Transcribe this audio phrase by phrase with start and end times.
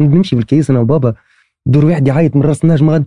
[0.00, 1.14] نمشي بالكيس أنا وبابا.
[1.66, 3.04] دور واحد يعيط من رأس النهج غاد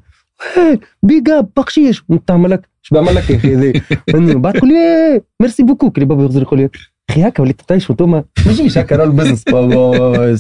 [1.03, 2.03] big up بقشيش.
[2.27, 6.23] تعمل لك اش بعمل لك يا أخي هذا بعد تقول لي merci beaucoup كي بابا
[6.23, 6.69] يغزر يقول لي
[7.09, 9.43] أخي هكا وليت تعيش وانتوما ما يجيش هكا راه ال business.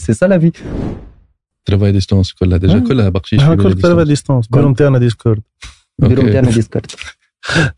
[0.01, 0.51] c'est ça la vie.
[1.65, 2.57] ترافاي ديستونس كلها.
[2.57, 5.41] déjà كلها بقشيش إحنا كل ترافاي ديستونس بيرو نتاعنا Discord
[6.03, 6.85] البيرو نتاعنا Discord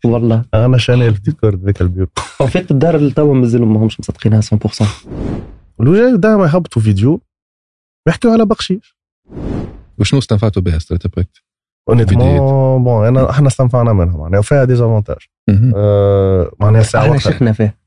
[0.04, 0.44] والله.
[0.54, 2.06] أنا channel في Discord ذاك ال bureau.
[2.40, 4.84] en fait الدار اللي توا مازالوا ماهمش مصدقينها 100%
[5.78, 7.20] والوجه دائما يهبطوا فيديو.
[8.08, 8.96] يحكوا على بقشيش
[9.98, 11.42] وشنو استنفعتوا بها Startup Act؟
[11.88, 15.16] honnêtement bon انا إحنا استنفعنا منها معناها وفيها désavantages
[15.76, 17.78] أه معناها ساعة إحنا شفنا فيه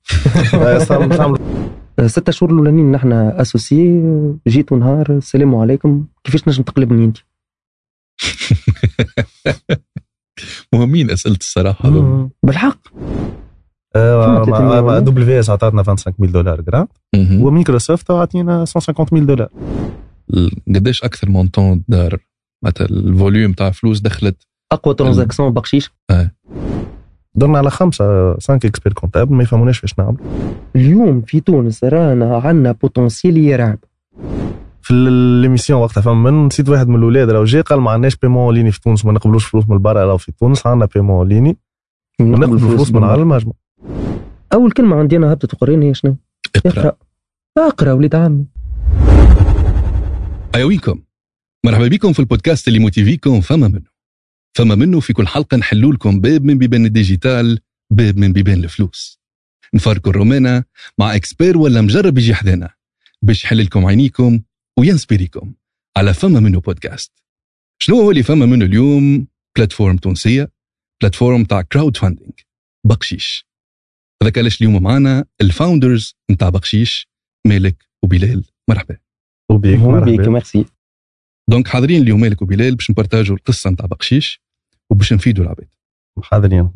[0.54, 1.40] استعمل-
[2.06, 4.02] ستة شهور الأولانيين نحن associés
[4.48, 6.06] جيتوا نهار السلام عليكم.
[6.24, 7.18] كيفاش نجم تقلبني أنت؟
[10.74, 11.90] مهمين أسئلة الصراحة.
[12.44, 12.80] بالحق.
[15.00, 16.88] AWS عطاتنا 25000 دولار جرام.
[17.46, 19.50] ومايكروسوفت عطينا 150000 دولار.
[20.76, 22.18] قديش أكثر montant دار؟
[22.64, 24.48] معناتها ال volume تاع فلوس دخلت.
[24.72, 25.92] أقوى transaction بقشيش
[27.36, 30.18] درنا على خمسة 5 experts comptables ما يفهموناش فاش نعمل.
[30.76, 33.80] اليوم في تونس رانا عندنا potentiel يرعب.
[34.82, 34.94] في
[35.42, 38.60] l'émission وقتها فما من نسيت واحد من الاولاد راه جا قال ما عندناش paiement en
[38.60, 41.58] ligne في تونس ما نقبلوش فلوس من البرا راه في تونس عندنا paiement en ligne
[42.22, 43.54] ونقبل فلوس من على المجمع
[44.54, 46.16] أول كلمة عندي أنا هبطت وقريني هي شنو؟
[46.66, 46.96] اقرأ.
[47.58, 48.46] اقرأ وليد عمي.
[50.56, 51.04] أيويكم.
[51.66, 53.90] مرحبا بكم في البودكاست اللي موتيفيكم فما منه.
[54.58, 57.60] فما منه في كل حلقة نحلوا لكم باب من بيبان ال digital
[57.90, 59.20] باب من بيبان الفلوس.
[59.74, 60.64] نفارقوا الرومانة
[61.00, 62.74] مع expert ولا مجرب يجي حدانا
[63.22, 64.42] باش يحل لكم عينيكم
[64.80, 65.54] وينسبيريكم
[65.98, 67.12] على فما منه بودكاست.
[67.82, 70.52] شنو هو اللي فما منه اليوم؟ plateforme تونسية
[71.02, 72.40] plateforme تاع crowdfunding
[72.86, 73.48] بقشيش.
[74.24, 77.08] هذاك علاش اليوم معنا ال founders نتاع بقشيش
[77.48, 78.46] مالك وبلال.
[78.70, 79.03] مرحبا.
[79.58, 80.30] بيك مرحبا.
[80.30, 80.66] merci.
[81.50, 84.42] donc حاضرين اليوم مالك وبلال باش نبارتاجوا القصة نتاع بقشيش
[84.90, 85.68] وباش نفيدوا العباد
[86.24, 86.70] حاضرين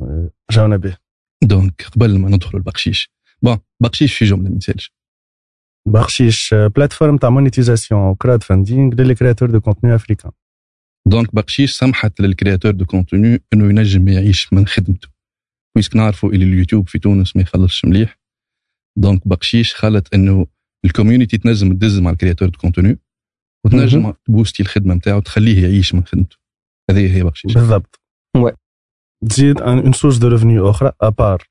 [0.51, 0.97] جاونا به.
[1.43, 4.93] donc قبل ما ندخلوا البقشيش bon بقشيش في جملة ما يسالش
[5.87, 10.31] بقشيش plateforme تاع monétisation و crowdfunding للي créateurs de contenu africains
[11.07, 15.09] donc بقشيش سمحت لل créateur de contenu إنه ينجم يعيش من خدمته.
[15.75, 18.19] puisque نعرفوا اللي اليوتيوب في تونس ما يخلصش مليح.
[18.97, 20.47] donc بقشيش خلت إنه
[20.87, 22.99] ال community تنجم تدز مع ال créateur de contenu
[23.65, 26.37] وتنجم تبوستي الخدمة نتاعو تخليه يعيش من خدمته.
[26.89, 28.01] هذه هي بقشيش بالضبط.
[28.37, 28.53] Ouais.
[29.29, 31.47] تزيد une source de revenus أخرى à part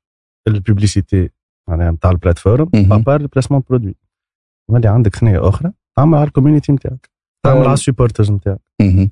[0.47, 1.29] ال publicité
[1.69, 2.93] معناها نتاع ال plateforme مهم.
[2.93, 3.95] à part ال placement produit
[4.69, 7.09] ولي عندك ثنيه أخرى تعمل على ال community نتاعك.
[7.45, 7.63] تعمل آه.
[7.63, 8.61] على ال supporters نتاعك.
[8.81, 9.09] مهم.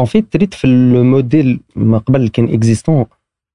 [0.00, 3.06] En fait, تريت في الموديل ما قبل كان existant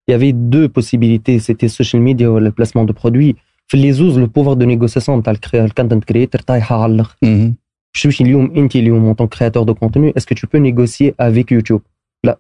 [0.10, 1.40] il y avait deux possibilités.
[1.40, 3.36] C'était social media ولا ال placement de produit
[3.68, 7.18] في اللي زوز le pouvoir de négociation تاع ال content creator طايحة على الآخر.
[7.24, 7.56] مهم.
[7.94, 10.58] باش تمشي اليوم أنت اليوم en tant que créateur de contenu est-ce que tu peux
[10.58, 11.82] négocier avec YouTube
[12.24, 12.40] لا.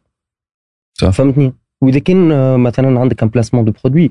[0.93, 1.09] صح.
[1.09, 4.09] فهمتني؟ وإذا كان آه، مثلا عندك un placement de produit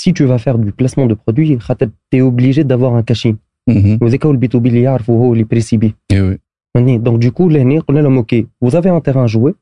[0.00, 3.34] si tu vas faire du placement de produit خاطر t'es obligé d'avoir un caching
[3.68, 3.98] مهم.
[4.02, 6.38] وذاك هو ال B to B اللي يعرفه هو اللي بريسي بيه أيوه
[6.74, 9.54] فهمتني؟ donc du coup لهنا قلنا لهم OK vous avez un terrain à jouer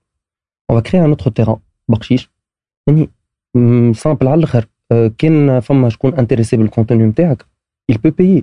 [0.73, 1.59] on va créer un autre terrain.
[1.89, 2.31] بقشيش
[2.89, 3.09] يعني
[3.95, 4.59] simple على الآخر.
[4.63, 4.67] آه،
[5.19, 7.47] كان فما شكون intéressé بال contenu نتاعك
[7.93, 8.43] il peut payer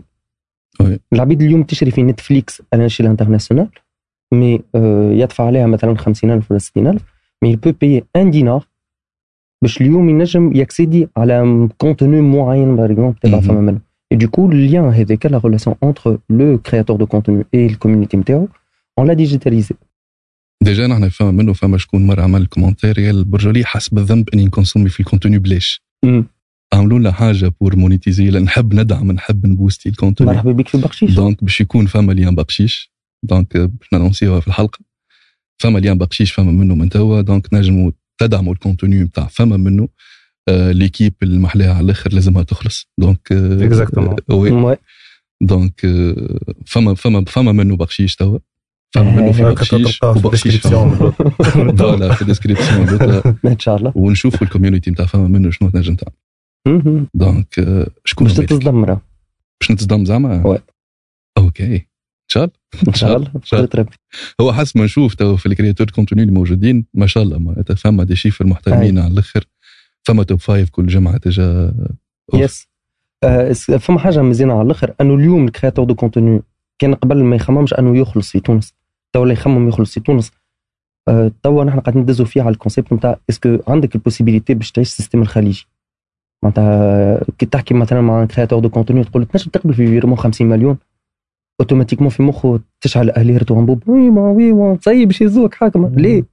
[0.83, 0.97] Oui.
[1.13, 3.69] العبيد اليوم تشري في نتفليكس على شي international
[4.33, 7.01] mais آه، يدفع عليها مثلا 50000 ولا 60000
[7.43, 8.65] mais il peut payer un dinar
[9.61, 13.43] باش اليوم ينجم يكسيدي على contenu معين par exemple تبع Mhm.
[13.43, 13.81] فما منه
[14.13, 17.77] Et du coup, le lien هذاك la relation entre le créateur de contenu et le
[17.77, 18.47] community نتاعو
[19.01, 19.75] on l'a digitalisé.
[20.63, 24.89] déjà نحن فما منه فما شكون مره عمل commentaire قال برجولي حس بالذنب اني نكونسومي
[24.89, 25.81] في ال contenu بلاش.
[26.73, 30.77] عملوا لنا حاجة pour monétiser لأن نحب ندعم نحب نبوستي ال contenu مرحبا بك في
[30.77, 31.11] بقشيش.
[31.15, 32.91] donc باش يكون فما lien بقشيش.
[33.23, 34.79] donc باش نانونسيوها في الحلقة.
[35.61, 37.21] فما lien بقشيش فما منه من توا.
[37.21, 39.87] donc نجموا تدعموا ال contenu نتاع فما منه
[40.49, 42.87] آه l'équipe المحلاها على الآخر لازمها تخلص.
[42.97, 43.31] donc.
[43.31, 44.77] آه، Ouais.
[45.41, 48.39] donc آه، فما فما فما منه بقشيش توا.
[48.95, 50.67] فما منه في آه، بقشيش وبقشيش
[51.77, 52.87] voilà في ال description
[53.45, 53.93] إن شاء الله.
[53.95, 57.05] ونشوفوا ال community نتاع فما منه شنو تنجم تعمل.
[57.13, 59.01] donc آه، شكون باش؟ تتصدم راه
[59.61, 60.59] باش نتصدم زعما.
[61.37, 61.75] OK.
[61.75, 62.53] إن شاء الله.
[62.87, 63.31] إن شاء الله.
[63.43, 63.95] شاء بقدرة ربي.
[64.41, 67.75] هو حسب ما نشوف تو في ال créateur contenu اللي موجودين ما شاء الله معناتها
[67.75, 69.43] فما des chiffres محترمين على الأخر.
[70.03, 71.73] فما top five كل جمعه تجا.
[72.33, 72.67] yes
[73.23, 74.93] آه، فما حاجة مزيانة على الأخر.
[75.01, 76.41] أنه اليوم ال créateur de contenu
[76.79, 78.73] كان قبل ما يخممش أنه يخلص في تونس.
[79.13, 80.31] تو اللي يخمم يخلص تونس.
[81.07, 84.53] آه، توا نحن قاعدين ندزوا فيه على ال concept نتاع est-ce que عندك ال possibilité
[84.53, 85.67] باش تعيش ال système الخليجي.
[86.43, 90.77] معناتها كي تحكي مثلا مع كرياتور دو كونتوني تقول تنجم تقبل في فيرمون 50 مليون
[91.59, 96.23] اوتوماتيكمون في مخه تشعل اليرت وانبوب وي ما وي ما صاي باش يزوك حاكم ليه.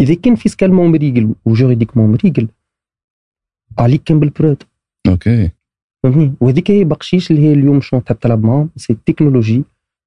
[0.00, 2.48] إذا كان فيسكالمون مريقل وجوريديكمون مريقل
[3.78, 4.66] عليك كان بالبروت
[5.08, 5.50] أوكي.
[6.02, 9.64] فهمتني؟ وهذيك هي بقشيش اللي هي اليوم شنو تحب تلعب معاهم سي تكنولوجي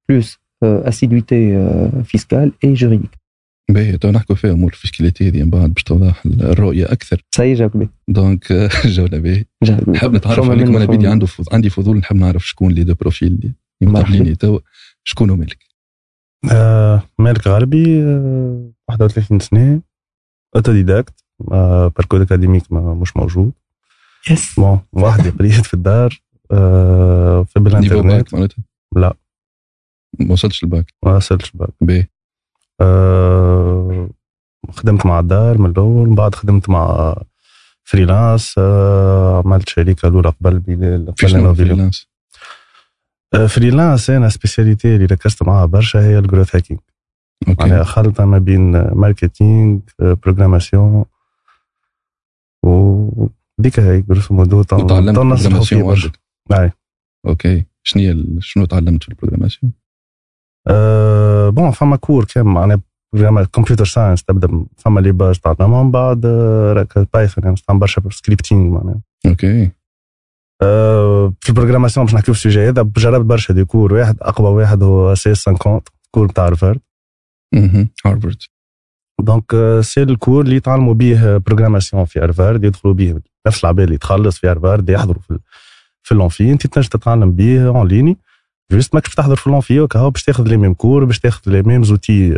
[0.08, 1.68] بلوس اسيدويتي
[2.04, 3.10] فيسكال اي جوريديك
[3.70, 7.22] باهي تو نحكوا فيها أمور الفيسكاليتي هذه من بعد باش توضح الرؤية أكثر.
[7.34, 8.52] صاي جاك بي دونك
[8.84, 9.44] جولة باهي.
[9.88, 11.06] نحب نتعرف فما عليك منه أنا بدي.
[11.06, 11.26] عنده.
[11.52, 14.58] عندي فضول نحب نعرف شكون les deux profils اللي مقابليني توا
[15.04, 15.58] شكون هو مالك
[16.52, 19.80] آه مالك غربي آه 31 سنة.
[20.56, 21.14] autodidacte.
[21.52, 23.52] آه parcours académique ما مش موجود.
[24.30, 26.22] yes bon وحدي قريت في الدار.
[26.50, 28.52] آه في بالانترنت
[28.96, 29.16] لا.
[30.20, 32.06] ما وصلتش الباك ما وصلتش باك باهي
[32.80, 34.10] آه
[34.70, 37.14] خدمت مع الدار من الأول من بعد خدمت مع
[37.84, 38.54] freelance.
[38.58, 41.14] آه عملت شركة الأولى قبل قبل.
[41.54, 42.08] freelance؟
[43.34, 46.80] آه، freelance أنا spécialité اللي ركزت معاها برشا هي ال growth hacking
[47.58, 51.04] معناها OK خلطة ما بين marketing programmation
[52.64, 53.26] و
[53.58, 56.10] ديك هي grosso modo programmation برشا.
[57.26, 57.64] OK.
[57.82, 59.72] شنو شنو تعلمت في ال programmation
[60.68, 62.80] أه bon فما cours كان معناها
[63.12, 68.02] programme computer science تبدا فما les bases تعلمهم بعد آه، راك Python يعني تعمل برشا
[68.10, 69.00] scripting معناها.
[69.26, 69.70] OK.
[70.62, 73.94] أه في ال programmation باش نحكيو في ال sujet هذا جربت برشا des cours.
[73.94, 75.80] واحد أقوى واحد هو CS 50
[76.10, 76.80] cours بتاع هارفارد
[77.54, 77.88] مهم.
[78.06, 78.36] هارفارد
[79.20, 83.98] donc c'est ال cours اللي يتعلموا به programmation في هارفارد يدخلوا به نفس العباد اللي
[83.98, 85.38] تخلص في هارفارد يحضروا في
[86.02, 88.18] في اللونفي أنت تنجم تتعلم به en ligne
[88.72, 91.82] juste ماكش تحضر في اللونفي وكهو باش تاخذ les mêmes cours باش تاخذ les mêmes
[91.82, 92.34] outils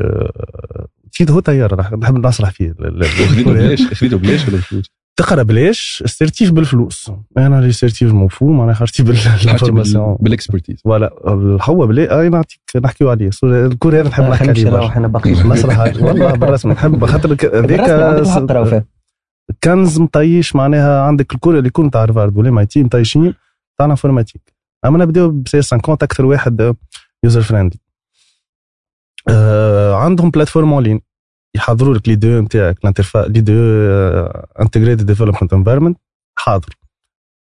[1.13, 2.75] تي هو طيار راح نحب نصرح فيه.
[3.03, 3.53] خذيته.
[3.53, 4.85] بلاش خذيته بلاش ولا بفلوس؟
[5.17, 7.11] تقرأ بلاش ال certif بالفلوس.
[7.39, 11.11] أنا les certifs مفهوم أنا خرجتي حاجتي بال information بال- بال expertise ولا
[11.63, 13.31] هو بلا اي نعطيك نحكيو عليه.
[13.31, 14.97] so ال cours هذا نحب نحكي عليه برشا.
[14.97, 17.81] أنا باقي مسرح والله بالرسم نحب خاطر ك- بالرسمي عندك
[18.21, 18.87] الحق هذيك راهو فيه.
[19.65, 23.35] كنز مطيش معناها عندك الكل اللي يكون تاع هارفارد ولا ماي تي مطيشين
[23.79, 24.54] تاع انفورماتيك
[24.85, 26.77] أما نبداو بسي 50 أكثر واحد
[27.25, 27.81] يوزر فريندلي
[29.29, 31.01] آه عندهم بلاتفورم اون لين
[31.57, 33.53] يحضروا لك لي دو نتاعك الانترفا لي دو
[34.61, 35.99] انتجريتد ديفلوبمنت انفايرمنت
[36.37, 36.77] حاضر.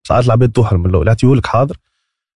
[0.09, 1.77] ساعات العباد تحرم من الأول يعطيوا لك حاضر.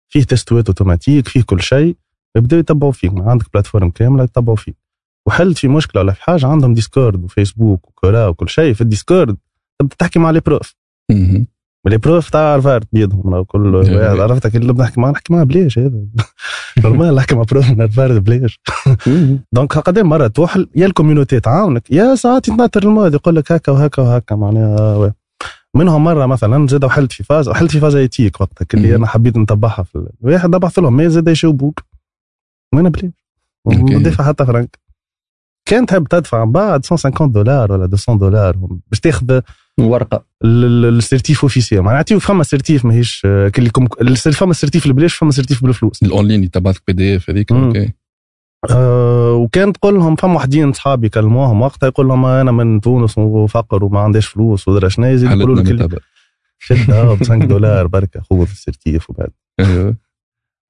[0.09, 1.97] فيه تستوات اوتوماتيك فيه كل شيء.
[2.37, 4.77] يبداو يتبعوا فيك عندك بلاتفورم كاملة يتبعوا فيك
[5.27, 8.75] وحلت في مشكلة ولا في حاجة عندهم Discord و Facebook و Quora وكل شيء.
[8.75, 9.37] في ال Discord
[9.79, 10.75] تبدا تحكي مع les profs.
[11.87, 13.91] les profs تاع هارفارد بيدهم كل واحد
[14.21, 16.01] عرفتك اللي نحكي معاه نحكي معاه بلاش هذا.
[16.85, 18.61] normal نحكي مع prof من هارفارد بلاش
[19.53, 21.91] donc قدام مرة توحل يا ال community تعاونك.
[21.91, 25.13] يا ساعات يتنطر الماضي يقول لك هكا وهكا وهكا معناها oui.
[25.75, 28.97] منهم مرة مثلا زاد وحلت في phase حلت في phase éthique وقتها اللي.
[28.97, 31.81] أنا حبيت نتبعها في واحد بعث لهم mail زاد يشوبوك
[32.75, 32.93] وأنا.
[33.65, 34.79] ما دافع حتى فرنك.
[35.67, 38.57] كان تحب تدفع من بعد 150 دولار ولا 200 دولار
[38.91, 39.41] باش تاخذ
[39.81, 40.25] ورقة.
[40.45, 44.53] ال- ال- ال certif officiel معناها نعطيو فما certif ماهيش آه، كلي كم السير- فما
[44.53, 46.03] سيرتيف البلاش فما سيرتيف بالفلوس.
[46.03, 47.53] الاونلاين تبعثك PDF هذيك.
[47.53, 47.93] OK.
[48.71, 53.85] أه وكان تقول لهم فما وحدين صحابي كلموهم وقتها يقول لهم أنا من تونس وفقر
[53.85, 56.01] وما عنديش فلوس ودرا شنو يزيد يقولوا لك
[56.59, 59.31] شدها ب 5 دولار بركة خذ ال certif وبعد.
[59.61, 59.97] أيوه.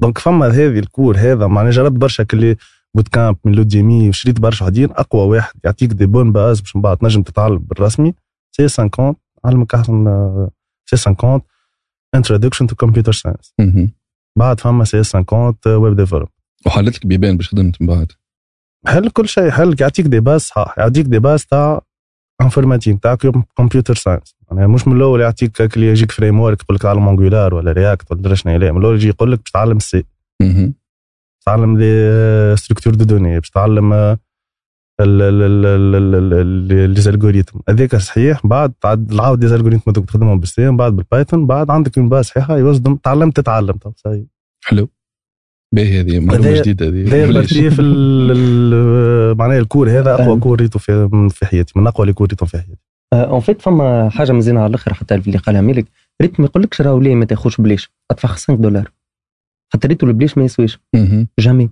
[0.03, 2.57] donc فما هذه ال cours هذا معناها جربت برشا كل
[2.95, 6.83] les bootcamps من l'Udemy وشريت برشا وحدين أقوى واحد يعطيك des bonnes bases باش من
[6.83, 8.15] بعد تنجم تتعلم بالرسمي.
[8.57, 10.51] CS50 علمك احسن آه،
[10.91, 13.55] CS50 introduction to computer science.
[14.39, 16.29] بعد فما CS50 web develop
[16.67, 18.13] وحلت لك بيبان باش خدمت من بعد.
[18.87, 21.81] حل كل شيء حل يعطيك des bases صح يعطيك des bases تاع
[22.43, 23.15] informatique تاع
[23.57, 27.73] computer science يعني مش من الأول يعطيك كلي يجيك framework يقول لك تعلم Angular ولا
[27.73, 30.05] React ولا شنو لا من الأول يجي يقول لك باش تعلم ال C.
[31.47, 34.19] تعلم les structures de données باش تعلم
[36.87, 38.47] les algorithmes هذاك صحيح.
[38.47, 41.99] بعد تعد العاود les algorithmes هذوك تخدمهم بال C من بعد بال Python بعد عندك
[41.99, 43.73] une base صحيحة يوزدم تعلمت تتعلم.
[43.73, 44.25] طب صحيح.
[44.65, 44.89] حلو.
[45.75, 47.43] باهي هذه معلومة جديدة هذه.
[47.69, 47.83] في
[49.39, 50.39] معناها ال cours هذا أقوى آه.
[50.39, 51.73] cours ريتو في في حياتي.
[51.77, 52.77] من أقوى les cours ريتو في حياتي.
[53.15, 55.87] en fait فما حاجة مزيانه على الأخر حتى اللي قالها مالك
[56.23, 57.91] ريت ما يقولكش راهو ليه ما تاخذش بلاش.
[58.11, 58.91] أدفع 5 دولار.
[59.73, 61.29] خاطر ريتو البلاش ما يسواش مهم.
[61.39, 61.71] jamais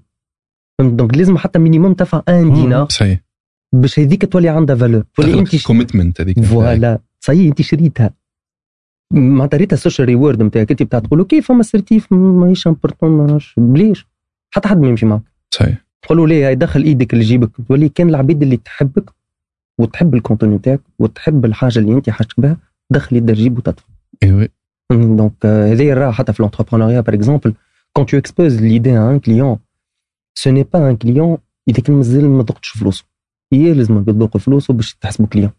[0.82, 3.20] donc لازم حتى minimum تدفع un دينار صحيح.
[3.72, 6.40] باش هذيك تولي عندها valeur تولي انت commitment هذيك.
[6.40, 8.10] voilà صحيح انت شريتها.
[9.12, 13.26] معناتها ريتها ال social reward نتاعك انت بتاع تقول OK فما certif ماهيش important ما
[13.26, 14.06] نعرفش بلاش
[14.50, 15.86] حتى حد ما يمشي معك صحيح.
[16.02, 19.10] تقول له ليه دخل إيدك لجيبك تولي كان العبيد اللي تحبك
[19.78, 22.56] وتحب ال contenu نتاعك وتحب الحاجة اللي انت حاجتك بها
[22.90, 23.84] دخل يدها جيب وتدفع.
[24.22, 24.48] أيوه
[24.90, 26.48] donc euh, هذه الراحة حتى في
[27.06, 27.52] par exemple.
[27.98, 29.58] Quand tu exposes l'idée à un client
[30.34, 33.04] ce n'est pas un client اذا كان مازال ما ذقتش فلوسه
[33.52, 35.50] هي لازم تذوق فلوسه باش تحسبه client.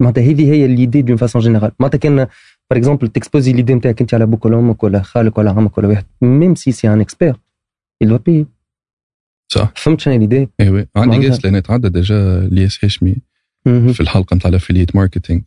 [0.00, 2.26] معناتها هذه هي l'idée d'une façon générale معناتها كان par
[2.72, 6.04] exemple تكسبوزي l'idée نتاعك انت على أبوك ولا أمك ولا خالك ولا عمك ولا واحد
[6.22, 7.36] même si c'est un expert
[8.04, 8.44] il doit payer.
[9.52, 13.16] صح فهمت شنو l'idée أيوه عندي معناتها- قاس لأن تعدى déjà الياس هاشمي
[13.64, 15.40] في الحلقة نتاع ال affiliate marketing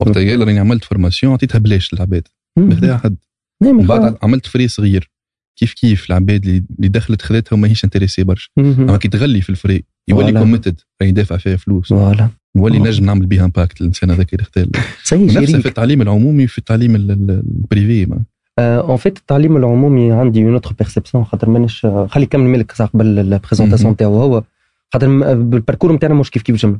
[0.00, 0.30] وقتها OK.
[0.30, 2.28] قال راني عملت formation عطيتها بلاش للعباد.
[2.58, 3.16] بهذا حد
[3.62, 5.10] من بعد عملت frais صغير.
[5.56, 9.84] كيف كيف العباد اللي دخلت خذتها وماهيش intéressés برشا أما كي تغلي في ال frais
[10.08, 10.38] يولي.
[10.38, 12.78] committed راني دافع فيها فلوس voilà نولي.
[12.78, 14.66] نجم نعمل بها impact الانسان هذاك اللي اختار
[15.04, 18.20] c'est نفسها في التعليم العمومي وفي التعليم ال- ال- ال privé ما.
[18.58, 23.18] en fait التعليم العمومي عندي une autre perception خاطر مانيش خلي كمل مالك قبل.
[23.18, 24.42] ال présentation نتاعو هو
[24.92, 26.78] خاطر بال parcours نتاعنا مش كيف كيف جمله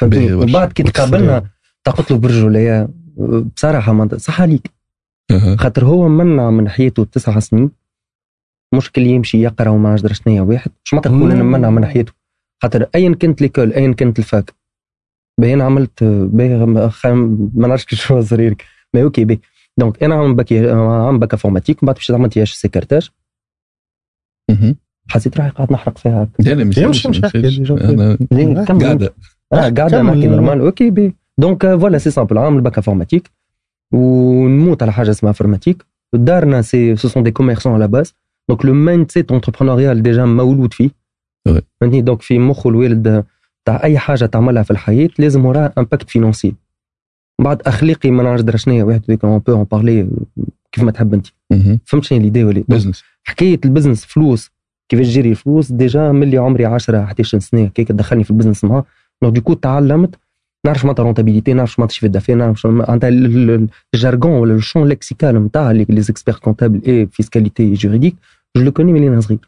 [0.00, 0.32] فهمتني.
[0.32, 1.44] ومن بعد كي تقابلنا
[1.84, 2.88] تقتلوا له برجولية
[3.56, 4.70] بصراحة صح عليك.
[5.56, 7.70] خاطر هو منع من حياته تسع سنين.
[8.74, 10.70] مشكل يمشي يقرأ وما ادري شنو واحد.
[10.84, 12.12] مش معناتها تقول أنا منع من حياته.
[12.62, 14.54] خاطر ايا كانت l'école ايا كانت ال fac.
[15.40, 16.90] باهي أنا عملت باهي ما
[17.54, 19.38] ما نعرفش كيف شو صغيرك mais OK باهي.
[19.78, 23.10] donc أنا عم باك عم bac informatique بعد مشيت عملت IHEC Carthage
[24.50, 24.76] مهم.
[25.08, 27.20] حسيت روحي قاعد نحرق فيها لا لا ما مش- ما مش؟
[28.68, 28.82] كمل.
[28.84, 29.14] قاعدة.
[29.52, 30.02] آه قاعدة.
[30.02, 33.30] نحكي normal OK bien donc voilà c'est simple عامل bac informatique
[33.92, 38.14] ونموت على حاجة اسمها informatique دارنا c'est ce sont des commerçants à la
[38.48, 40.90] base donc le mindset entrepreneurial déjà مولود فيه.
[41.80, 43.24] فهمتني؟ donc في مخه الوالد
[43.64, 46.54] تاع أي حاجة تعملها في الحياة لازم وراها impact financier
[47.42, 50.08] بعد أخلاقي ما نعرفش درا شنو هي واحد هذيك on peut en parler
[50.72, 51.26] كيف ما تحب أنت.
[51.84, 54.50] فهمت شنو l'idée ولا؟ business حكاية ال business فلوس.
[54.88, 57.66] كيفاش تجري الفلوس déjà ملي عمري 10 11 سنة.
[57.66, 58.84] كيك دخلني في ال business معاه.
[59.22, 60.14] donc du coup تعلمت
[60.66, 63.08] نعرف معناتها rentabilité نعرف معناتها chiffre d'affaires نعرف معناتها
[63.94, 68.16] ال jargon ولا ال champ lexical نتاع les experts comptables et fiscalité juridique
[68.56, 69.38] je le connais ملي أنا صغير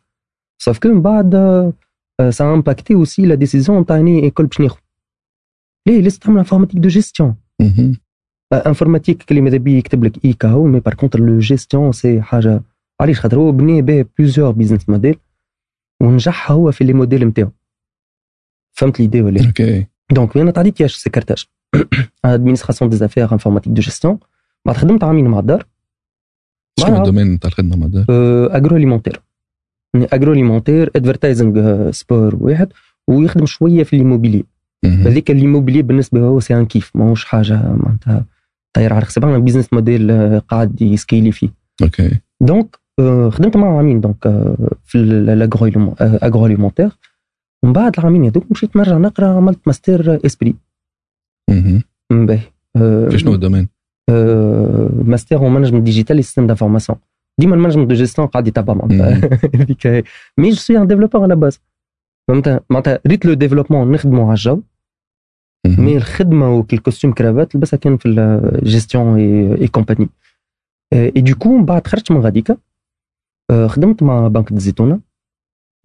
[0.62, 1.32] sauf que من بعد
[2.30, 4.78] ça impactait aussi la décision نتاعني école باش ناخذ
[5.88, 7.96] ليه؟ لازم تعمل informatique de gestion مهم.
[8.52, 12.62] informatique كلي ماذا بيه يكتب لك اي كاو mais par contre le gestion c'est حاجة
[13.00, 15.16] علاش؟ خاطر هو بني به plusieurs business models
[16.02, 17.50] ونجح هو في les modèles نتاعو
[18.72, 21.44] فهمت l'idée ولا لا؟ OK donc أنا تعديت IHEC Carthage
[22.24, 24.18] administration des affaires informatique de gestion
[24.66, 25.66] بعد خدمت عامين مع الدار
[26.80, 28.06] شنو ال domaine تاع الخدمه مع ده؟
[28.56, 29.22] agroalimentaire
[29.96, 31.58] agroalimentaire advertising
[31.90, 32.72] sport واحد
[33.08, 34.44] ويخدم شوية في l'immobilier.
[34.84, 38.24] هذيك ال l'immobilier بالنسبة له هو c'est un كيف ماهوش حاجة معناتها
[38.72, 41.48] طاير على حساب business model آه، قاعد يسكيلي فيه.
[41.82, 46.90] OK donc آه، خدمت معه عامين donc آه، في ال agroalimentaire
[47.64, 50.54] ومن بعد العامين هذوك مشيت نرجع نقرأ عملت master ESPRIT.
[52.10, 52.40] باهي.
[52.76, 53.68] آه، في شنو ال domaine؟
[54.10, 56.98] آه، master en management digital système d'information
[57.40, 59.30] ديما ال management de gestion قاعد يتبع معناتها.
[59.60, 60.02] هذيك هي.
[60.38, 61.60] mais je suis un développeur à la base
[62.28, 64.62] فهمت؟ معناتها ريت le développement نخدموا على الجو.
[65.66, 69.18] mais الخدمة وكال costume cravate لبسها كان في ال gestion et
[69.60, 72.56] compagnie et du coup من بعد خرجت من غاديكا
[73.50, 75.00] آه، خدمت مع بنك الزيتونه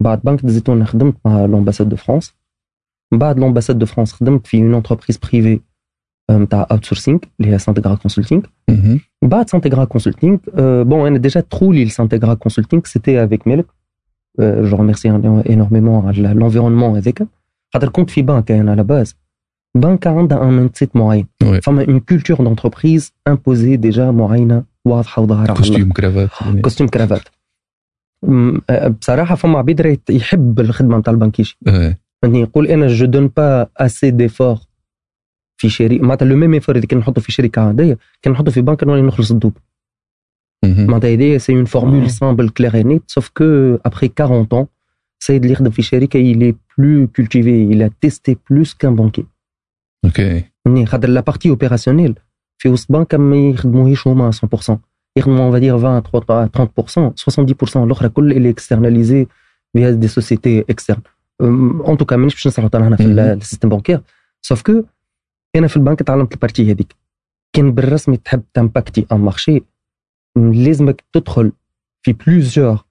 [0.00, 2.34] بعد بنك الزيتونه خدمت مع l'ambassade de France.
[3.12, 5.60] من بعد l'ambassade de France خدمت في une entreprise privée
[6.30, 9.00] نتاع outsourcing اللي هي Sintegra Consulting مهم.
[9.22, 10.36] بعد Sintegra Consulting
[10.82, 13.66] bon أنا déjà تخولي ل Sintegra Consulting c'était avec مالك
[14.40, 17.22] je remercie énormément على l'environnement هذاك
[17.74, 19.16] خاطر كنت في بنك أنا على base
[19.76, 21.26] بنكة عندها un mindset معين.
[21.42, 21.60] oui.
[21.60, 26.28] فما une culture d'entreprise imposée déjà معينة واضحة وظاهرة على costume cravate
[26.62, 27.39] costume cravate م- آه،
[28.98, 31.96] بصراحة فما عبيد راهي يحب الخدمة نتاع البنكيش آه.
[32.22, 34.58] يعني يقول أنا je donne pas assez d'efforts
[35.60, 38.60] في شركه معناتها le même effort اللي كان نحطه في شركة عادية كان نحطه في
[38.60, 39.56] بنك نولي نخلص ال double
[40.64, 40.86] مهم.
[40.86, 41.64] معناتها هذه c'est une آه.
[41.64, 43.44] formule simple claire et nette sauf que
[43.84, 44.66] après 40 ans
[45.20, 49.24] السيد اللي يخدم في شركة il est plus cultivé il a testé plus qu'un banquier
[50.04, 52.18] أوكي يعني خاطر la partie opérationnelle
[52.58, 54.76] في وسط بنكه ما يخدموهيش هما 100%
[55.20, 56.02] يخدموا on va dire 20
[57.12, 59.26] 30% 70% الاخرى كل اللي externalisée
[59.72, 61.00] فيها des sociétés externes
[61.40, 63.18] en tout cas مانيش باش نصرحوا طالع هنا في مهم.
[63.18, 64.00] ال système bancaire
[64.42, 64.82] sauf que
[65.56, 66.96] أنا في البنك تعلمت ال partie هذيك.
[67.56, 69.60] كان بالرسمي تحب ت impacter un marché.
[70.36, 71.52] لازمك تدخل
[72.02, 72.84] في plusieurs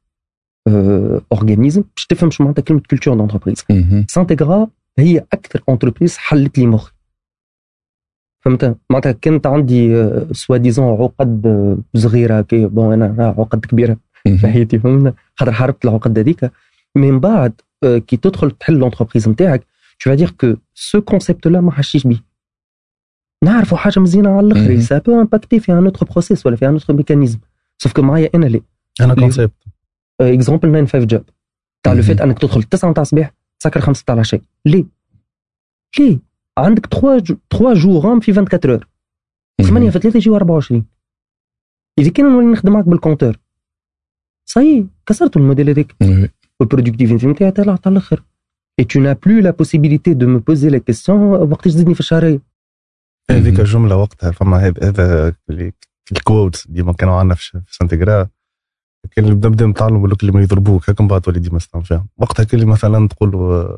[1.32, 4.06] organismes باش تفهم شو معناتها كلمة culture d'entreprise مهم.
[4.10, 4.68] Sintegra
[5.00, 6.92] هي أكثر entreprise حلت لي مخي.
[8.42, 14.38] فهمت معناتها كانت عندي soi-disant عقد آه، صغيرة كي bon أنا عقد كبيرة في.
[14.48, 16.52] حياتي فهمنا خاطر حاربت العقد هذيك
[16.96, 19.66] من بعد آه، كي تدخل تحل l'entreprise نتاعك
[20.00, 22.24] تو دير كو سو كونسيبت لا ما حشيش بيه
[23.44, 24.80] نعرفوا حاجة مزيانة على الآخر.
[24.80, 27.40] سا بو امباكتي في ان اوتر بروسيس ولا في ان اوتر ميكانيزم
[27.78, 28.62] سوف كو معايا أنا لي
[29.02, 29.54] أنا؟ كونسيبت
[30.22, 31.24] اكزومبل 95 جاب
[31.84, 32.02] تاع لو.
[32.02, 34.86] فيت أنك تدخل 9 نتاع الصباح تسكر 5 تاع العشاء ليه؟
[36.00, 36.20] ليه؟
[36.66, 38.88] عندك 3 3 جوغام في 24 اور
[39.62, 40.86] 8 في 3 يجيو 24
[42.00, 43.38] إذا كان نولي نخدم معك بالكونتور
[44.50, 45.96] صاي كسرتوا الموديل هذاك.
[46.60, 48.24] والبرودكتيفيتي نتاعي طلعت على الآخر
[48.82, 52.42] et tu n'as plus la possibilité de me poser la question وقتاش تزيدني في الشهريه
[53.32, 53.60] هذيك.
[53.60, 55.36] الجملة وقتها فما هذا
[56.12, 58.28] الكوتس ديما كانوا عندنا في سانتيغرا
[59.12, 61.60] كان اللي بدا بدا نتعلم يقول لك اللي ما يضربوك هكا من بعد تولي ديما
[61.60, 63.78] فيهم وقتها كان اللي مثلا تقول فما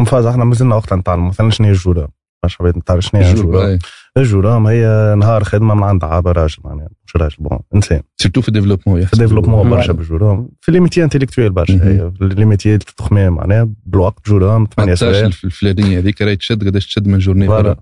[0.00, 2.08] فاز إحنا مازلنا وقتها نتعلم مثلا شنو هي الجوره
[2.42, 3.78] باش حبيت نتعرف شنو هي الجوره جور
[4.16, 8.02] الجورام هي نهار خدمة من عند عابه راجل معناها مش راجل بون انسان.
[8.16, 9.92] سيرتو في الديفلوبمون في الديفلوبمون برشا.
[9.92, 15.28] بالجورام في لي ميتي انتيليكتويل برشا في لي ميتي التخمام معناها بالوقت جورام 8 سوايع
[15.30, 17.62] في الفلانيه هذيك راهي تشد قداش تشد من جورني فوالا.
[17.62, 17.76] برا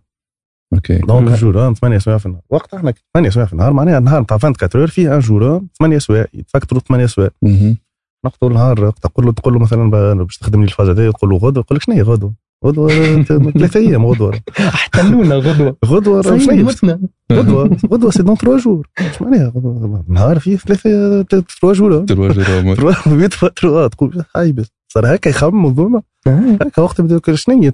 [0.74, 1.34] أوكي دونك مم.
[1.34, 2.42] جورام 8 سوايع في النهار.
[2.50, 5.98] وقتها إحنا 8 سوايع في النهار معناها نهار نتاع 24 اور فيه ان جورام 8
[5.98, 7.30] سوايع يتفكروا 8 سوايع
[8.24, 8.32] مهم.
[8.32, 11.36] نقطوا النهار تقول له تقول له مثلا ب- باش تخدم لي الفازة هذه تقول له
[11.36, 12.32] غدوة يقول لك شنو هي غدوة؟
[12.64, 12.88] غدوة
[13.22, 14.40] ثلاثة أيام غدوة.
[14.58, 15.76] احتلونا غدوة.
[15.86, 16.38] غدوة شنو
[17.32, 17.76] غدوة.
[17.92, 19.52] غدوة سي دون تروا جور اش معناها؟
[20.08, 24.66] نهار فيه ثلاثة تروا جور تروا جرام تروا تروا تقول هاي بس.
[24.88, 26.02] صار هكا يخمم الظلمة.
[26.26, 26.58] آه.
[26.62, 27.72] هكا وقت بدا يقول شنو هي؟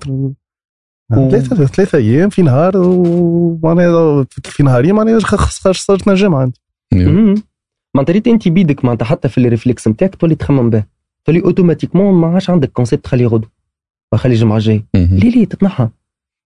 [1.30, 6.08] ثلاثة ثلاثة أيام في نهار ومعناها في نهارين معناها خاص خاص صارت
[8.00, 8.10] انت.
[8.10, 10.84] معناتها ريت انت بيدك معناتها حتى في ال réflexe نتاعك تولي تخمم به.
[11.24, 13.50] تولي automatiquement ما عادش عندك concept تخلي غدوه
[14.14, 15.88] خلي الجمعه الجايه ليه ليه تتنحى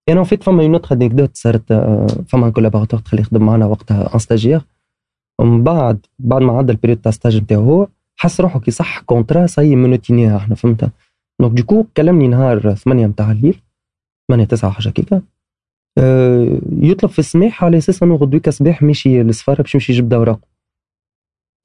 [0.08, 4.18] en fait فما une autre anecdote صارت آه، فما collaborateur دخل يخدم معنا وقتها un
[4.18, 4.60] stagiaire
[5.40, 9.00] ومن بعد بعد ما عدى ال période تاع stage نتاعو هو حس روحه كي صح
[9.00, 10.90] contrat ça y est مونوتينيها إحنا فهمتها
[11.40, 13.60] donc du coup كلمني نهار 8 نتاع الليل
[14.28, 15.22] 8 9 حاجة كيكا
[15.98, 20.49] آه، يطلب في السماح على أساس أنه غدويك صباح ماشي للسفارة باش يمشي يجيب اوراقه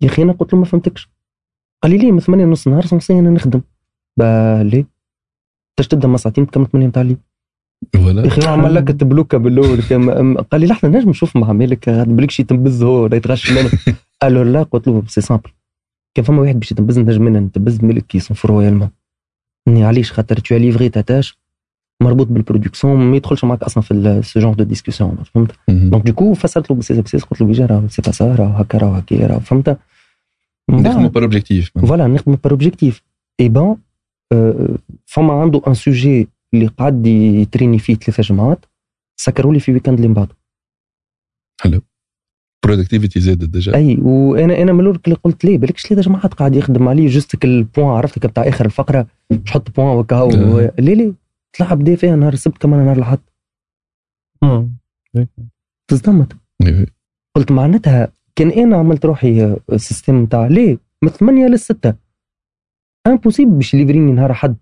[0.02, 1.10] يا أخي أنا قلت له ما فهمتكش.
[1.84, 3.62] قال لي ليه من 8 نص نهار censé أنا نخدم.
[4.18, 4.88] bah ليه؟
[5.78, 7.18] tâche تبدا من ساعتين تكمل 8 نتاع الليل.
[7.96, 9.82] يا أخي عمل لك ت bloqué بالأول.
[10.52, 13.70] قال لي لحظة نجم نشوف مع مالك بليك شي تنبز هو ولا يتغش لنا
[14.22, 15.50] قالوا لا قلت له c'est simple
[16.16, 18.90] كان فما واحد باش يتنبز نجم أنا نتبز مالك qui sont réellement.
[19.68, 21.38] إني علاش؟ خاطر tu livres ta tâche
[22.04, 25.52] مربوط بال production ما يدخلش معك أصلا في ce genre de discussion فهمت.
[25.68, 28.48] donc du coup فسرت له بسيس بسيس قلت له déjà راه c'est pas ça راه
[28.48, 29.78] هكا راه هكا راه فهمت؟
[30.70, 33.02] نخدموا par objectif voilà نخدموا par objectif
[33.40, 33.78] et bon
[35.06, 38.66] فما عنده un sujet اللي قعد ي traîner فيه ثلاثة جمعات
[39.20, 40.28] سكروا لي في week-end اللي من بعد
[42.66, 46.56] برودكتيفيتي زادت ديجا أي وأنا أنا من الأول اللي قلت ليه بالكش ثلاثة جمعات قاعد
[46.56, 50.30] يخدم عليه جوستك البوان عرفتك بتاع آخر الفقرة مش حط بوان وكا هو
[50.60, 50.74] آه.
[50.80, 51.25] ليه؟
[51.62, 53.20] بدا فيها نهار السبت كمان نهار الأحد.
[55.88, 56.38] تصدمت.
[56.66, 56.88] أيوة.
[57.36, 61.94] قلت معناتها كان أنا عملت روحي سيستم نتاع ليه؟ من 8 للستة
[63.08, 64.56] امبوسيبل باش يليفريني نهار أحد.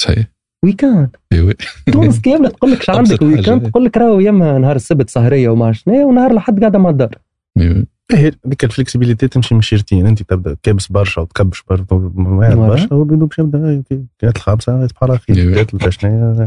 [0.00, 0.26] صحيح.
[0.64, 1.54] ويكاند أيوه
[1.92, 3.22] تونس كي يبدا تقول لك شو عندك.
[3.22, 7.18] ويكاند تقول لك راهو ياما نهار السبت سهرية وما شنو ونهار الأحد قاعدة مع الدار.
[7.58, 11.86] أيوه هي ديك ال flexibilité تمشي من شيرتين أنت تبدأ كابس برشا وتكبش برشا
[12.94, 13.82] وبدو باش يبدأ
[14.18, 15.18] كانت الخامسه بحال.
[15.18, 15.54] خير.
[15.54, 16.44] كانت شنو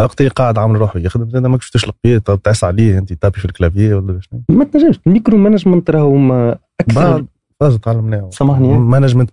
[0.00, 3.44] وقت اللي قاعد عامل روحه يخدم زاد ماكش تشلق بيه تعس عليه أنت تابي في
[3.44, 7.24] ال clavier ولا شنو ما تنجمش ال micromanagement راهو أكثر.
[7.60, 8.78] لازم تعلمناه سامحني.
[8.78, 9.30] management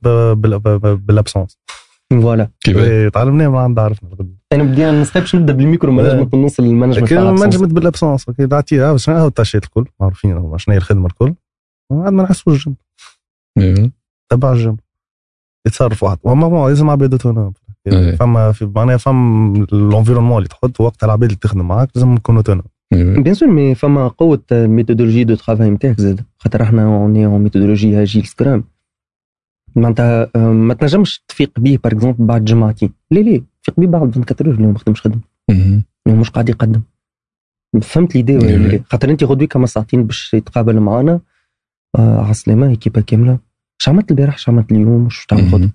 [1.03, 1.57] بال absence.
[2.13, 2.49] voilà.
[2.61, 2.77] كيف؟
[3.13, 4.09] تعلمناه ما عندنا عرفنا
[4.53, 7.41] أنا بدي ما نستبش نبدا بال micromanagement ونوصل لل management تاع ال absence.
[7.41, 11.33] management بال absence دعتيها شنو هو التاشيات الكل معروفين شنو هي الخدمة الكل.
[11.91, 12.75] وعاد ما نحسوش الجنب
[13.57, 13.91] أيوه
[14.31, 14.79] تبع الجنب
[15.67, 16.17] يتصرف واحد.
[16.23, 17.53] أما bon لازم عباد autonomes
[17.87, 18.15] إيه.
[18.15, 22.39] فما في معناها فما ال environnement اللي تحط وقتها العباد اللي تخدم معاك لازم يكونوا
[22.39, 26.21] autonomes bien sûr mais فما قوة ال méthodologie de travail نتاعك زاد.
[26.37, 28.63] خاطر إحنا on est en méthodologie agile scrum.
[29.75, 34.55] معناتها ما تنجمش تفيق بيه par exemple بعد جمعتين ليه ليه تفيق بيه بعد 24
[34.55, 35.83] اللي هو ما خدمش خدمه مهم.
[36.07, 36.81] اللي مش قاعد يقدم.
[37.81, 38.45] فهمت l'idée ولا.
[38.45, 41.19] لا خاطر أنت غدوي كما ساعتين باش يتقابل معانا.
[41.95, 43.39] آه عسلامه équipe كاملة.
[43.81, 45.73] اش عملت البارح؟ اش عملت اليوم؟ وش تعمل غدوه مهم.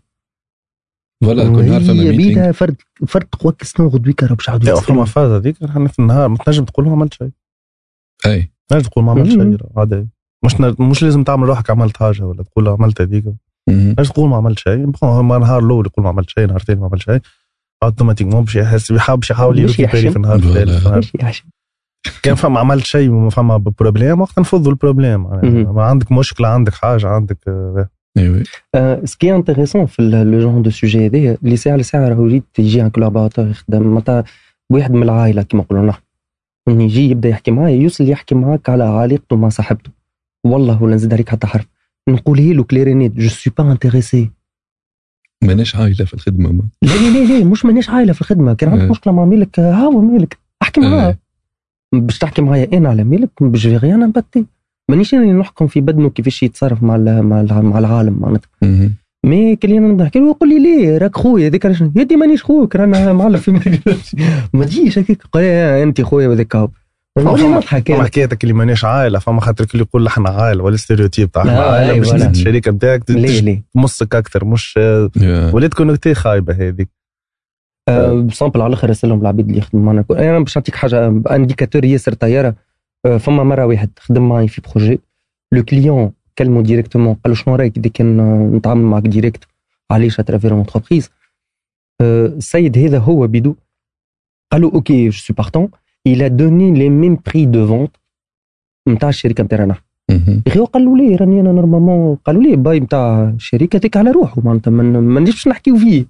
[1.24, 2.76] voilà كل نهار فما هي meeting فرد
[3.06, 5.04] فرد قواك سنو غدوي راه باش عاودوا لا فما.
[5.04, 7.30] فاز هذيك إحنا في النهار ما تنجم تقول ما عملت شيء.
[8.26, 8.52] أي.
[8.68, 9.28] تنجم تقول ما عملت.
[9.28, 10.08] شيء عادي.
[10.44, 13.24] مش مش لازم تعمل روحك عملت حاجة ولا تقول عملت هذيك.
[13.66, 16.86] تنجم تقول ما عملت شيء ما نهار الأول يقول ما عملت شيء نهار ثاني ما
[16.86, 17.20] عملت شيء
[17.82, 20.10] automatiquement باش يحس يحاول باش يحاول باش ي récupérer يحشم.
[20.10, 20.36] في النهار.
[20.36, 21.40] الثالث
[22.22, 25.74] كان فما عملت شيء وما فما problème وقت نفضوا ال problème مهم.
[25.74, 28.44] ما عندك مشكلة عندك حاجة عندك آه، إيوه.
[29.04, 32.42] ce qui est intéressant في le genre de sujet هذايا اللي ساعة لساعة راهو يجي
[32.58, 34.24] يجي un collaborateur يخدم معناتها
[34.70, 36.02] واحد من العائلة كما نقولوا نحن.
[36.68, 39.90] من يجي يبدأ يحكي معايا يوصل يحكي معاك على علاقته مع صاحبته.
[40.46, 41.66] والله ولا نزيد عليك حتى حرف.
[42.08, 44.30] نقول له clairement je suis pas intéressé
[45.42, 46.62] ماناش عايلة في الخدمة ما.
[46.82, 48.54] لا لا لا لا مش مانيش عايلة في الخدمة.
[48.54, 48.90] كان عندك إيه.
[48.90, 51.06] مشكلة مع مالك آه، هاو مالك احكي معاه.
[51.08, 52.00] إيه.
[52.00, 54.46] باش تحكي معايا أنا على مالك باش في rien empathie
[54.90, 58.48] مانيش أنا نحكم في بدنه كيفاش يتصرف مع مع مع العالم معناتها.
[59.26, 62.42] mais كل يوم نبدا نحكي له يقول لي ليه؟ راك خويا هذاك علاش يدي مانيش
[62.44, 63.50] خوك رانا معلم في
[64.54, 65.22] ما تجيش هكاك.
[65.32, 66.68] قال لي أنت خويا هو نولي
[67.18, 67.60] فما-.
[67.60, 72.14] حكايتك اللي ماناش عائله فما خاطر كل يقول إحنا عائله ولا stéréotype تاع عائله باش
[72.14, 74.78] الشركة ليه تمسك أكثر مش.
[75.52, 76.88] ولات connotée خايبة هذيك.
[78.26, 80.04] ب simple على الآخر رسلهم العبيد اللي يخدموا معنا.
[80.10, 82.54] أنا باش نعطيك حاجة indicateur ياسر طيارة.
[83.06, 85.00] آه، فما مرة واحد خدم معي في projet
[85.52, 88.16] le client كلمه directement قال له شنو رأيك إذا كان
[88.56, 89.44] نتعامل معك direct
[89.90, 91.10] علاش à travers entreprise
[92.02, 93.54] السيد هذا هو بدو.
[94.52, 95.68] قال له OK je suis partant
[96.08, 98.00] il a donné les mêmes prix de vente
[98.88, 99.76] نتاع الشركة نتاعنا.
[100.10, 104.42] يا أخي له ليه؟ راني أنا نورمالمون قالوا ليه؟ باي نتاع الشركة هذيك على روحه
[104.44, 106.06] معناتها ما مانيش باش نحكيو فيه.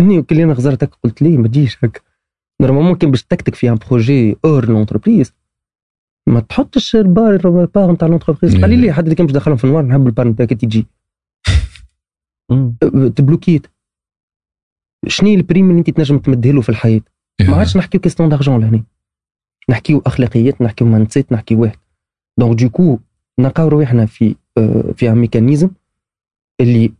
[0.00, 2.00] اني كل أنا غزرتك قلت ليه؟ ما تجيش هكا.
[2.60, 5.32] نورمالمون كان باش تكتك في ان بروجي اور لونتربريز
[6.28, 9.64] ما تحطش البار البار نتاع لونتربريز قال لي ليه؟ حد اللي كان باش دخلهم في
[9.64, 10.86] النوار نحب البار نتاعك تجي.
[13.16, 13.66] تبلوكيت.
[15.06, 17.00] شنو البريم اللي أنت تنجم تمده له في الحياة؟
[17.40, 18.82] ما عادش نحكيو question d'argent لهنا.
[19.70, 21.78] نحكيو أخلاقيات نحكيو mindset نحكيو واحد.
[22.38, 22.98] donc du coup
[23.38, 25.70] نلقاو رواحنا في آه، في un mécanisme
[26.60, 26.92] اللي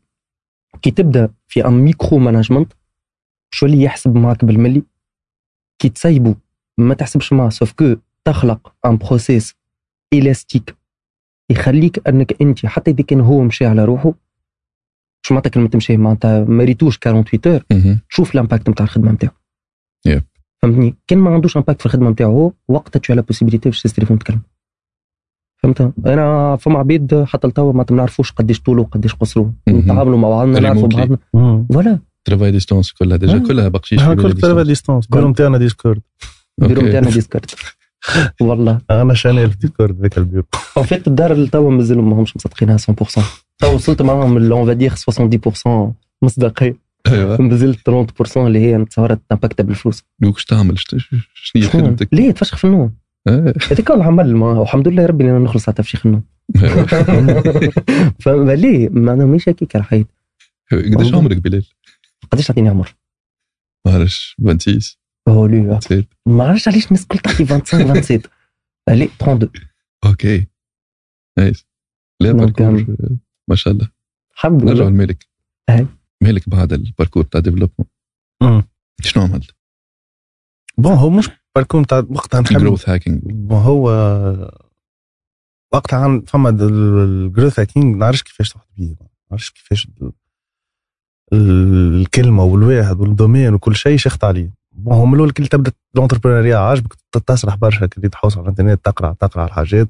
[0.83, 2.73] كي تبدأ في un micromanagement
[3.51, 4.83] شو اللي يحسب معك بالملي؟
[5.79, 6.35] كي تسيبو
[6.79, 9.55] ما تحسبش معاه sauf que تخلق un process
[10.13, 10.77] élastique
[11.51, 14.15] يخليك أنك أنت حتى إذا كان هو مشي على روحه
[15.27, 17.65] شو معناتها كلمة تمشي معناتها ما ريتوش 48 heures.
[18.09, 19.33] شوف ال impact نتاع الخدمة نتاعو
[20.09, 20.23] Yep.
[20.63, 23.93] فهمتني؟ كان ما عندوش impact في الخدمة نتاعو هو وقتها تو la possibilité باش تهز
[23.93, 24.41] تليفون تتكلم
[25.63, 29.53] فهمت؟ أنا فما عبيد حتى لتوا ما نعرفوش قداش طوله وقداش قصره.
[29.69, 30.89] نتعاملوا مع بعضنا نعرفوا.
[30.89, 31.19] بعضنا.
[31.73, 33.39] voilà travail distance كلها déjà.
[33.39, 34.67] كلها بقشيش كل distance.
[34.67, 36.01] distance bureau نتاعنا Discord
[36.63, 36.75] OK.
[36.75, 37.51] نتاعنا Discord
[38.41, 40.45] والله أنا channel في Discord ذاك ال bureau
[40.79, 43.23] en fait الدار اللي توا مازالوا ماهمش مصدقينها 100%
[43.59, 45.93] توا وصلت معاهم on va dire 70%
[46.23, 47.41] مصداقيه أيوه.
[47.41, 50.03] مازال 30% اللي هي نتصور تمباكت بالفلوس.
[50.19, 52.95] donc اش تعمل شنو هي؟ خدمتك؟ ليه؟ تفشخ في النوم.
[53.29, 53.55] آه.
[53.71, 56.25] هذاك هو العمل ما والحمد لله ربي أنا نخلص على تفشيخ النوم.
[58.23, 60.05] فما ليه ما أنا مش هكيك الحياة
[60.73, 61.67] قداش عمرك بلال؟
[62.31, 62.95] قداش تعطيني عمر؟
[63.87, 66.09] ما عرفش 26 هو تسير.
[66.27, 68.23] ما عرفتش علاش الناس الكل تعطي 25 27
[68.89, 69.51] ليه 32
[70.05, 70.47] OK.
[71.39, 71.67] nice.
[72.21, 72.87] le parcours
[73.49, 73.91] ما شاء الله.
[74.35, 75.27] الحمد نرجع لله لمالك
[75.69, 75.87] أهي.
[76.23, 77.89] مالك بعد ال parcours تاع développement
[79.01, 79.55] شنو عملت؟
[80.79, 83.91] bon هو مش parcours تاع وقتها نحب ال growth hacking bon هو
[85.73, 90.13] وقتها عن فما ال growth hacking ما نعرفش كيفاش تحط بيه ما نعرفش كيفاش ال-
[91.33, 94.55] ال- الكلمة والواحد وال domaine وكل شيء شخت عليه.
[94.73, 96.95] bon هو من الأول كي تبدأ l'entrepreneuriat عاجبك
[97.27, 99.89] تسرح برشا كي تحوس على الإنترنت تقرا تقرأ الحاجات.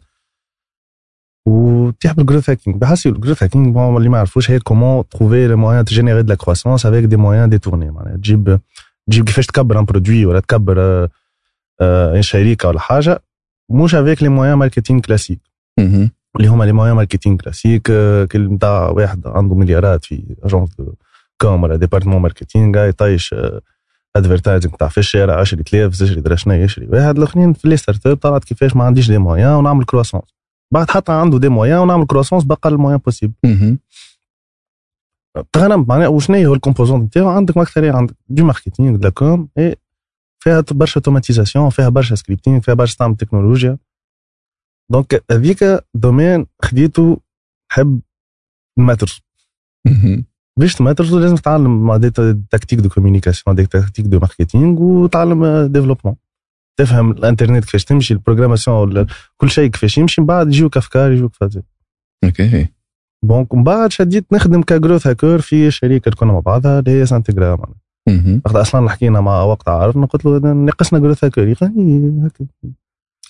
[1.47, 5.49] وتحب ال growth hacking بحسب ال growth hacking bon اللي ما يعرفوش هي comment trouver
[5.49, 8.61] les moyens de générer de la croissance avec des moyens détournés معناها تجيب
[9.11, 11.09] تجيب كيفاش تكبر un produit ولا تكبر آه،
[11.81, 13.23] آه، شركه ولا حاجة.
[13.71, 15.41] مش avec les moyens marketing classiques.
[16.37, 20.71] اللي هما les moyens marketing classiques آه، كل نتاع واحد عنده مليارات في agence
[21.41, 23.35] com ولا département marketing يطيش
[24.17, 27.17] advertising تاع في الشارع 10000 تشري درا شنو يشري واحد.
[27.17, 30.40] الأخرين في les startups طلعت كيفاش ما عنديش des moyens ونعمل croissance
[30.73, 33.35] بعد حتى عنده des moyens ونعمل croissance باقل moyens possible.
[35.53, 39.77] تغنم معناها وشنو هو ال composant نتاعو؟ عندك أكثر عندك du marketing du com et
[40.43, 43.79] فيها برشا automatisation فيها برشا scripting فيها برشا تعمل تكنولوجيا
[44.91, 47.21] donc هذيك domaine خديته
[48.79, 49.21] ن maîtrise
[49.87, 50.25] مهم.
[50.59, 52.11] باش ت maîtrise لازم تتعلم مع des
[52.51, 56.17] techniques de communication des techniques de marketing وتعلم développement
[56.81, 61.35] تفهم الانترنت كيفاش تمشي ال programmation كل شيء كيفاش يمشي من بعد يجيوك افكار يجيوك
[61.35, 61.63] فازي
[62.25, 62.69] okay.
[63.25, 67.07] donc من بعد شديت نخدم ك growth hacker في شركه كنا مع بعضها اللي هي
[67.07, 68.43] سانتيغرا معناها مهم.
[68.45, 72.31] وقت أصلا حكينا مع وقت عرفنا قلت له ناقصنا growth hacker يقول لي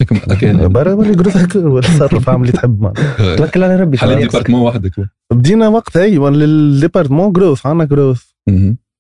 [0.00, 4.08] هكا برا ولي growth hacker ولا تصرف اعمل اللي تحب معناها توكل على ربي حل
[4.08, 5.08] شنو يقصد؟ département وحدك.
[5.32, 8.22] بدينا وقت أيوه ال département growth عندنا growth.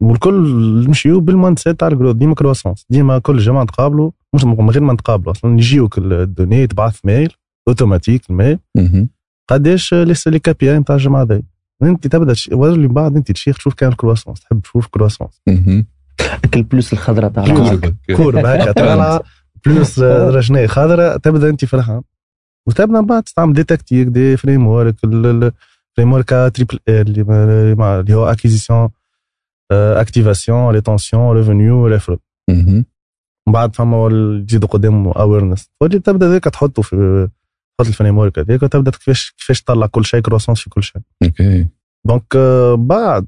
[0.00, 0.34] والكل
[0.86, 2.86] نمشيو بال mindset تاع ال growth ديما croissance.
[2.90, 5.52] ديما كل جماعة نتقابلوا مش من غير ما نتقابلوا أصلا.
[5.54, 7.32] يجيوك ال données تبعث mail
[7.68, 8.58] automatique ال mail.
[9.48, 11.42] قداش لسه les KPI نتاع الجماعة ذي
[11.82, 15.86] أنت تبدأ اللي بعد أنت تشيخ تشوف كان ال croissance تحب تشوف croissance مهم.
[16.44, 17.44] أكل plus الخضراء تاع.
[18.16, 19.22] courbe هكا طالعه
[19.66, 22.02] plus رجنيه خضراء تبدأ أنت فرحان.
[22.66, 24.94] وتبدأ من بعد تستعمل des techniques des frameworks
[25.96, 27.24] framework triple ال
[27.78, 28.88] ما- اللي هو acquisition
[29.72, 32.18] activation rétention revenue referral
[32.50, 32.84] مهم.
[33.46, 35.70] من بعد فما تزيدوا قدام awareness
[36.04, 37.28] تبدأ ذاك تحطه في
[37.78, 41.02] تحط ال framework هذاك وتبدأ كيفاش كيفاش تطلع كل شيء croissance في كل شيء.
[41.24, 41.66] okay.
[42.06, 43.26] donc آه، بعد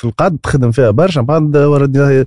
[0.00, 1.20] في القعد تخدم فيها برشا.
[1.20, 2.26] بعد ولينا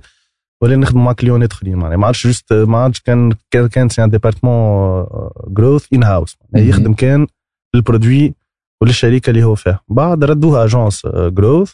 [0.62, 1.76] ولينا نخدموا مع كليونات آخرين.
[1.76, 3.32] معناها ما عادش juste ما عادش كان
[3.72, 5.06] كان c'est un département
[5.46, 6.36] growth in-house.
[6.54, 7.26] يخدم كان
[7.74, 8.34] ال produit
[8.82, 9.80] وللشركه اللي هو فيها.
[9.88, 11.72] بعد ردوها agence growth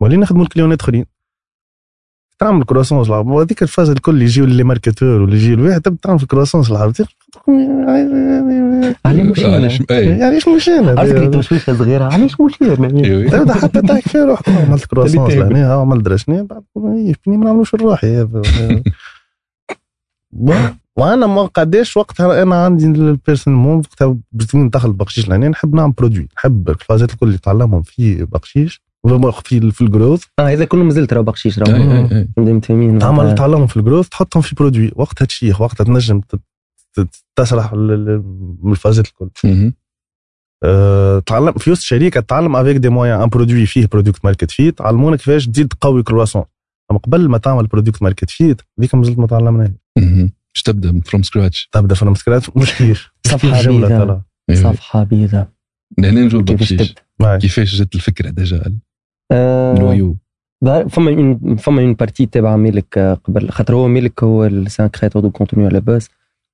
[0.00, 1.04] ولينا نخدموا الكليونات آخرين.
[2.38, 6.26] تعمل croissance للعرب وهذيك الفاز الكل يجيو les marketeurs واللي يجيو الواحد تبدا تعمل في
[6.26, 6.92] croissance للعرب
[9.04, 9.54] علي مش أنا.
[9.54, 13.28] علاش يعني إيش مش أنا؟ عرفت كي توشوشه صغيرة؟ علاش مش أنا.
[13.30, 14.48] تبدا حتى تحكي فيها روحك.
[14.48, 18.26] عملت croissance لهنا عملت درشني بعد إيه، فيني ما نعملوش لروحي
[20.96, 26.28] وأنا ما قداش وقتها أنا عندي personnellement وقتها بدي ندخل بقشيش لهنا نحب نعمل produit
[26.36, 28.85] نحب الفازات الكل اللي تعلمهم في بقشيش
[29.46, 31.22] في في ال growth آه هذا كله مازلت راه
[32.12, 32.28] أي.
[32.36, 36.20] مدام تامين تعمل تعلمهم في ال growth تحطهم في produit وقتها تشيخ وقتها تنجم
[37.36, 38.22] تسرح ال- ال-
[38.62, 39.30] من الفازات الكل.
[40.64, 44.80] أه، تعلم في وسط شركه تعلم avec des moyens un produit فيه product market fit
[44.80, 46.44] علمونا كيفاش تزيد تقوي croissance
[46.90, 49.72] اما قبل ما تعمل product market fit ذيك مازلت ما تعلمناها.
[50.54, 54.20] باش تبدا from scratch تبدا في المسكرات مش كيف صفحة جمله بيضاء.
[54.52, 55.48] صفحه بيضاء
[55.98, 56.42] لهنا نجو.
[57.38, 58.78] كيفاش جات الفكرة déjà
[59.32, 60.16] آه، الويو.
[60.64, 64.86] بقى- فما فما une partie تابع مالك آه، قبل خاطر هو مالك هو c'est un
[64.86, 66.10] créateur de contenu à la base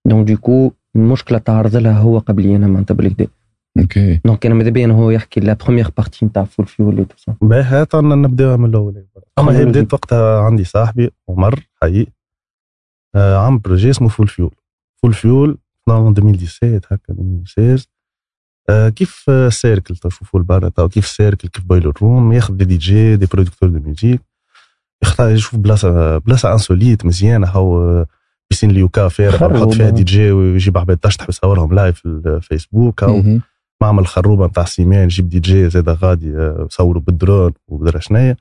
[0.06, 3.26] donc donc المشكلة تعرض لها هو قبلي أنا معناتها بالكدا
[3.78, 7.16] okay donc أنا ماذا بيا هو يحكي la première partie نتاع Full Fuel et tout
[7.16, 9.04] ça باهي نبداو من الأول.
[9.38, 12.12] أما هي بديت وقتها عندي صاحبي عمر حقيقي
[13.14, 14.54] آه، عمل projet اسمه Full Fuel
[15.02, 17.91] Full Fuel في 2017 هكا 2016 آه،
[18.70, 23.26] كيف آه، Cercle تشوفوا البرا تو كيف Cercle؟ كيف Boiler Room ياخذ des DJ des
[23.26, 24.20] producteurs de musique.
[25.02, 27.46] يختار يشوف بلاصه بلاصة insolite مزيانة.
[27.46, 28.06] هو آه،
[28.50, 29.58] piscine اليوكا فارغ خروبة.
[29.58, 33.02] يحط فيها دي جي ويجيب عباد تشطح ويصورهم live في الفيسبوك.
[33.02, 33.42] أو مهم.
[33.82, 38.36] معمل خروبة نتاع سيمان جيب دي جي زاد غادي آه، صوروا بالدرون ومدري شنيا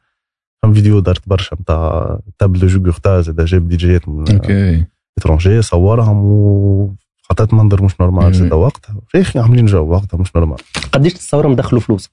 [0.64, 4.86] فم فيديو دارت برشا نتاع تابل دو جو زاد جاب دي جيات من أوكي.
[5.18, 6.94] اترونجي صورهم و
[7.32, 8.34] حطيت منظر مش نورمال.
[8.34, 10.58] زاد وقتها يا أخي عاملين جو وقتها مش نورمال.
[10.92, 12.10] قديش تصورهم دخلوا فلوس؟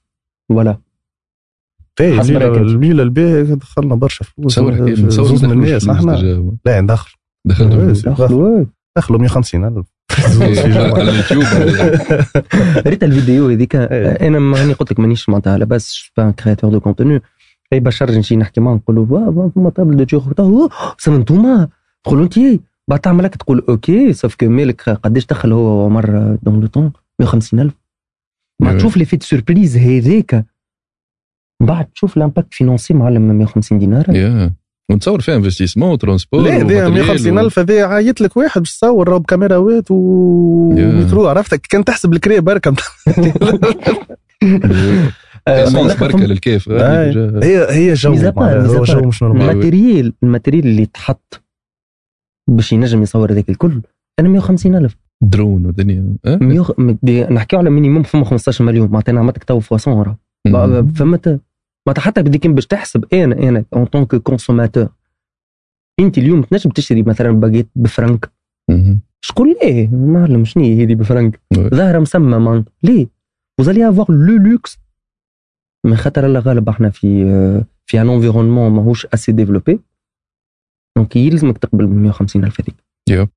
[0.49, 0.77] ولا.
[2.01, 4.55] حسب الليلة الباقي دخلنا برشا فلوس.
[4.55, 4.73] تصور
[5.43, 6.11] الناس إحنا.
[6.65, 7.11] لا ندخل
[7.49, 7.93] إيه،.
[7.93, 8.65] دخلوا.
[8.97, 9.19] دخلوا.
[9.19, 9.85] 150000
[10.41, 11.43] إيه، على اليوتيوب.
[12.87, 13.75] ريت الفيديو هذيك.
[13.75, 14.27] إيه.
[14.27, 17.21] أنا ماني قلت لك مانيش معناتها à la base pas créateur de contenu
[17.73, 19.05] أي بشر نجي نحكي معاه نقول له
[19.55, 21.67] فما table de jeu سما انتوما
[22.03, 22.39] تقولوا أنت
[22.89, 26.91] بعد تعمل هكا تقول okay sauf que مالك قداش دخل هو عمر dans le temps
[27.19, 27.73] 150000
[28.61, 28.77] ما.
[28.77, 30.45] تشوف l'effet surprise هذاك
[31.63, 34.53] بعد تشوف ال impact financier معلم 150 دينار يا
[34.91, 39.09] ونتصور فيها انفستيسمون وترونسبور لا هذا و matériel 150000 هذا عيط لك واحد باش تصور
[39.09, 42.75] راهو بكاميراوات وميكرو عرفت كان تحسب الكري بركه
[45.47, 46.69] essence بركه للكيف.
[46.69, 49.07] هي هي جو جو.
[49.07, 51.48] مش normal ال matériel ال matériel اللي تحط
[52.49, 53.81] باش ينجم يصور هذاك الكل
[54.19, 56.39] أنا 150000 درون ودنيا أه؟
[56.77, 60.17] مدي- نحكيو على minimum فما 15 مليون معناتها أنا عملتك toute façon راه.
[60.95, 61.41] فهمت
[61.87, 64.87] معناتها حتى بدي كان باش تحسب أنا أنا en tant que consommateur
[65.99, 68.31] أنت اليوم تنجم تشتري مثلا باجيت بفرنك.
[69.21, 71.39] شكون ليه؟ معلم شنو هي هذه بفرنك.
[71.53, 73.07] ظاهرة مسمى مان ليه؟
[73.59, 74.79] vous allez avoir le luxe
[75.85, 77.25] من خاطر الله غالب إحنا في
[77.85, 79.79] في un environnement ماهوش assez développé
[80.99, 82.75] donc يلزمك تقبل ب 150 ألف هذيك.
[83.09, 83.29] yep.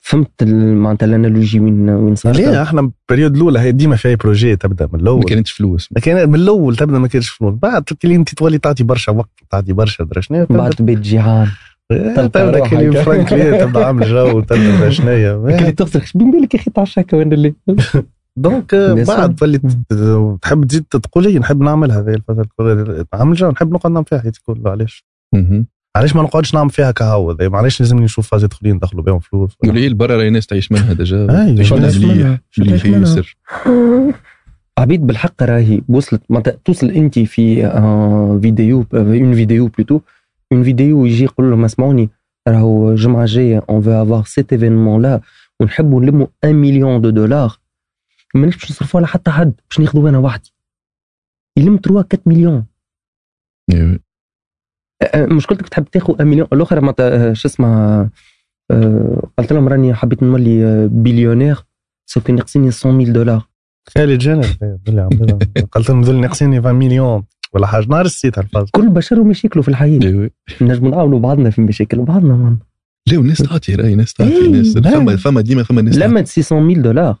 [0.00, 0.44] فهمت
[0.84, 4.56] معناتها ال analogie وين وين صار ليه إحنا ال période الأولى هي ديما فيها projet
[4.56, 5.88] تبدأ من ما الأول كانتش فلوس.
[5.92, 7.54] لكن من الأول تبدأ ما كانش فلوس.
[7.54, 11.48] بعد كي أنت تولي تعطي برشا وقت تعطي برشا درا شنو بعد بيت جيعان
[11.90, 12.78] تلقى تبدأ روحك.
[12.78, 15.34] كي فرانك ليه تبدأ عامل جو تبدأ درا شنيا.
[15.58, 17.54] اللي تغسل بين بالك يا أخي تعشى هكا وين اللي.
[18.36, 18.74] donc
[19.08, 19.34] بعد.
[19.34, 19.60] تولي
[20.42, 24.40] تحب تزيد تقول لي نحب نعمل هذه الفترة نعمل جو نحب نقعد نعمل فيها حياتي
[24.42, 25.06] كلها علاش؟
[25.96, 29.54] علاش ما نقعدش نعمل فيها كهو ذي؟ معليش لازمني نشوف فازات اخرين ندخلوا بهم فلوس.
[29.64, 32.40] قولي لي برا راهي ناس تعيش منها déjà تعيش منها مليح منها.
[32.58, 32.86] مليح.
[32.86, 33.36] ياسر
[34.78, 36.22] عبيد بالحق راهي وصلت.
[36.64, 40.00] توصل انت في آه، vidéo une vidéo plutôt
[40.52, 42.10] une vidéo يجي يقول لهم اسمعوني
[42.48, 45.20] راهو الجمعة الجاية on veut avoir cet événement-là
[45.60, 47.58] ونحبوا نلموا 1 million de dollars
[48.34, 50.52] مانيش باش نصرفوا على حتى حد باش ناخذوا أنا وحدي.
[51.58, 52.66] يلم 3 4 مليون
[53.72, 54.00] أيوة.
[55.16, 58.10] مشكلتك تحب تاخذ 1 مليون الآخر معناتها آه، شو اسمها
[59.38, 61.64] قلت لهم راني حبيت نولي billionaire
[62.06, 63.48] sauf ناقصيني 100 دولار.
[63.94, 64.28] خالد
[64.88, 65.38] عم
[65.72, 68.70] قلت لهم ذول ناقصيني 20 مليون ولا حاجة نهار السيت الفاز.
[68.70, 70.00] كل بشر ومشاكله في الحياة.
[70.02, 70.30] إيه.
[70.60, 72.58] نجم نعاونوا بعضنا في مشاكل بعضنا مان
[73.06, 74.78] لا والناس تعطي راهي ناس تعطي إيه، ناس.
[74.78, 76.08] فما فما ديما فما ناس تعطي.
[76.08, 77.16] لما 600 دولار.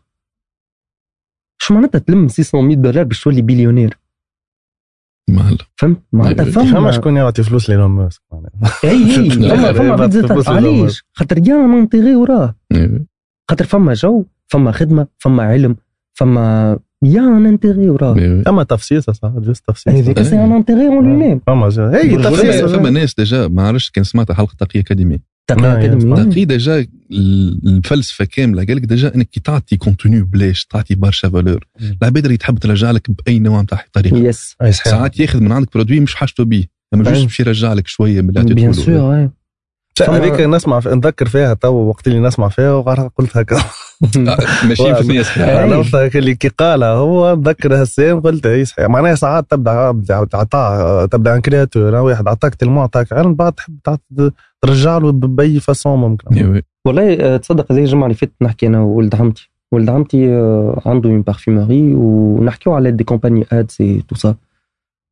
[1.58, 3.98] شو معناتها تلم 600 دولار باش تولي بليونير؟
[5.28, 8.22] معلم فهمت معناتها إيه، فما فما شكون يعطي فلوس ليلون ماسك.
[8.84, 10.44] إي إي فما فما للأمة.
[10.48, 13.06] علاش خاطر y a un intérêt وراه إيه.
[13.50, 15.76] خاطر فما جو فما خدمة فما علم
[16.14, 18.42] فما y a un intérêt وراه إيه oui.
[18.48, 22.66] اما تفسيسه صح juste تفسيسه هذيك c'est un intérêt en lui-même فما هي برجولة.
[22.66, 25.18] فما ناس déjà ما عرفتش كان سمعت حلقه تقي اكاديمي
[25.50, 26.86] آه، تقي déjà
[27.66, 31.66] الفلسفه كامله قال لك ديجا انك كي تعطي contenu بلاش تعطي برشا valeur.
[32.02, 36.00] العباد اللي تحب ترجع لك باي نوع نتاع طريقه يس ساعات ياخذ من عندك produit
[36.00, 36.64] مش حاجته بيه
[36.94, 37.12] اما أي.
[37.12, 38.82] juste باش يرجع لك شوية من اللي bien عطيته.
[38.84, 39.28] sûr
[40.16, 43.56] هذيك نسمع في- نذكر فيها تو وقت اللي نسمع فيها وقعدت قلت هكا
[44.68, 45.64] ماشيين في الناس أي.
[45.64, 50.24] أنا هكا اللي كي قالها هو نذكر هال scène قلت اي صحيح معناها ساعات تبدأ
[50.24, 54.00] تعطى تبدأ un créateur واحد عطاك تلمو عطاك علم بعد تحب
[54.62, 56.50] ترجع له بأي façon ممكن.
[56.50, 56.62] Oui.
[56.86, 59.50] والله آه، تصدق زي الجمعة اللي فاتت نحكي أنا وولد عمتي.
[59.72, 64.34] ولد عمتي آه، عنده une parfumerie ونحكيو على des campagnes ads et tout ça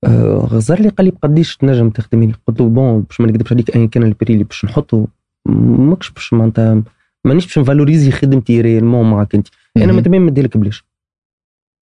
[0.05, 3.52] آه، غزر لي قال لي بقديش تنجم تخدمي لي قلت له bon باش ما نكذبش
[3.52, 5.07] عليك ايا كان ال prix اللي باش نحطه
[5.48, 6.83] ماكش باش معناتها
[7.26, 9.48] مانيش باش ن valoriser خدمتي réellement معك انت.
[9.76, 10.00] أنا مهم.
[10.00, 10.85] تمام مديلك بلاش.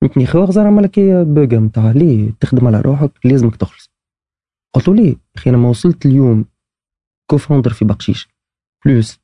[0.01, 3.91] فهمتني خو؟ غزر عمل لك بوغا نتاع ليه تخدم على روحك لازمك تخلص.
[4.75, 6.45] قلت له ليه أخي أنا ما وصلت اليوم
[7.31, 8.29] co-founder في بقشيش
[8.85, 9.19] plus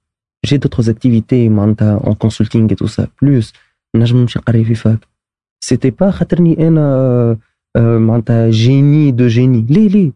[0.46, 3.52] j'ai d'autres activités معناتها en consulting tout ça plus
[3.96, 4.98] نجم نمشي نقري في fac.
[5.64, 7.38] سيتي با خاطرني أنا آه،
[7.76, 10.12] آه، معناتها جيني دو جيني ليه ليه؟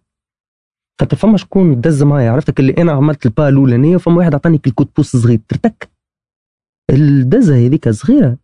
[1.01, 4.87] خاطر فما شكون دز معايا عرفتك اللي أنا عملت البا الأولانية وفما واحد عطاني كل
[4.97, 5.41] بوس صغير.
[5.49, 5.91] ترتك.
[6.91, 8.39] الدزة هذيك صغيرة.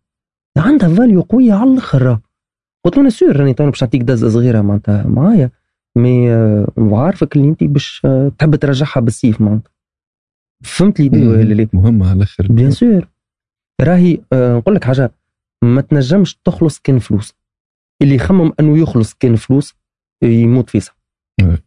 [0.58, 2.18] عندها فاليو قوية على الآخر
[2.84, 5.50] قلت له أنا سور راني تو باش نعطيك دزة صغيرة معناتها معايا.
[5.96, 9.70] مي آه، وعارفك اللي انت باش آه، تحب ترجعها بالسيف معناتها.
[10.64, 11.28] فهمت لي.
[11.28, 12.46] ولا لا مهمه على الأخر.
[12.52, 13.08] بيان سور
[13.80, 15.12] راهي آه، نقول لك حاجة.
[15.64, 17.34] ما تنجمش تخلص كان فلوس.
[18.02, 19.74] اللي يخمم أنه يخلص كان فلوس
[20.22, 20.92] يموت فيسع
[21.42, 21.44] Ouais.
[21.44, 21.65] فهمتني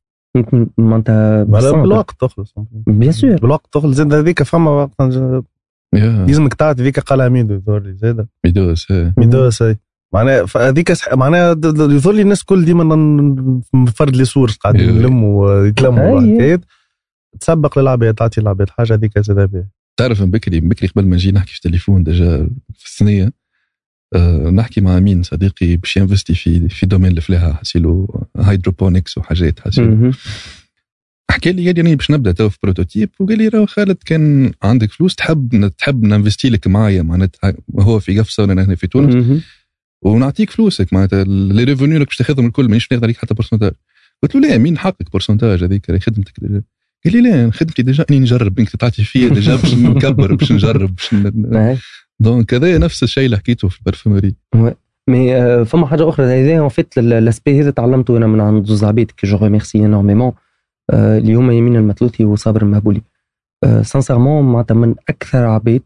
[0.77, 1.43] معناتها.
[1.81, 2.53] بالوقت تخلص
[2.87, 4.91] بيان سور بالوقت تخلص زاد هذيك فما وقت
[5.95, 9.13] يا لازمك تعطي ذيك قال ميدو يظهر لي زاد ميدوس إيه.
[9.17, 9.75] ميدو سي
[10.13, 12.95] معناها فهذيك سح- معناها يظهر لي الناس كل ديما
[13.75, 14.95] نفرد لي سورس قاعدين إيه.
[16.19, 16.35] أي.
[16.35, 16.61] حكايات
[17.39, 21.15] تسبق للعباد تعطي العباد حاجة هذيك زاد بها تعرف من بكري من بكري قبل ما
[21.15, 23.31] نجي نحكي في التليفون déjà في الثنية
[24.51, 29.95] نحكي مع امين صديقي باش ي investir في في domaine الفلاحه حسيلو hydroponics وحاجات حسيلو
[29.95, 30.11] مهم.
[31.31, 34.91] حكى لي قال لي باش نبدأ تو في prototype وقال لي راه خالد كان عندك
[34.91, 39.13] فلوس تحب تحب ن investir لك معايا معناتها هو في قفصة وأنا هنا في تونس.
[40.01, 43.71] ونعطيك فلوسك معناتها les revenus لك باش تاخذهم الكل مانيش ناخذ عليك حتى pourcentage
[44.23, 46.63] قلت له لا مين حقك pourcentage هذيك راهي خدمتك déjà
[47.05, 50.95] قال لي لا خدمتي déjà اني نجرب انك تعطي فيا déjà باش نكبر باش نجرب
[50.95, 51.79] باش.
[52.19, 54.35] donc هذا نفس الشيء اللي حكيته في ال parfumerie
[55.09, 56.25] mais آه، فما حاجة أخرى.
[56.25, 60.31] هذا en fait l'esprit هذا تعلمته أنا من عند زوز عبيد que je remercie énormément
[60.93, 63.01] اللي هما يمين المثلوثي وصابر المهبولي.
[63.81, 65.83] sincèrement معناتها من أكثر عبيد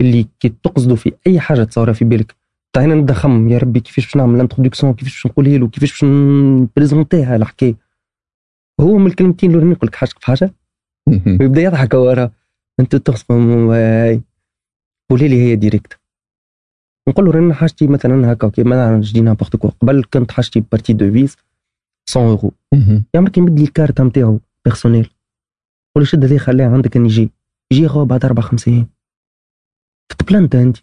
[0.00, 2.34] اللي كي تقصدوا في أي حاجة تصورها في بالك.
[2.78, 7.36] نبدأ نخمم يا ربي كيفاش باش نعمل الانتروداكسيون كيفاش باش نقولها له كيفاش باش نبريزونتيها
[7.36, 7.74] الحكاية.
[8.80, 10.54] هو من الكلمتين الأولانيين يقول لك حاجتك في حاجة؟
[11.40, 12.30] ويبدأ يضحك ورا
[12.80, 13.70] أنت تخصم
[15.10, 16.00] قولي لي هي ديريكت
[17.08, 20.92] نقول له رانا حاجتي مثلا هكا أوكي مثلا جدي نابورت كوا قبل كنت حاجتي بارتي
[20.92, 21.36] دو فيز
[22.16, 22.52] 100 اورو
[23.14, 25.10] يا مركي يمد لي الكارت نتاعو بيرسونيل
[25.90, 27.30] نقول له شد هذه خليها عندك أني جي
[27.72, 28.88] يجي غو بعد أربع خمس أيام.
[30.10, 30.76] انت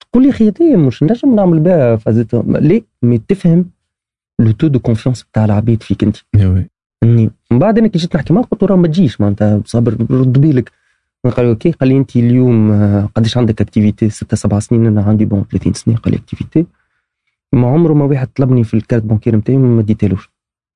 [0.00, 2.34] تقول لي أخي مش نجم نعمل بها فازت.
[2.34, 3.70] ليه؟ mais تفهم
[4.40, 6.16] le taux de confiance بتاع العبيد فيك أنت.
[7.04, 10.32] من بعد أنا كي جيت نحكي معاه قلت له راه ما تجيش معناتها صابر رد
[10.32, 10.72] بالك
[11.24, 15.02] قال لي OK قال لي انت اليوم آه، قداش عندك activité ستة سبع سنين أنا
[15.02, 16.66] عندي bon 30 سنة قال لي activité
[17.52, 20.30] ما عمره ما واحد طلبني في ال carte bancaire نتاعي ما اديتهالوش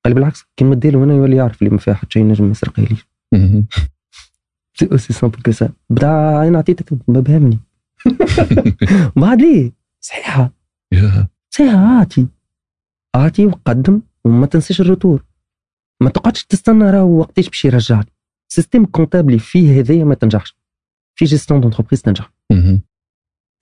[0.05, 2.51] قال لي بالعكس كي نمديله أنا يولي يعرف اللي ما فيها حتى شيء نجم ما
[2.51, 3.07] يسرقهاليش
[4.79, 6.07] c'est aussi simple que ça بدا
[6.47, 7.59] أنا عطيتك ما بهمني.
[9.21, 9.71] بعد ليه؟
[10.01, 10.51] صحيحة.
[11.49, 12.27] صحيحة اعطي
[13.15, 15.23] اعطي وقدم وما تنساش ال retour
[16.01, 18.12] ما تقعدش تستنى راهو وقتاش باش يرجع لي
[18.53, 20.57] système comptable فيه هذايا ما تنجحش
[21.15, 22.33] في gestion d'entreprise تنجح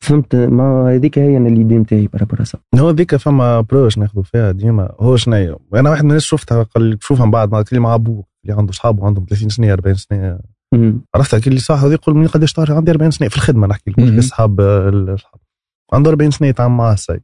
[0.04, 2.10] فهمت ما هذيك هي أنا ال idée نتاعي
[2.44, 6.64] ça هو ذيك فما approche ناخذوا فيها ديما هو شنو وأنا واحد من الناس شفتها
[6.64, 10.40] قال شوفها من بعد ما مع ابوه اللي عنده اصحابه عندهم 30 سنه 40 سنه
[11.16, 13.92] عرفت قال لي صح هذا يقول من قداش طار عندي 40 سنة في الخدمة نحكي
[13.92, 14.00] لك.
[14.00, 14.62] مش اصحاب
[15.94, 17.22] عنده 40 سنة يتعامل معاه السيد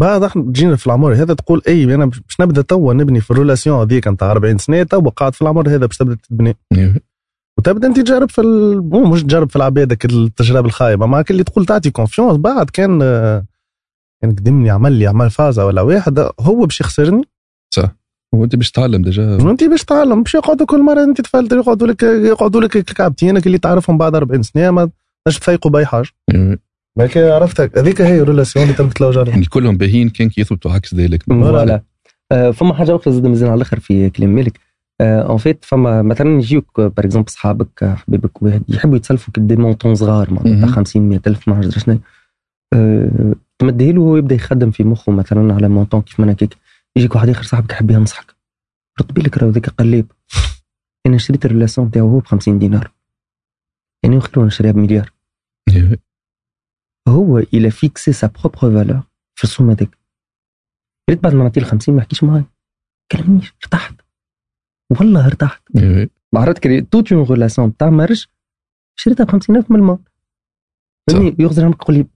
[0.00, 3.36] بعد إحنا جينا في العمر هذا تقول اي أنا باش نبدأ توا نبني في ال
[3.36, 6.56] relation هذيك نتاع 40 سنة توا قاعد في العمر هذا باش تبدأ تبني.
[6.72, 6.94] إيه.
[7.58, 8.80] وتبدأ أنت تجرب في ال...
[8.88, 12.98] مو مش تجرب في العباد التجربة الخايبة ما اللي تقول تعطي confiance بعد كان
[14.22, 17.22] كان قدمني عمل لي عمل فازة ولا واحد هو باش يخسرني.
[18.34, 19.38] وانت باش تتعلم déjà.
[19.44, 23.58] وانت باش تعلم باش يقعدوا كل مرة أنت تفلتر يقعدوا لك يقعدوا لك كعبتينك اللي
[23.58, 24.90] تعرفهم بعد 40 سنة ما
[25.26, 26.08] تنجم تفيقوا بأي حاجة.
[26.98, 29.32] هيك عرفتك هذيك هي ال relation اللي تم تلوج عليها.
[29.34, 31.22] يعني كلهم باهين كان كي يثبتوا عكس ذلك.
[31.22, 31.82] voilà.
[32.32, 34.60] آه، فما حاجة أخرى زاد مازال على الآخر في كلام مالك.
[35.00, 39.94] en fait فما مثلا يجيوك par exemple صحابك حبيبك واحد يحبوا يتسلفوا ك des montants
[39.94, 40.66] صغار معناتها مهم.
[40.66, 41.98] 50 100 الف ما عرفت شنو.
[42.74, 46.54] آه، تمديه له هو يبدا يخدم في مخه مثلا على montant كيف ما هكاك
[46.96, 48.34] يجيك واحد آخر صاحبك يحب ينصحك.
[49.00, 50.12] رد بالك راه ذاك قليب.
[51.06, 52.90] أنا شريت ال relation تاعو هو ب 50 دينار.
[54.04, 55.12] يعني خير وأنا نشريها بمليار.
[55.68, 56.05] إيه.
[57.08, 59.02] هو il a fixé sa propre valeur
[59.34, 59.98] في السوم هذاك
[61.10, 62.44] ريت بعد ما نعطيه ال 50 ما يحكيش معايا.
[63.12, 63.94] كلمنيش ارتحت.
[65.00, 65.62] والله ارتحت.
[65.76, 66.10] إيه.
[66.34, 68.28] بعرفت créé toute une relation تاع مرش
[68.98, 69.98] شريتها ب 50000 من المال
[71.10, 72.06] فهمني؟ يغزر عنك يقول لي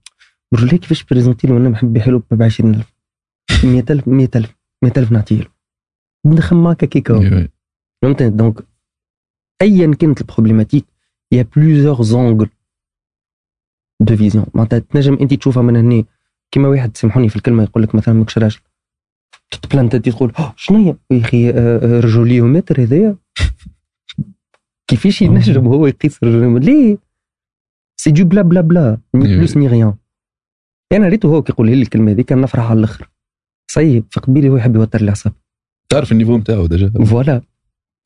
[0.51, 2.93] برجولي كيفاش بريزونتي له أنا محب يحلو ب 20000
[3.63, 5.47] 100000 100000 100000 نعطيه له.
[6.25, 7.21] ندخل معك هكاك هو.
[7.21, 7.51] إيه.
[8.01, 8.67] فهمت دونك
[9.61, 10.85] ايا كانت البروبليماتيك
[11.31, 12.49] يا بليزيور زونغل
[14.01, 16.03] دو فيزيون معناتها تنجم انت تشوفها من هنا
[16.51, 18.59] كيما واحد سامحوني في الكلمة يقول لك مثلا ماكش راجل
[19.51, 23.15] تتبلانت انت تقول "آه، شنو هي؟ يا أخي آه، آه، رجوليومتر هذايا.
[24.87, 26.97] كيفاش ينجم هو يقيس الرجوليومتر ليه؟
[28.01, 29.37] c'est du bla bla bla ni.
[29.37, 29.93] plus ni rien
[30.91, 33.09] أنا ريته هو كيقول لي الكلمة هذيك نفرح على الآخر.
[33.71, 35.35] صيب في قبيلي هو يحب يوتر لي اعصابي
[35.89, 37.41] تعرف ال niveau نتاعو déjà؟ voilà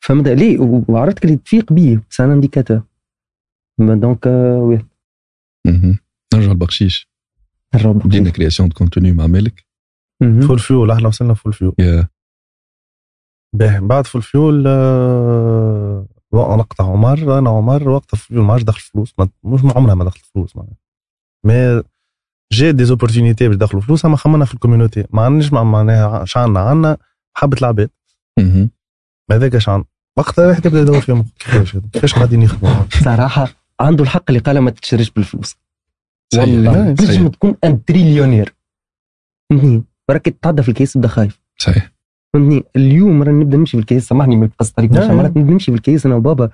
[0.04, 2.82] فهمت؟ ليه؟ وعرفت كلي تفيق بيه c'est un indicateur
[3.80, 4.86] donc oui.
[6.34, 7.10] نرجع البقشيش
[8.06, 9.66] بدينا création de contenu مع مالك.
[10.48, 12.08] Full Fuel إحنا وصلنا Full Fuel يا
[13.56, 18.80] باهي بعد Full Fuel آه، نقطع عمر أنا عمر وقتها Full Fuel ما عادش دخل
[18.80, 20.76] فلوس ما مش عمرها ما دخلت فلوس معناها.
[21.46, 21.84] mais
[22.54, 26.26] j'ai des opportunités باش دخلوا فلوس اما خممنا في ال community ما عندناش مع- معناها
[26.26, 26.98] شعنا عندنا
[27.38, 27.90] محبه العباد.
[29.32, 29.84] هذاك شعن
[30.18, 33.48] وقتها واحد يبدأ يدور فيهم كيفاش كيفاش قاعدين يخدموا صراحة
[33.80, 35.56] عنده الحق اللي قال ما تشتريش بالفلوس.
[36.38, 36.96] والله.
[36.96, 37.10] صحيح.
[37.10, 38.56] تنجم تكون un trillionnaire.
[39.50, 41.40] فهمتني؟ راك تتعدى في الكيس تبدا خايف.
[41.58, 41.92] صحيح.
[42.34, 44.92] فهمتني؟ اليوم راه نبدأ نمشي في الكيس سامحني من القصة طريق.
[44.92, 46.50] مرات نبدأ نمشي في الكيس أنا وبابا.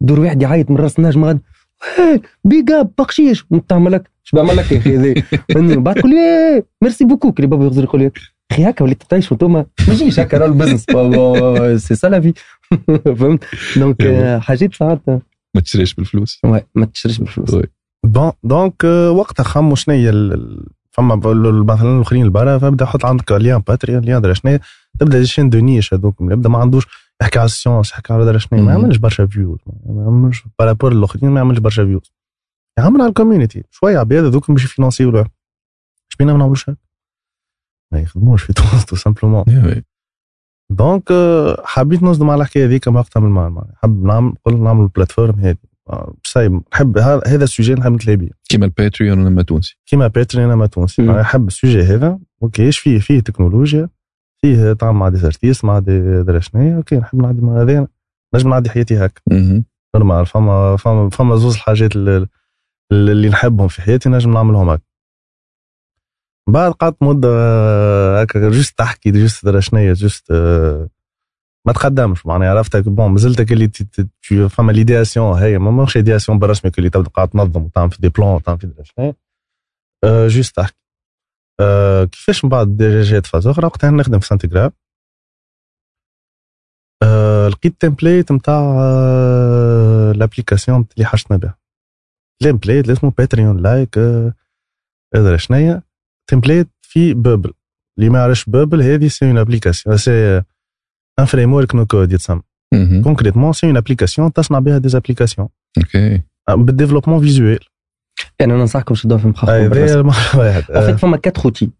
[0.00, 1.40] دور واحد يعيط من راس النجم غاد
[1.98, 5.14] "إيه، big up بقشيش وانت تعمل لك اش بعمل لك يا أخي هذا
[5.54, 8.10] فهمتني؟ بعد تقول لي "إيه، merci beaucoup كلي بابا يغزر يقول لي
[8.52, 10.86] أخي هكا وليت تعيشوا انتوما ما تجيش هكا راه ال business.
[11.86, 12.32] c'est ça la vie
[13.16, 13.44] فهمت
[13.76, 15.00] donc آه، حاجات ساعات.
[15.54, 16.40] ما تشريش بالفلوس.
[16.46, 17.54] ouais, ما تشريش بالفلوس.
[17.54, 17.62] oui.
[18.04, 20.10] bon donc آه، وقتها خموا شنو هي
[20.90, 21.16] فما
[21.64, 24.58] مثلا الأخرين البرا فبدأ يحط عندك lien Patreon lien درا شنو
[24.98, 26.86] تبدأ une chaîne de niche هذوك يبدأ ما عندوش
[27.22, 28.72] يحكي على ال science يحكي على درا شنو ما.
[28.72, 32.12] يعملش برشا views ما يعملش par rapport الاخرين ما يعملش برشا views
[32.78, 36.76] يعمل على ال community شوية عباد هذوك باش يفينانسيو له اش بينا ما نعملوش هكا.
[37.92, 39.84] ما يخدموش في تونس tout simplement oui.
[40.74, 43.72] donc آه، حبيت نصدم على الحكاية هذيك وقتها من معناها.
[43.82, 45.56] حب نعمل قلت نعمل plateforme هذه
[46.24, 48.30] صايب نحب هذا ال sujet نحب نتلاقي بيه.
[48.48, 49.78] كيما ال Patreon اما تونسي.
[49.86, 51.02] كيما Patreon أما تونسي.
[51.02, 53.88] نحب ال sujet هذا أوكي إيش فيه؟ فيه تكنولوجيا
[54.42, 57.88] فيه تعامل مع des artistes مع des درا أوكي نحب نعدي مع هذا.
[58.34, 59.20] نجم نعدي حياتي هكا.
[59.96, 62.26] normal فما فما فما زوز الحاجات اللي,
[62.92, 64.82] اللي نحبهم في حياتي نجم نعملهم هكا.
[66.48, 70.88] بعد قعدت مدة آه، هكا juste تحكي juste درا شنو juste آه،
[71.66, 73.70] ما تقدمش معناها عرفتك؟ bon مازلت اللي
[74.48, 78.28] فما l'idéation هي ما ماهوش idéation بالرسمي اللي تبدأ قاعد تنظم وتعمل في des plans
[78.28, 79.14] وتعمل في شنو
[80.04, 80.76] آه، juste تحكي.
[82.12, 84.70] كيفاش من بعد déjà جات فاز أخرى؟ وقتها نخدم في سانتيغرام
[87.02, 88.60] آه، لقيت template نتاع
[90.16, 91.58] l'application اللي حشتنا بها.
[92.42, 93.98] template اللي اسمه Patreon like
[95.14, 95.82] ادري شنيا
[96.30, 97.52] template في Bubble
[97.98, 100.42] اللي ما يعرفش Bubble هذه c'est une application c'est
[101.18, 102.42] un framework no code يتسمى.
[103.04, 105.48] concrètement c'est une application تصنع بها des applications
[105.78, 107.58] أوكي بال développement visuel
[108.40, 109.32] يعني أنا ننصحكم شدوها في
[110.62, 111.70] En fait, فما quatre خوتي.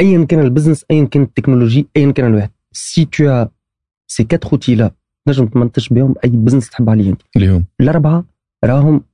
[0.00, 3.46] ايا كان ال business ايا كان التكنولوجي ايا كان الواحد c'est tout
[4.10, 4.90] ces quatre خوتي لا
[5.26, 8.24] تنجم تمنتج بهم اي business تحب عليه انت اللي هم الاربعه
[8.64, 9.04] راهم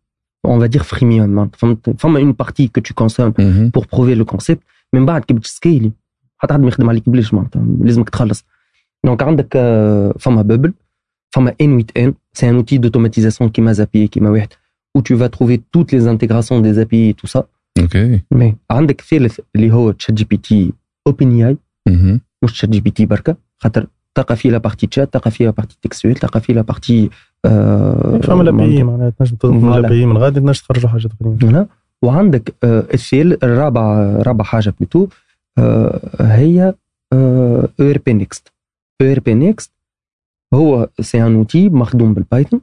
[0.45, 3.69] on va dire freemium فهمت فما une partie que tu consommes مهم.
[3.69, 4.63] pour prouver le concept
[4.93, 5.93] من بعد كي باش ت scaler
[6.39, 8.45] حتى حد ما يخدم عليك بلاش معناتها لازمك تخلص.
[9.05, 10.73] donc عندك آه، فما Bubble
[11.31, 14.49] فما n8n c'est un outil d'automatisation كيما Zapier كيما واحد
[14.99, 17.43] où tu vas trouver toutes les intégrations des API et tout ça.
[17.81, 20.73] OK mais عندك ثالث اللي هو ChatGPT
[21.07, 21.57] اوبن اي
[21.89, 22.21] مهم.
[22.43, 25.51] مش تشات جي بي تي بركة خاطر تلقى فيه la partie chat تلقى فيه la
[25.51, 27.11] partie textuelle تلقى فيه la partie
[27.45, 29.81] آه فما l'API معناها تنجم تدخل من voilà.
[29.81, 29.89] لا.
[29.89, 31.67] بي من غادي تنجم تخرجوا حاجات اخرين هنا
[32.03, 35.07] وعندك آه الثالث الرابع رابع حاجة بلوتو
[35.59, 36.75] آه هي
[37.13, 38.53] أو ار بي نيكست
[39.03, 39.73] أو ار بي نيكست
[40.55, 42.61] هو c'est un outil مخدوم بال Python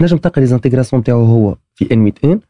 [0.00, 2.40] تنجم تلقى les intégrations نتاعو هو في ان 100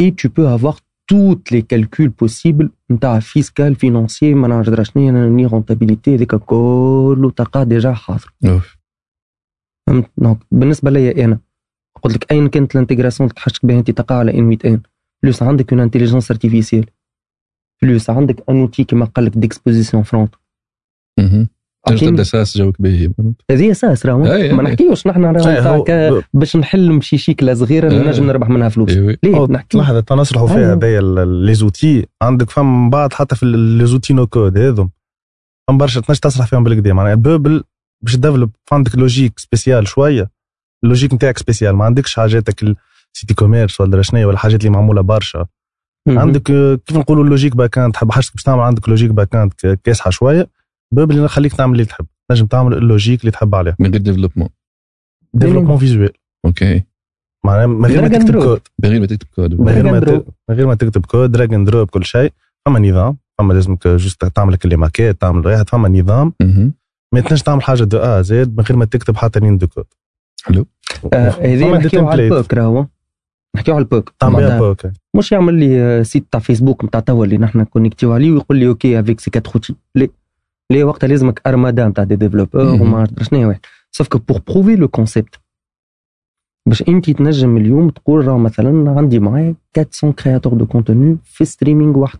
[0.00, 0.76] et tu peux avoir
[1.08, 7.62] tous les calculs possibles نتاع fiscal financier ما نعرفش شنو ni rentabilité هذيك كله تلقاه
[7.62, 8.76] déjà حاضر أوف.
[9.86, 11.38] فهمت؟ دونك بالنسبة ليا أنا
[12.02, 14.80] قلت لك أين كانت الانتجراسيون اللي تحشك بها أنت تقع على إن؟ 100
[15.22, 16.86] بلوس عندك اون انتيليجنس ارتيفيسيال
[17.82, 20.34] بلوس عندك ان اوتي كيما قال لك ديكسبوزيسيون فرونت
[21.86, 23.10] تبدا ساس جوك باهي
[23.50, 24.64] هذه أساس راهو أي، ما أي.
[24.64, 28.08] نحكيوش نحن راهو باش نحل مشي شيكله صغيره أي.
[28.08, 28.90] نجم نربح منها فلوس.
[28.90, 30.74] ليه؟ نحكي لحظة تنصلحوا فيها.
[30.74, 34.90] هذايا لي زوتي عندك فما من بعد حتى في لي زوتي نو كود هذم
[35.68, 37.64] فما برشا تنجم تصلح فيهم بالكدا معناها Bubble
[38.04, 40.30] باش ت développer عندك logique spéciale شوية.
[40.84, 44.70] ال logique نتاعك spéciale ما عندكش حاجاتك ال site e-commerce ولا شنو ولا الحاجات اللي
[44.70, 45.46] معمولة برشا.
[46.08, 49.52] عندك آه، كيف نقولوا ال logique back-end تحب حاجتك باش تعمل عندك logique back-end
[49.84, 50.48] كاسحة شوية
[50.94, 52.06] Bubble اللي يخليك تعمل اللي تحب.
[52.28, 53.76] تنجم تعمل ال logique اللي تحب عليه.
[53.78, 54.48] من غير développement.
[55.34, 56.12] développement visuel.
[56.44, 56.82] OK.
[57.44, 58.42] معناها من غير ما تكتب.
[58.42, 58.60] كود.
[58.82, 59.60] من غير ما تكتب كود.
[59.60, 60.00] من غير ما
[60.48, 61.32] من غير ما تكتب code.
[61.32, 62.32] drag and drop كل شيء.
[62.66, 63.16] فما نظام.
[63.38, 66.32] فما لازمك juste تعمل لك les maquettes تعمل واحد فما نظام.
[67.14, 69.66] ما تنجم تعمل حاجة de A à Z من غير ما تكتب حتى ligne de
[69.66, 69.84] code.
[70.44, 70.66] حلو.
[71.12, 72.24] آه، هذه فما دي نحكيو على.
[72.24, 72.86] ال POC راهو.
[73.56, 74.12] نحكيو على ال POC.
[74.20, 74.86] تعمل POC
[75.16, 78.68] مش يعمل لي آه، site تاع فيسبوك نتاع توا اللي نحن connectés عليه ويقول لي
[78.68, 80.10] OK avec ces quatre خوتي ليه؟
[80.72, 82.60] ليه وقتها لازمك armada نتاع des développeurs.
[82.60, 83.60] وما عرفت شنو واحد.
[83.90, 85.34] sauf que pour prouver le concept
[86.68, 91.98] باش أنت تنجم اليوم تقول راه مثلا عندي معايا 400 créateurs de contenu في streaming
[91.98, 92.18] واحد.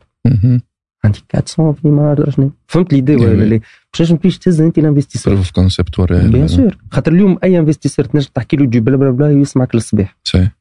[1.05, 1.19] عندي
[1.59, 3.45] 400 في ما شنو فهمت ليدي ولا.
[3.45, 3.61] لا
[3.93, 8.05] باش نجم تمشي تهز انت الانفستيسور بروف كونسيبت وراه بيان سور خاطر اليوم اي انفستيسور
[8.05, 10.57] تنجم تحكي له بلا بلا بلا يسمعك للصباح صحيح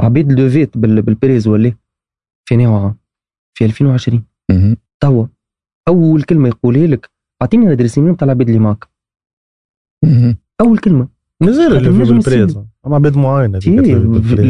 [0.00, 1.72] عبيد لوفيت بال- بالبريز ولا
[2.48, 2.96] في نوعها
[3.54, 4.76] في 2020 مهم.
[5.00, 5.26] توا
[5.88, 7.10] اول كلمه يقولها لك
[7.42, 8.88] اعطيني الادريس ايميل نتاع العباد اللي معك.
[10.60, 11.08] اول كلمه
[11.40, 13.58] مازال اللي في بالبريز عباد معينه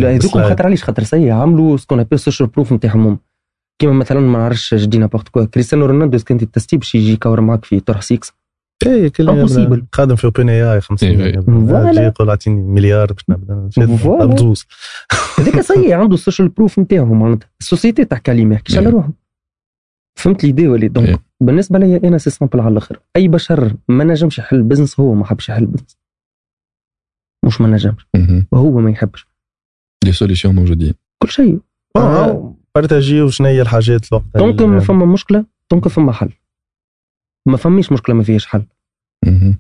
[0.09, 3.19] هذوك خاطر علاش خاطر سي عملوا سكون ابي سوشيال بروف نتاعهم هم.
[3.83, 5.45] كيما مثلا ما نعرفش je dis n'importe quoi.
[5.45, 8.33] كريستيانو رونالدو كنت تستي باش يجي يكور معك في طرح 6
[8.87, 9.85] اي كل.
[9.93, 11.41] خادم في OpenAI 50 إيه، إيه.
[11.47, 11.89] مليون Voilà.
[11.89, 13.69] يجي يقول أعطيني مليار باش نبدا.
[14.27, 14.67] بدوس
[15.39, 17.49] هذاك c'est عنده ال social proof نتاعو معناتها.
[17.61, 18.91] ال société تحكي عليه ما يحكيش على.
[18.91, 19.11] روحه
[20.19, 20.89] فهمت l'idée ولا؟ إيه.
[20.89, 23.01] donc بالنسبة لي أنا c'est simple على الآخر.
[23.17, 25.97] أي بشر ما نجمش يحل business هو ما حبش يحل business
[27.45, 28.07] مش ما نجمش.
[28.53, 29.27] وهو ما يحبش.
[30.05, 31.59] لي سوليسيون موجودين كل شيء.
[32.77, 32.81] آه.
[32.81, 36.31] بارتاجي وشنو هي الحاجات الوقت طونك ما فما مشكلة طونك فما حل.
[37.47, 38.65] ما فماش مشكلة ما فيهاش حل.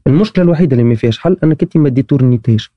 [0.06, 2.72] المشكلة الوحيدة اللي ما فيهاش حل أنك أنت ما ديتورنيتيش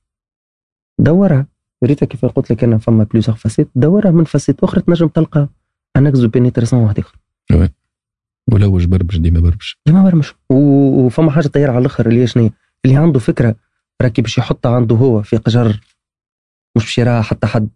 [0.99, 1.47] دورها
[1.83, 5.49] ريتا كيف قلت لك أنا فما بلوزيغ فاسيت دورها من فاسيت أخرى تنجم تلقى
[5.97, 7.17] ان إكس دو بينيتراسيون واحد آخر.
[8.53, 9.79] ولوج بربش ديما بربش.
[9.85, 12.49] ديما برمش و- وفما حاجة طياره على الآخر اللي هي شنو؟
[12.85, 13.55] اللي عنده فكرة
[14.01, 15.67] راكي باش يحطها عنده هو في قجر
[16.77, 17.69] مش باش يراها حتى حد.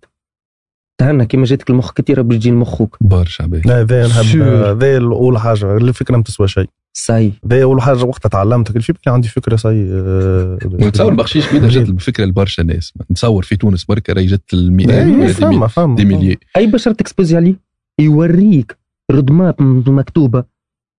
[1.00, 3.62] تهنى كيما جاتك المخ كتير باش تجي المخ خوك برشا باهي.
[3.66, 4.41] لا هذا نحب.
[4.41, 6.70] هذا أول حاجة الفكرة ما تسوى شيء.
[6.93, 11.70] ساي هذا أول حاجة وقتها تعلمت كل شيء عندي فكرة صاي آه، نتصور بقشيش بيدا
[11.70, 12.93] جات الفكرة لبرشا ناس.
[13.12, 17.56] نتصور في تونس بركة راهي جات إيه، المئات فما فما أي بشر ت exposer عليه
[18.00, 18.78] يوريك
[19.11, 20.43] road map مكتوبة.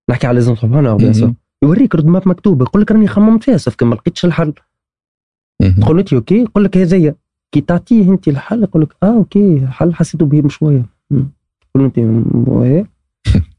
[0.09, 1.35] نحكي على سور مهم.
[1.63, 2.65] يوريك road map مكتوبة.
[2.65, 4.53] يقول لك راني خممت فيها sauf ما لقيتش الحل.
[5.81, 6.41] تقول انت OK.
[6.41, 7.15] يقول لك هذايا
[7.51, 10.85] كي تعطيه انت الحل يقول لك آه OK الحل حسيته بهم شوية.
[11.11, 11.29] مم.
[11.61, 12.85] تقول له أنت م- واه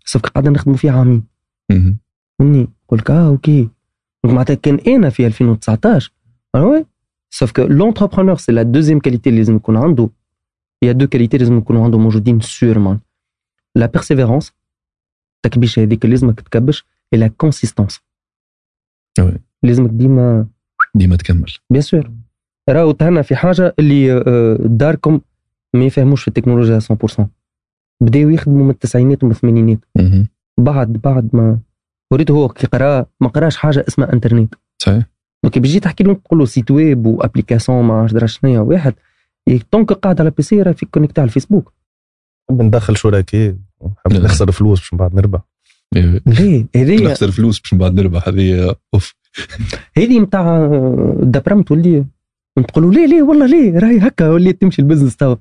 [0.04, 1.22] sauf قاعدة نخدموا فيه عامين.
[1.70, 1.98] مهم.
[2.40, 3.62] مني؟ يقول لك آه OK.
[4.24, 6.12] donc معناتها كان أنا في 2019
[6.54, 6.86] ah oui.
[7.30, 10.08] sauf que l'entrepreneur c'est la deuxième qualité اللي لازم يكون عنده
[10.82, 13.00] y a deux qualités لازم يكونوا عنده موجودين sûrement
[13.74, 14.52] la persévérance
[15.36, 16.84] التكبيش هذيك اللي لازمك تكبش
[17.14, 18.00] et la consistance
[19.20, 19.38] oui.
[19.62, 20.46] لازمك ديما
[20.94, 22.10] ديما تكمل bien sûr
[22.70, 25.20] راهو تهنا في حاجة اللي آه، داركم
[25.74, 27.26] ما يفهموش في التكنولوجيا 100%
[28.00, 29.78] بداو يخدموا من التسعينات ومن الثمانينات.
[30.58, 31.58] بعد بعد ما
[32.12, 34.54] وريته هو كي قرا ما قراش حاجة اسمها إنترنت.
[34.82, 35.04] صحيح.
[35.44, 38.94] donc بيجي تحكي له تقول له site web و application ما عرفت درا شنو واحد.
[39.70, 41.72] طونك قاعد على بيسي راه فيك كونيكت على الفيسبوك.
[42.50, 44.22] نحب ندخل شركاء نحب.
[44.22, 45.40] نخسر فلوس باش من بعد نربح.
[45.96, 46.22] إيه.
[46.26, 49.14] ليه؟ هذه نخسر فلوس باش من بعد نربح هذه أوف.
[49.96, 50.66] هذه نتاع
[51.22, 51.62] دبرم
[52.56, 55.36] تولي تقولوا ليه ليه؟ والله ليه؟ راهي هكا وليت تمشي البزنس توا.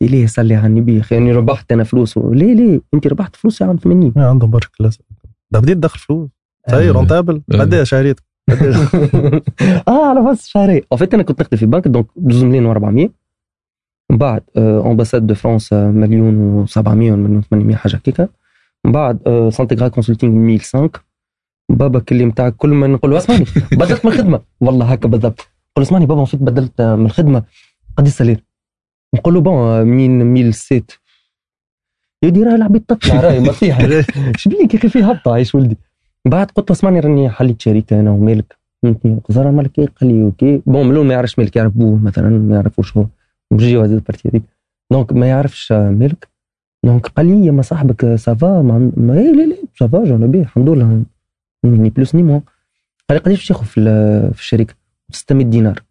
[0.00, 2.18] ليه صلي على النبي أني ربحت أنا فلوس.
[2.18, 4.98] ليه ليه؟ أنت ربحت فلوس يا عم 80 عندهم كلاس
[5.50, 6.28] ده بديت تدخل فلوس.
[6.70, 6.92] صحيح آه.
[6.92, 7.42] رونتابل.
[7.52, 8.22] قد إيه شهريتك؟
[9.88, 13.10] آه على بس شهري ان فيت أنا كنت نخدم في بنك دونك 12 مليون و400
[14.10, 18.30] من بعد امباساد دو فرانس آه، مليون و700 مليون 800 حاجة هكاك.
[18.84, 20.90] من بعد سانتيغرا كونسلتينغ 1005
[21.68, 23.44] بابا كلي نتاعك كل ما نقول أسمعني.
[23.78, 24.40] بدلت من الخدمة.
[24.60, 25.51] والله هكا بالضبط.
[25.78, 27.42] له اسمعني بابا فيت بدلت آه، من الخدمة
[27.96, 28.44] قد السالير
[29.14, 30.82] نقول له بون آه، منين 1007
[32.24, 34.02] يدي راه العبيد تطلع راهي ما فيها.
[34.36, 35.76] شبيك يا أخي في هبطة عايش ولدي.
[36.24, 38.56] بعد قلت له اسمعني راني حليت شركه أنا ومالك.
[38.82, 40.62] فهمتني قزر مالك إيه؟ قال لي أوكي.
[40.66, 43.06] بون ملون ما يعرفش مالك يعرف بوه مثلا ما يعرفوش هو.
[43.50, 44.42] مش جواز البارتي هذيك
[44.90, 46.28] دونك ما يعرفش آه، مالك؟
[46.84, 50.04] دونك قال لي يا ما صاحبك آه، سافا ما, عن- ما إيه لا لا سافا
[50.04, 51.02] جون بيه الحمد لله.
[51.64, 52.42] ني بلوس ني مون
[53.08, 53.74] قال لي قداش باش في,
[54.34, 54.74] في الشركة؟
[55.12, 55.82] 600 دينار.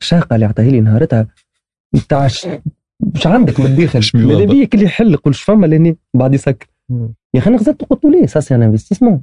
[0.00, 1.26] الشاقه اللي عطاها لي نهارتها.
[2.08, 2.46] تاع ش-
[3.14, 4.00] مش عندك من الداخل.
[4.14, 6.66] ماذا بيا اللي يحل؟ قول فما لاني بعد يسكر
[7.34, 9.22] يا أخي أنا غزلت قلت له ليه؟ سا سي ان انفستيسمون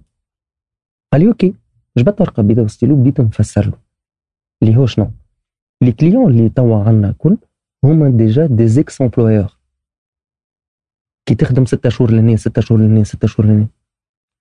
[1.13, 1.53] قال لي أوكي.
[1.97, 3.73] جبت ورقه بيضاء وستيلو بديت نفسر له.
[4.63, 5.11] اللي هو شنو
[5.83, 7.37] لي كليون اللي توا عندنا كل
[7.83, 9.57] هما ديجا دي زيكس امبلويور
[11.25, 13.67] كي تخدم ستة شهور لهنا ستة شهور لهنا ستة شهور لهنا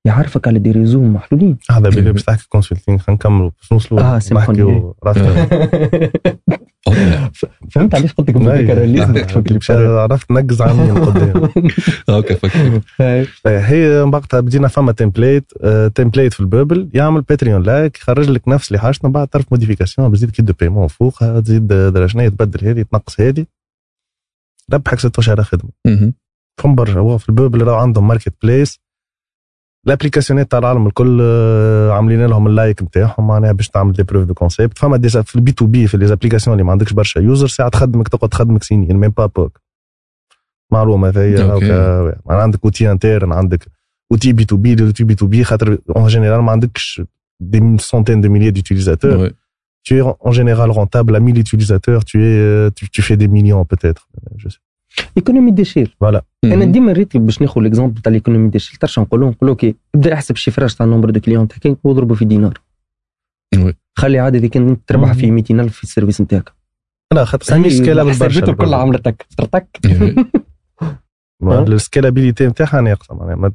[0.07, 1.59] يعرفك على دي ريزو محلولين.
[1.71, 4.93] هذا بيلي باش تحكي كونسلتينغ خلينا نكملوا باش نوصلوا آه، سامحوني.
[7.71, 8.37] فهمت علاش قلت لك
[9.51, 9.71] مش
[10.05, 11.49] عرفت نقز عامين قدام.
[12.09, 12.81] هاكا فكر.
[13.47, 18.69] هي وقتها بدينا فما تمبليت آه، تمبليت في البابل يعمل باتريون لايك يخرج لك نفس
[18.69, 22.83] اللي حاجتنا بعد تعرف موديفيكاسيون بزيد كي دو بيمون فوقها تزيد درا شنيا تبدل هذه
[22.83, 23.47] تنقص هذه.
[24.73, 25.71] ربحك ست اشهر خدمة.
[26.59, 26.99] فهم برشا.
[27.01, 28.81] هو في البابل راه عندهم ماركت بليس
[29.87, 31.21] الابليكاسيونات تاع العالم الكل
[31.91, 35.53] عاملين لهم اللايك نتاعهم معناها باش تعمل دي بروف دو كونسيبت فما ديجا في البي
[35.53, 37.19] تو بي في لي زابليكاسيون اللي ما عندكش برشا.
[37.19, 39.61] يوزر ساعة تخدمك تقعد تخدمك سنين ميم با بوك
[40.73, 41.59] معلومة هذه
[42.27, 43.67] معناها عندك outil interne عندك
[44.13, 47.03] اوتي بي تو بي اوتي بي تو بي خاطر en général ما عندكش
[47.41, 49.33] des centaines de milliers d'utilisateurs Ouais.
[49.89, 53.29] tu es en général rentable à 1000 utilisateurs tu es euh, tu, tu fais des
[53.29, 54.03] millions peut-être.
[54.43, 54.59] Je sais
[55.17, 55.97] économie d'échelle
[56.45, 56.65] أنا.
[56.65, 59.75] ديما ريت باش ناخذ l'exemple تاع ال économie d'échelle ترشا نقول لهم نقول له OK
[59.95, 62.61] ابدأ احسب ال chiffrage تاع ال nombre de clients تاعك واضربه في دينار.
[63.99, 66.53] خلي عادي اذا كان تربح في 200000 في ال service نتاعك.
[67.13, 69.81] لا خاطر مش سكيلابل برشا حسبته كل عملتك ترتك.
[71.43, 73.15] السكيلابيليتي نتاعها ناقصة.
[73.15, 73.53] معناها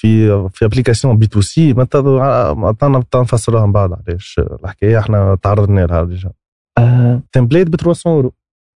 [0.00, 1.86] في في ابليكاسيون بي تو سي ما
[2.68, 6.32] عطانا نفسروها من بعد علاش؟ الحكاية إحنا تعرضنا لها ديجا.
[6.78, 7.22] آه.
[7.32, 8.32] تمبليت ب 300 أورو.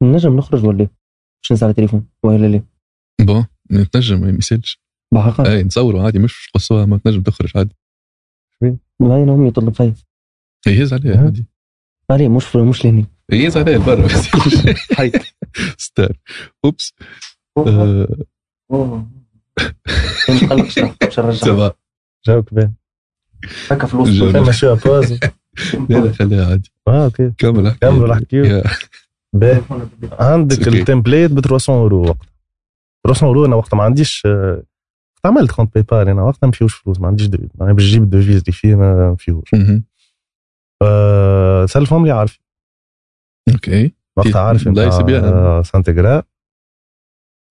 [0.02, 0.88] نجم نخرج ولا
[1.50, 2.62] إيه؟ نسال على التليفون؟ ولا لا
[3.20, 4.80] بون نتنجم ما يمثلش
[5.14, 7.76] بحقا اي نصوروا عادي مش قصوها ما تنجم تخرج عادي.
[8.62, 9.94] أنا امي تطلب فيا
[10.66, 11.24] يهز عليه أه.
[11.24, 11.46] عادي.
[12.10, 14.08] عليه مش مش لهني يهز عليه برا
[14.96, 15.22] حيت
[15.78, 16.16] ستار
[16.64, 16.94] أوبس.
[17.56, 18.06] ما
[20.26, 20.78] تقلقش
[21.18, 21.70] نرجع
[22.26, 22.72] جاوك بان
[23.70, 24.08] هكا فلوس.
[24.22, 25.12] فما شوية باوز
[25.88, 26.72] لا لا خليها عادي.
[26.88, 27.32] آه أوكي.
[27.38, 27.78] كمل أحكي.
[27.78, 28.62] كمل أحكي.
[29.34, 29.88] يا- بان
[30.20, 30.68] عندك.
[30.68, 32.26] التمبليت ب 300 أورو وقتها
[33.06, 34.66] 300 أورو أنا وقتها ما عنديش وقت
[35.24, 38.02] عملت كونت باي بال أنا وقتها ما فيهوش فلوس ما عنديش دو معناها باش نجيب
[38.02, 39.54] الدوفيز اللي فيه ما فيهوش
[41.66, 42.38] سلفهم لي عارف
[43.54, 43.94] أوكي.
[44.16, 44.90] وقتها عارف نتاع يا-
[45.62, 46.22] سانتيغرا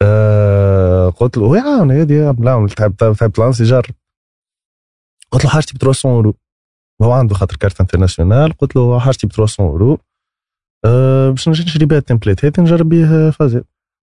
[0.01, 3.85] آه، قلت له وي عاون هذه بلا تعب تعب تعب لانسي جرب
[5.31, 6.33] قلت له حاجتي ب 300 أورو.
[7.01, 9.99] هو عنده خاطر كارت انترناسيونال قلت له حاجتي ب 300 أورو.
[10.85, 12.45] أه باش نجي نشري بها التمبليت.
[12.45, 13.61] هذه نجرب بيه فازي.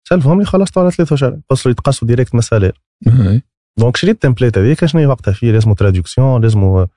[0.10, 2.82] سألفهم لي خلصت على ثلاثة شهور قصوا يتقصوا ديريكت من السالير.
[3.80, 4.86] دونك شريت التمبليت هذيك.
[4.86, 6.88] شنو وقتها؟ فيه لازمو تراديكسيون لازمو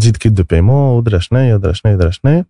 [0.00, 2.44] تزيد kit de paiement ودرا شنيا ودرا شنيا ودرا شنيا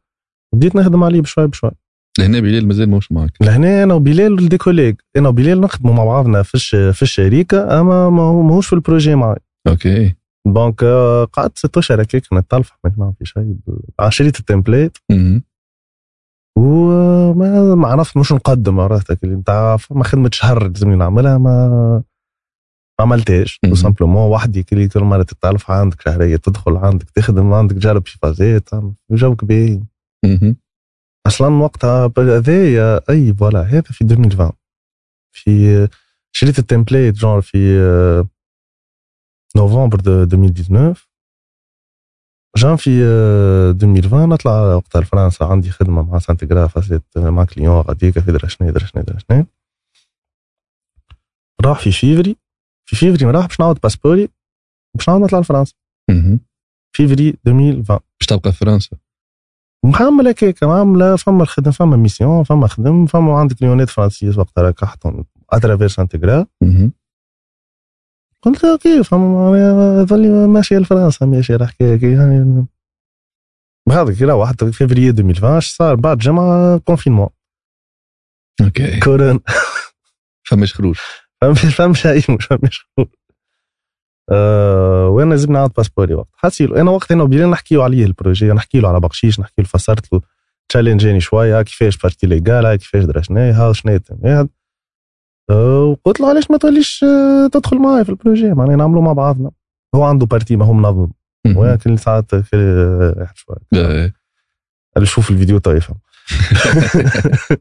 [0.55, 1.70] بديت نخدم عليه بشوي بشوي.
[2.18, 6.43] لهنا بليل مازال مش معك لهنا أنا وبلال des collègues أنا وبلال نخدموا مع بعضنا
[6.43, 6.93] في.
[6.93, 9.37] في الشركة أما ما هو- ماهوش في ال projet معي
[9.68, 10.14] OK
[10.47, 13.55] donc آه، قعدت ست اشهر هكاك نتلفح ما في شيء.
[14.01, 14.99] آه، شريت ال template.
[15.11, 15.43] مهم.
[16.57, 21.69] وما ما عرفت مش نقدم عرفتك اللي نتاع ما خدمه شهر لازمني نعملها ما
[22.99, 23.61] ما عملتهاش.
[23.75, 28.69] سامبلومون وحدي كل مره تتلفح عندك شهرية تدخل عندك تخدم عندك جرب في فازات
[29.11, 29.45] جوك
[30.25, 30.57] مهم.
[31.27, 34.53] أصلا وقتها هذايا أي فوالا هذا في 2020
[35.33, 35.89] في
[36.33, 38.29] شريت التمبليت جون في آه،
[39.57, 41.09] نوفمبر دو 2019
[42.57, 48.19] جان في آه، 2020 نطلع وقتها لفرنسا عندي خدمة مع سانتيغرا فازيت مع كليون غاديك
[48.19, 49.05] في شنو درا شنو
[51.65, 52.37] راح في فيفري
[52.89, 54.29] في فيفري راح باش نعاود باسبوري
[54.95, 55.75] باش نعاود نطلع لفرنسا.
[56.97, 58.97] فيفري 2020 باش تبقى في فرنسا.
[59.85, 64.85] معامله هكاك معامله فما الخدم فما ميسيون فما خدم فما عندك ليونات فرنسيز وقتها راك
[64.85, 66.47] حطهم اترافير سانتيغرا.
[68.47, 69.14] قلت كيف؟
[70.05, 72.66] ظلي ماشي لفرنسا ماشي كي يعني
[73.88, 77.28] بهذا كي راهو حتى فيفري 2020 صار بعد جمعه كونفينمون
[78.61, 79.01] OK.
[79.01, 79.40] كورونا
[80.49, 80.97] فماش خروج.
[81.40, 82.86] فمش فمش اي مش فمش
[84.32, 88.53] أه وأنا لازم نعاود باسبوري وقت؟ حاسيلو أنا وقت أنا وبيلال نحكيو عليه ال projet
[88.53, 90.20] نحكي له على بقشيش نحكي له فسرت له
[90.68, 94.49] تشالنجيني شوية كيفاش partie légale كيفاش درا شنو هذا هذا أه
[95.51, 99.51] وقلت له علاش ما توليش أه، تدخل معايا في ال projet؟ معناها نعملوا مع بعضنا.
[99.94, 101.09] هو عنده partie ما هو منظم.
[101.57, 102.42] ولكن ساعات أه،
[103.34, 103.57] شوية.
[103.74, 104.12] آه،
[104.97, 105.97] اللي يشوف الفيديو تو يفهم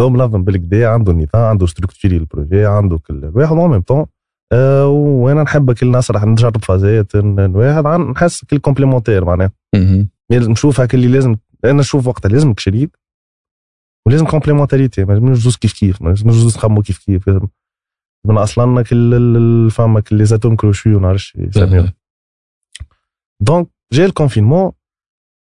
[0.00, 4.06] هو منظم بالكدا عنده نظام عنده structuré ال projet عنده كل الواحد en même temps
[5.22, 9.50] وأنا نحب كل الناس راح نجرب فازات الواحد نحس كل complémentaire معناها.
[10.32, 12.98] نشوف هاك اللي لازم أنا نشوف وقتها لازمك شريك
[14.06, 17.48] ولازم complémentarité ما لازمش جوز كيف كيف ما لازمش جوز نخمو كيف كيف لازم
[18.28, 21.92] أصلا كل فما كل les atomes crochus ونعرفش يسميهم آه.
[23.40, 24.72] donc جا ال confinement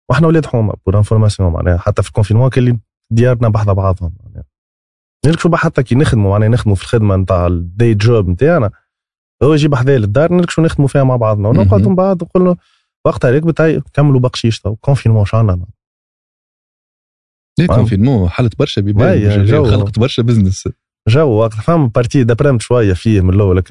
[0.10, 2.80] وإحنا ولاد حومة pour information معناها حتى في ال confinement كان اللي
[3.12, 4.44] ديارنا بحذا بعضهم معناها
[5.26, 8.72] نرك شو حتى كي نخدموا معناها نخدموا في الخدمة نتاع ال day job نتاعنا
[9.44, 11.90] هو يجي بحذايا للدار نرك شو نخدموا فيها مع بعضنا ونقعد مهم.
[11.90, 12.56] من بعد نقول له
[13.06, 15.79] وقتها ريك بتاعي كملوا بقشيش تو confinement آه.
[17.68, 19.08] confinement حلت برشا بيبان.
[19.72, 20.70] خلقت برشا business
[21.08, 23.64] جو وقت فهم partie دبرمت شوية فيه من الأول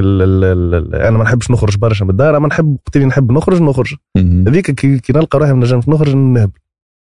[0.95, 3.95] أنا ما نحبش نخرج برشا من الدار أما نحب وقت اللي نحب نخرج نخرج.
[4.17, 6.59] هذيك كي, نلقى روحي ما نجمش نخرج نهبل.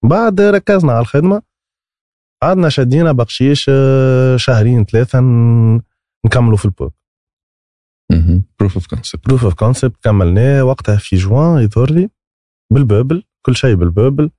[0.05, 1.43] بعد ركزنا على الخدمة.
[2.43, 5.21] قعدنا شدينا بقشيش آه، شهرين ثلاثة
[6.27, 6.95] نكملوا في ال POC.
[8.61, 12.11] proof of concept proof of concept كملناه وقتها في جوان يظهر لي
[12.73, 14.31] بالبوبل كل شيء بالبوبل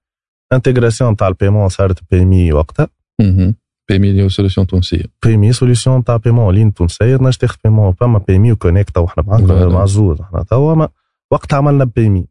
[0.53, 2.87] intégration تاع ال paiement صارت Paymee وقتها
[3.89, 8.57] Paymee solution تونسيه Paymee solution تاع paiement لين تونسيه تنجم تاخذ paiement فما Paymee و
[8.57, 9.69] Konnect وحنا معاك voilà.
[9.69, 10.89] مع زوز إحنا توا ما-
[11.31, 12.25] وقتها عملنا Paymee.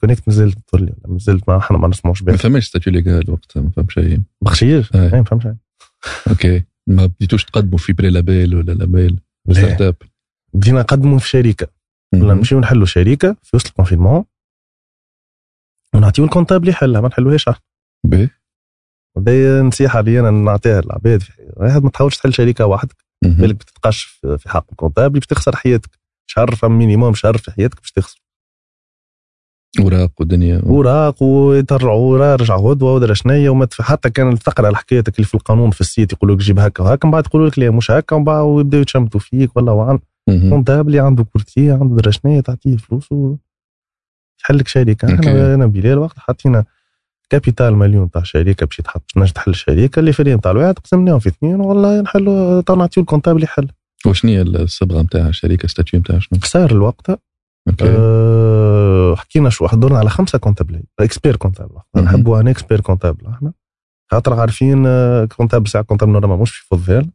[0.00, 3.30] Konnect مازال تظهر لي ولا مازلت ما إحنا ما نسمعوش ما به فماش statut légal
[3.30, 5.10] وقتها ما فهم شيء بقشيش أي.
[5.10, 5.46] ما فهمش
[6.30, 9.94] أوكي ما بديتوش تقدموا في pré-label ولا label startup
[10.54, 11.66] بدينا نقدموا في شركه
[12.14, 12.34] ولا.
[12.34, 14.24] نمشيو نحلوا شركه في وسط ال confinement
[15.94, 17.62] ونعطيو ال comptable يحلها ما نحلوهاش إحنا
[18.06, 18.28] باهي.
[19.18, 21.22] هذه نصيحه لي أنا نعطيها للعباد
[21.56, 22.96] واحد ما تحاولش تحل شركه وحدك.
[23.22, 24.02] بالك بتتقش
[24.38, 25.98] في حق ال comptable باش تخسر حياتك.
[26.26, 28.22] شهر فم minimum شهر في حياتك باش تخسر.
[29.80, 35.34] أوراق ودنيا أوراق ويترعوا رجع غدوة ودرا شنيا وما حتى كان تقرا الحكايتك اللي في
[35.34, 37.90] القانون في ال site يقولوا لك جيب هكا وهكا من بعد يقولوا لك لا مش
[37.90, 39.98] هكا ومن بعد ويبداو يتشمتوا فيك ولا وعن.
[40.28, 40.50] مهم.
[40.50, 43.36] comptable عنده courtier عنده درا شنيا تعطيه فلوس و
[44.44, 45.14] يحل لك شركه.
[45.14, 46.64] إحنا أنا بلال وقت حطينا
[47.30, 51.28] capital مليون تاع شركة باش يتحط باش تحل الشركة اللي فريم تاع الواحد قسمناهم في
[51.28, 53.68] اثنين والله نحلوا تو نعطيو ال comptable يحل
[54.06, 57.20] وشنو هي الصبغة نتاع الشركة؟ statut نتاع شنو؟ صار الوقت.
[57.82, 61.74] أه حكينا شو حضرنا على خمسة comptable expert comptable.
[61.96, 63.52] نحبوا un expert comptable إحنا.
[64.10, 67.10] خاطر عارفين آه، comptable ساعة comptable normal مش في فضفال.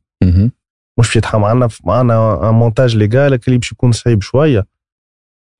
[1.00, 4.66] مش يتحى معنا معنا montage légal اللي باش يكون صعيب شوية.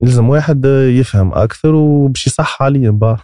[0.02, 3.16] يلزم واحد آه، يفهم أكثر وباش يصح عليه با.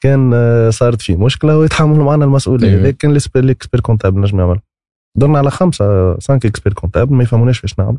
[0.00, 2.82] كان آه، صارت فيه مشكلة ويتحمل معنا المسؤوليه أيوة.
[2.82, 4.60] لكن ال expert comptable نجم يعمل.
[5.16, 7.98] درنا على خمسة cinq experts comptables ما يفهموناش فاش نعملوا.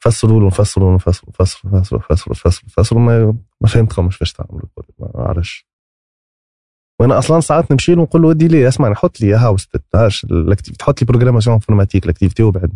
[0.00, 4.68] فسروا له نفسروا نفسروا نفسروا نفسروا نفسروا نفسروا نفسروا ما ما فهمتكمش فاش تعملوا
[4.98, 5.68] ما عرفش
[7.00, 9.68] وأنا أصلا ساعات نمشي له نقول له ودي لي اسمعني حط لي هاوس
[10.24, 12.72] ال activité حط لي programmation informatique ال activité وبعد.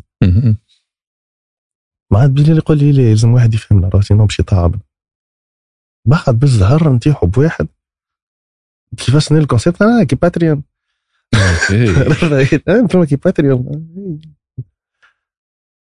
[2.12, 4.74] عاد بلي يقول لي لا يلزم واحد يفهمنا راه sinon باش يتعب
[6.04, 7.68] بعد بالزهر نتيحوا بواحد
[8.96, 10.62] كيفاش نيل ال concept أنا كي Patreon
[11.34, 11.86] أوكي.
[12.88, 13.86] فما كي Patreon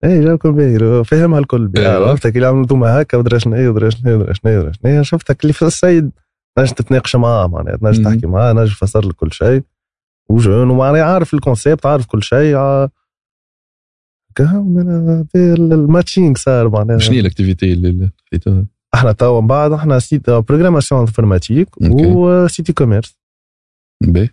[0.04, 1.72] اي جاكم باهي فاهمها الكل.
[1.78, 5.54] عرفتك اللي عملوا أنتم هكا ودرا شنو ودرا شنو ودرا شنو ودرا شنو شفتك اللي
[5.54, 6.12] في ال site؟
[6.60, 8.10] نجم تتناقش معاه معناها نجم مم.
[8.10, 9.64] تحكي معاه نجم يفسر لك كل شيء.
[10.30, 12.56] و jeune ومعناها عارف ال concept عارف كل شيء.
[15.36, 16.98] ال matching صار معناها.
[16.98, 21.68] شنو هي ال activité اللي خذيتوها؟ إحنا توا من بعد إحنا site programmation informatique.
[21.82, 23.18] و site e-commerce
[24.04, 24.30] باهي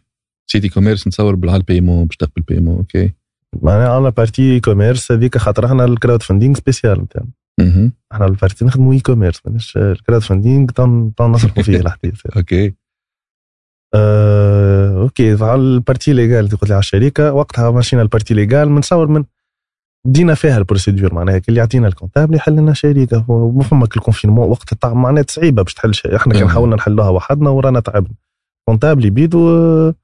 [0.51, 3.13] site e-commerce نتصور بالعال paiement باش تقبل paiement أوكي.
[3.63, 7.31] معناها عندنا partie commerce هذيك خاطر إحنا ال crowdfunding spécial نتاعنا.
[8.13, 12.75] إحنا ال partie نخدموا e-commerce ماناش ال crowdfunding تو نصرفوا فيه الحديث أوكي.
[13.95, 18.35] آه، أوكي على ال partie légale اللي قلت لي على الشركة وقتها مشينا ال partie
[18.35, 19.25] légale بنصور من
[20.07, 23.90] بدينا فيها ال procédure معناها اللي يعطينا ال comptable يحل لنا شركه وما فما ال
[23.90, 26.17] confinement وقت تاع معناها صعيبة باش تحل شيء.
[26.17, 26.49] إحنا كان أها.
[26.53, 28.15] حاولنا نحلوها وحدنا ورانا تعبنا
[28.69, 29.95] comptable يبيدو آه،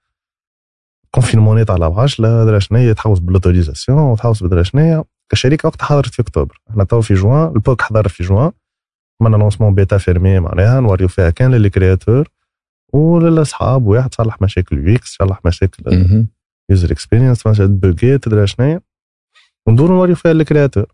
[1.11, 5.05] confinement ات على عشلة درا شنيا تحوس بال autorisation وتحوس بدرا شنيا.
[5.28, 6.61] كشركه وقتها حضرت في أكتوبر.
[6.70, 8.53] إحنا تو في جوان ال POC حضر في جوان.
[9.20, 12.28] عملنا lancement bêta fermé معناها نوريو فيها كان ل les créateurs
[12.92, 15.82] وللأصحاب واحد تصلح مشاكل UX تصلح مشاكل.
[16.70, 18.80] user experience bug ات ودرا شنيا.
[19.66, 20.86] وندور نوريو فيها ال créateurs.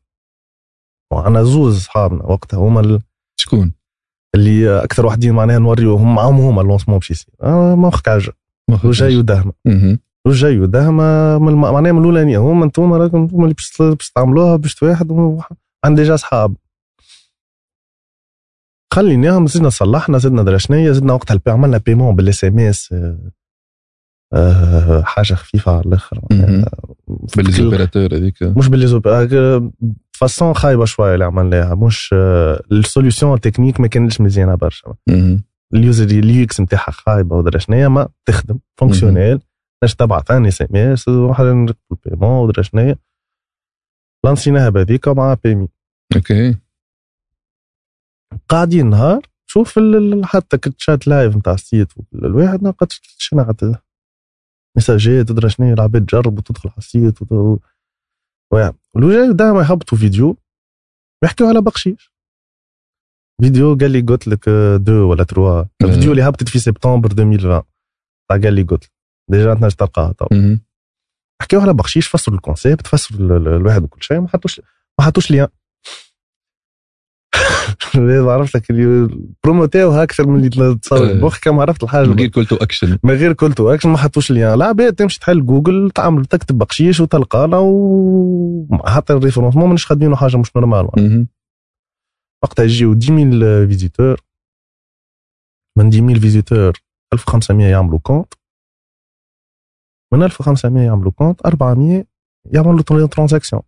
[1.12, 3.00] وعنا زوز اصحابنا وقتها هما ال-
[3.40, 3.72] شكون؟
[4.34, 7.34] اللي أكثر واحدين معناها نوريو هم معاهم هما ال lancement باش يصير.
[7.42, 8.30] آه ما خرجش.
[8.84, 9.98] وجاي ودهمه مهم.
[10.26, 12.38] وجاي ودهمه من الم- معناها من الأولانية.
[12.38, 15.10] هما أنتم راكم أنتم اللي باش تعملوها باش واحد.
[15.84, 16.56] عندي déjà اصحاب
[18.94, 22.94] خليناهم زدنا صلحنا زدنا درا شنيا زدنا وقتها عملنا paiement بال SMS
[25.05, 26.20] حاجة خفيفة على الآخر.
[26.31, 26.64] مهم.
[27.28, 28.43] في باللي كل- opérateurs هذيك.
[28.43, 29.09] مش باللي زوب
[30.12, 31.74] façon خايبة شوية اللي عملناها.
[31.74, 34.95] مش آه، ال solution technique ما كانتش مزيانة برشا.
[35.74, 39.40] ال user ال UX نتاعها خايبة ودرا شنيا ما تخدم fonctionnel.
[39.85, 41.76] نجم تبعث un SMS واحد نركب
[42.07, 42.97] ال paiement ودرا شنيا
[44.24, 45.68] لانسيناها بهذيك مع Paymee.
[46.16, 46.57] أوكي.
[48.49, 49.78] قاعدين نهار شوف
[50.24, 52.87] حتى كنت chat live نتاع ال site الواحد نلقى
[53.18, 53.43] شنو
[54.76, 57.60] قاعد مساجات تدرى شنو العباد تجرب وتدخل على ال site وت-
[58.52, 60.36] ويع- والوجاي دائما يهبطوا فيديو
[61.24, 62.12] يحكيوا على بقشيش
[63.42, 65.64] فيديو قال لي قلت لك آه، deux ولا trois.
[65.82, 67.62] الفيديو اللي هبطت في سبتمبر 2020
[68.30, 68.90] تاع قال لي قلت
[69.30, 70.26] déjà تنجم تلقاها تو.
[70.32, 70.60] مهم.
[71.42, 74.60] حكيوا على بقشيش فسروا ال concept فسروا ال- ال- الواحد وكل شيء ما حطوش
[74.98, 75.48] ما حطوش lien
[78.26, 78.72] ما عرفت لك
[79.45, 81.11] بروموتيوها أكثر من اللي تصور.
[81.11, 81.14] آه.
[81.14, 82.07] مخك ما عرفت الحاجة.
[82.09, 84.95] من غير call to action من غير call to action ما حطوش lien لا عباد
[84.95, 90.57] تمشي تحل جوجل تعمل تكتب بقشيش وتلقانا و حتى ال référencement مانيش خادمينه حاجة مش
[90.57, 90.88] normale.
[92.45, 94.20] وقتها يجيو 10000 visiteurs
[95.78, 96.72] من 10000 visiteurs
[97.12, 98.34] 1500 يعملوا compte
[100.12, 102.05] من 1500 يعملوا compte 400
[102.53, 103.62] يعملوا transactions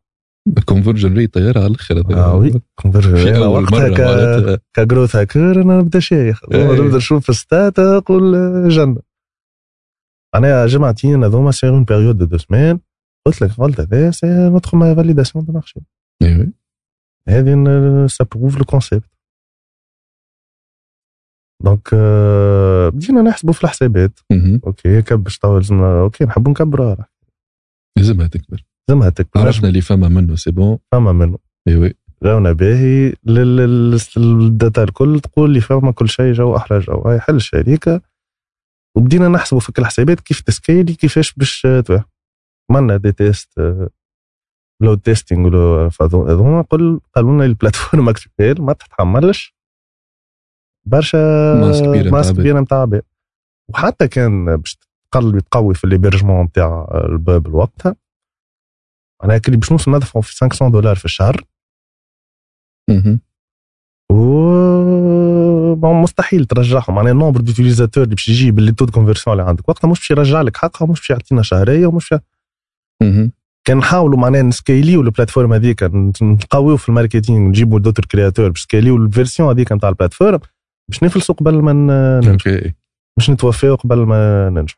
[0.66, 2.14] conversion rate طيارة على الآخر.
[2.14, 6.34] آه oui في conversion أول وقتها ك growth hacker أنا نبدا إيه.
[6.52, 8.32] نبدا نشوف stats أقول
[8.68, 9.00] جنه
[10.34, 12.80] أنا جمعتين هذوما c'est une période deux semaines
[13.26, 15.80] قلت لك قلت هذا c'est ندخل مع validation du marché
[17.28, 19.10] هذه ça prouve le concept
[21.64, 24.20] donc آه، بدينا نحسبوا في الحسابات.
[24.66, 26.96] OK كبش تو لازمنا OK نحبوا نكبروا
[27.98, 28.64] لازمها تكبر.
[28.88, 31.38] لازمها عرفنا اللي فما منه c'est bon؟ فما منه.
[31.68, 36.78] أيوه جونا باهي لل- لل- لل data الكل تقول لي فما كل شيء جو أحلى
[36.78, 38.00] جو هاي حل الشركة.
[38.96, 41.66] وبدينا نحسبوا في كل الحسابات كيف تسكيلي كيفاش باش
[42.70, 43.48] عملنا des tests
[44.82, 49.54] le testing ولو فهذو- هذوما قل قالوا لنا ال plateforme actuelle ما تتحملش.
[50.86, 51.16] برشا
[52.10, 52.40] masse عباد.
[52.40, 53.02] كبيره نتاع عباد
[53.68, 54.78] وحتى كان باش
[55.12, 57.96] تقلب تقوي في ال hébergement نتاع الباب وقتها
[59.24, 61.44] أنا كلي باش نوصل ندفعوا في 500 دولار في الشهر.
[64.12, 66.94] و مستحيل ترجعهم.
[66.94, 69.68] معناها ال nombre d'utilisateurs اللي باش يجيب le taux conversion اللي عندك.
[69.68, 72.14] وقتها مش باش يرجع لك حقها ومش باش يعطينا شهرية ومش.
[73.66, 75.82] كان نحاولوا معناها نسكيليو ال plateforme هذيك
[76.22, 80.38] نقويو في ال marketing نجيبوا d'autres créateurs باش نسكيليو ال version هذيك نتاع ال plateforme
[80.90, 82.28] باش نفلسوا قبل ما ن- ننجح.
[82.30, 82.74] OK
[83.18, 84.74] باش نتوفاو قبل ما ننجح.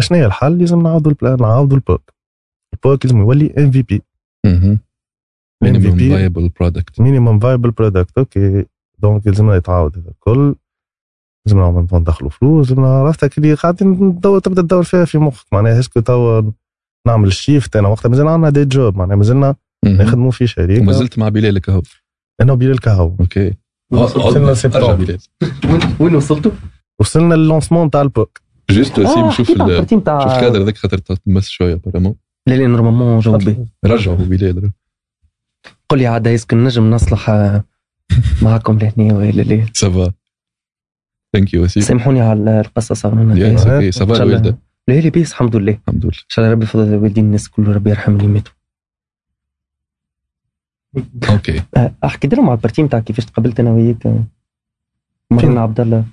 [0.00, 2.10] شنو هي الحل؟ لازم نعاودوا نعاودوا ال POC.
[2.84, 4.02] ال POC لازم يولي MVP
[5.62, 7.00] بي viable product.
[7.00, 8.64] minimum viable product OK.
[8.98, 10.54] donc لازمنا يتعاود هذا الكل.
[11.46, 12.68] لازمنا من ندخلوا فلوس.
[12.68, 15.46] لازمنا عرفتك اللي قاعدين تبدأ تدور فيها في مخك.
[15.52, 16.42] معناها est-ce que توا
[17.06, 19.54] نعمل ال shift أنا وقتها مازال عندنا des jobs معناها مازلنا.
[19.84, 20.80] نخدموا في شركة.
[20.80, 21.82] وما زلت مع بلال كهو.
[22.40, 23.54] أنا وبلال الكهو أوكي.
[23.92, 24.94] وصلنا ارجع سبتمبر.
[24.94, 25.18] بلال.
[26.00, 26.52] وين وصلتوا؟
[27.00, 28.40] وصلنا للونسمون تاع البوك.
[28.70, 32.14] جوست سي نشوف حكيت عن ال- البارتي نتاع شوف الكادر هذاك خاطر تمس شوية بارامون
[32.48, 34.70] لا لا نورمالمون جاوبي رجعوا بلال
[35.88, 37.64] قل لي عاد يسكن نجم نصلح آه،
[38.42, 40.12] معكم لهنا ولا لا سافا
[41.32, 45.72] ثانك يو سامحوني على القصة صغرنا سافا الوالده لا لا بيس الحمد لله.
[45.72, 46.12] ان الحمد لله.
[46.28, 48.52] شاء الله ربي يفضل والدين الناس كل ربي يرحم اللي ماتوا
[51.30, 54.24] أوكي آه، أحكي لهم على البارتي نتاع كيفاش تقابلت أنا وياك آه،؟
[55.30, 56.04] مرنا عبد الله.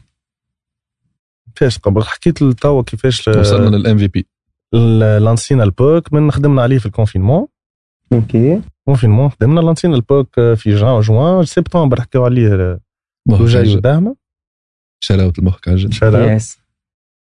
[1.56, 4.28] كيفاش قبل؟ حكيت توا كيفاش وصلنا للام في بي
[5.20, 7.48] لانسينا البوك من خدمنا عليه في الكونفينمون
[8.14, 12.80] أوكي كونفينمون خدمنا لانسينا البوك في جان جوان سبتمبر حكيو عليه
[13.30, 14.16] وجاي وداهمه
[15.04, 16.60] شراوت المخ عجل شارع يس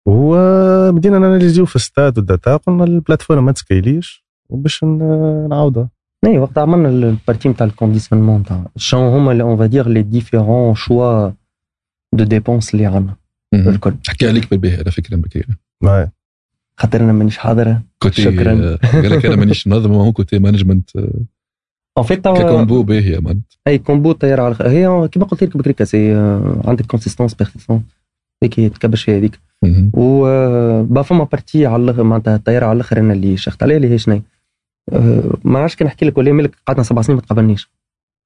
[0.07, 5.89] وبدينا ناناليزيو في الستات والداتا قلنا البلاتفورم ما تسكيليش وباش نعاودها
[6.25, 9.87] اي وقت عملنا ال partie نتاع ال conditionnement نتاع شنو هما اللي on va dire
[9.89, 11.31] les différents choix
[12.13, 13.15] de dépenses اللي عندنا.
[13.53, 13.93] الكل.
[14.07, 15.45] حكي عليك بالباهي على فكرة بكري
[16.79, 18.51] خاطر أنا مانيش حاضره شكراً.
[18.51, 20.89] آه، قال لك أنا مانيش منظم هو côté management
[21.97, 25.85] en fait ك combo باهيه معناتها أي combo طياره على هي كيما قلت لك بكري
[25.85, 27.81] c'est آه، عندك consistance persistance
[28.43, 29.39] هيك هي تكبش فيها هذيك.
[29.93, 33.77] و آه، با فما partie على الآخر معناتها الطياره على الآخر أنا اللي شخت عليها
[33.77, 34.21] اللي هي شنو؟
[34.91, 37.71] أه، ما نعرفش كي نحكي لك ولا ملك قعدنا سبع سنين ما تقابلنيش.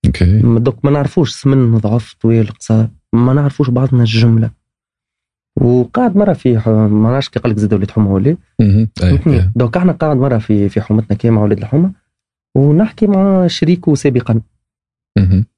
[0.06, 0.42] OK.
[0.44, 4.50] donc ما نعرفوش سمن ضعف طويل قصير ما نعرفوش بعضنا الجملة.
[5.62, 8.80] وقعد مرة في ما نعرفش كي قال لك زاد وليد حمى ولا مهم.
[8.80, 9.52] أي، فهمتني أي.
[9.56, 11.92] donc إحنا قاعد مرة في في حومتنا كي مع ولاد الحومة
[12.56, 14.42] ونحكي مع شريكه سابقا.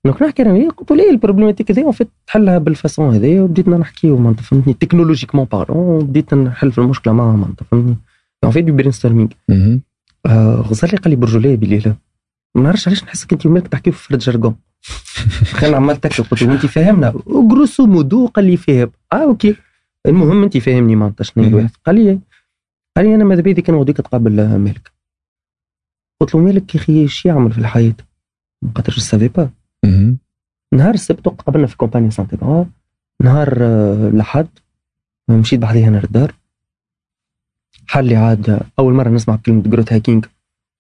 [0.06, 3.40] donc نحكي أنا وياه قلت له إيه ال problématique هذه فيت تحلها بال façon هذه
[3.40, 7.98] وبديتنا نحكيو معناتها فهمتني technologiquement parlant بديت نحل في المشكلة معاه معناتها فهمتني.
[8.44, 9.82] en fait brainstorming مهم.
[10.26, 11.96] آه، غزال لي قال لي برجولية بليلة.
[12.56, 14.56] ما نعرفش علاش نحسك انت ومالك تحكيو في فرد jargon
[15.60, 19.56] خلينا عمال تكتب قلت له انت فاهمنا؟ grosso modo قال لي فاهم آه OK.
[20.06, 20.96] المهم انت فاهمني
[21.38, 21.48] هي مهم.
[21.48, 22.20] الواحد قال لي
[22.98, 24.92] قال لي أنا ماذا بيدي كان غاديك تقابل آه، مالك.
[26.22, 27.96] قلت له مالك يا أخي إيش يعمل في الحياة؟
[28.76, 29.50] خاطر je savais pas.
[30.74, 32.70] نهار السبت قابلنا في كومباني سانتي برا
[33.24, 34.48] نهار آه، الأحد
[35.30, 36.34] مشيت بعديها أنا للدار
[37.88, 40.26] حل لي عاد أول مرة نسمع كلمة growth hacking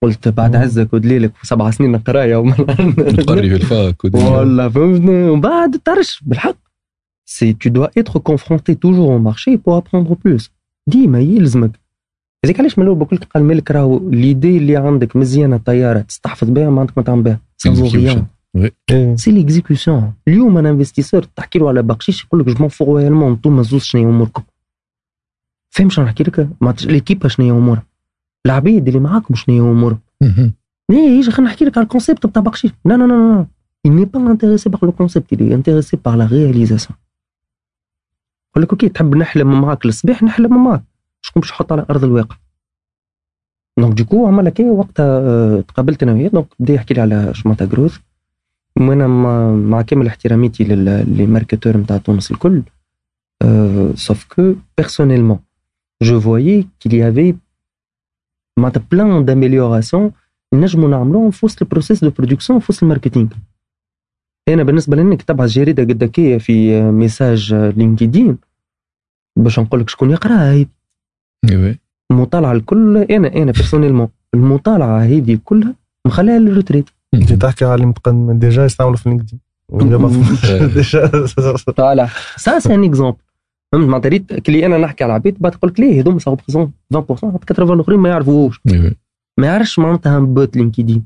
[0.04, 5.30] قلت بعد عزك ودليلك وسبع سنين قرايه وما تقري في ال fac والله فهمتني.
[5.30, 6.63] ومن بعد تعرفش بالحق.
[7.34, 10.52] si tu dois être confronté toujours au marché pour apprendre plus
[10.88, 11.80] ديما يلزمك
[12.46, 16.50] هذيك علاش من الأول بقول لك قال مالك راهو l'idée اللي عندك مزيانه طياره تستحفظ
[16.50, 17.96] بها ما عندك ما تعمل بها ça vaut exécution.
[17.96, 18.26] rien
[18.92, 19.16] إيه.
[19.16, 23.32] c'est l'exécution اليوم أنا investisseur تحكي له على بقشيش يقول لك je m'en fous royalement
[23.32, 24.44] انتوما زوز شنو هي اموركم
[25.70, 27.84] فهم شنو نحكي لك معناتها l'équipe شنو هي امورها
[28.46, 30.54] العبيد اللي معاكم شنو هي امورهم مهم.
[30.92, 33.46] إيه يجي خلينا نحكي لك على ال concept بتاع بقشيش لا لا لا لا
[33.88, 36.94] il n'est pas intéressé par le concept il est intéressé par la réalisation.
[38.54, 40.84] يقول لك OK تحب نحلم معاك الصباح نحلم معاك
[41.22, 42.36] شكون باش نحط على أرض الواقع؟
[43.80, 47.34] donc du coup عمل لك وقتها آه، تقابلت أنا وياه donc بدا يحكي لي على
[47.34, 47.98] schéma تاع growth
[48.80, 49.08] وأنا
[49.56, 52.64] مع, كامل احتراميتي لل- لل marketeur نتاع تونس الكل
[53.96, 55.40] sauf que personnellement
[56.02, 57.36] je voyais qu'il y avait
[58.60, 60.12] معناتها plan d'amélioration
[60.54, 63.28] نجموا نعملوهم في وسط ال process de production في وسط ال marketing.
[64.50, 68.38] أنا بالنسبة لانك تبع جريدة قدكيه في message LinkedIn
[69.40, 70.66] باش نقول لك شكون يقراها هي
[71.50, 71.76] إيوه.
[72.12, 75.76] المطالعه الكل أنا أنا personnellement المطالعة هذه كلها
[76.08, 77.40] مخليها لل retraite انت مهم.
[77.40, 79.40] تحكي على اللي متقدم déjà يستعملوا في LinkedIn.
[81.78, 83.18] Voilà ça c'est un exemple
[83.72, 86.72] فهمت معناتها ريت كلي أنا نحكي على العبيد بعد تقول لك ليه هذوما ça représente
[86.94, 86.98] 20%
[87.54, 88.62] 80 الاخرين ما يعرفوهوش.
[88.70, 88.92] إيوه.
[89.40, 91.06] ما يعرفش معناتها bot LinkedIn.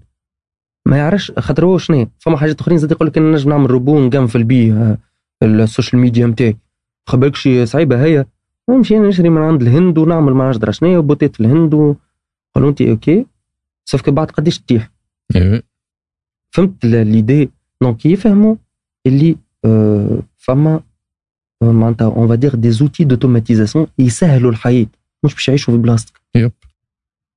[0.87, 3.99] ما يعرفش خاطر هو شنو فما حاجات أخرين زاد يقول لك أنا نجم نعمل روبو
[3.99, 4.97] نقنفل بيه آه،
[5.43, 6.57] ال social media نتاعي
[7.09, 8.25] خبالك شي صعيبة هي
[8.69, 11.95] نمشي أنا نشري من عند الهند ونعمل ما نعرفش شنو و peut-être في الهند؟
[12.55, 13.25] قالوا انت OK
[13.85, 14.89] sauf بعد قداش تطيح
[15.35, 15.63] إيوه.
[16.51, 17.49] فهمت l'idée
[17.81, 18.55] donc يفهموا
[19.07, 19.35] اللي
[19.65, 20.81] آه، فما
[21.61, 24.87] آه، معناتها on va dire des outils d'automatisation يسهلوا الحياة
[25.23, 26.21] مش باش يعيشوا في بلاصتك.
[26.35, 26.51] يب.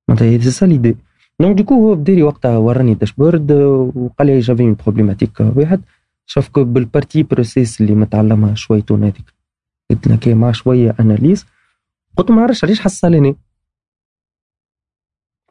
[0.09, 0.95] معناتها c'est ça l'idée
[1.41, 5.81] donc du coup هو بدا لي وقتها وراني dashboard وقال لي j'avais une problématique واحد.
[6.25, 9.33] شاف que بال partie process اللي متعلمها شويتون هذيك
[9.89, 11.45] قلت لك إيه، مع شوية analyse
[12.17, 13.35] قلت ما عرفش علاش حصلني؟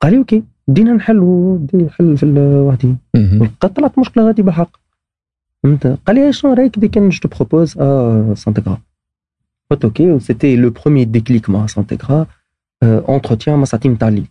[0.02, 2.26] قال لي أوكي بدينا نحلوا بدا يحل في
[2.66, 2.96] وحدي
[3.60, 4.76] طلعت مشكلة غادي بالحق.
[5.62, 8.78] فهمت؟ قال لي شنو رأيك دي كان جو بروبوز ا سانتيغرا
[9.70, 12.26] قلت أوكي سيتي لو بروميي ديكليك مع سانتيغرا
[12.82, 14.26] اونتروتيان مع ساعتين تاع الليل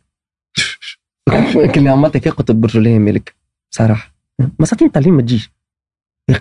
[1.76, 3.36] كلي عملت كي قلت برجوليه مالك
[3.72, 4.14] بصراحه
[4.60, 5.52] ما ساعتين تاع الليل ما تجيش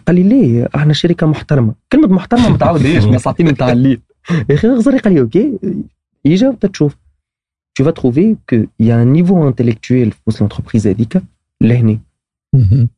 [0.07, 4.01] قال لي ليه إحنا شركه محترمه كلمه محترمه ما تعاودهاش ما ساعتين تاع الليل
[4.51, 5.59] يا أخي غزري قال لي أوكي
[6.25, 6.97] يجا تشوف
[7.79, 11.23] tu vas trouver qu'il y a un niveau intellectuel وسط l'entreprise هذيك
[11.61, 11.99] لهنا
[12.55, 12.89] مهم.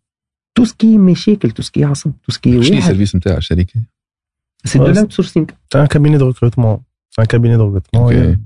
[0.60, 2.78] tout ce qui est مشاكل tout ce qui est عصب tout ce qui est شنو
[2.78, 3.80] السيرفيس نتاع الشركة؟
[4.68, 6.82] Ouais, l'outsourcing C'est un cabinet de recrutement.
[7.12, 8.04] C'est un cabinet de recrutement.
[8.06, 8.12] Ok.
[8.12, 8.36] Et,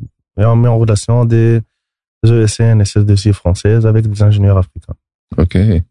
[0.40, 1.60] et on met en relation des
[2.30, 4.96] ESN et CSDC françaises avec des ingénieurs africains.
[5.38, 5.82] أوكي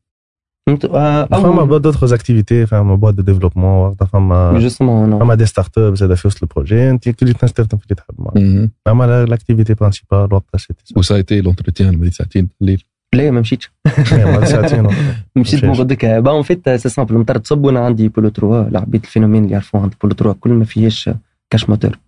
[0.68, 4.60] فهمت؟ آه، Enfin, أول- ma boîte d'autres activités, enfin, ma boîte de développement, enfin, ma,
[4.60, 8.34] justement non ma des startups, c'est d'afficher le projet, انت كل تنستر تنفيذ تحب معاه.
[8.36, 8.72] مهم.
[8.88, 10.98] اما لا- l'activité principale وقتها c'était ça.
[10.98, 12.84] وسايتي لونتروتيان مدي ساعتين الليل
[13.16, 13.72] لا ما مشيتش
[14.14, 14.96] إيه، ما ساعتين مشيت
[15.38, 15.64] مشيش.
[15.64, 19.42] من غدك با اون فيت سي سامبل مطر تصب وأنا عندي بولو 3 العبيد الفينومين
[19.44, 21.10] اللي يعرفوه عندي بولو 3 كل ما فيهاش
[21.50, 22.00] كاش موتور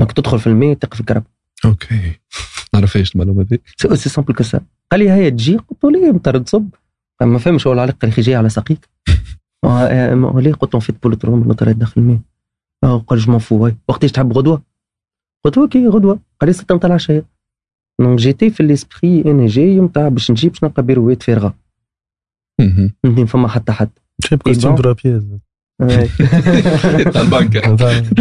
[0.00, 1.22] دونك تدخل في الماء تقف الكرب
[1.64, 2.20] أوكي
[2.74, 4.44] نعرفهاش المعلومه دي سي سي سامبل كو
[4.92, 6.68] قال لي هيا تجي قلت له ليه مطر تصب
[7.22, 8.88] ما فهمش هو العلاقه قال لي جاي على ساقيك
[10.14, 12.18] ما- ليه قلت له 3 من الموتور داخل
[12.84, 14.62] آه، قال جو مون فو وقتاش تحب غدوه
[15.44, 17.26] قلت له OK غدوه قال لي 6 نتاع العشيه
[18.00, 21.54] donc جيتي في ال esprit أنا جاي نتاع باش نجيب باش نلقى بيروات فارغه
[23.26, 23.90] فما حتى حد
[24.30, 24.80] جيب costume bon.
[25.78, 27.74] تاع البنكة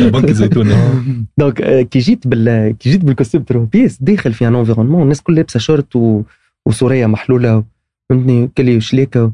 [0.09, 1.03] بنك الزيتونة
[1.37, 5.21] donc كي جيت بال كي جيت بال costume تاع بيس داخل في un environnement الناس
[5.21, 6.21] كلها لابسة شورت و...
[6.67, 7.63] وسورية محلولة.
[8.09, 9.31] فهمتني؟ كلي شليكه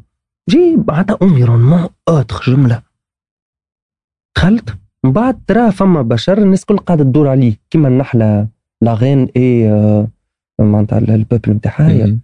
[0.49, 2.81] جي معناتها environnement autre جملة.
[4.37, 4.77] دخلت.
[5.05, 7.53] من بعد ترى فما بشر الناس كل قاعدة تدور عليه.
[7.69, 8.47] كيما النحلة
[8.81, 10.07] لاغين اي آه،
[10.61, 12.17] معناتها ال peuple نتاعها.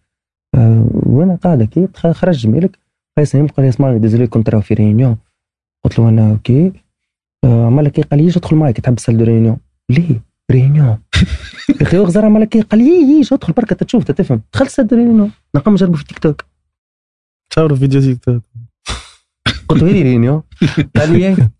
[0.56, 2.48] آه، وأنا قاعدة كي خرج
[3.18, 5.18] قيس نيم قال لي اسمعني désolé كنت راهو في réunion
[5.86, 6.72] قلت له أنا OK.
[7.44, 9.58] آه، عمل لك إيه؟ قال لي أدخل معي كي تحب salle de réunion
[9.90, 10.86] ليه؟ réunion
[11.82, 14.42] يا أخي عمل لك إيه؟ قال لي يجي يجي أدخل بركة تشوف تفهم.
[14.54, 16.46] دخلت salle de réunion نقوم نجربوا في تيك توك.
[17.50, 18.44] تصور فيديو تيك توك.
[19.70, 20.42] قلت له هذه réunion
[20.98, 21.52] قال لي إيه؟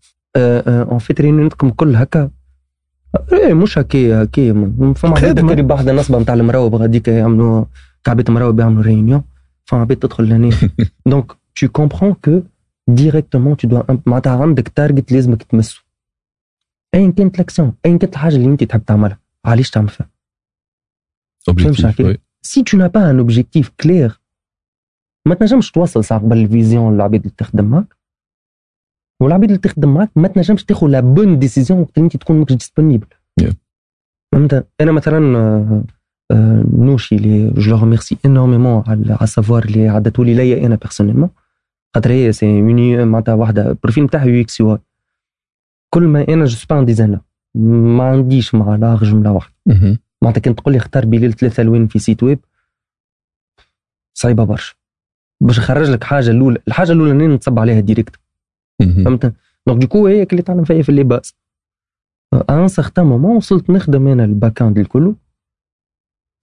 [0.82, 2.30] en fait ريونيوناتكم كل هكا.
[3.32, 4.52] إيه مش هكا هكا
[4.96, 5.52] فما عباد خدمة.
[5.52, 7.64] كريب واحدة نصبة نتاع المراوب غاديك يعملوا
[8.04, 9.22] كعبة مراوب يعملوا réunion
[9.64, 10.50] فما عباد تدخل لهنا
[11.06, 12.42] donc tu comprends que
[12.90, 15.82] directement tu dois معناتها عندك target لازمك تمسه.
[16.94, 19.18] ايا كانت الاكسيون ايا كانت الحاجة اللي أنت تحب تعملها.
[19.44, 20.10] علاش تعمل فيها.
[21.50, 22.16] Oui.
[22.42, 24.12] si n'as pas un objectif clair
[25.26, 27.96] ما تنجمش توصل ساعه قبل ال vision للعبيد اللي تخدم معك
[29.22, 32.52] والعبيد اللي تخدم معك ما تنجمش تاخذ la bonne décision وقت اللي أنت تكون ماكش
[32.52, 33.06] disponible
[33.42, 33.54] Yeah.
[34.32, 35.84] فهمت؟ أنا مثلا آه،
[36.30, 40.34] آه، une chose اللي je le remercie énormément على على ال savoir اللي عدته لي
[40.34, 41.30] ليا أنا personnellement
[41.94, 42.62] خاطر هي c'est
[43.04, 44.78] معناتها واحدة ال profil نتاعها UX UI
[45.94, 47.20] كل ما أنا je pas designer
[47.54, 49.54] ما عنديش مع لا جملة واحدة.
[50.22, 52.44] معناتها كان تقول لي اختار بليل ثلاثة الوان في site web
[54.14, 54.74] صعيبة برشا.
[55.40, 58.20] باش نخرج لك حاجة الأولى الحاجة الأولى اني نتصب عليها direct.
[58.80, 59.34] فهمت؟
[59.66, 61.34] donc du coup هي اللي تعلم فيا في اللباس.
[62.50, 65.14] un certain moment وصلت نخدم أنا ال back-end الكل.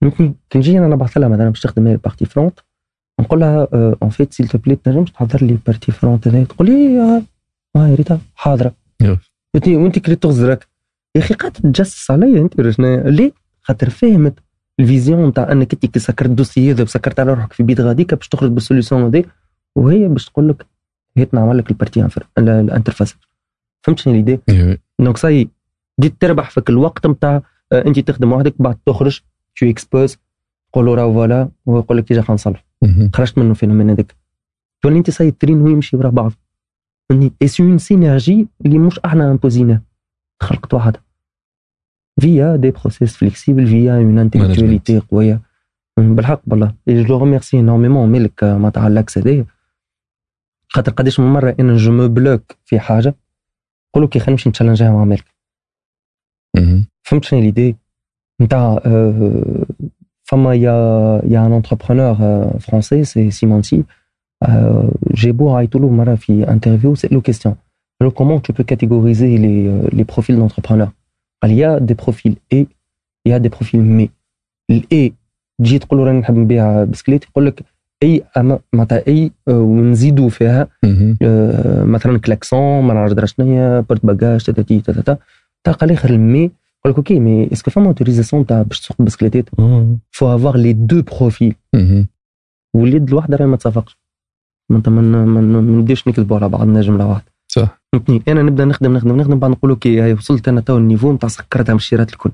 [0.00, 2.60] فهمتني كي نجي أنا نبعث لها مثلا باش تخدم هي ال partie front.
[3.20, 3.68] نقول لها
[4.02, 7.22] en fait s'il te plaît تنجمش تحضر لي partie front هذا تقول لي آه
[7.76, 8.74] آه، يا ريتها حاضرة.
[9.54, 10.68] فهمتني وانت كريت تغزرك
[11.16, 14.34] يا أخي قاعد تجسس عليا أنت شنو؟ ليه؟ خاطر فهمت
[14.80, 17.80] ال vision نتاع أنك أنت كي سكرت ال dossier هذا وسكرت على روحك في بيت
[17.80, 19.26] غاديك باش تخرج بال solution هذي
[19.76, 20.66] وهي باش تقول لك
[21.16, 23.14] هيت نعمل لك ال partie ال interface
[23.82, 24.40] فهمت شنو l'idée.
[25.00, 25.48] donc ça y est
[26.00, 27.42] جيت تربح فيك الوقت نتاع
[27.72, 29.20] انت تخدم وحدك بعد تخرج
[29.56, 30.16] tu exposes
[30.72, 32.64] تقول له راه voilà وهو يقول لك تيجي خلينا نصلح.
[32.64, 32.64] مهم.
[33.14, 34.16] خرجت منه ال phénomène هذاك.
[34.82, 36.32] تولي انت ça y est ال train هو يمشي ورا بعض.
[37.42, 39.82] et c'est une synergie اللي مش إحنا امبوزيناه
[40.42, 40.96] خلقت واحد.
[42.20, 45.40] فيا des process flexibles فيا une intellectualité قوية.
[45.98, 49.46] بالحق والله je le remercie énormément مالك آه، معناتها على اللاكس هذايا.
[50.68, 53.14] خاطر قداش من مرة أنا je me bloque في حاجة
[53.90, 55.24] نقول لك خلينا نمشي نتشالنجها مع مالك.
[57.02, 57.76] فهمت شنو l'idée؟
[58.40, 58.82] نتاع
[60.24, 62.14] آه، فما y a y a un entrepreneur
[62.60, 63.84] français c'est سيمونتي
[65.14, 67.54] جيبو عيطوا له مره في interview سألوه question
[68.00, 70.92] قال له comment tu peux catégoriser les les profils d'entrepreneurs?
[71.42, 72.56] قال il y a des profils A
[73.26, 74.10] il y a des profils mais
[74.70, 75.12] الاي
[75.60, 77.62] تجي تقول له راني نحب نبيع بسكليت يقول لك
[78.02, 81.16] اي أما- معناتها اي آه، ونزيدوا فيها مهم.
[81.22, 85.16] آه، مثلا كلاكسون ما نعرف شنو هي porte-bagages تاتاتي تاتاتا
[85.64, 86.50] تلقى الآخر المي
[86.86, 89.44] لك أوكي مي اسكو فما اوتوريزاسيون تاع باش تسوق بسكليتات
[90.10, 92.06] فو افوار لي دو بروفيل مهم.
[92.74, 93.58] واليد الواحده راهي ما
[94.70, 98.64] معناتها ما ما ن- ما نبداوش نكذبوا على بعضنا جمله واحدة صح فهمتني أنا نبدا
[98.64, 102.12] نخدم نخدم نخدم بعد نقول أوكي هاي وصلت أنا تو النيفو نتاع سكرتها من الشيرات
[102.12, 102.30] الكل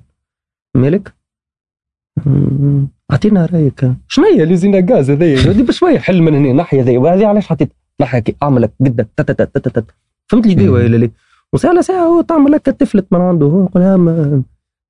[0.77, 1.14] مالك
[3.10, 7.27] اعطينا رايك شنو هي ليزينا غاز هذايا هذه بشويه حل من هنا ناحيه هذه وهذه
[7.27, 9.94] علاش حطيت ناحيه كي اعمل لك قدك
[10.28, 10.68] فهمت لي.
[10.68, 11.10] ولا لا
[11.55, 14.43] وساعه على ساعه هو تعمل لك تفلت من عنده هو يقول ما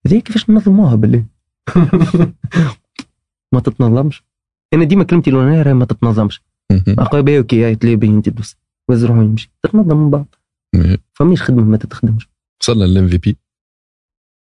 [0.06, 1.24] هذه كيفاش ننظموها بالله
[3.54, 4.24] ما تتنظمش.
[4.74, 6.42] أنا ديما كلمتي الأولانية راهي ما تتنظمش.
[6.88, 8.56] اخويا باهي أوكي هاي تلاقي باهي أنت تدوس
[8.90, 9.52] وز روحو يمشي.
[9.62, 10.34] تتنظم من بعض.
[11.12, 12.28] فماش خدمة ما تتخدمش.
[12.62, 13.36] وصلنا للام في بي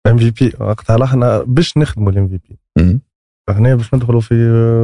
[0.07, 2.59] ام في بي وقتها لا إحنا باش نخدموا الام في بي
[3.51, 4.35] هنا باش ندخلوا في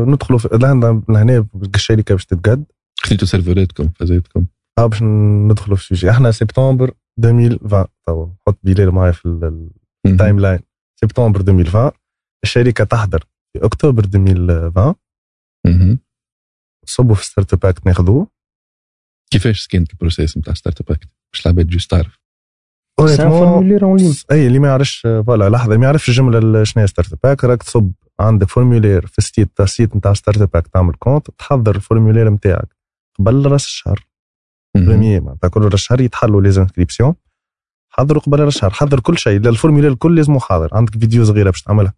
[0.09, 2.65] ندخلوا في لهنا لهنا الشركة باش تتقد
[3.01, 4.47] خذيتوا سيرفراتكم فازاتكم
[4.79, 9.71] آه باش ندخلوا في ال sujet إحنا سبتمبر 2020 تو حط بلال معايا في ال-
[10.07, 10.59] ال timeline
[11.01, 11.91] سبتمبر 2020
[12.45, 14.95] الشركة تحضر في اكتوبر 2020
[15.67, 15.99] مهم.
[16.87, 18.27] صبوا في Startup Act ناخذوه
[19.31, 22.19] كيفاش كانت ال process نتاع Startup Act باش العباد juste تعرف
[24.33, 27.45] اي اللي ما يعرفش voilà لحظه اللي ما يعرفش الجمله ال- شنو هي Startup Act
[27.45, 31.31] راك تصب عندك formulaire في ال site تاع ال site نتاع Startup Act تعمل compte
[31.31, 32.77] تحضر ال formulaire نتاعك
[33.19, 34.07] قبل راس الشهر
[34.77, 34.87] مهم.
[34.87, 37.15] première معناتها كل الشهر يتحلوا les inscriptions
[37.91, 41.63] حضروا قبل الشهر حضر كل شيء ال formulaire الكل لازم حاضر عندك فيديو صغيرة باش
[41.63, 41.95] تعملها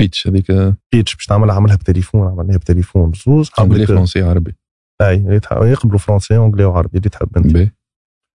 [0.00, 4.56] pitch هذيك pitch باش تعملها عملها بتليفون عملناها بتليفون زوز anglais français عربي
[5.02, 7.72] أي يقبلوا français anglais وعربي اللي تحب أنت.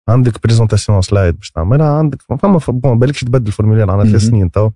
[0.08, 4.22] عندك présentation slides باش تعملها عندك فما bon بالكش تبدل ال formulaire عنا ثلاث.
[4.22, 4.70] سنين تو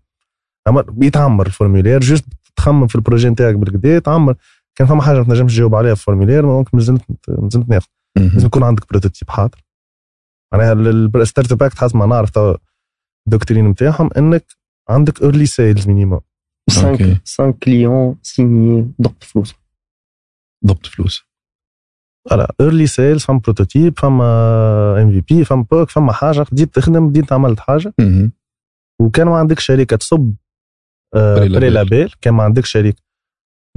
[0.68, 2.24] أما بيتعمر ال formulaire juste
[2.56, 4.34] تخمم في ال projet نتاعك بالكدا تعمر
[4.74, 7.86] كان فما حاجة ما تنجمش تجاوب عليها في ال formulaire donc مازلت مازلت ناخذ.
[8.18, 9.64] لازم يكون عندك prototype حاضر.
[10.54, 12.54] معناها ال Startup Act حسب ما نعرف تو
[13.26, 14.44] ال doctrine نتاعهم إنك
[14.88, 16.20] عندك early sales minimum
[16.70, 17.14] 5 OK.
[17.14, 19.54] 5 clients signés ضبط فلوس.
[20.66, 21.22] ضبط فلوس.
[22.28, 26.46] voilà early sales فما prototype فما MVP فما POC فما حاجة.
[26.52, 27.94] بديت تخدم بديت عملت حاجة.
[29.00, 30.34] وكان ما عندك شركة تصب
[31.14, 32.14] pré-label.
[32.20, 32.96] كان ما عندك شريك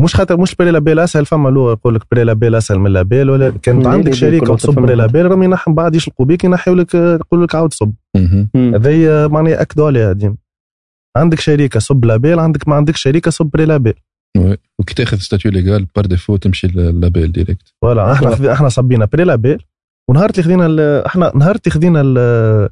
[0.02, 3.88] مش خاطر مش pré-label أسهل فما لغه يقول لك pré-label أسهل من label ولا كانت
[3.88, 4.96] عندك شركه وتصب pré.
[4.96, 7.92] label راهم ينحوا بعد يشلقوا بيك ينحيوا لك يقول لك عاود صب.
[8.56, 10.36] هذه معناها اكدوا عليها ديما
[11.18, 13.94] عندك شركه صب label عندك ما عندك شركه صب pré-label.
[14.80, 18.54] وكي تاخذ ستاتيو ليغال بار ديفو تمشي للابيل ديريكت فوالا إحنا.
[18.54, 19.64] إحنا صبينا pré-label
[20.10, 22.70] ونهار اللي خذينا ال- إحنا نهار اللي خذينا ال-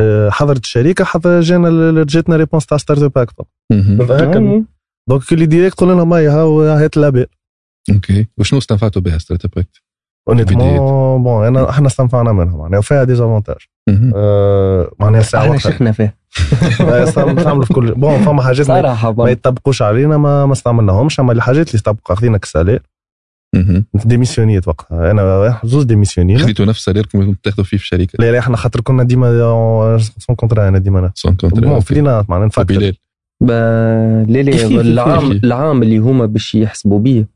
[0.00, 3.34] آه، حضرت الشركة حضر جانا ال- جاتنا réponse تاع Startup Act
[3.72, 4.02] مهم.
[4.02, 4.64] هكا
[5.08, 7.26] donc اللي direct قلنا لهم هاي هاو هات لابيل
[7.94, 9.82] أوكي وشنو استنفعتوا بها ستارت اب اكت؟
[10.28, 13.56] اونيتمون بون انا إحنا استنفعنا منها معناها وفيها désavantages
[15.00, 16.16] معناها ساعه إحنا وقتها شيخنا فيه
[16.80, 19.30] آه، استعمل- نستعملوا في كل bon فما حاجات ما-.
[19.30, 22.82] يطبقوش علينا ما ما استعملناهمش اما الحاجات اللي استبقى خذينا ك salaire.
[24.04, 28.32] ديميسيونيت وقتها أنا زوز ديميسيونينا خذيتوا نفس ساليركم اللي كنتوا تاخذوا فيه في الشركة لا
[28.32, 31.80] لا إحنا خاطر كنا ديما سون كونترا أنا ديما أنا سون كونترا بون.
[31.80, 32.92] فينا معناها نفكر
[33.46, 37.28] لا لا العام؟ العام اللي هما باش يحسبوا بيه.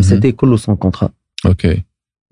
[0.00, 1.08] سيتي كله سون كونترا
[1.46, 1.82] أوكي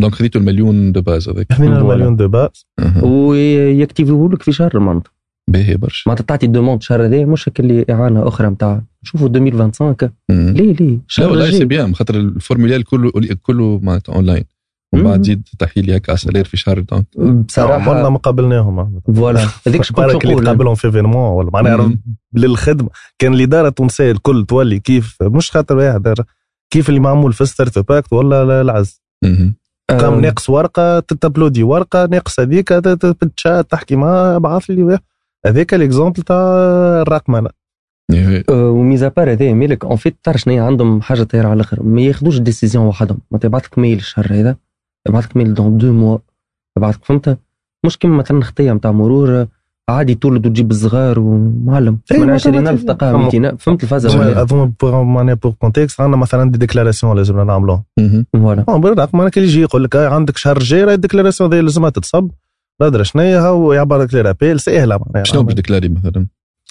[0.01, 1.79] دونك خذيتوا المليون دو باز هذاك خذينا.
[1.79, 2.49] المليون دو
[2.79, 3.05] أها.
[3.05, 5.11] ويكتيفيو لك في شهر معناتها
[5.51, 10.11] باهي برشا معناتها تعطي دوموند شهر هذا مش هكا اللي إعانة أخرى نتاع شوفوا 2025
[10.31, 10.55] مهم.
[10.55, 13.13] ليه ليه لا والله سي بيان خاطر الفورمولير كله
[13.43, 14.60] كله معناتها اونلاين ومن
[14.93, 15.23] بعد مم.
[15.23, 19.01] زيد تحيي لي هكا على salaire في شهر donc عمرنا بصراحه ما قابلناهم.
[19.17, 19.41] voilà.
[19.67, 21.97] هذيك شكون اللي نقول تقابلهم في événement ولا؟ معناها.
[22.35, 22.89] للخدمة.
[23.19, 26.15] كان الإدارة التونسية الكل تولي كيف مش خاطر واحد
[26.71, 29.03] كيف اللي معمول في Startup Act ولا لا العز.
[29.91, 34.99] كم آه، ناقص ورقة تتبلودي ورقة ناقص هذيك ت- ت- بالتشات تحكي معاه ابعث لي.
[35.47, 36.37] هذاك ال exemple تاع
[37.03, 37.51] الرقمنة.
[38.13, 38.45] إيه.
[38.49, 41.45] آه، و mis à part هذا مالك en fait تعرف شنو هي عندهم حاجة طايرة
[41.47, 41.83] على الآخر.
[41.83, 43.19] ما ياخذوش décision وحدهم.
[43.31, 44.57] ما تبعث لك mail الشهر هذا.
[45.09, 46.19] يبعث لك mail dans deux mois.
[46.79, 47.39] يبعث لك فهمت؟
[47.87, 49.47] مش كيما مثلا خطيه نتاع مرور
[49.91, 51.99] عادي تولد وتجيب الصغار ومعلم.
[52.13, 55.35] إيه، من ما 20000 تبعث- تلقاها أما- 200 فهمت الفازة اظن ولا اظن pour- معناها
[55.35, 58.27] pour contexte عندنا مثلا دي ديكلاراسيون لازم نعملوهم مهم.
[58.33, 58.63] voilà.
[58.63, 61.91] bon بالرقم معناها كي يجي يقول لك عندك شهر الجاي راهي ال déclaration هذه لازمها
[61.91, 62.31] تتصب.
[62.81, 65.25] لا ادري شنو هي هاو يعبر لك les rappels سهلة معناها.
[65.25, 66.27] شنو باش ديكلاري مثلا؟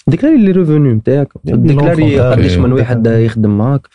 [0.06, 1.28] ديكلاري لي ريفوني نتاعك.
[1.44, 2.20] ديكلاري.
[2.20, 2.72] قداش من.
[2.72, 3.88] واحد يخدم معاك.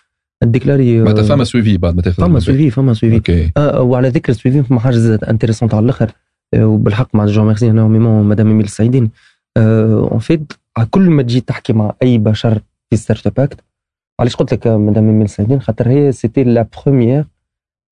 [0.52, 2.40] déclarer معناتها فما suivi بعد ما تاخذ فما.
[2.40, 3.52] سويفي فما سويفي أوكي.
[3.58, 6.12] آه وعلى ذكر ال suivi فما حاجة intéressante على الآخر
[6.54, 9.10] آه وبالحق مع جو ميرسي وميمون مدام إيميل السعيدين
[9.58, 10.54] en fait
[10.90, 13.60] كل ما تجي تحكي مع أي بشر في Startup Act
[14.20, 17.26] علاش قلت لك آه، مدام إيميل السعيدين خاطر هي c'était la première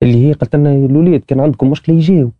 [0.02, 2.32] اللي هي قالت لنا الوليد كان عندكم مشكلة يجيو.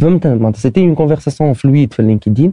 [0.00, 2.52] فهمت؟ معناتها c'était une conversation fluide في ال LinkedIn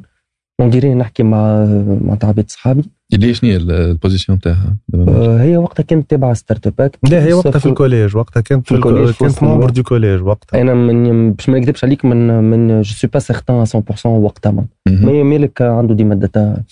[0.61, 1.65] on dirait نحكي مع
[2.01, 2.83] مع عباد صحابي.
[3.13, 7.33] اللي هي شنو هي البوزيسيون تاعها؟ آه هي وقتها كانت تابعه ستارت اب لا هي
[7.33, 9.69] وقتها في الكوليج وقتها كانت في في الكوليج، كانت ممبر.
[9.69, 10.61] دو كوليج وقتها.
[10.61, 14.65] أنا من باش ما نكذبش عليك من من جو سوي با سيغتان 100% وقتها.
[14.87, 16.63] مي مالك عنده ديما داتا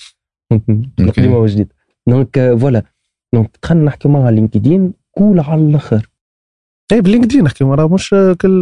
[0.99, 1.68] قديمه وجديد
[2.07, 2.84] دونك آه، فوالا
[3.34, 6.10] دونك دخلنا نحكي معها لينكدين كول على الآخر
[6.91, 8.10] اي باللينكدين نحكي مرة مش
[8.41, 8.61] كل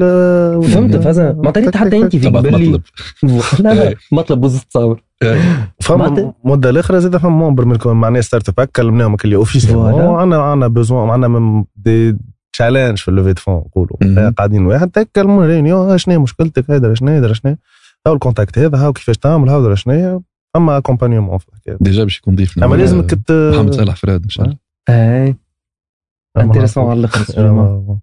[0.63, 2.81] فهمت فازا ما تريد حتى أنت باللي مطلب.
[3.63, 3.95] لا لا.
[4.11, 5.03] مطلب وزت تصاور
[5.81, 9.73] فما معناتها- مدة الاخرى زاد فما ممبر من الكون- معناها ستارت اب كلمناهم اللي اوفيسيال
[9.73, 10.09] فوالا.
[10.17, 12.17] عندنا عندنا بوزوان عندنا دي
[12.53, 14.29] تشالنج في اللوفي دو فون نقولوا.
[14.37, 17.55] قاعدين واحد تكلموا ريونيون شنو مشكلتك؟ هذا شنو هذا شنو.
[18.07, 20.23] هاو الكونتاكت هذا هاو كيفاش تعمل هاو شنو.
[20.55, 22.65] أما اكومبانيومون في الحكاية ديجا باش يكون ضيفنا.
[22.65, 24.57] أما لازمك ت محمد صالح فراد إن شاء الله.
[24.89, 25.35] اي
[26.37, 26.77] نعرفوش.
[26.77, 27.99] على الأخر.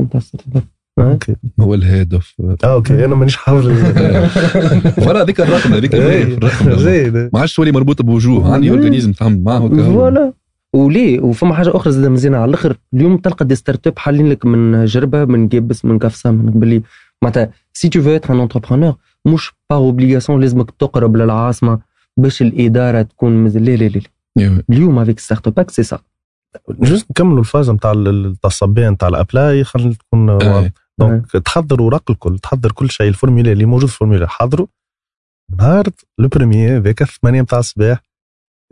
[0.00, 0.62] نتاع startup
[0.98, 1.36] okay.
[1.60, 3.04] هو ال head of آه، أوكي.
[3.04, 3.68] أنا مانيش حافظ
[4.88, 7.16] voilà هذيك الرقم هذيك الرقم زيد.
[7.16, 8.70] ما عادش تولي مربوطة بوجوه عندي.
[8.70, 10.32] organisme نتعامل معاه voilà.
[10.74, 12.36] وليه وفما حاجة أخرى زاد مزيانة.
[12.36, 16.50] على الأخر اليوم تلقى des startups حالين لك من جربة من قابس من قفصة من
[16.50, 16.82] باللي
[17.22, 18.94] معناتها si tu veux être un entrepreneur
[19.26, 21.78] مش par obligation لازمك تقرب للعاصمة
[22.16, 23.46] باش الإدارة تكون.
[23.46, 24.00] لا لا لا.
[24.38, 25.98] أيوه اليوم افيك startup c'est ça
[26.70, 30.72] جوست نكملوا الفاز نتاع ال- تاع الصبيان نتاع الابلاي خلينا تكون آه.
[31.00, 34.66] دونك تحضر اوراق الكل تحضر كل شيء الفورميلا اللي موجود في الفورميلا حضروا.
[35.58, 35.84] نهار
[36.18, 38.02] لو بروميي ذاك الثمانية نتاع الصباح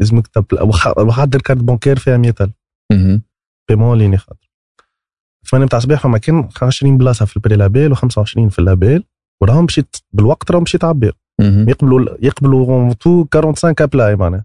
[0.00, 2.50] لازمك تبل وح- وحد الكارت بانكير فيها 100000
[2.92, 3.22] مهم.
[3.68, 4.50] بيمون ليني خاطر.
[5.50, 9.04] 8 نتاع الصباح فما كان 20 بلاصة في البري لابيل و25 في اللابيل.
[9.42, 11.16] وراهم مشيت بالوقت راهم مشيت عبير.
[11.40, 14.44] يقبلوا يقبلوا تو 45 ابلاي معناها.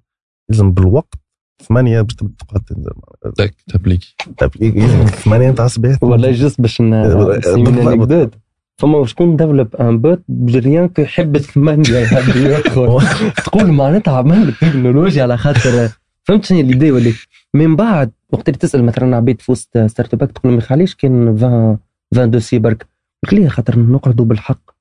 [0.49, 1.13] لازم بالوقت
[1.63, 2.91] ثمانية باش تبدأ تقعد تنزل.
[3.37, 6.03] تك تابليكي طيب، لازم ثمانية نتاع الصباح.
[6.03, 7.37] والله جست باش ن- بالضبط.
[7.37, 8.33] نسيب من الأنكدوت.
[8.77, 12.99] فما شكون ديفلوب ان بوت بريان كو يحب الثمانية يحب يدخل
[13.45, 15.89] تقول معناتها عمل تكنولوجيا على خاطر
[16.23, 17.11] فهمت شنو الإيدي ولا؟
[17.53, 21.27] من بعد وقت اللي تسأل مثلا عبيد في وسط ستارت اب تقول لهم علاش كان
[21.35, 21.77] 20
[22.13, 22.87] 20 دوسي برك
[23.23, 24.71] قلت لي خاطر نقعدوا بالحق.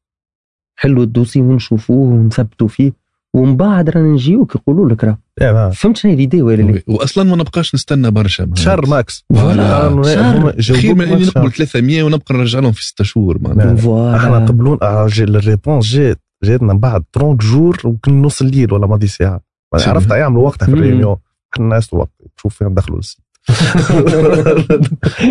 [0.76, 2.92] حلوا ال dossier ونشوفوه ونثبتوا فيه.
[3.36, 5.18] ومن بعد رانا نجيوك يقولوا لك راه.
[5.40, 8.50] يعني فهمت شنو ال idée ولا لا واصلا ما نبقاش نستنى برشا.
[8.54, 9.24] شهر max.
[9.34, 10.52] voilà.
[10.62, 11.66] خير من إني نقبل شهر.
[11.66, 17.04] 300 ونبقى نرجع لهم في 6 شهور معناها أحنا قبلون ال réponse جات جاتنا بعد
[17.12, 19.40] 30 jours وكل نص الليل ولا ماضي ساعة.
[19.74, 20.10] عرفت.
[20.10, 20.72] يعملوا وقتها في.
[20.72, 21.16] ال réunion
[21.54, 23.26] إحنا الناس وقت تشوف فيهم دخلوا ال site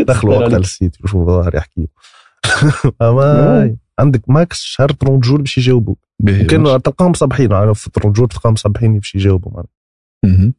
[0.07, 1.87] دخلوا وقتها لل site يشوفوا ظاهر يحكيوا.
[3.01, 6.77] اما عندك ماكس شهر 30 جور باش يجاوبوا باهي كانوا.
[6.77, 9.63] تلقاهم صباحين عارف في 30 جور تلقاهم صباحين باش يجاوبوا.
[10.25, 10.53] مهم.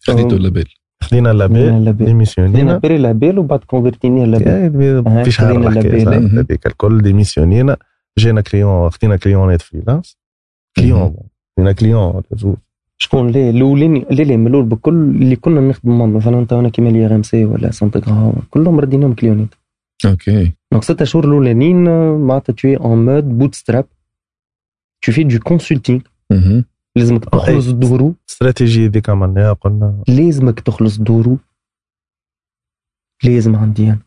[0.00, 0.68] خديتوا اللابيل
[1.02, 2.78] خدينا خدينا ديميسيونينا.
[2.78, 5.24] بيري لابيل وبعد كونفرتيني لابيل.
[5.24, 7.76] في شهر خدينا؟ هذيك الكل ديميسيونينا.
[8.18, 10.18] جينا كليون خدينا كليونات فريلانس
[10.76, 11.14] كليون
[11.56, 12.22] خدينا كليون
[12.98, 16.88] شكون ليه الأولين لا لا من الأول بكل اللي كنا نخدموا مثلا أنت وأنا كيما
[16.88, 19.54] لي ار ام سي ولا سانتيغرا كلهم رديناهم كليونات.
[20.06, 20.52] okay.
[20.72, 21.84] donc ست شهور الاولانيين
[22.18, 23.86] معناتها tu es en mode bootstrap
[25.06, 26.00] tu fais du consulting
[26.32, 26.64] مهم.
[26.96, 31.38] لازمك تخلص دورو استراتيجي ذيك عملناها قلنا لازمك تخلص دورو
[33.24, 33.98] لازم عندي أنا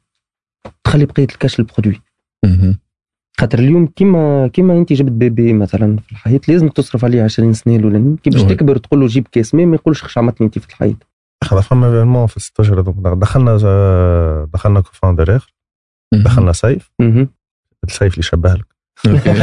[0.84, 2.02] تخلي بقيه ال cash ال produit
[2.46, 2.80] مهم.
[3.40, 7.76] خاطر اليوم كيما كيما انت جبت bébé مثلا في الحياة لازمك تصرف عليه 20 سنه
[7.76, 8.42] الاولانيين كي باش.
[8.42, 10.96] تكبر تقول له جيب كاس ماء ما يقولش خش عملتني انت في الحياة
[11.44, 13.58] خلاص فما ايفينمون في 16 هذوك دخلنا
[14.54, 15.54] دخلنا كوفاوندر اخر.
[16.14, 16.92] دخلنا سيف.
[17.00, 17.30] مهم.
[17.88, 18.66] السيف اللي يشبه لك.
[19.08, 19.34] أوكي.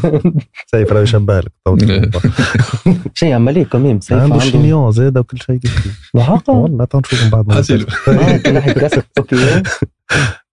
[0.72, 1.52] سيف راه يشبه لك.
[3.14, 5.60] شيء عملية كمان سيف عنده شينيون زاد وكل شيء
[6.14, 7.86] الحق والله تو نشوف من بعد ما حاسيلو.
[8.08, 9.62] آه، أوكي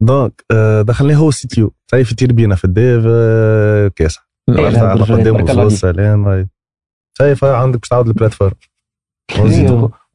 [0.01, 3.91] دونك آه، دخلناه هو سي تيو سيف يطير بينا في الديف آه،
[4.49, 5.69] على بالرجال قدام.
[5.69, 6.47] سلام هاي.
[7.43, 8.53] عندك باش تعاود البلاتفورم.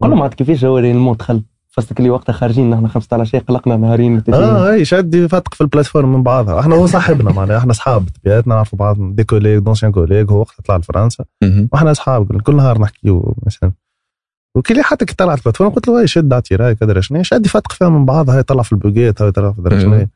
[0.00, 1.42] قول لهم عاد كيفاش هو الموت دخل
[1.78, 5.60] فاستك اللي وقتها خارجين نحن خمسة على شيء قلقنا نهارين آه هاي شاد فتق في
[5.60, 6.60] البلاتفورم من بعضها.
[6.60, 10.62] إحنا هو صاحبنا معناها إحنا أصحاب بطبيعتنا نعرفوا بعض دي كوليج دونسيان كوليج هو وقتها
[10.62, 11.24] طلع لفرنسا.
[11.72, 13.72] وإحنا أصحاب كل نهار نحكيو مثلا.
[14.54, 17.72] وكي حتى كي طلعت البلاتفورم قلت له هاي شد اعطي رايك كدرا شنو؟ شاد يفتق
[17.72, 20.06] فيها من بعضها هاي طلع في البوكيت هاي طلع في درا شنو.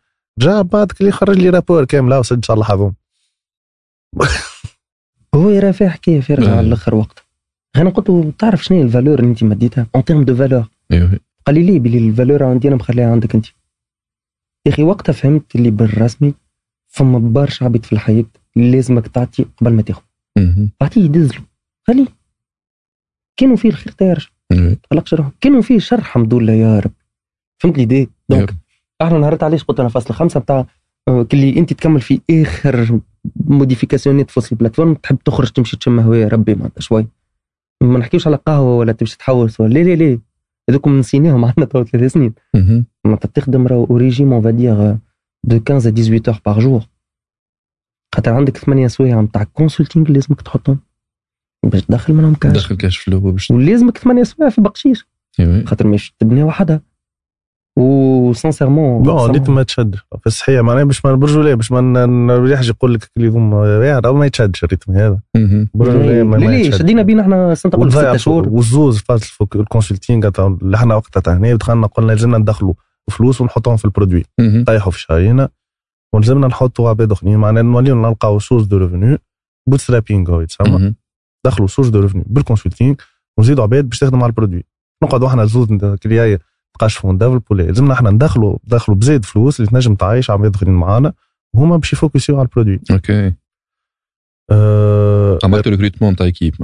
[0.40, 2.94] رجع بعد كي خرج لي رابور كامله وسد إن شاء الله حظهم.
[5.34, 6.50] هو يرى فيها حكاية في رجع.
[6.50, 7.22] على الأخر وقت.
[7.76, 10.68] أنا قلت له تعرف شنو هي ال valeur اللي أنت مديتها؟ en termes de valeur
[11.46, 13.46] قال لي ليه بلي ال valeur عندي أنا مخليها عندك أنت.
[14.66, 16.34] يا أخي وقتها فهمت اللي بالرسمي
[16.88, 18.24] فما برشا عبيد في الحياة
[18.56, 20.02] لازمك تعطي قبل ما تاخذ.
[20.82, 21.42] اعطيه يدز له
[21.86, 22.06] خليه
[23.36, 24.74] كانوا فيه الخير تيرجع أيوة.
[24.74, 25.32] تقلقش روحك.
[25.40, 26.92] كانوا فيه شر الحمد لله يا رب.
[27.62, 28.54] فهمت l'idée؟ donc.
[29.02, 30.66] إحنا نهارت علاش قلت أنا فصل خمسة بتاع
[31.08, 33.00] آه، كلي أنت تكمل في آخر
[33.46, 34.94] موديفيكاسيونات في وسط البلاتفورم.
[34.94, 37.06] تحب تخرج تمشي تشم هواية ربي معناتها شوي.
[37.82, 40.18] ما نحكيوش على قهوة ولا تمشي تحوس ولا لا لا لا
[40.70, 42.34] هذوكم نسيناهم عندنا تو ثلاث سنين.
[43.04, 44.96] معناتها تخدم راهو اوريجيم اون فادير
[45.44, 46.82] دو 15 ا 18 اور باغ جور
[48.14, 50.78] خاطر عندك ثمانية سوايع نتاع كونسلتينغ لازمك تحطهم.
[51.66, 55.06] باش تدخل منهم كاش دخل كاش فلو باش ولازمك ثمانية سوايع في بقشيش.
[55.64, 56.80] خاطر مش تبني وحدها.
[57.78, 62.94] وسانسيرمون بون نيت ما تشدش في الصحيحه معناها باش ما برجوليه باش ما نريحش يقول
[62.94, 65.68] لك اللي هم راه ما يتشدش الريتم هذا مهم.
[65.74, 66.70] برجوليه ما ليه.
[66.70, 71.86] شدينا بينا إحنا سنه قبل ست شهور والزوز فاز الكونسلتينغ اللي إحنا وقتها هنا دخلنا
[71.86, 72.74] قلنا لازمنا ندخلوا
[73.10, 74.24] فلوس ونحطوهم في البرودوي.
[74.66, 75.48] طيحوا في شهرينا
[76.14, 79.18] ولازمنا نحطوا عباد اخرين معناها نوليو نلقاو سورس دو ريفوني
[79.68, 80.94] بوت سترابينغ هو يتسمى.
[81.46, 82.94] دخلوا سورس دو ريفوني بالكونسلتينغ
[83.38, 84.64] ونزيدوا عباد باش تخدم على ال produit
[85.04, 85.68] نقعدوا إحنا زوز
[86.02, 86.38] كلياي
[86.76, 91.12] نقاشفوا نديفلوبوا لا لازمنا إحنا ندخلوا ندخلوا بزيد فلوس اللي تنجم تعيش عباد اخرين معانا
[91.54, 92.80] وهما باش يفوكسيو على ال produit.
[92.90, 93.32] OK.
[94.50, 96.54] أه عملتوا recrutement تاع équipe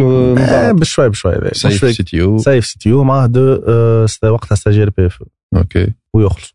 [0.00, 1.34] آه، بشوي بشوي.
[1.52, 1.96] سيف.
[1.96, 5.22] CTO سيف CTO معاه deux آه، وقتها stagiaires PFE.
[5.56, 5.92] OK.
[6.14, 6.54] ويخلص.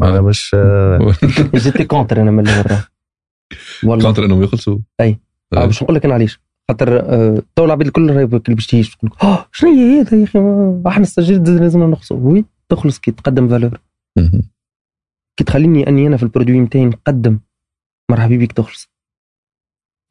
[0.00, 1.14] معناها باش آه،
[1.54, 2.82] جيتي contre أنا من الأول.
[4.02, 5.18] contre أنهم يخلصوا؟ أي.
[5.52, 6.40] آه، باش نقول لك أنا علاش.
[6.70, 10.18] خاطر آه، تو العباد الكل راهي اللي باش تجي تقول لك آه شنو هي هذا
[10.18, 10.38] يا أخي؟
[10.86, 13.80] إحنا ال stagiaire لازم نخلصوا oui تخلص كي تقدم valeur.
[15.36, 17.38] كي تخليني أني أنا في ال produit نتاعي نقدم
[18.10, 18.88] مرحبا بك تخلص.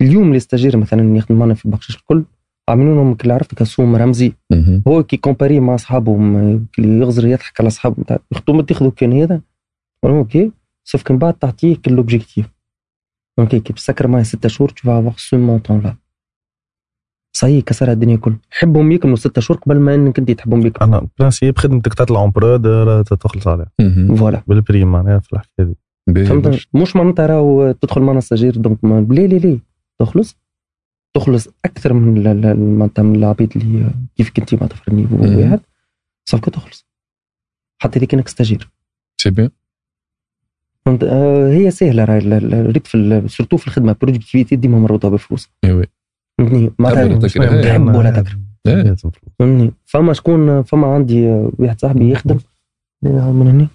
[0.02, 2.23] اليوم les stagiaires مثلا اللي يخدم معنا في بقشيش الكل
[2.69, 4.34] عاملين لهم اللي عرفت كسوم رمزي.
[4.88, 6.15] هو كي comparé مع اصحابه
[6.80, 9.41] اللي يغزر يضحك على اصحابه نتاع يخطو تاخذوا كان هذا.
[10.06, 10.51] OK
[10.84, 12.49] sauf كان بعد تعطيه كل l'objectif
[13.39, 16.09] OK كي تسكر معي ستة شهور tu vas avoir ce montant
[17.40, 18.36] صحيح كسر الدنيا كل.
[18.53, 20.82] يحبهم يكملوا ستة شهور قبل ما إنك أنت تحبهم بيك.
[20.84, 23.72] أنا principe خدمتك تطلع en prod راه تخلص عليها.
[24.18, 24.43] voilà.
[24.47, 25.66] بال prime معناها في الحكاية
[26.07, 26.26] دي.
[26.26, 26.68] فهمت.
[26.74, 29.60] مش معناتها راهو تدخل معنا stagiaire donc ما- لا لا لا
[29.99, 30.38] تخلص؟
[31.16, 35.15] تخلص أكثر من ال- ال- معناتها من العباد اللي كيف كنتي معناتها في ال niveau
[35.16, 35.38] مم.
[35.38, 35.60] واحد
[36.30, 36.88] صافي تخلص.
[37.82, 38.69] حتى اذا كانك stagiaire
[39.22, 39.49] c'est bien
[40.86, 44.80] فهمت؟ آه، هي سهلة راهي ال- ال- ريت في ال- surtout في الخدمة productivité ديما
[44.80, 45.49] مربوطة بفلوس.
[45.64, 45.86] أيوه
[46.40, 46.72] فهمتني.
[46.80, 47.20] مهم.
[47.61, 48.40] تحب ولا تكره.
[48.68, 48.95] إيه.
[49.40, 52.38] فهمتني فما شكون فما عندي آه، واحد صاحبي يخدم.
[53.06, 53.68] آه، من هنا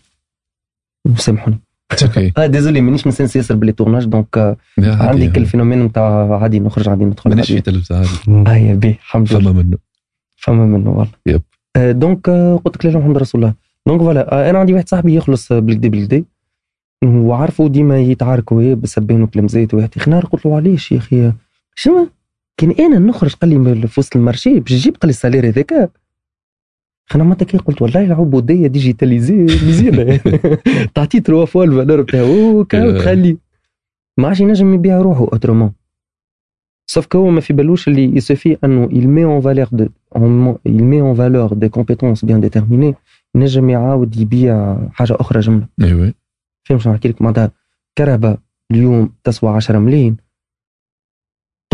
[1.17, 1.59] سامحوني.
[2.03, 2.33] OK.
[2.39, 5.29] آه désolé مانيش نسنس ياسر بال les tournages donc آه، عادي عندي.
[5.29, 8.51] كل phénomène نتاع عادي نخرج عادي ندخل مانيش في تلفزة عادي.
[8.51, 9.41] آه يا بي الحمد لله.
[9.53, 9.79] فما منه.
[10.37, 11.13] فما منه والله.
[11.27, 11.43] يب.
[11.77, 13.55] آه، دونك آه، قلت لك لا الحمد رسول الله.
[13.87, 16.25] دونك فوالا آه، أنا عندي واحد صاحبي يخلص آه، بالكدا بالكدا
[17.05, 21.33] وعارفه ديما يتعاركوا هي بسبين وكلام زيت واحد أخي نهار قلت له علاش يا أخي؟
[21.75, 22.09] شنو؟
[22.57, 25.73] كان أنا نخرج قال لي من- في وسط المارشي باش تجيب قال لي السالير هذاك
[27.15, 30.21] أنا معناتها كي قلت والله العبودية ديجيتاليزي مزيانة.
[30.95, 32.63] تعطيه تروا فوا الفالور بتاعو.
[32.99, 33.37] تخلي
[34.19, 35.73] ما عادش ينجم يبيع روحه اوترومون
[36.87, 39.85] سوف كو ما في بالوش اللي يسوفي انه il met en valeur de
[40.19, 42.95] en- il met en valeur des compétences bien déterminées
[43.35, 45.67] ينجم يعاود يبيع حاجة أخرى جملة.
[45.83, 46.15] أيوه
[46.65, 47.51] فهمت شنو نحكي لك؟ معناتها
[47.97, 48.39] كهرباء
[48.71, 50.17] اليوم تسوى 10 ملايين.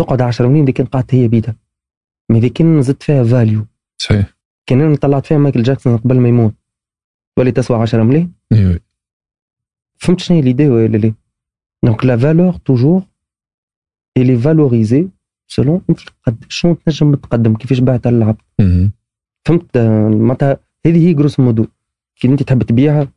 [0.03, 1.55] تقعد 10 ملايين دي كان قعدت هي بيدها.
[2.29, 3.65] مي دي كان زدت فيها فاليو
[3.97, 4.37] صحيح.
[4.65, 6.53] كان أنا طلعت فيها مايكل جاكسون قبل ما يموت.
[7.35, 8.33] تولي تسوى 10 ملايين.
[8.51, 8.79] أيوه
[9.97, 11.13] فهمت شنو هي ليدي ولا لا؟
[11.83, 13.03] donc la valeur toujours
[14.17, 15.07] elle est valorisée
[15.47, 18.91] selon انت قد شنو تنجم تقدم؟ كيفاش بعت اللعب مهم.
[19.45, 21.65] فهمت؟ آه، معناتها هذه هي grosso modo
[22.15, 23.07] كي أنت تحب تبيعها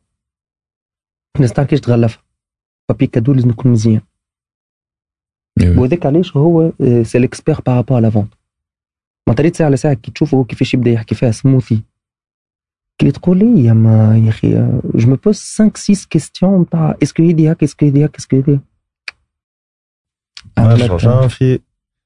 [1.35, 2.23] الناس تعرف كيفاش تغلفها.
[2.89, 4.01] papier cadeau لازم يكون مزيان.
[5.63, 6.71] وهذاك علاش هو
[7.03, 8.33] c'est l'expert par rapport la vente
[9.27, 11.81] معناتها ريت ساعة على ساعة كي تشوفه هو كيفاش يبدأ يحكي فيها سموثي
[12.97, 14.51] كي تقول لي يا ما يا أخي
[14.95, 18.17] je me pose 5 6 questions نتاع est-ce que يدي هكا est-ce que يدي هكا
[18.17, 18.59] est-ce que يدي
[21.29, 21.59] في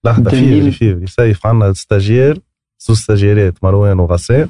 [0.05, 0.29] لحظة.
[0.29, 2.41] في في سيف عندنا stagiaire
[2.79, 4.49] زوج ستاجيرات مروان وغسان.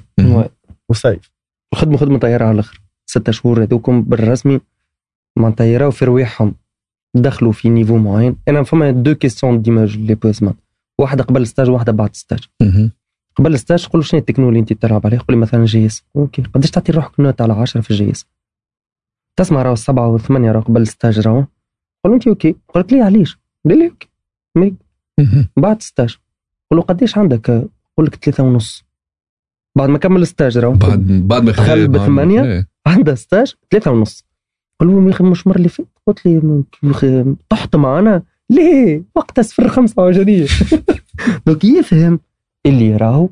[0.89, 1.31] وسيف
[1.75, 2.81] خدمه خدمه طيارة على الآخر.
[3.05, 4.59] ستة شهور هذوكم بالرسمي
[5.37, 6.55] معناتها يراو في رواحهم
[7.15, 8.35] دخلوا في niveau معين.
[8.47, 10.39] أنا فما deux questions ديما les pose.
[10.99, 12.39] واحدة قبل ال stage وواحده بعد ال stage.
[13.35, 16.03] قبل ال stage تقول له شنو التكنو اللي انت تلعب عليه قول لي مثلا JS.
[16.15, 16.41] OK.
[16.41, 18.25] قداش تعطي روحك note على 10 في ال JS؟
[19.39, 21.45] تسمع راهو السبعة والثمانية راهو قبل ال stage راهو.
[22.03, 22.55] قول أنت OK.
[22.73, 24.09] قول لك ليه علاش؟ قال لي OK.
[24.57, 24.75] mais.
[25.57, 26.17] بعد ال stage
[26.71, 27.49] قول له قداش عندك؟
[27.97, 28.83] قول لك ثلاثة ونص.
[29.77, 30.73] بعد ما كمل ال stage راهو.
[30.73, 32.67] بعد بعد ما دخل خذ- بثمانية؟ إيه.
[32.87, 34.25] عنده stage ثلاثة ونص.
[34.79, 39.67] قال له يا أخي مش المره اللي فاتت قلت لي طحت معنا ليه؟ وقتها صفر
[39.67, 40.45] 25
[41.45, 42.19] donc يفهم
[42.65, 43.29] اللي راهو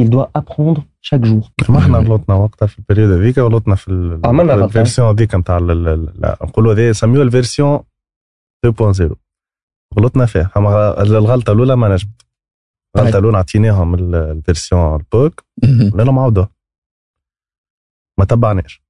[0.00, 1.70] il doit apprendre chaque jour.
[1.70, 4.64] ما إحنا غلطنا وقتها في البريود هذيك غلطنا في عملنا غلطة.
[4.64, 5.58] الفيرسيون هذيك نتاع
[6.42, 7.80] نقولوا هذه سميوها الفيرسيون
[8.66, 9.14] 2.0
[9.98, 10.50] غلطنا فيها.
[10.54, 12.22] فما غ- الغلطة الأولى ما نجمت.
[12.96, 13.20] الغلطة طيب.
[13.20, 15.44] الأولى عطيناهم ال- الفيرسيون البوك.
[15.62, 16.48] قلنا لهم عاودوها
[18.18, 18.82] ما تبعناش.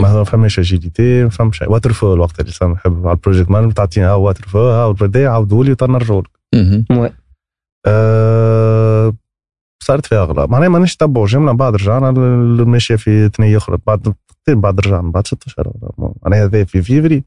[0.00, 4.08] ما فماش اجيليتي ما فماش واتر فول وقت اللي صار نحب على البروجيكت مان تعطينا
[4.10, 6.30] ها واتر فول ها والبدا عاودوا لي تنرجعوا لك.
[7.86, 9.12] أه
[9.82, 12.10] صارت فيها غلط معناها مانيش تبعوا جمله بعد رجعنا
[12.64, 13.78] ماشية في ثنيه أخرى.
[13.86, 14.14] بعد
[14.48, 15.72] بعد رجعنا بعد ست اشهر
[16.22, 17.22] معناها هذا في فيفري.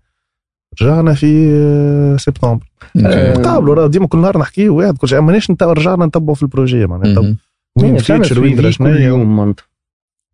[0.82, 2.72] رجعنا في آه، سبتمبر.
[2.98, 5.22] نتقابلوا راه ديما كل نهار نحكي واحد كل شيء.
[5.22, 7.36] مانيش رجعنا نتبعوا في ال projet معناها.
[7.76, 9.71] وين feature وين شنيا يوم معناتها.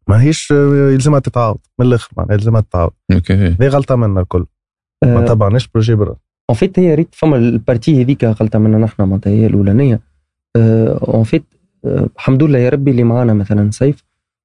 [0.08, 3.34] ماهيش آه، يلزمها تتعاود من الآخر معناها يلزمها تتعاود OK.
[3.34, 4.46] هذه غلطة منا الكل.
[5.04, 6.16] ما آه، تبعناش projet برا.
[6.50, 10.00] en fait هي ريت فما ال partie هذيك غلطة منا نحن معناتها هي الأولانية.
[10.56, 11.44] en fait
[11.86, 14.04] الحمد لله يا ربي اللي معانا مثلا سيف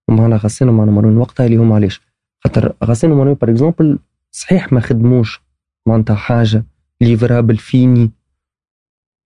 [0.08, 2.00] ومعنا غسان ومعنا مروان وقتها اللي هم علاش
[2.44, 3.98] خاطر غسان ومروان par exemple
[4.30, 5.40] صحيح ما خدموش
[5.86, 6.64] معناتها حاجة
[7.00, 8.10] livrable finie.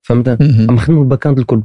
[0.03, 0.29] فهمت.
[0.71, 1.63] أما خدموا ال back-end الكل.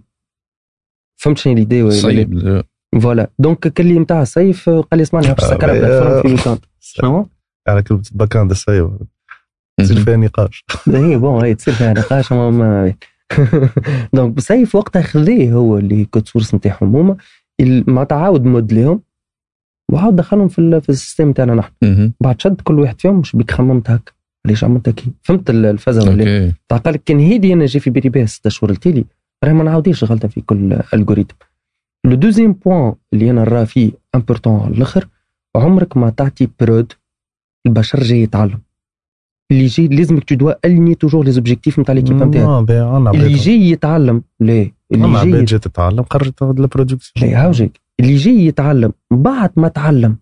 [1.15, 2.63] فهمت شنو l'idée ولا لا؟ صعيب.
[3.01, 7.27] voilà donc كان لي نتاع الصيف قال لي اسمعني هاك سكر plateforme في week-end شنو؟
[7.67, 8.99] على كلمه باكاند السيو
[9.79, 9.99] تصير.
[9.99, 12.93] فيها نقاش هي بون هي تصير فيها نقاش ما ما
[14.13, 17.17] دونك سيف وقتها خذيه هو اللي كود سورس نتاعهم هما
[17.59, 19.01] ال- معناتها عاود مود لهم
[19.91, 22.11] وعاود دخلهم في في السيستم تاعنا نحن.
[22.19, 24.11] بعد شد كل واحد فيهم مش بيك خممت هكا
[24.45, 28.09] علاش عملت هكا فهمت ال- الفازه ولا قال لك كان هيدي أنا جي في بالي
[28.09, 29.05] بها ست شهور التالي
[29.43, 31.35] راهي ما نعاوديش غلطه في كل الجوريتم
[32.05, 35.07] لو دوزيام بوان اللي أنا نراه فيه امبورتون على الآخر
[35.55, 36.93] عمرك ما تعطي برود
[37.67, 38.61] البشر جاي يتعلم.
[39.51, 42.69] اللي جاي لازمك تو دوا اليني توجور لي زوبجيكتيف نتاع ليكيب نتاعك
[43.15, 48.15] اللي جاي يتعلم لا اللي عباد جاي جات تتعلم خرجت لا برودكسيون لا هاوجيك اللي
[48.15, 50.17] جاي يتعلم بعد ما تعلم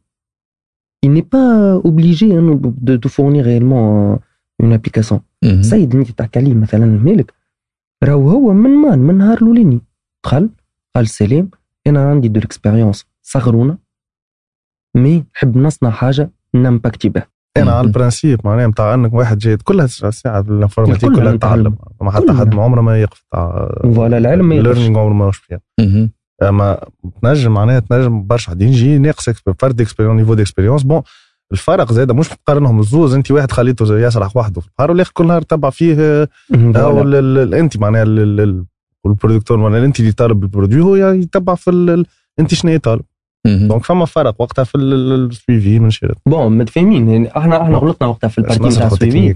[1.06, 4.20] il n'est pas obligé hein, de, de fournir réellement
[4.64, 5.20] une application.
[5.62, 7.34] سيد اللي انت تحكي عليه مثلا مالك.
[8.04, 9.80] راهو هو من مان من نهار الأولاني.
[10.26, 10.50] دخل
[10.96, 11.50] قال سلام.
[11.88, 13.78] أنا عندي de l'expérience صغرونا
[14.98, 17.24] mais نحب نصنع حاجة نمباكتي به
[17.58, 17.88] أنا على.
[17.88, 21.38] ال principe معناها نتاع أنك واحد جاي كلها ساعه في ال informatique كلها نتعلم.
[21.74, 21.76] تتعلم.
[22.02, 22.34] ما حتى.
[22.34, 24.56] حد ما عمره ما يقف تاع voilà العلم ما
[25.00, 25.60] عمره ما يوقف فيها.
[26.44, 26.80] أما
[27.22, 31.02] تنجم معناها تنجم برشا واحد يجي ناقص فرد d'expérience niveau d'expérience bon
[31.52, 33.14] الفرق زاد مش تقارنهم الزوز.
[33.14, 36.28] أنت واحد خليته يسرح وحده في البحر والآخر كل نهار تبع فيه آه،
[36.76, 38.04] أو ال- أنت معناها
[39.06, 42.06] ال- ال- ال- البرودكتور معناها انت اللي طالب البرودوي هو يتبع في ال-
[42.40, 43.02] انت شنو طالب.
[43.46, 48.28] دونك فما فرق وقتها في السويفي من شيرت بون متفاهمين يعني إحنا إحنا غلطنا وقتها
[48.28, 49.36] في البارتي نتاع السويفي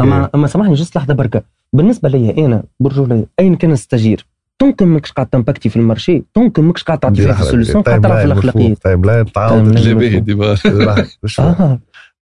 [0.00, 1.42] اما أما سامحني جست لحظة بركة.
[1.72, 4.26] بالنسبة ليا أنا برجولي أين كان ستاجير
[4.58, 8.18] طونك ماكش قاعد تمباكتي في المارشي طونك ماكش قاعد تعطي فيه في السوليسيون قاعد تلعب
[8.18, 8.78] في الاخلاقيات
[9.34, 9.98] تعاود تايم جا لاين.
[9.98, 10.54] باهي ديما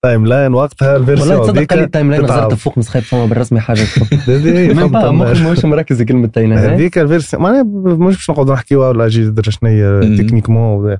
[0.03, 2.23] تايم لاين وقتها الفيرسيون والله تصدق قال لي التايم لاين.
[2.23, 3.81] نزلت فوق مسخيب فما بالرسمي حاجة
[4.27, 8.53] با أما مخي ماهوش مركز في كلمة تايم لاين هذيك الفيرسيون معناها مش باش نقعدوا
[8.53, 10.17] نحكيو ولا أجي درجه شنو هي.
[10.17, 10.97] تكنيكمون وذا.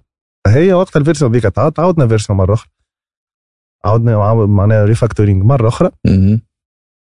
[0.48, 2.69] هي وقت الفيرسيون هذيك تعاود عاودنا فيرسيون مرة أخرى
[3.86, 5.90] عاودنا عاود- معناها ريفاكتورينج مرة أخرى.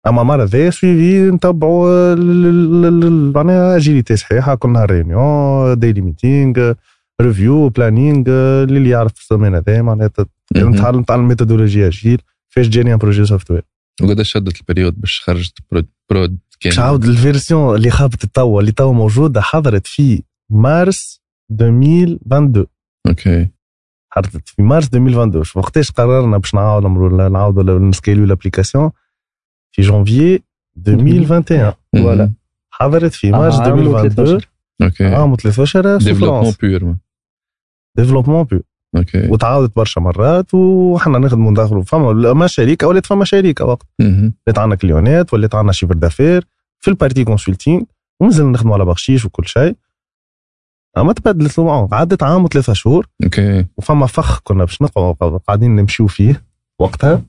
[0.07, 5.79] أما مرة ذي سويفي نتبعوا ال- ال- ال- ال- معناها اجيليتي صحيحة كل نهار ريونيون
[5.79, 6.73] ديلي ميتينغ
[7.21, 8.23] review planning
[8.63, 10.69] اللي يعرف في الزمان هذا معناها ت- مهم.
[10.69, 13.63] نتعلم نتعلم ميثودولوجيا agile فاش جاني un projet software
[14.01, 18.25] وقداش شدت ال période باش خرجت prod prod كان باش عاود ال version اللي خابت
[18.25, 21.21] توا اللي توا موجودة حضرت في مارس
[21.51, 22.65] 2022
[23.07, 23.47] أوكي.
[24.09, 26.85] حضرت في مارس 2022 وقتاش قررنا باش نعاود
[27.31, 28.91] نعاودوا نسكيلو l'application
[29.71, 30.39] في جونفي
[30.87, 32.31] 2021 voilà.
[32.69, 34.49] حضرت في مارس عام و 2022 13.
[34.81, 35.05] أوكي.
[35.05, 36.95] عام و13 développement pur
[37.97, 38.61] développement pur.
[38.97, 39.27] أوكي.
[39.27, 43.87] وتعاودت برشا مرات وحنا نخدموا ندخلوا فما ما شركه ولات فما شركه وقت.
[44.47, 46.47] ولات عندنا كليونات ولات عندنا chiffre d'affaires
[46.79, 47.81] في ال partie consulting
[48.19, 49.75] ومازلنا نخدموا على بقشيش وكل شيء.
[50.97, 53.07] أما تبدلت معه عدت عام وثلاثة شهور.
[53.23, 53.65] أوكي.
[53.77, 56.43] وفما فخ كنا باش نقعدوا قاعدين نمشيو فيه
[56.79, 57.21] وقتها.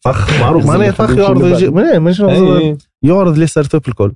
[0.00, 0.30] فخ.
[0.40, 1.42] معروف معناها فخ يعرض.
[3.02, 4.12] يعرض les startups الكل.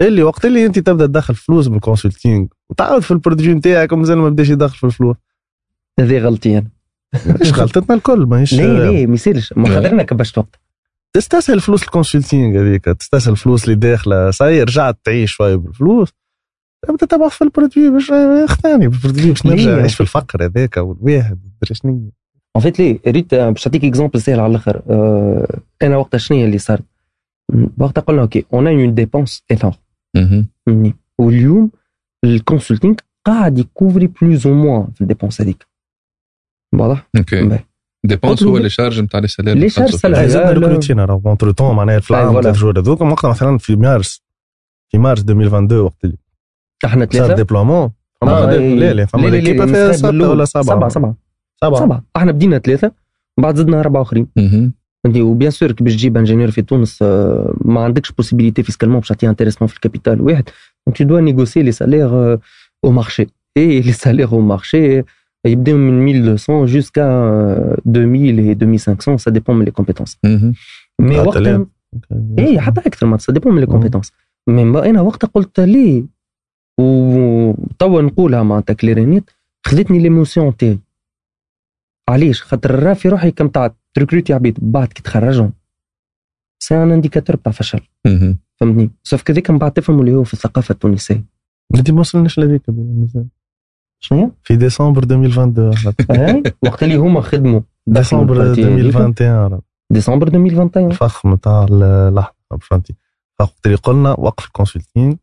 [0.00, 3.92] اللي وقت اللي أنت تبدأ تدخل فلوس من ال consulting وتعاود في ال produit نتاعك
[3.92, 5.16] ومازال ما بداش يدخل في الفلوس
[6.00, 6.70] هذه غلطي أنا.
[7.40, 9.52] مش غلطتنا الكل؟ ماهيش لا لا ما يصيرش.
[9.56, 10.60] ما خاطرنا كبشت وقت.
[11.12, 12.84] تستسهل فلوس ال consulting هذيك.
[12.84, 14.30] تستسهل فلوس اللي داخلة.
[14.30, 16.12] صاير رجعت تعيش شوية بالفلوس.
[16.88, 18.10] تبدا تبع في ال produit باش
[18.44, 22.10] اختاني بال produit باش نرجع ليه؟ نعيش في الفقر هذاك والواحد مدري شنو
[22.56, 26.58] en fait ليه ريت باش نعطيك exemple سهل على الآخر آه، أنا وقتها شنو اللي
[26.58, 26.80] صار
[27.78, 31.70] وقتها قلنا أوكي on on dépense énorme واليوم
[32.24, 32.94] ال consulting
[33.26, 35.66] قاعد يكوفري plus ou moins في ال dépenses هذيك
[36.74, 37.58] واضح؟ أوكي.
[38.06, 40.28] dépenses هو اللي charge نتاع les salaires les charges salariales.
[40.28, 42.42] زدنا لا- ريكروتينا راه entre-temps معناها في العام.
[42.42, 44.22] ثلاث شهور هذوك وقتها مثلا في مارس
[44.88, 46.16] في مارس 2022 وقت اللي
[46.84, 47.90] إحنا صار ثلاثة ديبلومون
[48.20, 48.74] فما إيه.
[48.74, 50.30] لا لا فما l'équipe فيها بالأول.
[50.30, 51.14] ولا سبعه سبعه سبعه
[51.60, 52.92] سبعه سبعه إحنا بدينا ثلاثة
[53.40, 54.26] بعد زدنا اربعه اخرين.
[55.04, 57.02] فهمتني و bien sûr كي باش تجيب ingénieur في تونس
[57.64, 60.48] ما عندكش possibilité fiscalement باش تعطيه intéressement في ال capital واحد
[60.86, 62.36] donc tu dois négocier les salaires euh,
[62.86, 63.26] au marché
[63.58, 65.04] et les salaires au marché
[65.46, 70.54] يبداو من 1200 jusqu'à euh, 2000 et 2500 ça dépend من les compétences مهم.
[71.00, 71.66] mais حتى وقتها لا.
[72.38, 73.80] اي حتى أكثر ما ça dépend من les مم.
[73.80, 74.10] compétences
[74.48, 76.04] مي ما أنا وقتها قلت ليه
[76.80, 79.30] وتوا نقولها معناتها كليرينيت
[79.66, 80.78] خذتني ليموسيون تاعي
[82.08, 85.52] علاش خاطر راه في روحي كم تاع تريكروتي عبيد بعد كي تخرجهم
[86.62, 88.38] سي ان انديكاتور تاع فشل مهم.
[88.60, 91.24] فهمتني؟ سوف كذاك من بعد تفهموا اللي هو في الثقافة التونسية.
[91.74, 93.26] انت ما وصلناش لهذيك مازال.
[94.02, 95.94] شنو؟ في ديسمبر 2022 أحمد.
[96.10, 97.60] أي، وقت اللي هما خدموا.
[97.86, 98.86] ديسمبر دخلوا ال partie هذيك.
[98.86, 99.60] 2021 راه.
[99.92, 102.94] ديسمبر 2021 الفخ نتاع اللحظه فهمتي.
[103.40, 105.14] وقت اللي قلنا وقف ال consulting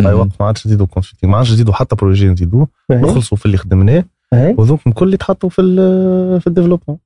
[0.00, 0.12] أي.
[0.12, 4.04] وقت ما عادش نزيدوا consulting ما عادش نزيدوا حتى projet نزيدوه نخلصوا في اللي خدمناه.
[4.32, 5.62] وذوك الكل يتحطوا في
[6.40, 6.98] في ال développement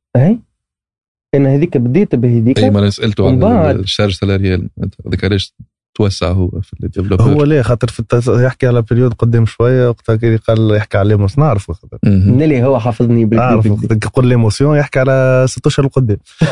[1.34, 4.68] أنا هذيك بديت بهذيك أي ما أنا سألته على بعد- ال charge salariale
[5.06, 5.54] هذاك علاش
[5.94, 8.28] توسع هو في ال développeur هو ليه؟ خاطر في التس...
[8.28, 11.98] يحكي على période قدام شوية وقتها كي قال يحكي على l'émo نعرف خاطر.
[12.08, 16.16] نالي هو حافظني نعرف وقت كي يقول l'émotion يحكي على ست أشهر القدام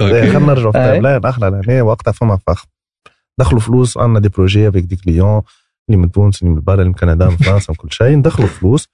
[0.00, 0.22] إيه،.
[0.32, 1.24] خلينا نرجعوا في line.
[1.24, 2.64] أحلى لهنا وقتها فما فخ.
[3.38, 3.98] دخلوا فلوس.
[3.98, 5.42] عندنا des projets avec des clients
[5.88, 8.16] اللي من تونس اللي من برا اللي من كندا من فرنسا من كل شيء.
[8.16, 8.88] ندخلوا فلوس.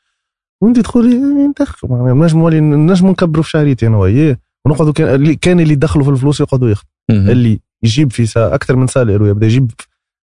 [0.62, 1.88] وانت تقولي إيه، ندخل.
[1.88, 6.04] معناها نجموا نولي- نجموا نكبروا في شهريتي أنا وياه ونقعدوا كان اللي كان اللي يدخلوا
[6.04, 7.30] في الفلوس يقعدوا ياخذوا مهم.
[7.30, 9.70] اللي يجيب في ساعه أكثر من salaire ويبدا يجيب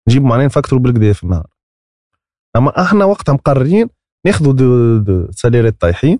[0.10, 1.48] نجيب معناها نفكروا بالكدا في النهار.
[2.56, 3.90] أما إحنا وقتها مقررين
[4.26, 6.20] ناخذوا deux deux salaire ات طايحين.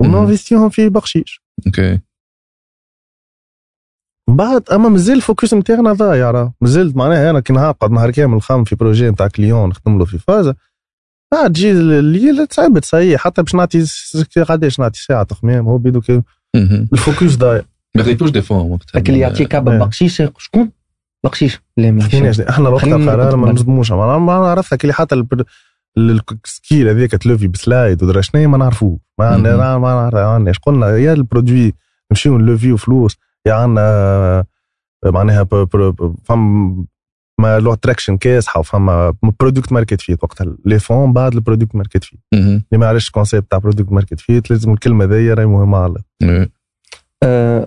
[0.00, 2.00] ون investi هم في بقشيش أوكي.
[4.28, 6.54] من بعد أما مازال ال focus نتاعنا ضايع راه.
[6.60, 10.18] مازلت معناها أنا كي نعقد نهار كامل نخمم في projet نتاع client نخدم له في
[10.18, 10.56] فازة.
[11.34, 13.20] بعد تجي الليل تعبت صحيح.
[13.20, 13.84] حتى باش نعطي
[14.48, 16.22] قداش نعطي ساعة تخمام هو بيدو كي.
[16.92, 17.62] ال focus ضايع.
[17.96, 19.78] ما خذيتوش دي فون وقتها اللي يعطيك هبه إيه.
[19.78, 20.70] بقشيش شكون؟
[21.24, 23.52] بقشيش لا ماشي إحنا الوقت خليني القرار ما.
[23.52, 23.92] نصدموش.
[23.92, 25.24] ما ما عرفتها اللي حتى
[26.44, 28.98] السكيل هذاك تلوفي بسلايد ودرا شنو ما نعرفوه.
[29.18, 31.74] ما ما نعرفش قلنا؟ يا البرودوي
[32.12, 33.16] نمشيو نلوفيو فلوس
[33.46, 34.44] يا عندنا
[35.04, 35.44] معناها
[36.24, 36.84] فم
[37.40, 40.56] ما لو تراكشن كاسحه وفما برودكت ماركت فيت وقتها.
[40.64, 42.20] لي فون بعد البرودكت ماركت فيت.
[42.32, 46.02] اللي ما يعرفش الكونسيبت تاع برودكت ماركت فيت لازم الكلمة ذي راهي مهمة على.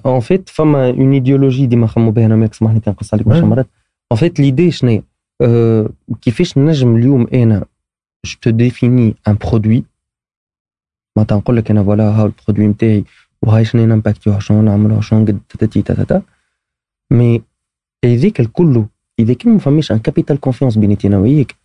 [0.06, 3.46] en fait فما une idéologie ديما نخمو بها أنا ماك سامحني كان نقص عليك برشا.
[3.46, 3.68] مرات.
[4.12, 5.02] en fait l'idée شنو هي؟
[5.42, 5.90] آه،
[6.22, 7.66] كيفاش نجم اليوم أنا
[8.26, 9.84] je te définis un produit
[11.18, 13.04] معناتها نقول لك أنا voilà ها ال produit نتاعي
[13.42, 16.22] وهاي شنو ن impacte يوها شنو نعملوها شنو نقد tati tata
[17.12, 17.42] mais
[18.06, 18.86] هذاك الكل
[19.20, 21.56] إذا كان ما فماش un capital confiance بيناتي أنا وياك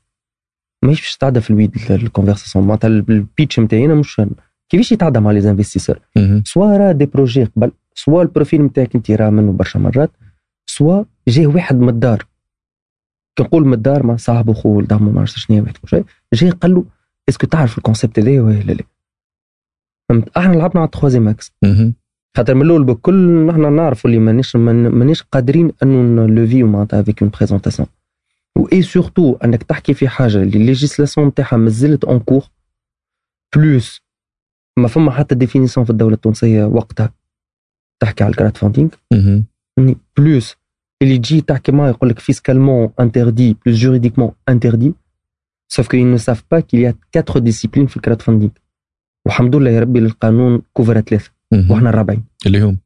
[0.85, 4.23] ماهيش باش تتعدى في الويد ال conversation معناتها ال pitch نتاعي أنا مش
[4.69, 6.43] كيفاش يتعدى مع les investisseurs مهم.
[6.47, 10.11] soit راه des projets قبل soit ال profil نتاعك أنت راه منه برشا مرات
[10.67, 12.27] soit جاه واحد من الدار.
[13.39, 16.05] كنقول من الدار مع صاحبه خوه ولد عمه ما عرفتش شنو واحد شيء
[16.35, 16.85] جاي قال له
[17.29, 18.85] est-ce que تعرف ال concept هذايا ولا لا
[20.09, 21.53] فهمت؟ إحنا لعبنا على ال troisième axe.
[22.37, 26.67] خاطر من الأول بكل نحن نعرفوا اللي مانيش مان- مانيش قادرين أنه ن lever و
[26.67, 27.89] معناتها avec une présentation
[28.59, 32.43] و et surtout أنك تحكي في حاجة اللي ال législation نتاعها مازالت encore
[33.57, 34.01] plus
[34.79, 37.13] ما فما حتى définition في الدولة التونسية وقتها.
[38.03, 38.89] تحكي على ال crowdfunding
[40.17, 40.57] plus
[41.03, 44.95] اللي تجي تحكي معاه يقول لك fiscalement interdit plus juridiquement interdit
[45.73, 48.51] sauf que ne savent pas qu'il y a disciplines في ال crowdfunding
[49.27, 51.31] والحمد لله يا ربي القانون couvre ثلاثة.
[51.53, 51.71] مهم.
[51.71, 52.25] وإحنا الرابعين.
[52.47, 52.79] اللي هم.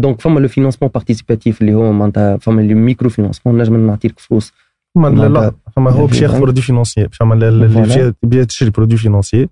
[0.00, 4.52] donc فما le financement participatif اللي هو معناتها فما le micro financement نجم نعطيك فلوس.
[4.94, 8.98] فما لا فما هو باش ياخذ برودوي فينونسي فما ال- ال- اللي بيا تشري برودوي
[8.98, 9.48] فينونسي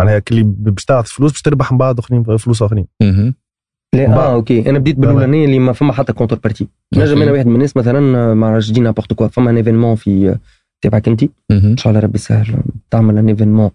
[0.00, 2.86] معناها كلي باش تعطي فلوس باش تربح من بعد آخرين فلوس آخرين.
[3.94, 4.70] لا آه أوكي.
[4.70, 4.96] أنا بديت.
[4.96, 7.22] بالاولانيه اللي ما فما حتى كونتر بارتي نجم.
[7.22, 10.38] أنا واحد من الناس مثلا ما عرفتش دي نابورت كوا فما ان ايفينمون في
[10.84, 11.22] تبعك انت.
[11.50, 12.62] إن شاء الله ربي يسهل.
[12.90, 13.70] تعمل ان ايفينمون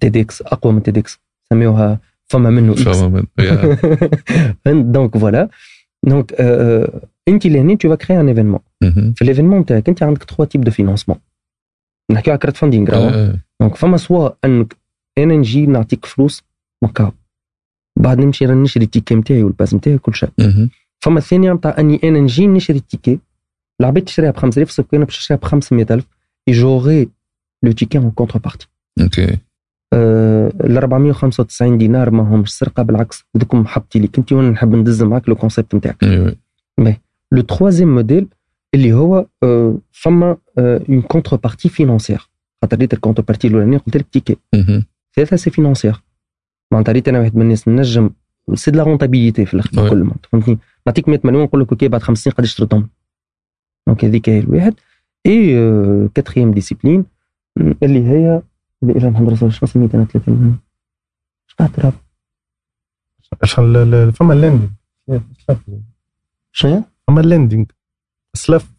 [0.00, 1.18] تيدكس أقوى من تيدكس
[1.50, 4.82] سميوها فما منه إكس فما من- يا.
[4.82, 5.48] دونك فوالا
[6.06, 6.32] donc
[7.28, 9.12] انت لهنا tu crées un événement مهم.
[9.16, 11.18] في ال événement تاعك انت عندك trois types de financement
[12.10, 13.40] نحكيو على crowdfunding راهو آه.
[13.60, 14.76] donc فما soit انك
[15.18, 16.42] أنا نجي نعطيك فلوس
[16.84, 17.12] مكاو
[17.98, 20.70] بعد نمشي راه نشري ال ticket نتاعي وال pass نتاعي كل شيء مهم.
[21.04, 23.18] فما الثانية نتاع اني أنا نجي نشري ال ticket
[23.80, 26.04] العباد تشريها ب 5000 sauf أنا باش نشريها ب 500000
[26.48, 27.08] et j'aurai
[27.64, 28.66] le ticket en contrepartie
[29.00, 29.38] أوكي
[29.94, 34.18] ال 495 دينار ما همش سرقه بالعكس دوكم محبتي ليك.
[34.18, 36.04] انت وأنا نحب ندز معاك le concept نتاعك.
[36.04, 36.36] أيوه
[37.32, 38.28] le troisième modèle
[38.74, 42.28] اللي هو آه، فما une contrepartie financière
[42.62, 44.36] خاطر ريت ال contrepartie الأولانية قلت لك ticket.
[45.16, 46.02] ثلاثة c'est financière
[46.72, 48.10] معناتها ريت أنا واحد من الناس نجم
[48.54, 49.90] c'est de la rentabilité في الآخر.
[49.90, 52.88] كل معناتها فهمتني؟ نعطيك 100 مليون نقول لك أوكي بعد خمس سنين قداش تردهم.
[53.86, 54.74] donc هذيك هي الواحد.
[55.26, 55.54] et
[56.14, 57.04] quatrième discipline
[57.82, 58.42] اللي هي
[58.90, 60.58] اللي اجا محمد رسول شنو سميت أنا 30
[61.48, 61.54] اش
[63.54, 64.68] قاعد ال- ال- فما ال lending
[66.52, 67.70] شنو هي؟ فما ال lending
[68.36, 68.72] سلف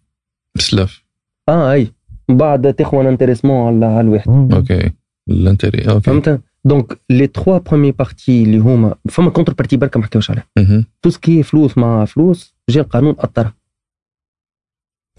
[0.57, 1.03] سلاف
[1.49, 1.91] آه أي.
[2.29, 4.29] من بعد تاخذ un intéressement على على الواحد.
[4.53, 4.91] أوكي.
[5.29, 5.99] ال intérêt أوكي.
[6.01, 10.47] فهمت؟ donc les trois premières parties اللي هما فما contrepartie بركه ما حكاوش عليها.
[11.01, 13.53] tout ce qui est فلوس مع فلوس جا القانون اثرها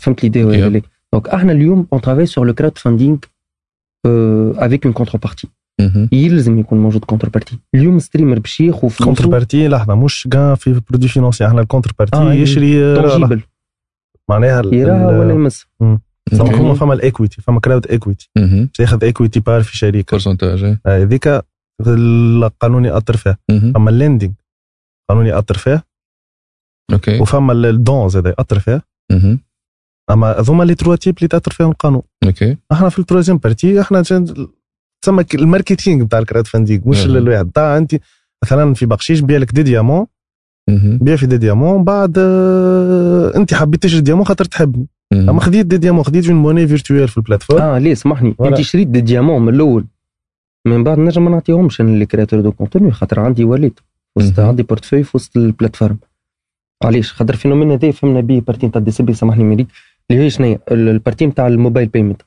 [0.01, 0.83] فهمت l'idée ولا
[1.13, 3.19] donc إحنا اليوم on travaille sur le crowdfunding
[4.59, 5.49] avec une contrepartie
[5.81, 6.09] مهم.
[6.13, 11.47] يلزم يكون موجود contrepartie اليوم streamer باش ياخذ contrepartie لحظه مش كاع في produit financier
[11.47, 13.41] إحنا ال contrepartie آه، يشري tangible
[14.31, 15.67] معناها يراها ولا يمس
[16.31, 18.31] فما فما ال equity فما crowd equity.
[18.75, 20.65] تاخذ equity part في شركه pourcentage.
[20.65, 21.45] آه، هذيك
[21.87, 23.73] القانون ياثر فيها مهم.
[23.73, 24.33] فما ال lending
[25.11, 25.83] قانون ياثر فيها
[26.93, 29.41] أوكي وفما ال- ال dons هذا ياثر فيها مهم.
[30.11, 32.03] أما هذوما les trois types اللي تأثر فيهم القانون.
[32.25, 32.57] OK.
[32.73, 34.49] أحنا في ال troisième partie أحنا جن-
[35.03, 37.05] تسمى ال marketing بتاع ال crowdfunding مش.
[37.07, 37.97] الواحد تاع أنت
[38.45, 40.07] مثلا في بقشيش بيع لك des diamants.
[41.01, 44.87] بيع في des diamants بعد آه، أنت حبيت تشري ديامون خاطر تحبني.
[45.13, 47.63] أما خديت des diamants خديت une monnaie virtuelle في ال plateforme.
[47.63, 48.35] آه ليه؟ سامحني.
[48.41, 49.87] أنت شريت des diamants من الأول.
[50.67, 53.79] من بعد نجم ما نعطيهمش أنا les créateurs de contenu خاطر عندي wallet
[54.17, 54.41] وسط.
[54.41, 55.99] عندي portefeuille في وسط ال plateforme.
[56.85, 58.67] علاش خاطر فينومين هذا فهمنا به بارتي.
[58.67, 59.67] نتاع دي سي بي سامحني ميريك.
[60.11, 62.23] اللي هي؟ شنو البارتي نتاع الموبايل بيمنت.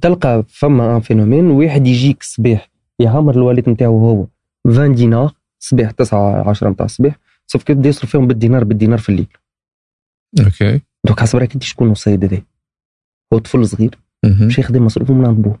[0.00, 4.26] تلقى فما ان فينومين واحد يجيك صباح يعمر الوالد نتاعو هو.
[4.66, 9.26] 20 دينار صباح 9 10 نتاع الصباح سوف كي يصرف فيهم بالدينار بالدينار في الليل.
[10.40, 12.42] أوكي دوك حسب راك انت شكون السيد هذا؟
[13.32, 13.98] هو طفل صغير.
[14.24, 15.58] مش ياخذ مصروفه من عند بوه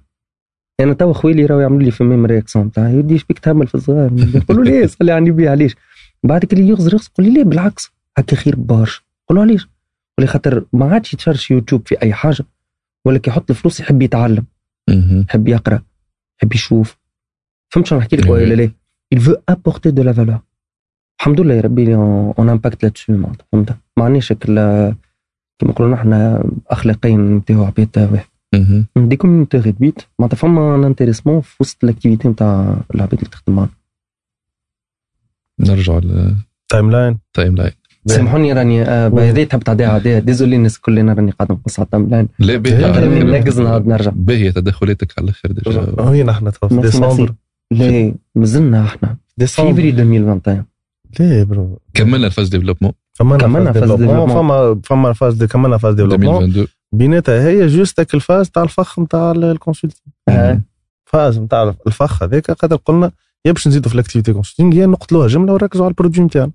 [0.80, 3.74] أنا توا خويلي راهو يعملوا لي في ميم رياكسيون تاع يدي إيش بيك تهمل في
[3.74, 4.10] الصغار.
[4.14, 5.74] نقول له ليه؟ صلي على النبي علاش؟
[6.22, 7.90] بعد كي يغزر يغزر يقول لي ليه؟ بالعكس.
[8.18, 9.68] هكا خير برشا نقول له علاش؟
[10.26, 12.44] خاطر ما عادش يتفرش يوتيوب في أي حاجة
[13.04, 14.44] ولا كي يحط الفلوس يحب يتعلم.
[15.28, 15.82] يحب يقرأ
[16.38, 16.98] يحب يشوف.
[17.72, 18.30] فهمت شنو نحكي لك.
[18.30, 18.70] ولا لا؟
[19.14, 20.38] Il veut apporter de la valeur.
[21.20, 24.96] الحمد لله يا ربي un impact لاتسو معناتها فهمت؟ ما عندناش كيما
[25.62, 26.12] نقولوا نحن
[26.66, 28.28] اخلاقيا نتاعو عباد واحد.
[28.96, 33.56] des community réduites معناتها فما ان intéressement في وسط ال activité نتاع العباد اللي تخدم
[33.56, 33.70] معنا
[35.60, 37.18] نرجع لل time timeline
[37.54, 37.72] line
[38.10, 39.30] سامحوني راني آه، oui.
[39.30, 42.78] هذه تحب تعديها عاديه désolé الناس كلنا راني قاعد نقص على ال time لا باهي
[42.78, 43.08] الآخر.
[43.08, 44.10] ننقز نعاود نرجع.
[44.14, 46.12] باهية تدخلاتك على الآخر déjà.
[46.12, 46.80] هي نحن تو في.
[46.80, 47.34] ديسمبر.
[47.70, 49.16] لا مازلنا إحنا.
[49.38, 49.74] ديسمبر.
[49.74, 50.64] فيفري 2021
[51.20, 51.78] ليه برو.
[51.94, 52.92] كملنا ال phase développement.
[53.18, 54.28] كملنا كملنا phase phase développement.
[54.28, 56.44] فما فما phase de كملنا phase développement.
[56.44, 60.60] 2022 بيناتها هي juste ال phase تاع الفخ نتاع ال consulting آه.
[61.04, 63.12] phase نتاع الفخ هذاك خاطر قلنا
[63.44, 66.52] يا باش نزيدوا في ال activité consulting يا نقتلوها جملة ونركزوا على ال produit نتاعنا.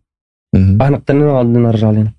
[0.56, 2.14] إحنا قتلنا نعاود نرجع لنا.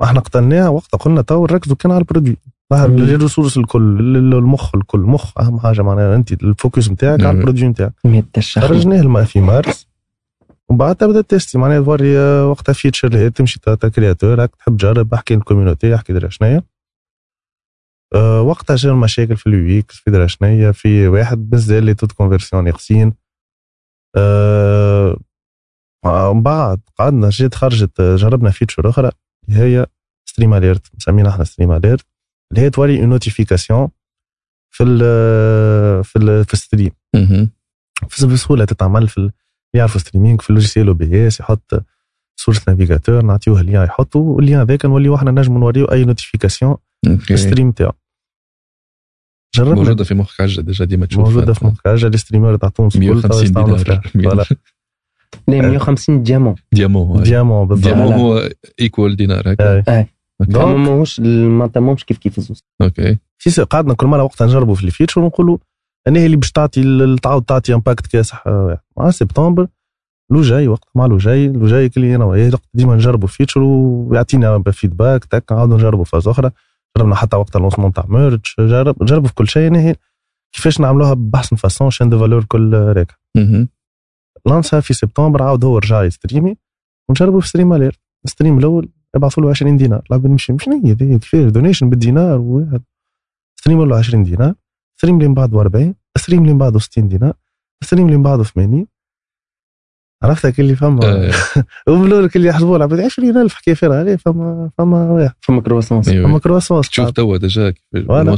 [0.00, 2.36] وإحنا قتلناها وقتها قلنا تو نركزوا كان على ال produit.
[2.72, 5.00] ال ressources الكل ال- المخ الكل.
[5.00, 7.38] مخ أهم حاجة معناها أنت ال focus نتاعك على.
[7.38, 7.92] ال produit نتاعك
[8.68, 9.88] خرجناه الما في مارس.
[10.68, 13.60] ومن بعد تبدا tester معناها توري آه، وقتها feature اللي هي تمشي
[13.94, 16.62] créateur هاك تحب تجرب احكي لل community احكي درا شنيا.
[18.14, 22.12] أه وقتها جا المشاكل في ال UX في درا شنيا في واحد مازال les taux
[22.12, 23.12] de conversion يقسين
[24.16, 25.16] أه
[26.04, 29.10] ومن بعد قعدنا جيت خرجت جربنا feature أخرى
[29.48, 29.86] اللي هي
[30.28, 32.06] stream alert مسمينها إحنا stream alert
[32.52, 33.88] اللي هي توري une notification
[34.70, 34.98] في ال
[36.04, 36.90] في ال في ال stream
[38.32, 39.30] بسهولة تتعمل في
[39.74, 41.84] يعرفوا streaming في ال logiciel OBS يحط
[42.40, 46.76] صورة navigateur نعطيوه ال lien يحطوا وال lien هذاك نوليو إحنا نجموا نوريو أي notification
[47.18, 47.92] في الستريم تاعو.
[49.54, 49.74] جربنا.
[49.74, 52.96] موجودة في مخك عجه ديجا ديما تشوف موجودة في مخك اجا لي ستريمر تاع تونس
[52.96, 54.12] الكل 150 يستعملوا دينار فلاش.
[54.12, 54.44] فوالا.
[55.48, 57.84] لا 150 ديامون ديامون ديامون بالضبط.
[57.94, 58.12] ديامون.
[58.12, 58.48] هو
[58.80, 60.06] ايكوال دينار هكا.
[60.40, 62.64] دونك- ما ماهوش معناتها ماهوش كيف كيف الزوز.
[62.82, 63.18] أوكي.
[63.38, 65.58] في قعدنا كل مرة وقتها نجربوا في الفيتشر ونقولوا
[66.08, 68.78] أنا هي اللي باش تعطي ال- تعاود تعطي امباكت كاسح آه، واحد.
[68.98, 69.66] مع سبتمبر
[70.32, 72.24] لو جاي وقت مع لو جاي لو جاي كل أنا
[72.74, 76.50] ديما نجربوا فيتشر ويعطينا فيدباك تك نعاودوا نجربوا فاز أخرى.
[76.98, 79.94] جربنا حتى وقت اللونسمون تاع ميرج جرب جربوا في كل شيء يعني هي
[80.52, 83.14] كيفاش نعملوها بأحسن فاسون شين دو فالور كل راكع
[84.48, 86.56] لانسها في سبتمبر عاود هو رجع يستريمي
[87.08, 87.98] ونجربوا في ستريم أليرت.
[88.24, 92.82] الستريم الأول يبعثوا له 20 دينار العباد مش مش هي كيفاش دونيشن بالدينار وواحد
[93.60, 94.54] ستريم له 20 دينار.
[94.96, 97.34] ستريم اللي من بعده 40 ستريم اللي من بعده 60 دينار
[97.84, 98.86] ستريم اللي من بعده 80
[100.22, 101.32] عرفتك اللي فما آه،
[101.88, 105.34] وبالأول اللي يحسبوا العباد 20000 حكايه فيها عليه فما فما واحد.
[105.40, 106.10] فما كرواسونس.
[106.10, 108.36] فما كرواسون تشوف توا ديجا كيفاش فوالا.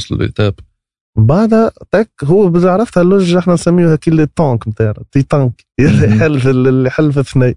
[1.26, 5.66] بعدها تك هو عرفتها اللوج إحنا نسميوها كي التانك نتاعنا تي تانك.
[5.80, 7.56] يحل في ال- اللي يحل في الثني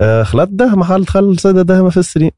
[0.00, 2.30] آه، خلط ده محل دخل صيدا داهمه في السرير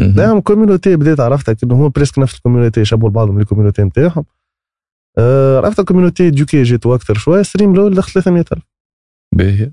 [0.00, 0.12] مهم.
[0.12, 4.24] داهم كوميونيتي بديت عرفتها كأنه هو بريسك نفس الكوميونيتي شابوا لبعضهم الكوميونيتي نتاعهم
[5.18, 8.62] آه، عرفت ال community دوكي جيتو أكثر شوية stream الأول دخل 300000
[9.34, 9.70] باهي.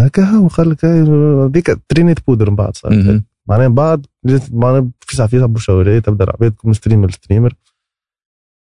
[0.00, 3.20] هكا هو قال لك هذيك traînée de poudre من بعد صار.
[3.48, 4.06] معناها بعد
[4.52, 7.54] معناها في ساعه في ساعه bouche à oreille تبدا العباد تكون streamer streamer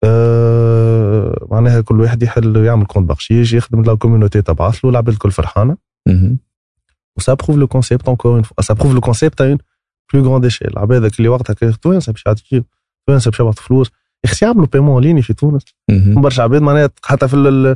[0.04, 5.32] آه معناها كل واحد يحل يعمل compte بقشيش يخدم la community تبعث له العباد الكل
[5.32, 5.78] فرحانة.
[7.18, 9.58] و ça prouve le concept encore une fois ça prouve le concept en
[10.14, 12.64] plus grande échelle العباد اللي وقتها كانت توانسه باش يعطيو
[13.08, 13.92] توانسه باش يبعثوا فلوس
[14.26, 15.64] يخسي يعملوا paiement en ligne في تونس.
[16.22, 17.76] برشا عباد معناها حتى في ال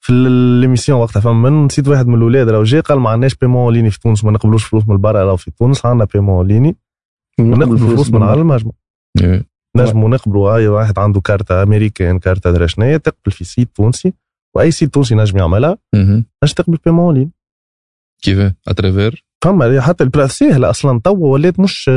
[0.00, 0.12] في
[0.60, 1.20] l'émission وقتها.
[1.20, 4.00] فما من نسيت واحد من الاولاد راهو جا قال ما عندناش paiement en ligne في
[4.00, 6.76] تونس ما نقبلوش فلوس من برا راهو في تونس عندنا paiement en ligne
[7.40, 8.72] ونقبلوا فلوس من على المجمع.
[9.20, 9.44] أيوة.
[9.76, 14.12] نجموا نقبلوا أي واحد عنده كارتة américaine كارتة درا شنيا تقبل في site تونسي
[14.54, 15.78] وأي site تونسي نجم يعملها.
[16.44, 17.30] نجم تقبل paiement en ligne
[18.22, 21.00] كيف؟ à travers فما حتى ال place سهلة أصلا.
[21.04, 21.90] توا ولات مش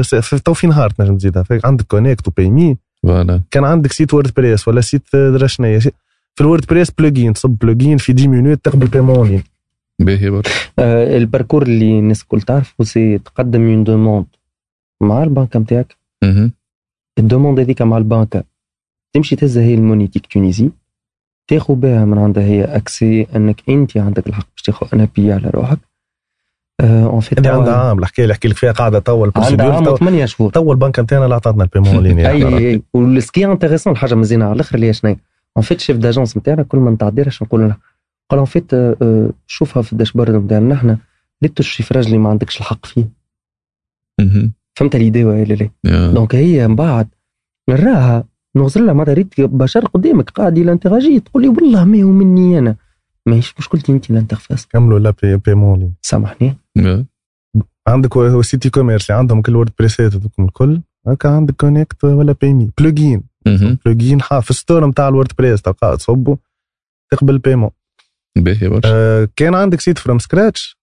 [0.46, 1.46] تو في نهار تنجم تزيدها.
[1.64, 3.42] عندك Konnect و Paymee voilà.
[3.52, 5.80] كان عندك site WordPress ولا site درا شنيا
[6.36, 9.44] في ال WordPress plugin تصب plugin في 10 minutes تقبل paiement en ligne
[10.00, 10.52] باهي برشا.
[10.80, 14.26] آه، ال parcours اللي الناس الكل تعرفه c'est تقدم une demande
[15.02, 15.98] مع البنكه نتاعك.
[17.20, 18.44] ال demande هذيك مع البنكه
[19.14, 20.70] تمشي تهزها هي ال Monétique Tunisie
[21.48, 25.50] تاخذ بها من عندها هي accès انك انت عندك الحق باش تاخذ ان بي على
[25.50, 25.78] روحك
[26.82, 29.72] en fait هذه عندها عام الحكاية اللي احكي لك فيها قاعدة توا عندها ال procédure
[29.72, 32.82] عام توا- ثمانية شهور توا البنك نتاعنا اللي عطاتنا ال paiement en ligne اي اي
[32.94, 35.16] و ce qui est intéressant الحاجة مزيانه على الآخر اللي هي شنو
[35.58, 37.78] en fait chef d'agence نتاعنا كل ما نتعدي اش نقول له
[38.30, 40.98] قال en fait آه، شوفها في ال dashboard نتاعنا إحنا
[41.42, 43.10] ليت ال chiffrage اللي ما عندكش الحق فيه.
[44.76, 45.70] فهمت l'idée ولا لا.
[46.14, 47.08] donc هي من بعد
[47.70, 48.24] نراها
[48.56, 52.76] نغزر لها معناتها ريت بشر قدامك قاعد يلانتيراجي تقول لي والله ما هو مني أنا.
[53.26, 56.58] ماهيش مشكلتي أنت l'interface كملوا لا pai- paiement سامحني.
[57.88, 60.82] عندك هو site e-commerce اللي عندهم كل WordPressات هذوكم الكل.
[61.08, 63.24] هكا عندك Konnect ولا Paymee plugin.
[63.86, 66.38] plugin في ال store نتاع ال WordPress تلقاه تصبه
[67.12, 67.70] تقبل paiement
[68.38, 68.90] باهي برشا.
[68.94, 70.78] آه كان عندك site from scratch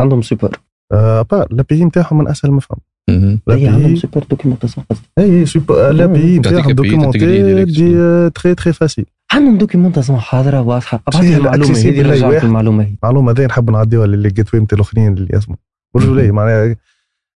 [0.00, 0.58] عندهم سوبر
[0.92, 2.78] آه با l'API نتاعهم من أسهل ما فهم.
[2.78, 2.80] مهم.
[2.80, 8.54] لا هي عندهم بي super documentation قصدي اي super l'API تعطيك نتاعهم documentée دي très
[8.54, 12.44] très facile عندهم documentation حاضره واضحه ابعث لي هي المعلومه هذه رجعت واحد.
[12.44, 15.58] المعلومه هي معلومه ذي نحب نعديها لل les gateway نتاع الاخرين اللي يسمعوا
[15.96, 16.76] رجولي معناها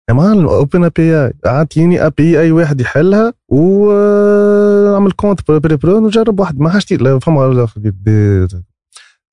[0.09, 7.19] يا معلم open API اعطيني API واحد يحلها ونعمل compte pré-prod نجرب واحد ما حاجتي
[7.19, 7.67] فما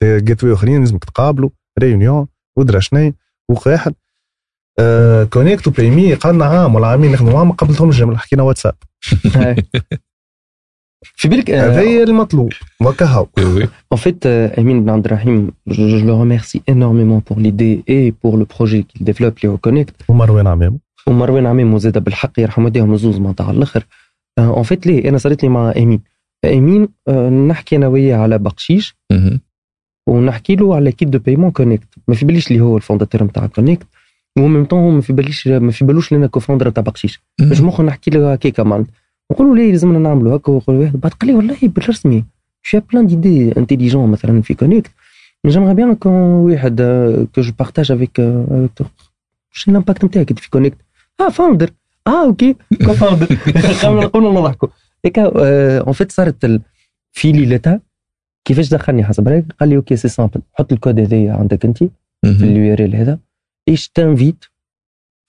[0.04, 2.26] gateway اخرين لازمك تقابلوا réunion
[2.58, 3.14] ودرا شني
[3.50, 3.94] آه
[5.32, 8.74] Konnect و Paymee قعدنا عام ولا عامين نخدموا معاهم ما قبلتهمش حكينا واتساب
[11.14, 13.68] في بالك هذا هي المطلوب وكهو oui.
[13.94, 18.36] En fait, euh, Emin Ben Abdelrahim, je, je le remercie énormément pour l'idée et pour
[18.36, 19.94] le projet qu'il développe, les Reconnect.
[20.08, 23.86] ومروان عمامه ومروان عميم وزاد بالحق يرحم والديهم الزوز معناتها على الآخر.
[24.38, 26.00] en fait ليه أنا صارت لي مع امين.
[26.44, 28.96] امين آه، نحكي أنا وياه على بقشيش.
[30.08, 33.46] ونحكي له على gate de paiement Konnect ما في باليش اللي هو ال fondateur نتاع
[33.46, 33.86] Konnect
[34.36, 37.20] و même temps ما في باليش ما في بالوش لنا cofounder تاع بقشيش.
[37.38, 38.92] باش مخ نحكي له هكاك معناتها
[39.32, 42.24] نقول له ليه لازمنا نعملوا هكا؟ ويقول واحد بعد قال لي والله بالرسمي
[42.72, 44.90] j'ai plein d'idées intelligentes مثلا في Konnect
[45.46, 46.82] j'aimerais bien quand واحد
[47.34, 48.16] que je partage avec
[49.52, 50.78] شنو ال impact نتاعك في Konnect
[51.20, 51.70] آه founder
[52.06, 52.56] آه OK
[52.86, 53.26] cofounder
[53.82, 54.68] قبل نقول نضحكوا.
[55.04, 56.60] هيك en fait صارت
[57.12, 57.80] في ليلتها
[58.44, 61.90] كيفاش دخلني حسب رأيك؟ قال لي OK c'est simple حط الكود هذايا عندك أنت في.
[62.24, 63.18] ال URL هذا.
[63.68, 64.44] إيش تنفيت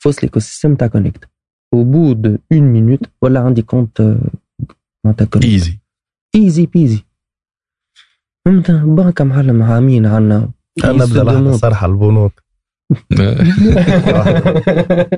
[0.04, 1.30] في وسط l'écosystème تاع Konnect
[1.76, 4.18] au bout de une minute ولا عندي compte آه،
[5.06, 5.80] معناتها Konnect easy
[6.36, 7.04] easy peasy
[8.46, 10.50] فهمت بنكة معلم عامين عنا
[10.86, 12.44] نبدا لحظه صراحة البنوك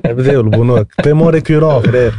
[0.04, 2.14] بداوا البنوك paiement récurrent frère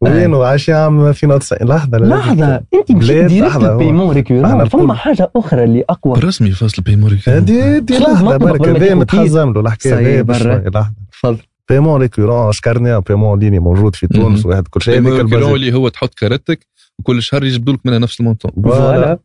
[0.00, 2.54] وينو عاش عام 2090 لحظة لحظة.
[2.74, 4.92] أنت مشيت بلاد، ديريكت لحظة، هو- بيمون ريكورون أنا فما الكل.
[4.96, 6.20] حاجة أخرى اللي أقوى.
[6.20, 10.36] رسمي فاصل بيموري هذه دي خلاص لحظة ما برك هذا متحزم له؟ الحكاية هذه برا.
[10.38, 10.92] بشوي لحظة.
[11.12, 11.38] تفضل.
[11.70, 14.46] بيمون ريكورون شكرني بيمون ليني موجود في تونس.
[14.46, 16.66] واحد كل شيء بيموري البازي اللي هو تحط كارتك
[16.98, 19.18] وكل شهر يجبدوا لك منها نفس المونطون فوالا.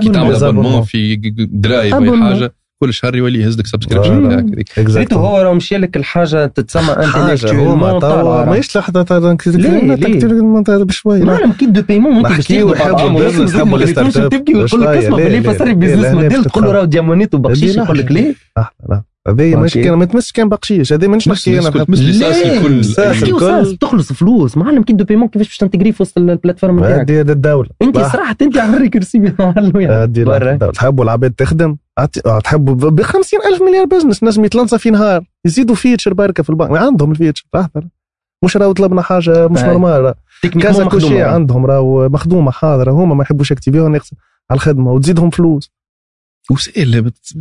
[0.00, 0.34] كي تعمل.
[0.44, 2.22] ابونمون في درايف ولا Abonnement.
[2.34, 2.54] حاجة.
[2.80, 6.92] كل شهر يولي يهز لك سبسكريبشن ريتو هو راه مشي لك الحاجة تتسمى
[7.98, 11.24] طالعة ماهيش لحظة تاع ليه؟ ليه؟ بشوي لا.
[11.24, 14.30] معلم كيت دو بايمون انت باش نحكيو نحبوا البيزنس، نحبوا الستارت اب.
[14.30, 17.76] تبكي ويقول لك اسمع ليه، فسر ليه، بيزنس ليه، موديل تقول له؟ راهو ديامونيت وبقشيش
[17.76, 18.34] يقول لك ليه
[19.28, 19.88] هذه مش أوكي.
[19.88, 24.56] كان ما تمسش كان بقشيش هذه مانيش نحكي أنا مس ليسانس الكل ساس تخلص فلوس
[24.56, 27.68] معلم كيت دو بايمون كيفاش باش تنتجري في وسط البلاتفورم نتاعك؟ هذه هذه الدولة.
[27.82, 27.98] أنت.
[27.98, 30.52] صراحة أنت هذه برا.
[30.52, 30.56] الدولة.
[30.56, 31.76] تحبوا العباد تخدم؟
[32.44, 36.76] تحبوا ب 50000 مليار بزنس نجم يتلنصى في نهار يزيدوا فيتشر بركة في البنك.
[36.76, 37.82] عندهم الفيتشر لحظه
[38.44, 39.60] مش راهو طلبنا حاجة مش.
[39.60, 42.92] نورمال كذا كل شيء تكنيكمون عندهم راهو مخدومة حاضرة.
[42.92, 44.10] هما ما يحبوش نقص
[44.50, 45.75] على الخدمة وتزيدهم فلوس.
[46.50, 47.34] وسائل بت-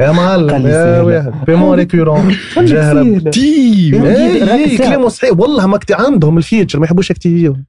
[0.00, 1.00] يا معلم يا.
[1.00, 4.76] واحد بيمون ريكورون جاهرة تيم ساعة.
[4.78, 7.12] كلامه صحيح والله ما كت عندهم الفيتشر ما يحبوش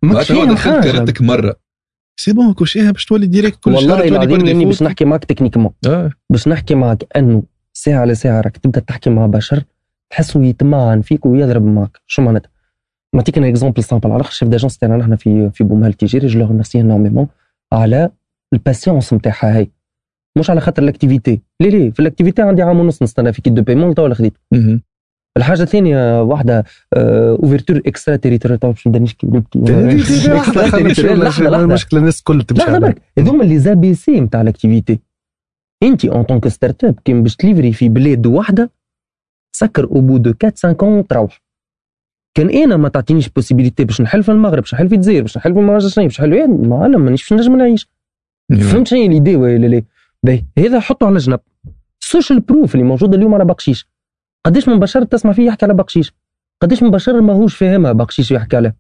[0.02, 1.56] معناتها هو دخلت مرة.
[2.20, 4.84] سي بون كل شيء باش تولي ديريكت كل والله تولي العظيم إني باش.
[4.84, 6.12] نحكي معك تكنيكمون آه.
[6.30, 7.44] باش نحكي معك إنه
[7.74, 9.64] ساعة على ساعه راك تبدأ تحكي مع بشر
[10.10, 12.02] تحسه يتمعن فيك ويضرب معك.
[12.08, 12.50] شو معناتها؟
[13.16, 16.40] نعطيك un exemple simple على ال chef d'agence تاعنا نحن في في بومهال التجاري je
[16.40, 17.28] le remercie énormément
[17.74, 18.10] على
[18.54, 19.72] ال patience نتاعها هاي.
[20.38, 23.42] مش على خاطر ال activité ليه ليه؟ في ال activité عندي عام ونص نستنى في
[23.42, 24.34] gate de paiement توا خديت.
[25.38, 26.64] الحاجة الثانية واحدة
[26.96, 30.78] ouverture extraterritoriale باش نبدا نشكي نبكي لحظة
[31.64, 32.80] المشكلة الناس الكل تمشي لحظة.
[32.80, 35.00] برك هذوما les ABC نتاع ال activité
[35.84, 38.72] انت en tant que startup كي باش ت livrer في بلاد واحدة
[39.56, 41.42] سكر au bout de 4 5 ans تروح.
[42.38, 45.54] كان أنا ما تعطينيش possibilité باش نحل في المغرب باش نحل في الجزائر باش نحل
[45.54, 47.90] في ما باش نحل معلم مانيش باش نجم نعيش.
[48.50, 49.84] فهمت شنو هي l'idée ولا لا؟
[50.24, 50.46] باهي.
[50.58, 51.40] هذا حطه على جنب.
[52.02, 53.88] ال social proof اللي موجود اليوم على بقشيش.
[54.46, 56.14] قداش من بشر تسمع فيه يحكي على بقشيش؟
[56.62, 58.76] قداش من بشر ماهوش فاهمها بقشيش يحكي عليها.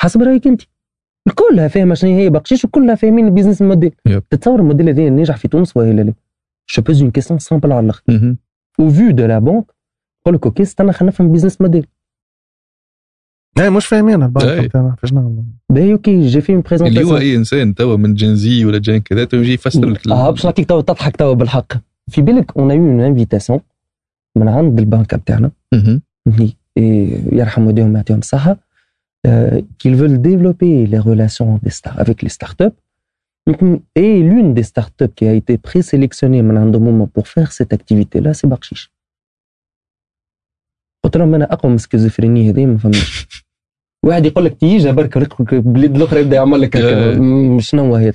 [0.00, 0.62] حسب رأيك أنت.
[1.26, 3.94] الكلها فاهمة شنو هي بقشيش وكلها فاهمين ال business model.
[4.30, 6.14] تتصور الموديل هذا ناجح في تونس ولا لا؟
[6.74, 8.02] je pose une question simple على الآخر.
[8.80, 9.64] au vu de la banque
[10.22, 11.86] يقول لك OK استنى خلينا نفهم business model
[13.58, 14.26] اي مش فاهمين أي.
[14.26, 17.96] البنك نتاعنا فاش نعمل باهي OK j'ai fait une اللي هو présentation اي انسان توا
[17.96, 20.80] من Gen Z ولا Gen كذا تو يجي يفسر لك ال- آه باش نعطيك توا
[20.80, 21.72] تضحك توا بالحق
[22.10, 23.60] في بالك on a eu une invitation
[24.36, 26.02] من عند البنك بتاعنا مهم.
[26.26, 28.56] اللي إيه، يرحم والديهم يعطيهم الصحة
[29.28, 32.76] euh, qu'ils veulent développer les relations des star- avec les startups.
[33.96, 38.34] Et l'une des startups qui a été présélectionnée من عندهم هما pour faire cette activité-là,
[38.34, 38.92] c'est بقشيش.
[41.04, 43.28] قلت لهم أنا أقوى من السكيزوفرينيا هذه ما فهمش.
[44.06, 45.16] واحد يقول لك تيجي برك
[45.52, 46.76] البلاد الأخرى يبدأ يعمل لك.
[47.20, 48.12] م- شنو هذا؟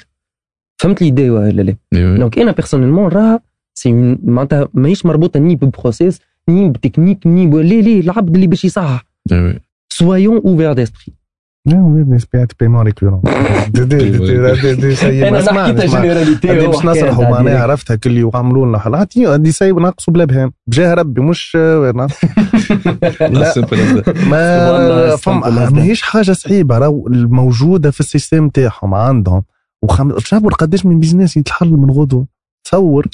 [0.82, 1.76] فهمت لي ولا لا؟
[2.18, 3.40] donc أنا personnellement راها
[3.77, 3.93] c'est
[4.24, 6.19] معناتها ماهيش مربوطة ni ب process
[6.49, 7.64] ني بتكنيك ني.
[7.64, 9.06] ليه ليه العبد اللي باش يصحح.
[9.90, 11.14] سويون اوفير ديسبري
[11.67, 13.21] نسبة بيمون ريكورون
[15.27, 17.59] أنا حكيتها جينيراليتي هذه هو باش نصرحوا معناها.
[17.63, 21.55] عرفتها كل وعملوا لنا حلقات هذه سايب ناقصوا بلا بهام بجاه ربي مش.
[24.29, 29.43] ما فما ماهيش حاجة صعيبه راهو الموجوده في السيستم تاعهم عندهم
[29.81, 30.11] وخم...
[30.11, 32.27] تصور قداش من بيزنس يتحل من غدوه
[32.63, 33.07] تصور.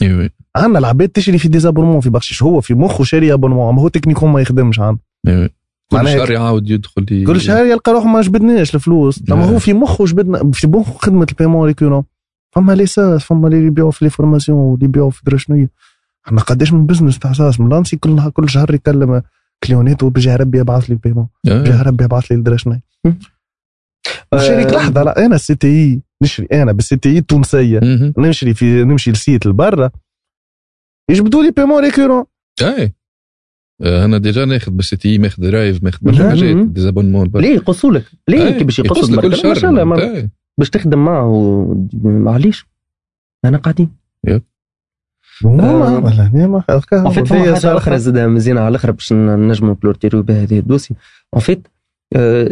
[0.56, 3.88] عندنا العباد تشري في des abonnements في بخشيش هو في مخه شاري abonnement ما هو
[3.88, 5.00] techniquement ما يخدمش عنده.
[5.92, 9.22] كل شهر يعاود يدخل ي- كل شهر يلقى روحه ما جبدناش الفلوس.
[9.30, 9.46] لما.
[9.46, 12.04] هو في مخه جبدنا في مخه خدمة ال paiement récurrent
[12.56, 15.68] فما les SaaS فما اللي يبيعوا في les formations واللي يبيعوا في درا شنو
[16.28, 19.22] إحنا قداش من business تاع SaaS من lancé كل كل شهر يكلم
[19.64, 21.62] كليونات وبجاه ربي يبعث لي ال paiement آه.
[21.62, 22.80] بجاه ربي يبعث لي شنو
[24.34, 25.04] نشري آه، لحظة.
[25.04, 27.80] لا أنا ال CTI نشري أنا بال CTI التونسيه.
[28.18, 29.92] نمشي في نمشي لسيت لبرا
[31.10, 32.26] يجبدوا لي بيمون ريكورون
[32.62, 32.94] اي
[33.82, 36.30] أنا ديجا ناخذ بالسي تي ماخذ درايف ماخذ برشا.
[36.30, 37.46] حاجات ديزابونمون برشا.
[37.48, 38.50] ليه يقصوا لك ليه.
[38.50, 40.30] كي باش يقص يقصوا لك كل برك؟ ما شهر شاء الله.
[40.58, 42.66] باش تخدم معه معليش
[43.46, 43.90] أنا قاعدين
[45.44, 46.64] هما هنا ما
[46.94, 50.96] ان فيت فما حاجة أخرى زاد مزيانة على الآخر باش نجموا نكلورتيرو بها هذا الدوسي
[51.36, 51.68] ان فيت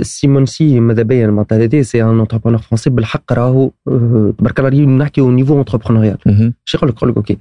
[0.02, 4.86] سيمون سي ماذا بيا معناتها هذا سي ان انتربرونور فرونسي بالحق راهو آه، تبارك الله
[4.86, 6.54] نحكيو نيفو انتربرونيال مهم.
[6.70, 7.38] Je يقول لك يقول لك أوكي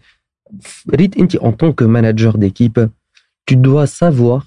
[0.94, 2.89] ريت en tant que manager d'équipe
[3.49, 4.41] tu dois savoir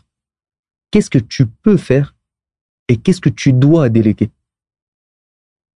[0.92, 2.08] qu'est-ce que tu peux faire
[2.90, 4.30] et qu'est-ce que tu dois déléguer.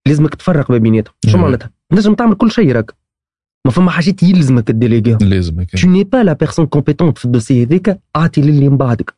[0.07, 1.14] لازمك تفرق ما بيناتهم.
[1.27, 1.38] شو.
[1.38, 2.95] معناتها؟ تنجم تعمل كل شيء راك.
[3.65, 5.69] ما فما حاجات يلزمك تديليغيهم لازم هيك.
[5.69, 9.15] tu n'es pas la personne compétente في ال dossier هذاك أعطي للي من بعدك.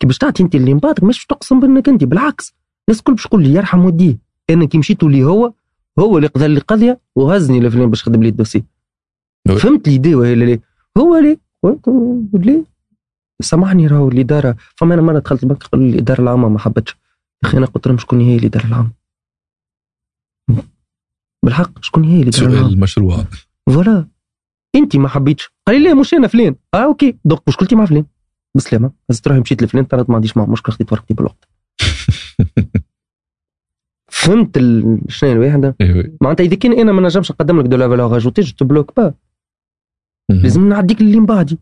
[0.00, 2.54] كي باش تعطي أنت اللي من بعدك مش تقسم بانك أنت بالعكس.
[2.88, 4.18] الناس الكل باش تقول لي يرحم والديه
[4.50, 5.52] أنا كي مشيت لي هو
[5.98, 8.64] هو اللي قضى لي القضية وهزني لفلان باش خدم لي ال dossier.
[9.48, 10.58] فهمت l'idée ولا لا
[10.98, 12.71] هو ليه
[13.42, 14.56] سامحني راهو الإدارة.
[14.76, 16.90] فما أنا مره دخلت البنك قالوا لي الإدارة العامة ما حبتش.
[17.44, 18.92] يا أخي أنا قلت لهم شكون هي الإدارة العامة؟
[21.44, 23.24] بالحق شكون هي الإدارة العامة؟ سؤال المشروع
[23.70, 24.08] voilà.
[24.74, 25.50] انت ما حبيتش.
[25.66, 26.56] قال لي لا مش أنا فلان.
[26.74, 27.18] آه OK.
[27.24, 28.04] donc مشكلتي مع فلان؟
[28.54, 31.48] بسلامه هزت روحي مشيت لفلان طلعت ما عنديش معه مشكله خديت ورقتي بالوقت.
[34.10, 34.58] فهمت
[35.08, 35.76] شنو الواحده
[36.20, 39.14] معناتها إذا كان أنا ما نجمش نقدم لك de la valeur ajoutée je bloque pas.
[40.30, 41.58] لازم نعديك اللي من بعدي.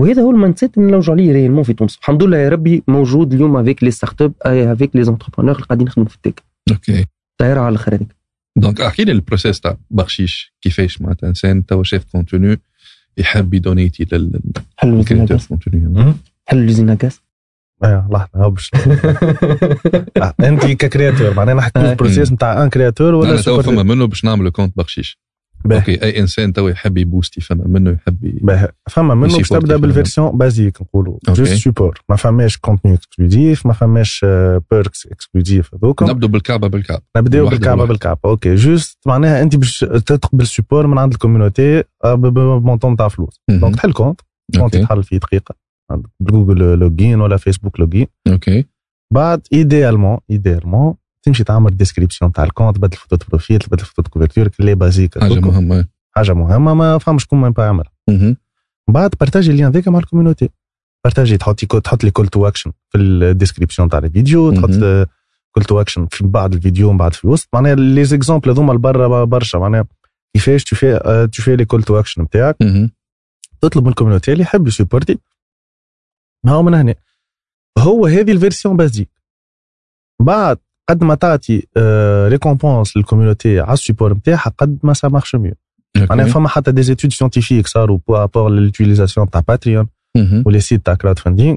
[0.00, 1.98] وهذا هو ال mindset اللي نلوجوا عليه réellement في تونس.
[1.98, 6.08] الحمد لله يا ربي موجود اليوم avec les startups avec les entrepreneurs اللي قاعدين يخدموا
[6.08, 6.42] في ال tech.
[6.70, 7.06] OK
[7.38, 8.16] طايره على الآخر هذيك
[8.56, 12.60] دونك احكي لي ال process تاع بخشيش كيفاش معناتها انسان توا شاف contenu
[13.18, 14.06] يحب يدونيتي
[14.76, 16.14] حلو لل créateur l'usine à contenu
[16.46, 17.20] حلو l'usine à gaz
[17.84, 18.70] إيه لحظه باش
[20.16, 21.90] آه، أنت ك créateur معناها نحكي آه.
[21.90, 25.18] ال process نتاع un créateur ولا أنا supporter فما منه باش نعمل compte بخشيش.
[25.72, 28.40] OK أي إنسان توا يحب يبوستي فما منه يحب.
[28.90, 29.76] فما منه باش تبدا.
[29.76, 31.18] بالفيرسيون basique نقولوا.
[31.28, 34.24] juste support ما فماش contenu exclusif ما فماش
[34.70, 37.02] perks exclusif هذوك نبدو بالكعبة بالكعبة.
[37.16, 37.84] نبدأو بالكعبة.
[37.84, 38.20] بالكعبة.
[38.24, 43.40] OK juste معناها أنت باش تقبل support من عند ال community ب montant تاع فلوس.
[43.50, 44.20] donc تحل compte
[44.56, 45.54] compte يتحل في دقيقة.
[45.90, 48.06] عندك Google login ولا Facebook login.
[48.28, 48.64] OK.
[49.12, 54.48] بعد idéalement idéalement تمشي تعمل description تاع ال compte بدل photo profil بدل photo couverture
[54.60, 55.18] les basiques.
[55.18, 55.40] حاجة.
[55.40, 55.86] مهمة.
[56.16, 58.36] حاجة مهمة ما فهمش شكون ما يعملها مهم.
[58.88, 60.50] بعد بارتاجي ال lien ذاك مع ال community
[61.04, 64.70] بارتاجي تحط تحط les call to action في ال description تاع الفيديو تحط.
[65.54, 69.24] call to action في بعد الفيديو ومن بعد في الوسط معناها les exemples هذوما لبرا
[69.24, 69.58] برشا.
[69.58, 69.84] معناها
[70.34, 72.56] كيفاش تفي تفي les call to action نتاعك.
[73.60, 75.18] تطلب من ال community اللي يحب يسيبورتي
[76.44, 76.94] ما هو من هنا.
[77.78, 79.10] هو هذه ال version basique.
[80.20, 80.58] بعد
[80.90, 81.66] قد ما تعطي
[82.28, 85.54] récompense لل community على ال support نتاعها قد ما ça marche mieux
[86.10, 89.86] معناها فما حتى des études scientifiques صاروا par rapport لل utilisation تاع Patreon
[90.16, 90.42] مهم.
[90.46, 91.56] و les sites تاع crowdfunding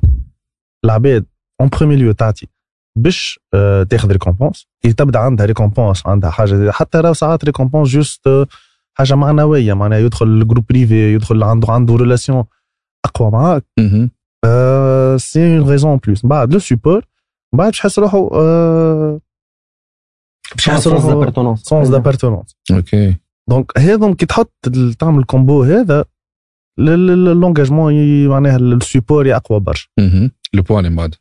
[0.86, 1.26] العباد
[1.62, 2.48] en premier lieu تعطي
[2.98, 8.28] باش آه، تاخذ récompense كي تبدأ عندها récompense عندها حاجة حتى راهو ساعات récompense juste
[8.28, 8.48] آه،
[8.94, 9.74] حاجة معنوية.
[9.74, 12.44] معناها يدخل ال groupe privé يدخل عنده عنده relation
[13.06, 13.66] أقوى معاك.
[13.80, 14.12] مهم.
[15.18, 17.06] c'est une raison plus من بعد le support
[17.54, 19.22] من بعد باش يحس روحه آه،
[20.56, 23.16] باش يحس sens روحه d'appartenance sens d'appartenance OK.
[23.50, 24.54] donc هذا كي تحط
[25.00, 26.06] تعمل ال combo هذا
[26.80, 29.88] l'engagement معناها ال support أقوى برشا.
[30.00, 30.32] مهم.
[30.54, 31.16] ال point اللي من بعد.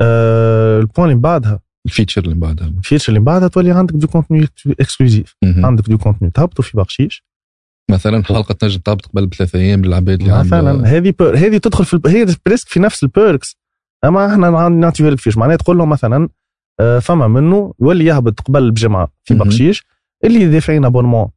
[0.00, 1.60] آه، ال point اللي بعدها.
[1.86, 5.36] ال feature اللي من بعدها ال feature اللي بعدها تولي عندك du contenu exclusif.
[5.44, 7.24] عندك du contenu تهبطوا في بخشيش.
[7.90, 12.26] مثلا حلقة تنجم تهبط قبل بثلاث أيام للعباد اللي مثلا هذه هذه تدخل في هي
[12.46, 13.59] presque في نفس ال perks
[14.04, 16.28] أما إحنا نع- نعطيوها لك فيش معناها تقول لهم مثلا
[16.80, 19.42] آه، فما منه يولي يهبط قبل بجمعه في مهم.
[19.48, 19.84] بخشيش
[20.24, 21.28] اللي دافعين abonnement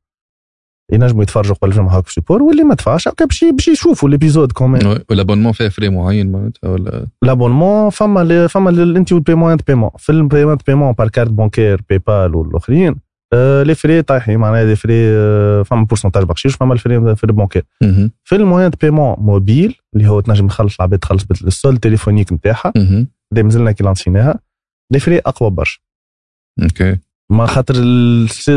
[0.92, 4.52] ينجموا يتفرجوا قبل الجمعة هاك في support واللي ما دفعش هكا باش باش يشوفوا l'épisode
[4.52, 5.00] quand même oui.
[5.10, 10.12] وال abonnement فيها frais معين معناتها ولا l'abonnement فما فما انت وال paiement paiement في
[10.12, 12.96] ال paiement paiement par carte bancaire PayPal والآخرين
[13.64, 17.64] les frais طايحين معناها les frais آه، فما pourcentage بقشيش فما ال frais, frais bancaires
[17.82, 18.12] مهم.
[18.24, 22.34] في ال moyen de paiement mobile اللي هو تنجم تخلص العباد تخلص بال solde téléphonique
[22.34, 22.74] نتاعها
[23.44, 24.40] مازلنا كي لانسيناها.
[24.92, 25.80] les frais أقوى برشا.
[26.64, 26.98] OK.
[27.30, 27.74] ما خاطر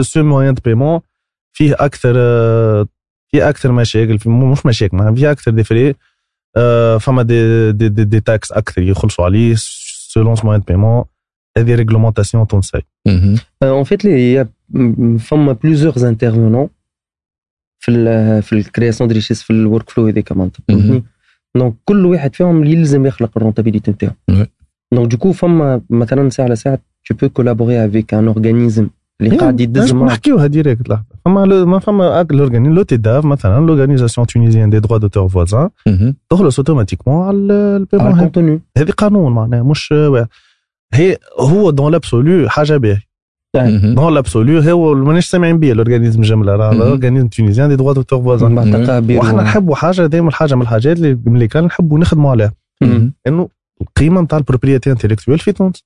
[0.02, 1.00] ce moyen de paiement
[1.52, 2.86] فيه أكثر آه،
[3.28, 5.94] فيه أكثر مشاكل في مش مشاكل معناها فيه أكثر des frais
[6.56, 11.04] آه، فما دي دي, دي, دي تاكس أكثر يخلصوا عليه selon moyen de paiement
[11.58, 13.36] هذه réglementation تونسية مهم.
[13.62, 14.46] en fait اللي
[15.18, 16.68] فما plusieurs intervenants
[17.78, 20.78] في ال في ال création de richesse في ال workflow هذيك معناتها مهم.
[20.80, 21.04] فهمتني
[21.56, 24.46] donc كل واحد فيهم يلزم يخلق ال rentabilité نتاعو Ouais.
[24.92, 26.78] donc d'un coup فما مثلا ساعة على ساعة
[27.12, 28.84] tu peux collaborer avec un organisme
[29.20, 34.26] اللي قاعد يدز معك نحكيوها directe لحظة فما لو- ما فما l'organi l'OTDAV مثلا l'organisation
[34.26, 36.16] tunisienne des droits d'auteur voisins مهم.
[36.30, 38.14] تخلص automatiquement على على ال paiement هذا.
[38.16, 40.26] ال contenu هذه قانون معناها مش واحد.
[40.96, 43.00] هي هو dans l'absolu حاجة باهي
[43.56, 43.94] مهم.
[43.94, 46.82] dans l'absolu هو ماناش سامعين بيه ال organisme جملة راه مهم.
[46.82, 48.86] ال organisme tunisien des droits d'auteur voisins بعد Ouais.
[48.86, 52.52] تقابير وإحنا نحبوا حاجة دائما حاجة من الحاجات اللي اللي كان نحبوا نخدموا عليها.
[53.26, 53.48] إنه
[53.80, 55.84] القيمة نتاع ال propriété intellectuelle في تونس.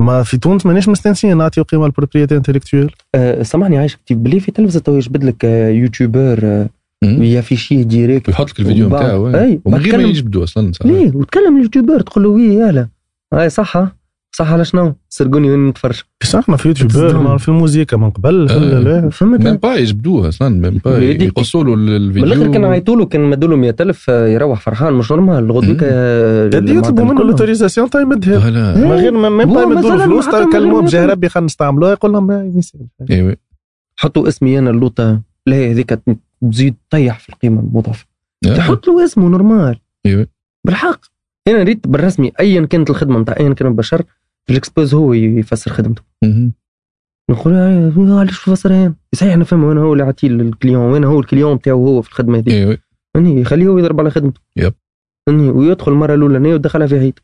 [0.00, 4.40] ما في تونس ماناش مستانسين نعطيو قيمة لل propriété intellectuelle آه، سامحني عايشك تي بلي
[4.40, 6.66] في تلفزة تو يجبد لك آه، يوتيوبر
[7.04, 7.22] مهم.
[7.22, 10.72] يافيشيه direct ويحط لك الفيديو نتاعو أي، ومن غير ما يجبدوا أصلا.
[10.84, 12.88] ليه وتكلم اليوتيوبر تقول له oui يالا
[13.34, 13.95] هاي صح؟
[14.38, 17.18] صح على شنو؟ سرقوني وين نتفرج؟ بس إحنا في يوتيوبر.
[17.20, 18.56] ما في الموسيقى من قبل آه.
[18.56, 19.00] ال- لا.
[19.00, 22.24] ميم فهمت با يجبدوها أصلا ميم با يقصوا له من الفيديو.
[22.24, 25.48] الآخر كان عيطوا له كان مدوا له 100000 آه، يروح فرحان مش نورمال
[26.52, 30.28] تدي يطلبوا منه الأوتوريزاسيون تا يمدها فوالا من غير ما ما هو يمدوا له فلوس
[30.28, 31.06] من كلموه ما بجاه.
[31.06, 32.30] ربي خلينا نستعملوها يقول لهم
[33.10, 33.36] أيوه
[33.96, 35.98] حطوا اسمي أنا اللوطه لا هذيك
[36.52, 38.06] تزيد طيح في القيمة المضافة.
[38.56, 39.76] تحط له اسمه نورمال
[40.06, 40.26] أيوه
[40.66, 41.00] بالحق.
[41.48, 44.02] أنا ريت بالرسمي ايا كانت الخدمة نتاع ايا كان البشر
[44.50, 46.02] الإكسبوز هو يفسر خدمته.
[47.30, 47.52] نقول
[48.12, 51.86] علاش تفسر هنا صحيح أنا فاهم وين هو اللي عطيه للكليون وين هو الكليون نتاعو
[51.86, 52.78] هو في الخدمة هذه أيوه
[53.14, 54.40] فهمتني يخليه هو يضرب على خدمته.
[54.56, 54.74] يب.
[55.26, 57.22] فهمتني ويدخل المرة الاولانيه ويدخلها في حيط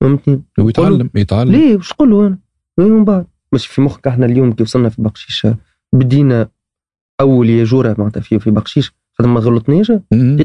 [0.00, 2.38] فهمتني؟ ويتعلم يتعلم ليه؟ وش تقول له أنا؟
[2.80, 3.26] إيه من بعد.
[3.54, 5.46] مش في مخك إحنا اليوم كي وصلنا في بقشيش؟
[5.94, 6.48] بدينا
[7.20, 8.92] أول ياجوره معناتها في في بقشيش.
[9.12, 9.92] خاطر ما غلطناش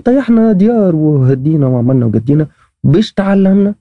[0.05, 2.47] طيحنا ديار وهدينا وعملنا وقدينا.
[2.83, 3.75] باش تعلمنا.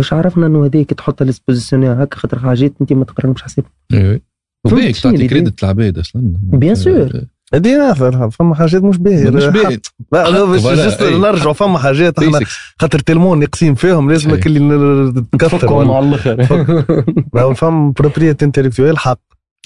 [0.00, 4.20] باش عرفنا إنه هذيك تحط الاسبوزيسيونير هكا خاطر حاجات أنت ما تقراهمش حساب أيوه
[4.64, 6.22] فهمت وبيك شنو تعطي كريدت العباد أصلا.
[6.52, 7.16] Bien sûr.
[7.54, 9.30] هذه ناثر فما حاجات مش باهية.
[9.30, 9.78] مش باهي
[10.12, 10.24] لا
[10.58, 11.02] فوالا، جست.
[11.02, 12.40] نرجعوا فما حاجات إحنا.
[12.80, 14.52] خاطر تلمون نقسيم فيهم لازمك أي.
[14.52, 17.54] اللي تكثر تفكهم ولا- على الآخر.
[17.54, 19.20] فما بروبريتي انتلكتويل حق.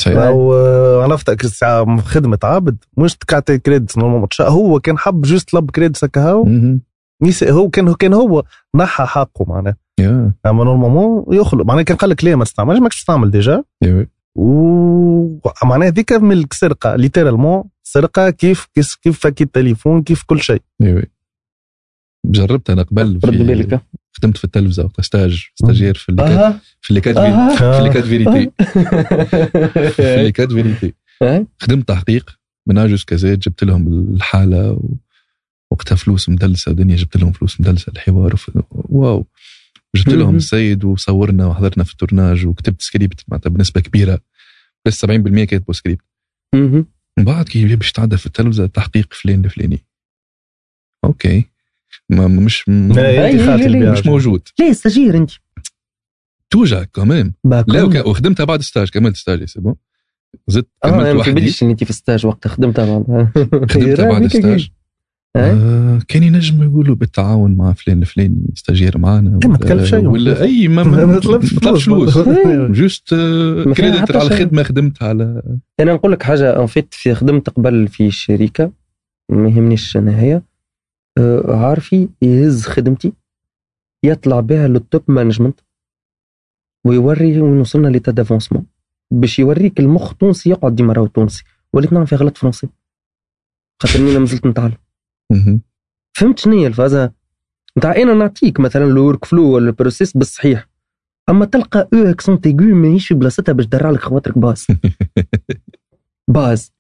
[0.07, 3.99] آه، عرفتك ساعة خدمة عبد مش تعطي كريدت
[4.41, 6.47] هو كان حب juste طلب كريدت هكا هو.
[7.23, 8.45] يس- هو كان كان هو
[8.77, 11.65] نحى حقه معناه أما normalement يخلق.
[11.67, 13.65] معناه كان قال لك لا ما تستعملش؟ ماكش تستعمل déjà.
[14.37, 20.63] و معناها هذيك من السرقة littéralement سرقة كيف كيف كيف فك التليفون كيف كل شيء.
[22.27, 23.81] جربت أنا قبل رد في بالك.
[24.13, 26.23] خدمت في التلفزة وقت stage stagiaire في اللي
[26.81, 27.49] في اللي أها.
[27.49, 28.51] في اللي كانت فيريتي
[29.91, 32.39] في اللي كانت فيريتي أه؟ خدمت تحقيق.
[32.67, 34.81] من اجوز كازيت جبت لهم الحالة.
[35.71, 38.35] وقتها فلوس مدلسة دنيا جبت لهم فلوس مدلسة الحوار.
[38.73, 39.27] واو.
[39.95, 40.37] جبت لهم.
[40.37, 44.21] السيد وصورنا وحضرنا في التورناج وكتبت سكريبت معناتها بنسبة كبيرة.
[44.85, 46.05] بس 70% كاتبوا سكريبت.
[47.19, 49.85] من بعد كي باش تعدى في التلفزة تحقيق فلان الفلاني
[51.05, 51.45] أوكي.
[52.11, 53.93] ما ما- مش لا، لا، بها.
[53.93, 54.49] مش موجود.
[54.61, 55.31] ليه استجير أنت.
[56.51, 57.33] توجع كمان.
[57.45, 59.75] لا وخدمتها بعد ستاج كملت ستاجي سي بون
[60.49, 61.33] زدت آه كملت ما وحدي.
[61.33, 63.33] باليش إني في ستاج وقت خدمتها معناها.
[63.71, 64.71] خدمتها بعد ستاج
[65.37, 65.53] آه.
[65.53, 70.07] آه كان ينجم يقولوا بالتعاون مع فلان الفلاني ستاجير معنا ما تكلف شيء.
[70.07, 72.17] ولا أي ما طلبش طلبش فلوس
[72.47, 74.27] ما جوست فيها كريدت على.
[74.27, 75.43] الخدمه خدمتها على
[75.81, 78.73] أنا نقول لك حاجة أن فيت في خدمت قبل في الشركة
[79.31, 80.43] ما يهمنيش النهايه
[81.19, 83.13] آه، عارفي يهز خدمتي
[84.05, 85.61] يطلع بها للتوب مانجمنت
[86.87, 88.67] ويوري وين وصلنا لتا دافونسمون
[89.11, 92.69] باش يوريك المخ تونسي يقعد ديما راهو تونسي وليت نعمل في غلط فرنسي
[93.83, 94.84] خاطر أنا مازلت نتعلم.
[96.17, 97.13] فهمت شنو هي الفازة؟
[97.79, 100.69] نتاع أنا نعطيك مثلا الورك فلو ولا البروسيس بالصحيح.
[101.29, 104.67] أما تلقى أو اكسون تيغو ماهيش في بلاصتها باش تدرع لك خواطرك باز.
[106.35, 106.73] باز.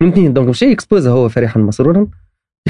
[0.00, 2.06] فهمتني؟ دونك مشى اكسبوزا هو فرحا مسرورا.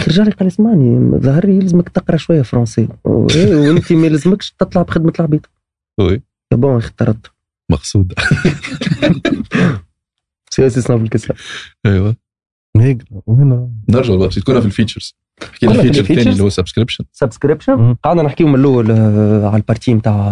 [0.09, 2.89] رجع لي قال اسمعني ظهر لي يلزمك تقرأ شوية فرنسي.
[3.05, 5.47] وإيه، وانت ما يلزمكش تطلع بخدمة العبيد.
[6.01, 6.23] وي
[6.55, 7.31] بون اخترت
[7.71, 8.13] مقصود.
[10.51, 11.37] سياسي صنف الكسر
[11.87, 12.17] أيوه.
[12.81, 15.15] هيك وين نرجع بقى تكون في الفيتشرز.
[15.41, 16.31] في الفيتشر الثاني.
[16.31, 17.95] اللي هو سبسكريبشن سبسكريبشن.
[17.95, 18.91] قعدنا نحكيو من الأول
[19.45, 20.29] على البارتي نتاع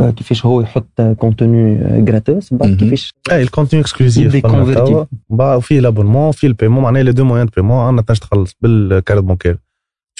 [0.00, 2.76] آه، كيفاش هو يحط contenu gratos بعد.
[2.76, 5.06] كيفاش اي ال contenu exclusif يدي converti.
[5.28, 8.78] وفي l'abonnement وفي ال paiement معناها les deux moyens de paiement عندنا تنجم تخلص بال
[8.78, 9.58] carte bancaire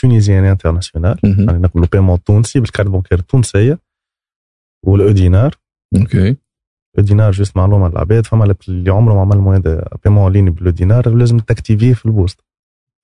[0.01, 1.19] tunisienne internationale.
[1.25, 3.79] يعني نقولوا paiement تونسي بال carte bancaire التونسية
[4.87, 5.55] وال e-dinar
[5.97, 6.37] OK.
[6.99, 10.71] dinar juste معلومه للعباد فما اللي عمره ما عمل moyen de paiement en ligne بال
[10.71, 12.41] e-dinar لازم تاكتيفيه في ال poste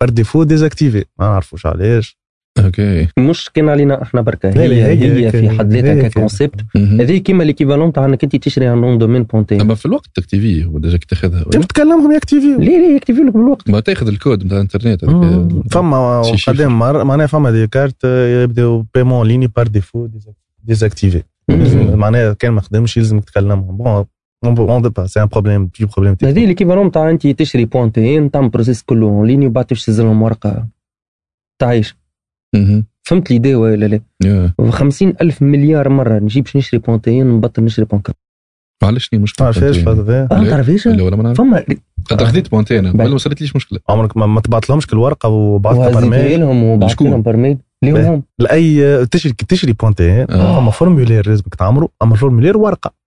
[0.00, 2.18] par défaut désactivé ما نعرفوش علاش
[2.58, 6.08] OK مش كان علينا إحنا لا، هي هي هي في حد ذاتها.
[6.08, 6.60] ك concept.
[6.76, 9.86] هذه كيما l'équivalent تاع انك انت تشري un nom de domaine point tn اما في
[9.86, 14.08] الوقت تكتيفيه هو déjà كي تاخذها تكلمهم ياكتيفيو ليه ليه يكتب لك بالوقت ما تاخذ
[14.08, 15.04] الكود نتاع الانترنت
[15.70, 20.08] فما قدام معناها فما des cartes يبداو paiement en ligne par défaut
[20.64, 21.22] désactivé
[21.94, 24.04] معناها كان ما خدمش يلزمك تكلمهم bon
[24.44, 28.30] اون دو با c'est un problème بي problème هذه l'équivalent تاع انت تشري point tn
[28.31, 30.66] تعمل process كله en ligne وبعد تمشي تنزلهم ورقه
[31.59, 31.97] تعيش.
[33.02, 34.55] فهمت l'idée ولا لا؟ يا.
[34.70, 38.12] خمسين ألف مليار مرة نجيب باش نشري point tn نبطل نشري point com
[38.82, 40.04] معلش لي مشكله ما عرفاش point tn.
[40.05, 40.51] هذا آه لا.
[40.51, 41.64] تعرفيش لا ولا ما فما
[42.10, 42.86] خاطر خذيت point tn.
[42.86, 46.40] ولا ما صارتليش مشكلة عمرك ما, ما تبعت لهمش كل ورقه وبعثتها وهزيت par mail
[46.40, 47.58] لهم وبعثت شكون؟ لهم par mail
[47.94, 48.22] هم.
[48.38, 50.60] لأي تشري تشري point tn آه.
[50.60, 53.06] فما formulaire لازمك تعمره أما ال formulaire ورقة.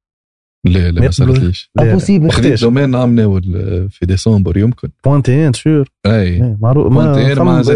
[0.65, 1.71] لا لا ما ما صارتليش.
[1.79, 3.43] impossible وقتاش؟ domaine عام ناول
[3.91, 4.89] في ديسمبر يمكن.
[5.05, 6.11] بونتين سور أي.
[6.11, 6.93] إيه، معروف.
[6.93, 7.31] ما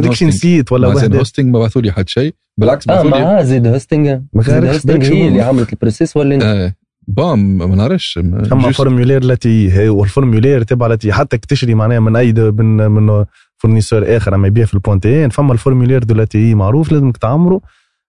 [0.07, 0.23] هوستينج.
[0.23, 2.33] نسيت ولا مع زين هوستنج ما بعثوا لي حد شيء.
[2.59, 6.35] بالعكس آه بعثوا لي معاه زيد هوستنج ما زيد بالك هي اللي عملت البروسيس ولا
[6.35, 6.73] انت؟ آه
[7.07, 8.17] بام ما نعرفش.
[8.17, 12.77] ما- فما فورمولير التي هي والفورمولير تبع التي حتى كي تشري معناها من أي من
[12.91, 13.25] من
[13.63, 17.61] فورنيسور آخر أما يبيع في البونتين فما الفورمولير دو التي معروف لازمك تعمره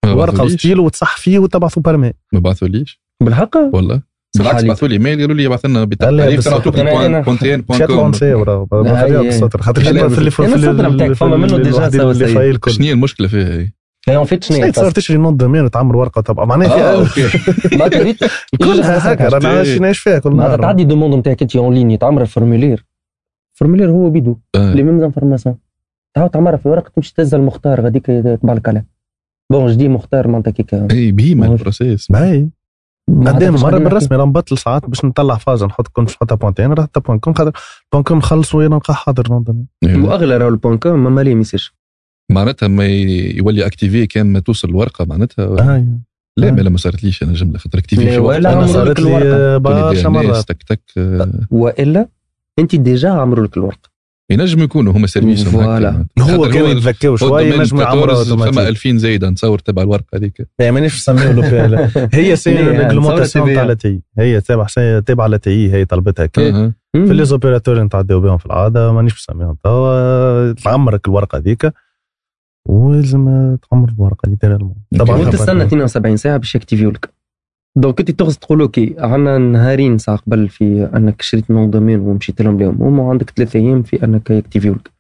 [0.06, 0.44] ورقة.
[0.44, 3.00] وستيلو وتصح فيه وتبعثوا برمي ما بعثوليش.
[3.22, 4.02] بالحق؟ والله.
[4.38, 4.64] بالعكس.
[4.64, 8.66] بعثوا لي ايميل قالوا لي بعث لنا بالتعريف كوم وراه.
[8.72, 11.90] لا، ما خليها بالسطر خاطر في اللي فما منه déjà
[12.68, 13.70] شنو هي المشكلة فيها هي؟
[14.08, 16.20] لا en fait شنو تصير تشري nom de domaine وتعمل ورقة.
[16.20, 17.76] طبعا معناها آه فيها OK.
[17.78, 18.16] ما تريد.
[18.58, 20.60] كلها هكا رانا عايشين نعيش فيها كل نهار.
[20.62, 22.84] تعدي ال demande نتاعك أنت en ligne تعمر ال formulaire
[23.54, 24.74] ال formulaire هو بيدو آه.
[24.74, 25.56] les mêmes informations
[26.14, 28.86] تعاود تعمرها في ورقه تمشي تهز المختار غاديك يتبع لك عليه
[29.52, 32.12] بون جدي مختار معناتها كيكا إي بهيمة البروسيس.
[32.12, 32.48] باهي.
[33.26, 37.00] قدام مرة بالرسمي راه نبطل ساعات باش نطلع فازة نحط كنت نحطها بوانتين راه حتى
[37.00, 37.52] بوان كوم خاطر
[37.92, 39.42] بوان كوم نخلص وين نلقى حاضر.
[39.84, 41.74] واغلى راهو البون كوم ما ليه ما يصيرش
[42.30, 45.46] معناتها ما يولي اكتيفي كان ما توصل الورقة معناتها.
[45.74, 45.86] هاي
[46.36, 46.50] لا آه.
[46.50, 49.00] ما ما صارتليش أنا جملة خاطر اكتيفي لا، في وقت ولا صارت.
[49.00, 50.48] لي برشا مرات.
[50.48, 52.08] تك تك آه، وإلا؟
[52.58, 53.94] انت ديجا عمروا لك الورقه
[54.30, 56.06] ينجم يكونوا هما سيرفيسهم فوالا.
[56.18, 56.32] هكا.
[56.34, 58.68] هو كان يتذكاو شوية الدومين نجم يعمرها 14 فما أوتوماتيك.
[58.68, 60.48] 2000 زايده نتصور تبع الورقة هذيك.
[60.58, 64.66] يعني مانيش نسميه له فيها هي سي؟ ريغلومونتاسيون تاع تي هي تابع
[65.06, 66.72] تابع l'ATI هي طلبتها كي آه.
[66.92, 71.72] في les opérateurs نتعداو بهم في العادة مانيش نسميهم توا تعمرك الورقة هذيك.
[72.68, 77.13] ولازم تعمر الورقة littéralement طبعاً وانت تستنى 72 ساعة باش يكتيفيو لك
[77.76, 82.00] donc انت تغز تقول OK عندنا نهارين ساعة قبل في انك شريت nom de domaine
[82.00, 84.90] ومشيت لهم اليوم هما عندك ثلاثة أيام في انك يكتيفيو لك.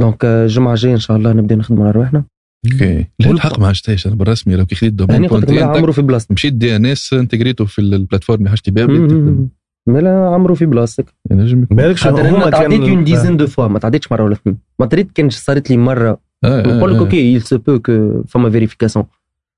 [0.00, 2.24] donc آه، الجمعة الجاية إن شاء الله نبدأ نخدموا على رواحنا.
[2.72, 3.06] OK.
[3.20, 6.32] لا الحق ما عشتهاش أنا بالرسمي لو كي خديت domaine يعني عمرو في بلاصتك.
[6.32, 9.48] مشيت DNS انتجريته في ال plateforme اللي حاجتي بها تخدم.
[9.88, 11.14] ملا عمرو في بلاصتك.
[11.30, 11.76] ينجم يكون.
[11.76, 14.58] بالك هما تعديت une dizaine de fois ما تعديتش مرة ولا اثنين.
[14.80, 16.20] ما تريد كان صارت لي مرة.
[16.44, 17.00] آه، آه، نقول لك آه.
[17.00, 19.04] OK il se peut que فما vérification.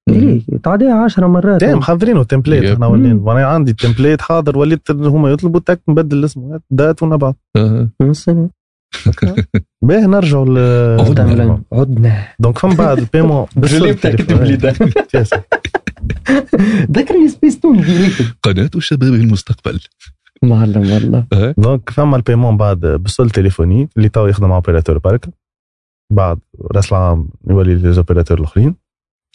[0.08, 0.40] مم.
[0.62, 1.60] تعديها 10 مرات.
[1.60, 2.64] تمام محضرينه template.
[2.64, 6.58] إحنا ولين وأنا عندي template حاضر وليت هما يطلبوا تك نبدل الاسم.
[6.70, 7.34] date ونبعث
[9.82, 10.58] باهي نرجعوا ل
[11.00, 11.62] عدنا.
[11.72, 12.28] عدنا.
[12.38, 13.46] donc فم بعد ال paiement
[16.90, 17.84] ذكرني سبيس تون
[18.42, 19.80] قناة شباب المستقبل.
[20.42, 21.24] معلم والله.
[21.58, 23.88] donc فما ال paiement بعد بال solde téléphonique.
[23.96, 25.32] اللي تو يخدم مع opérateur بركة.
[26.12, 26.38] بعد
[26.76, 28.74] راس العام يولي les opérateurs الأخرين.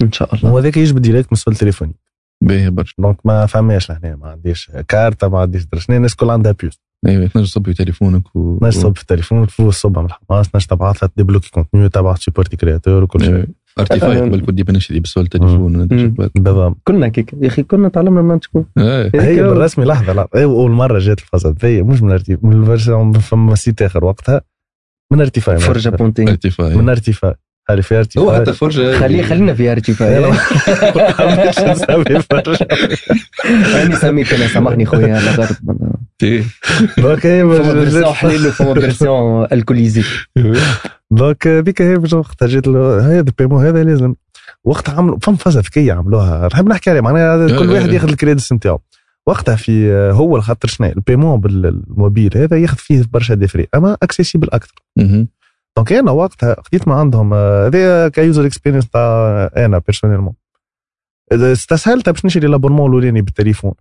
[0.02, 0.54] إن شاء الله.
[0.54, 1.96] وهذاك يجبد direct من ال solde téléphonique
[2.44, 2.94] باهي برشا.
[3.00, 5.80] donc ما فماش لهنا ما عنديش كارتة ما عنديش درا.
[5.80, 9.68] شنو الناس الكل عندها puce أيوه تنجم تصبي تليفونك و نجم تصب في التليفون تفوز
[9.68, 13.46] الصبح من الحماس نجم تبعث لها تبلوكي contenu تبعث سيبورتي créateur وكل شيء.
[13.80, 16.16] ارتيفاي قبل كنت ديما نشري بسؤال التليفون مم.
[16.36, 16.78] بالضبط.
[16.84, 19.12] كنا كيك يا أخي كنا تعلمنا ما شكون إيه.
[19.16, 23.56] هي بالرسمي لحظة لا هي أول مرة جات الفازه ذي مش من ارتيفاي من فما
[23.56, 24.42] سيت آخر وقتها.
[25.12, 27.34] من ارتيفاي فرجه بونتين ارتيفاي من ارتيفاي.
[27.70, 30.30] هذه في هو حتى فرجة خليه خلينا في ارتفاع
[31.50, 32.68] مش نسوي فرجة.
[33.84, 35.58] أنا سميت أنا سامحني خويا أنا غلط.
[36.98, 40.04] دونك هي فما فيرسيون حليل وفما فيرسيون الكوليزي
[41.12, 44.16] donc هذيك هي وقتها جيت له هذا ال paiement هذا لازم.
[44.64, 47.96] وقتها عملوا فم فازة ذكيه عملوها نحب نحكي عليها معناها كل إيه، واحد إيه.
[47.96, 48.80] ياخذ ال crédits نتاعو.
[49.28, 53.68] وقتها في هو خاطر شنو ال paiement بال mobile هذا ياخذ فيه برشا des frais
[53.76, 54.74] أما accessible أكثر.
[55.78, 60.34] donc أنا وقتها خديت ما عندهم هذا ك user experience تاع أنا personnellement
[61.32, 63.74] استسهلت باش نشري l'abonnement الاولاني بالتليفون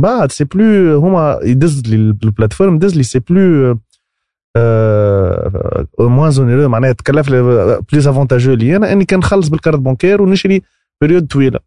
[0.00, 3.78] بعد c'est plus هما يدز لي ال plateforme دز لي c'est plus
[6.00, 7.42] موان زونيرو معناها تكلف لي
[7.92, 10.62] بليز افونتاجو لي أنا اني كان نخلص بالكارت بونكير ونشري
[11.02, 11.58] بريود طويله.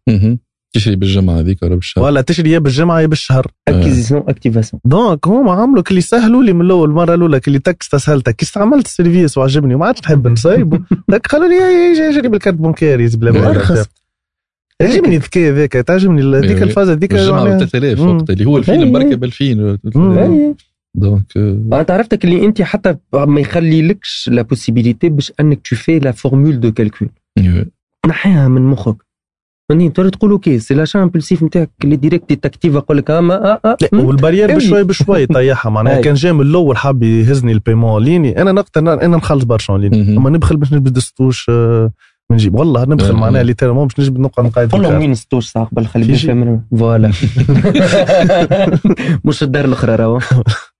[0.74, 5.52] تشري بالجمعة هذيك ولا بالشهر ولا تشري يا بالجمعة يا بالشهر اكيزيسيون اكتيفاسيون دونك هما
[5.52, 9.74] عملوا كلي سهلوا لي من الأول المرة الأولى كلي تك استسهلتك كي استعملت السيرفيس وعجبني
[9.74, 10.82] وما عادش نحب نصايب
[11.12, 13.86] تك قالوا لي يا- يا- شري بالكارت بونكير يزيد بلا ما أرخص.
[14.78, 16.62] تعجبني الذكاء ذاك تعجبني هذيك إيه.
[16.62, 18.16] الفازة هذيك الجمعة ب معناها- 3000 مم.
[18.16, 19.04] وقت اللي هو الفيلم إيه.
[19.04, 20.18] بركب 2000 مم.
[20.18, 20.54] اي
[20.96, 25.98] donc آه، انت عرفتك اللي أنت حتى ما يخليلكش la possibilité باش أنك تو في
[25.98, 27.70] la formule de calcul إيه.
[28.08, 28.96] نحيها من مخك
[29.68, 33.34] فهمتني تقدر تقول OK c'est l'achat impulsif نتاعك اللي direct تكتيف يقول لك آه ما
[33.52, 34.04] آه آه لا مم.
[34.04, 34.56] وال barrière.
[34.56, 36.00] بشوي بشوي طيحها معناها.
[36.00, 39.72] كان جاي من الأول حاب يهزني ال paiement en ligne أنا نقتنع أنا نخلص برشا
[39.72, 40.16] en ligne.
[40.16, 41.90] اما نبخل باش نجبد ستوش من
[42.32, 43.12] نجيب والله نبخل.
[43.12, 44.98] معناها littéralement باش نجبد نقعد نقايد في قول لهم.
[44.98, 47.12] وين ستوش ساعه قبل خلي فاهم voilà
[49.24, 50.18] مش الدار الاخرى راهو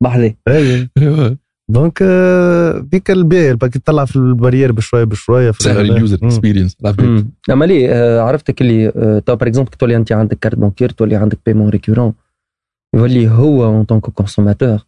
[0.03, 0.89] بحذي اي.
[1.71, 2.03] donc
[2.91, 6.19] ديك الباهي باكي تطلع في ال barrière بشوي بشوي في سهل ال- ال user.
[6.23, 6.77] experience.
[7.51, 8.91] اما ليه آه، عرفتك اللي
[9.27, 12.15] تو par exemple تولي انت عندك carte bancaire تولي عندك paiement récurrent
[12.95, 14.79] يولي هو en tant que consommateur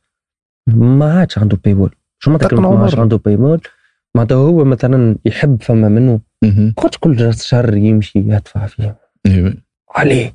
[0.75, 2.99] ما عادش عنده باي بول شو كلمة تقنعه ما عادش.
[2.99, 3.61] عنده باي بول
[4.17, 6.21] معناتها هو مثلا يحب فما منه.
[6.77, 8.97] تقعدش كل شهر يمشي يدفع فيه.
[9.91, 10.35] عليه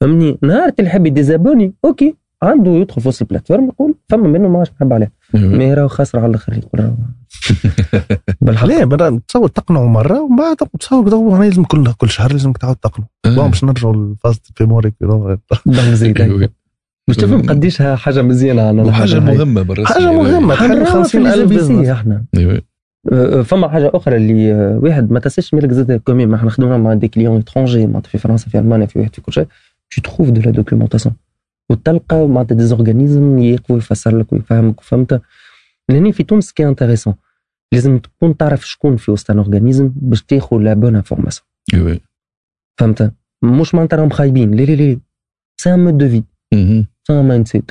[0.00, 4.28] فهمني نهار اللي يحب ي désabonner OK عنده يدخل في وسط ال plateforme يقول فما
[4.28, 5.12] منه ما عادش نحب عليه.
[5.34, 6.94] mais راهو خاسر على الآخر يقول راهو
[8.40, 8.66] بالحق.
[8.66, 12.76] ليه؟ بدأ تصور تقنعوا مرة ومن بعد تصور معناها لازم كل كل شهر لازم تعاود
[12.76, 13.48] تقنعوا آه.
[13.48, 14.82] باش نرجعوا ل phase ال paiement
[15.68, 16.50] ضم زيد إيه.
[17.08, 18.82] باش تفهم قديش حاجة مزيانة عنا.
[18.82, 20.54] وحاجة مهمة حاجة مهمة.
[20.54, 21.88] تحل حنراها في 50000 ال B2C business.
[21.88, 22.24] إحنا.
[22.36, 22.62] إيه.
[23.12, 26.78] أه، فما حاجة أخرى اللي أه، واحد ما تنساش مالك زاد comme ما إحنا نخدموا
[26.78, 29.46] مع des clients étrangers معناتها في فرنسا في ألمانيا في واحد في كل شيء.
[29.94, 31.12] Tu trouves de la documentation.
[31.70, 35.22] وتلقى معناتها des organismes يقوي يفسر لك ويفهمك وفهمت.
[35.88, 37.14] لأني في تونس كي entreprise
[37.72, 41.48] لازم تكون تعرف شكون في وسط un organisme باش تاخذ la bonne information.
[42.80, 44.54] فهمت؟ مش معناتها راهم خايبين.
[44.54, 45.00] لا لا لا.
[45.60, 46.22] c'est un mode de vie.
[47.06, 47.70] c'est un mindset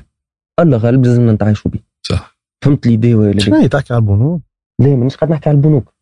[0.59, 2.37] الله غالب لازمنا نتعايشوا به صح.
[2.63, 4.41] فهمت l'idée ولا شنو لا؟ هي تحكي على البنوك؟
[4.79, 5.93] لا مانيش قاعد نحكي على البنوك.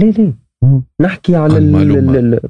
[0.00, 0.34] لا لا.
[1.00, 1.60] نحكي على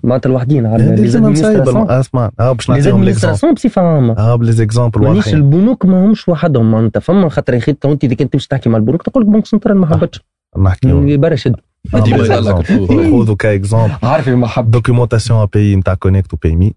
[0.03, 2.31] معناتها الوحدين على أسمع.
[2.41, 4.19] آه باش نعطيهم ليكزامبل زادمينستراسيون بصفة عامة.
[4.19, 6.71] آه بليزيكزامبل مانيش البنوك ما همش وحدهم.
[6.71, 9.29] معناتها فما خاطر يا أخي تو أنت إذا كنت تمشي تحكي مع البنوك تقول لك
[9.29, 10.21] بنك سنترال ما حبتش.
[10.59, 11.17] نحكي.
[11.17, 11.57] برا شد.
[11.93, 13.95] خذوا كاكزامبل.
[14.03, 16.75] عارف ما حب دوكيومونتاسيون بي نتاع كونيكت وبي مي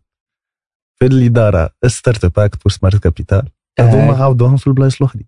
[1.00, 3.44] في الإدارة ستارت اب اكت وسمارت كابيتال
[3.80, 5.26] هذوما عاودوهم في البلايص الأخرين.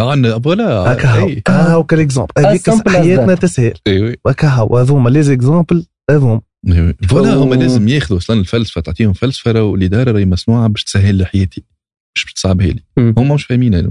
[0.00, 0.92] عندنا فوالا.
[0.92, 1.28] هكا هاو.
[1.28, 3.74] هكا هاو كالاكزامبل هذيك حياتنا تسهل.
[3.86, 4.16] إيه.
[4.26, 6.40] هكا هاو هذوما les exemples هذوما.
[6.68, 6.96] إيه.
[7.08, 11.24] voilà هما لازم ياخذوا أصلا الفلسفة تعطيهم فلسفة راهو الاداره راهي مصنوعه باش تسهل لي
[11.24, 11.64] حياتي
[12.16, 12.82] مش باش تصعبها لي.
[12.98, 13.88] هما مش فاهمين لا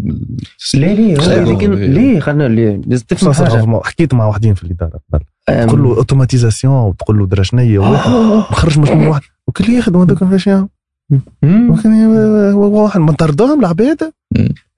[0.74, 1.86] لا هو لكن لا.
[1.86, 3.82] ليه؟ خلينا ليه؟ لازم تفهم حاجة.
[3.84, 5.24] حكيت مع واحدين في الإدارة قبل.
[5.68, 8.10] تقول له automatisation وتقول له درا شنيا واحد
[8.52, 9.10] مخرج مجموعة.
[9.10, 10.68] واحد وكل يخدموا هذوك كيفاش يعمل
[11.12, 11.22] مم.
[11.44, 14.12] ممكن ي- واحد ما نطردوهم العباد.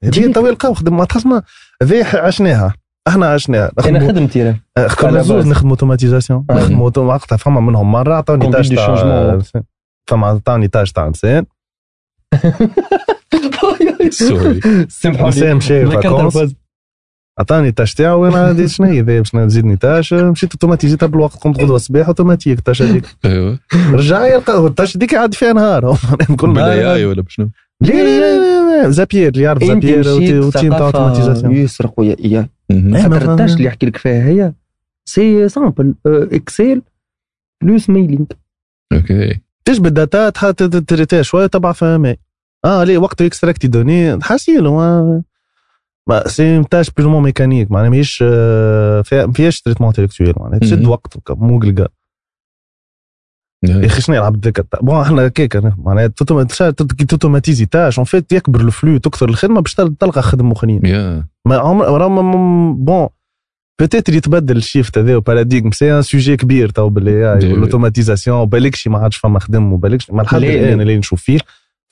[0.04, 1.44] هذه تو يلقاو خدم ما تخصنا
[1.84, 2.74] هذه عشناها.
[3.08, 4.88] أحنا عشناها أنا خدمتي راه آه،
[5.22, 5.48] زوز باز.
[5.48, 6.46] نخدموا automatisation.
[6.50, 6.54] آه.
[6.54, 9.40] نخدموا auto- وقتها فما منهم مرة عطوني tâche تاع.
[10.08, 11.46] فما عطوني tâche تاع انسان
[14.10, 14.60] sorry.
[14.90, 15.28] سامحوني.
[15.28, 16.56] انسان مشى vacances.
[17.40, 21.36] عطاني ال tâche تاعو وأنا عندي شنو هي؟ باش تزيدني tâche مشيت automatis يتها بالوقت
[21.36, 23.06] قمت غدوة الصباح automatique ال tâche هذيك.
[23.26, 23.60] أيوه.
[23.92, 25.98] رجع يلقى ال tâche هذيك يعدي فيها نهار.
[26.40, 26.72] كل نهار.
[26.72, 27.50] اي ولا بشنو؟
[28.90, 32.96] زابير اللي يعرف زابير وتيم تاع اوتوماتيزاسيون يسرق ويا إياه مهم.
[32.96, 34.54] إيه، ما خاطر اللي يحكي لك فيها هي
[35.06, 36.82] سي سامبل اكسل
[37.64, 38.26] بلوس ميلينغ
[38.94, 42.18] أوكي تجبد داتا تحط تريتيها شوية تبع فيها ماء
[42.66, 44.80] آه ليه وقت اكستراكتي دوني حاسيل هو
[46.10, 50.86] ما سي تاش بلو مون ميكانيك معناها ماهيش فيها- ما فيهاش تريتمون انتلكتويل معناها تشد.
[50.88, 51.88] وقت مو قلقا
[53.64, 55.74] يا أخي شنو يلعب تاع- بون إحنا هكاك.
[55.78, 56.08] معناها
[57.10, 60.82] ت automatiser tâche en fait يكبر ال flux تكثر الخدمة باش تل- تلقى خدم أخرين.
[61.46, 62.08] ما عمر
[62.74, 63.08] bon
[63.80, 67.52] peut-être يتبدل ال shift هذا و paradigme c'est un sujet كبير تو بال AI دي-
[67.54, 70.54] وال automatisation بالكش ما عادش فما خدم وبالكش ما لحد لا، لا.
[70.54, 71.40] الان اللي نشوف فيه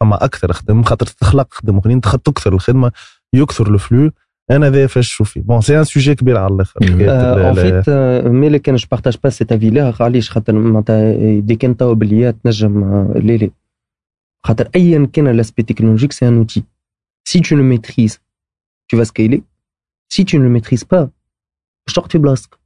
[0.01, 2.91] فما أكثر خدم خاطر تخلق خدم أخرين تكثر الخدمة
[3.33, 4.11] يكثر ال flux.
[4.51, 6.79] أنا هذا فاش نشوف فيه bon c'est un sujet كبير على الآخر.
[6.83, 7.89] ال- fait
[8.27, 12.83] مالك أنا je partage pas cet avis لا علاش خاطر معناتها ديك انت باليات تنجم
[12.83, 13.49] آه، لا لا
[14.45, 16.63] خاطر ايا كان l'aspect technologique c'est un outil
[17.27, 18.17] si tu le maîtrises
[18.93, 19.41] tu vas scaler.
[20.13, 21.07] Si tu ne le maîtrises pas
[21.87, 22.57] باش تقعد في بلاصتك.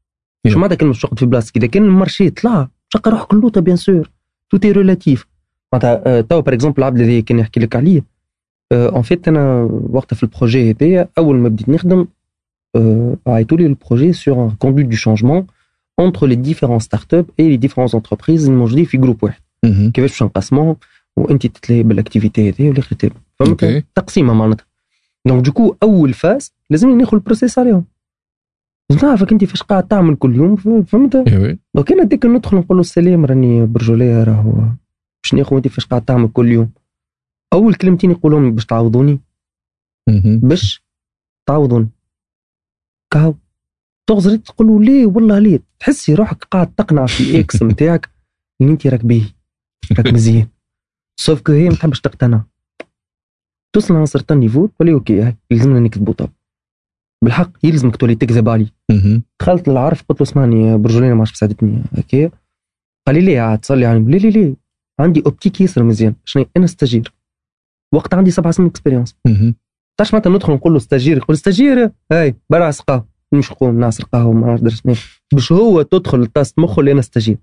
[0.47, 3.61] شو معناتها كلمة باش تقعد في بلاصتك؟ إذا كان ال marché طلع تلقى روحك اللوطة
[3.61, 4.09] bien sûr
[4.49, 5.27] tout est relatif
[5.73, 8.03] معناتها توا par exemple العبد هذا كان يحكي لك عليه
[8.71, 12.07] en fait أنا وقتها في ال projet هذايا أول ما بديت نخدم
[12.77, 12.81] euh,
[13.27, 15.47] عيطوا لي ال projet sur une conduite de changement
[16.01, 19.41] entre les différents startups et les différentes entreprises الموجودين في groupe واحد.
[19.65, 19.91] مهم.
[19.91, 20.75] كيفاش باش نقسموهم
[21.17, 23.83] وأنت تتلاهي بال activité هذه والاخر تتلاهي فهمت؟ OK.
[23.95, 24.65] تقسيمه معناتها.
[25.25, 27.85] donc du coup أول phase لازم ناخذ ال process عليهم.
[28.89, 31.59] لازم نعرفك أنت فاش قاعد تعمل كل يوم ف- فهمت؟ إيه oui.
[31.75, 34.51] donc أنا ديك ندخل نقول له السلام راني برجوليه راهو
[35.23, 36.69] باش ناخذ أنت فاش قاعد تعمل كل يوم.
[37.53, 39.19] أول كلمتين يقولهم باش تعوضوني.
[40.41, 40.83] باش
[41.49, 41.89] تعوضوني.
[43.13, 43.35] كاو
[44.09, 48.09] تغزري تقول له ليه والله ليه تحسي روحك قاعد تقنع في إكس نتاعك
[48.61, 49.23] اللي انت راك بيه.
[49.97, 50.47] راك مزيان.
[51.19, 52.43] سوف كو هي ما تحبش تقتنع.
[53.75, 56.29] توصل عن سرطان نيفو تقولي أوكي يلزمنا نكذبوا طب
[57.23, 58.71] بالحق يلزمك تولي تكذب علي.
[59.39, 62.31] دخلت للعرف قلت له اسمعني برجولينا ما عادش ساعدتني هكا
[63.07, 64.55] قال لي ليه؟ عاد تصلي يعني ليه ليه ليه؟
[64.99, 66.15] عندي اوبتيك ياسر مزيان.
[66.25, 67.13] شنو؟ أنا ستاجير
[67.93, 69.15] وقت عندي سبع سنين اكسبيريونس.
[69.97, 74.55] تعرف معناتها ندخل نقول له ستاجير يقول ستاجير هاي برا قهوه مش نقوم نعصر قهوه
[74.55, 74.93] درس شنو
[75.33, 77.37] باش هو تدخل طاس مخه اللي أنا stagiaire.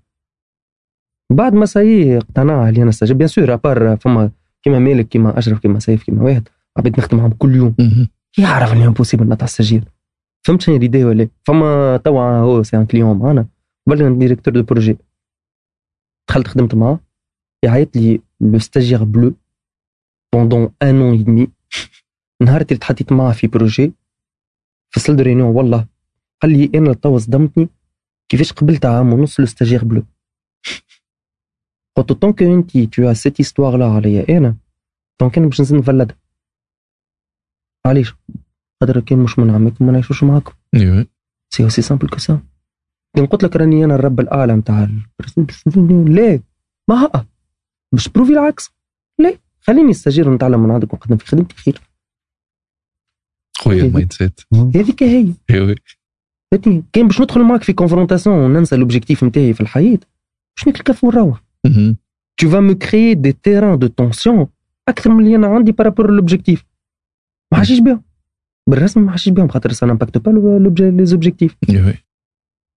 [1.31, 4.31] بعد ما ça y est اقتنع اللي أنا stagiaire bien sûr à part فما
[4.63, 6.47] كيما مالك كيما أشرف كيما سيف كيما واحد
[6.77, 7.75] عبيد نخدم معاهم كل يوم.
[8.37, 9.83] يعرف اللي impossible نطلع stagiaire.
[10.47, 13.47] فهمت شنو l'idée ولا؟ فما توا هو c'est un client معانا.
[13.87, 14.97] قبل directeur de projet
[16.29, 16.99] دخلت خدمت معاه.
[17.65, 19.33] يعيط لي le stagiaire بلو
[20.33, 21.47] pendant un an et demi
[22.41, 23.93] نهار اللي تحطيت معاه في projet
[25.09, 25.87] deux réunions والله
[26.41, 27.69] قال لي أنا توا صدمتني
[28.29, 30.03] كيفاش قبلت عام ونص le stagiaire بلو
[31.97, 34.55] قلت donc انت toute cette histoire-là عليا أنا؟
[35.19, 36.17] donc أنا باش نزيد نفلدها
[37.85, 38.13] علاش؟
[38.81, 40.53] خاطر كان مش من عمكم ما نعيشوش معاكم.
[40.75, 41.07] إيه.
[41.53, 42.41] c'est aussi simple que ça
[43.15, 44.87] كان قلت لك راني أنا الرب الأعلى نتاع
[46.07, 46.43] ليه
[46.89, 47.25] ما ها
[47.91, 48.71] باش prouver العكس.
[49.19, 51.81] ليه؟ خليني stagiaire ونتعلم من عندك ونقدم في خدمتي خير
[53.57, 54.41] خويا ال mindset
[54.75, 55.33] هذيك هي.
[55.49, 55.75] إيه.
[56.51, 59.99] فهمتني كان باش ندخل معاك في confrontation وننسى l'objectif نتاعي في الحياة.
[60.57, 61.43] باش ناكل كف ونروح.
[62.41, 64.47] tu vas me créer des terrains de tension
[64.89, 66.65] أكثر من اللي أنا عندي par rapport l'objectif
[67.51, 68.03] ما حاشيش بهم.
[68.69, 70.31] بالرسمي ما حاشيش بهم خاطر ça n'impacte pas
[70.79, 72.03] les objectifs إيه.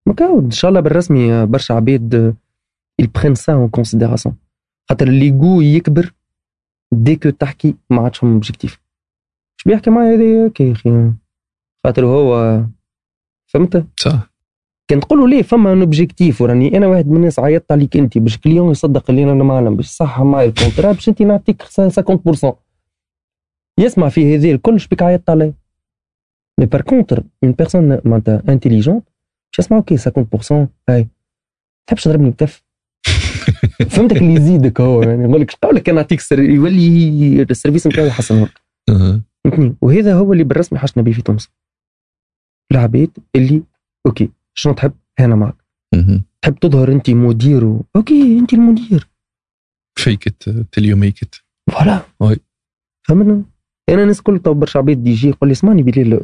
[0.08, 2.36] مكاود إن شاء الله بالرسمي برشا عباد
[3.02, 4.32] ils prennent ça en considération.
[4.90, 6.12] خاطر الليغو يكبر.
[6.92, 8.80] dès que تحكي ما عادش هم objectif
[9.58, 11.12] اش بيحكي معايا هذا يا أخي.
[11.84, 12.62] خاطر هو
[13.46, 14.32] فهمت؟ صح.
[14.88, 18.18] كان تقول له ليه فما un objectif وراني أنا واحد من الناس عيطت عليك أنت
[18.18, 22.52] باش client يصدق اللي أنا معلم باش صح معايا ال contrat باش أنت نعطيك 50%
[23.78, 25.52] يسمع في هذه الكل شبيك عيطت علي
[26.58, 31.08] mais par contre une personne معناتها intelligente باش يسمع OK 50% هاي
[31.86, 32.64] تحبش تضربني بكف؟
[33.90, 36.20] فهمتك اللي يزيدك هو يعني يقول لك قولك أنا نعطيك.
[36.32, 38.48] يولي ال service نتاعي يحسن
[38.88, 39.22] أها.
[39.44, 41.48] فهمتني وهذا هو اللي بالرسمي حاجتنا به في تونس.
[42.72, 43.62] العبيد اللي
[44.06, 45.64] OK شنو تحب؟ أنا معك.
[46.42, 47.84] تحب تظهر أنت مدير و...
[47.96, 49.08] OK أنت المدير.
[49.98, 50.42] fake it
[50.72, 51.34] till you make it
[51.70, 52.02] voilà.
[52.20, 52.36] oui.
[53.08, 53.44] فهمنا
[53.88, 56.20] أنا الناس كل تو برشا عباد يجي يقول لي اسمعني بليل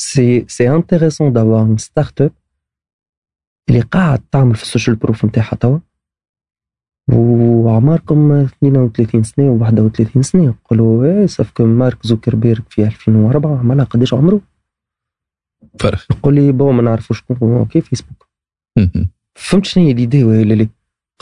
[0.00, 2.32] c'est c'est intéressant d'avoir start-up
[3.68, 5.78] اللي قاعد تعمل في ال social proof نتاعها توا.
[7.12, 10.44] وعماركم 32 سنة و 31 سنة.
[10.44, 14.40] يقولوا إيه sauf que مارك زوكربيرغ في 2004 عملها قداش عمره؟
[15.80, 18.28] فرق يقول لي bon ما نعرفوش شكون OK فيسبوك.
[19.34, 20.68] فهمت شنو هي l'idée ولا لا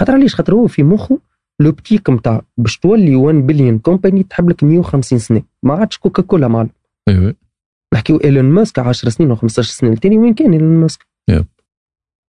[0.00, 1.18] خاطر علاش؟ خاطر هو في مخه
[1.60, 5.42] l'optique نتاع باش تولي 1 billion company تحب لك 150 سنة.
[5.62, 6.70] ما عادش كوكا كولا معلم.
[7.08, 7.34] إيوه.
[7.94, 9.90] نحكيو إيلون ماسك 10 سنين أو 15 سنة.
[9.90, 11.06] التاني وين كان إيلون ماسك؟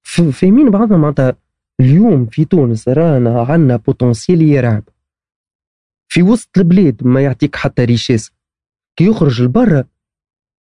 [0.04, 1.36] فاهمين بعضنا معناتها.
[1.82, 4.84] اليوم في تونس رانا عندنا potentiel يرعب.
[6.12, 8.32] في وسط البلاد ما يعطيك حتى richesse.
[9.00, 9.84] كي يخرج لبرا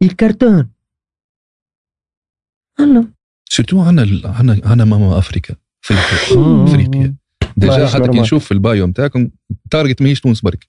[0.03, 0.69] يكرتون
[2.79, 3.07] هلا
[3.49, 6.63] surtout عنا ال- عنا عنا Mama Africa افريقيا مم.
[6.63, 7.15] أفريقيا.
[7.57, 8.19] déjà حتى كي.
[8.19, 9.29] نشوف في ال bio نتاعكم
[9.71, 10.67] target ماهيش تونس برك.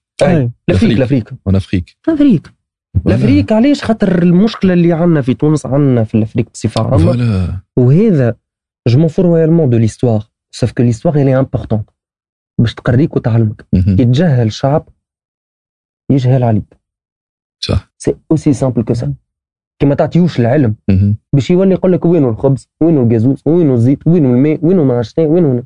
[0.69, 2.53] l'Afrique l'Afrique أنا Afrique l'Afrique
[3.05, 7.61] l'Afrique علاش؟ خاطر المشكلة اللي عندنا في تونس عندنا في l'Afrique بصفة عامة.
[7.77, 8.35] وهذا
[8.87, 11.83] je m'en fous royalement de l'histoire sauf que l'histoire هي importante
[12.59, 13.67] باش تقريك وتعلمك.
[13.73, 13.93] مهم.
[13.99, 14.89] يتجاهل شعب
[16.11, 16.77] يجهل عليك.
[17.59, 17.91] صح.
[17.97, 19.13] c'est aussi simple que ça
[19.79, 20.75] كي ما تعطيوش العلم.
[21.33, 25.17] باش يولي يقول لك وينو الخبز؟ وينو الجازوز وينو الزيت؟ وينو الماء؟ وينو ما عرفتش
[25.17, 25.63] وينو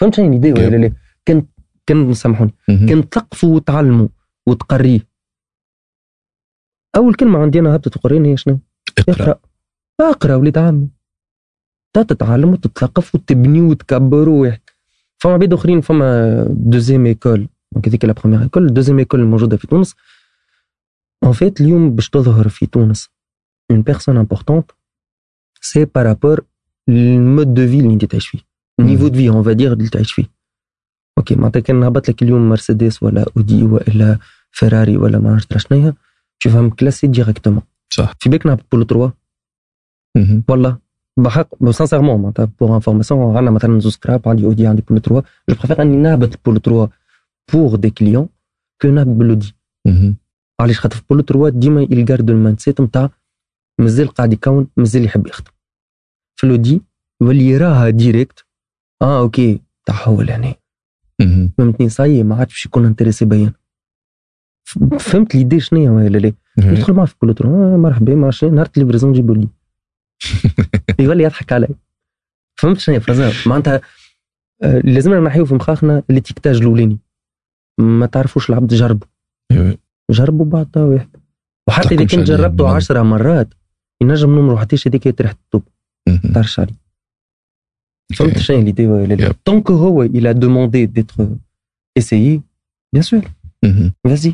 [0.00, 0.58] فهمت شنو كيف.
[0.58, 0.92] ولا لا؟
[1.24, 1.46] كان
[1.86, 2.54] كان سامحوني.
[2.66, 4.08] كان تثقفوا وتعلموا
[4.48, 5.00] وتقريه.
[6.96, 8.58] أول كلمة عندي أنا هبطت القران هي شنو؟
[9.08, 9.40] اقرأ.
[10.00, 10.34] اقرأ.
[10.34, 10.88] وليد عمي
[12.02, 14.60] تتعلم وتتثقف وتبني وتكبر واحد
[15.18, 17.48] فما عباد اخرين فما deuxième école.
[17.72, 18.74] donc هذيك la première école.
[18.74, 19.94] deuxième école الموجودة في تونس.
[21.24, 23.08] en fait اليوم باش تظهر في تونس
[23.70, 24.70] une personne importante
[25.60, 26.44] c'est par rapport
[26.88, 28.38] ال mode de vie اللي انت تعيش فيه.
[28.80, 30.24] ال niveau de vie on va dire اللي تعيش فيه.
[31.18, 34.18] OK معناتها كان هبط لك اليوم مرسيدس ولا أودي ولا
[34.50, 35.94] فيراري ولا ما عرفت شنيا
[36.40, 38.12] تشوفها م classé directement صح.
[38.18, 39.12] في بالك نهبط بولو 3
[40.16, 40.44] مهم.
[40.48, 40.85] والله.
[41.16, 45.14] بحق sincèrement معناتها pour information عندنا مثلا زوز كراهب عندي اودي عندي بولو 3
[45.48, 46.90] je préfère اني نهبط البولو 3
[47.52, 48.28] pour des clients
[48.82, 49.54] que نهبط بالاودي.
[50.60, 53.10] علاش خاطر في بولو 3 ديما يلقاردو ال mindset نتاع
[53.80, 55.50] مازال قاعد يكون مازال يحب يخدم
[56.36, 56.82] في الاودي
[57.22, 58.46] يولي يراها direct
[59.02, 59.60] آه OK
[60.22, 60.54] لهنا
[61.20, 61.52] مهم.
[61.58, 63.52] فهمتني صاي ما عادش باش يكون intéressé bien
[64.68, 68.24] ف- فهمت l'idée شنو هي ولا لا يدخل معاه في كل ترو آه مرحبا ما
[68.26, 69.48] عرفتش نهار ال livraison جيبوا لي
[71.00, 71.68] يولي يضحك علي.
[72.58, 73.80] فهمت شنو؟ هي فرازان معناتها
[74.62, 76.98] آه، لازمنا نحيو في مخاخنا ال étiquetage الاولاني
[77.80, 79.08] ما تعرفوش العبد جربوا
[79.52, 79.78] أيوة.
[80.10, 81.08] جربوا بعض واحد
[81.68, 82.76] وحتى إذا كنت جربته.
[82.76, 83.54] عشرة مرات
[84.02, 85.62] ينجم نمرو حتى هذيك ريحه الطوب.
[86.34, 86.74] تعرفش عليه
[88.16, 88.38] فهمت.
[88.38, 91.22] شنو l'idée ولا لا que هو demandé d'être
[91.98, 92.40] essayé
[92.96, 93.22] bien sûr.
[93.64, 93.92] مهم.
[94.08, 94.32] vas-y.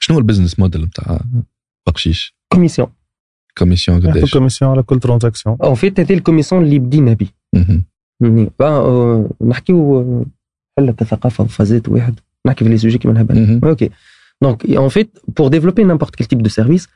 [0.00, 1.20] شنو هو ال business model نتاع
[1.88, 2.99] بقشيش؟ Commission.
[3.58, 7.28] commission يعطوا قداش commission على كل transaction en fait هذه ال commission اللي بدينا به
[7.54, 7.84] مهم.
[8.20, 10.24] يعني آه، نحكيو آه،
[10.78, 13.74] حلة كثقافة وفازات واحد نحكي في les sujets كيما نحب مهم.
[13.74, 13.88] Ok.
[14.44, 16.86] Donc, en fait, pour développer n'importe quel type de service,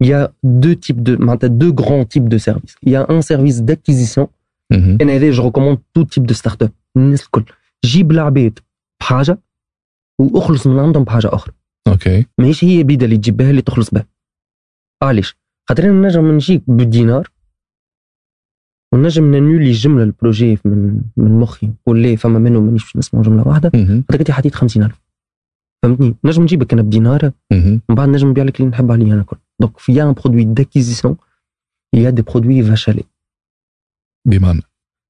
[0.00, 2.74] il y a deux types de, معناتها deux grands types de services.
[2.86, 4.28] Il y a un service d'acquisition.
[4.72, 4.98] مهم.
[5.00, 6.70] أنا هذا je recommande tout type de start-up.
[6.96, 7.44] الناس الكل
[7.84, 8.58] جيب العباد
[9.00, 9.38] بحاجة
[10.18, 11.52] واخلص من عندهم بحاجة أخرى.
[11.88, 14.06] OK ماهيش هي بيدا اللي تجيب بها اللي تخلص بها.
[15.02, 15.36] علاش؟
[15.68, 17.30] خاطر أنا نجم نجيك بالدينار
[18.94, 23.22] ونجم ننولي جملة ال projet من من مخي نقول ليه فما منه مانيش باش نسمع
[23.22, 23.70] جملة واحدة.
[23.74, 24.04] مهم.
[24.10, 25.00] خاطر انت حطيت 50000
[25.82, 27.32] فهمتني؟ نجم نجيبك أنا بدينار.
[27.52, 31.16] من بعد نجم نبيع لك اللي نحب عليه أنا كل donc في un produit d'acquisition
[31.96, 33.04] à des produits vache à lait.
[34.26, 34.60] بمعنى؟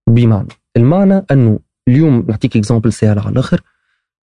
[0.09, 0.49] بمعنى.
[0.77, 1.59] المعنى أنه
[1.89, 3.61] اليوم نعطيك exemple سهل على الآخر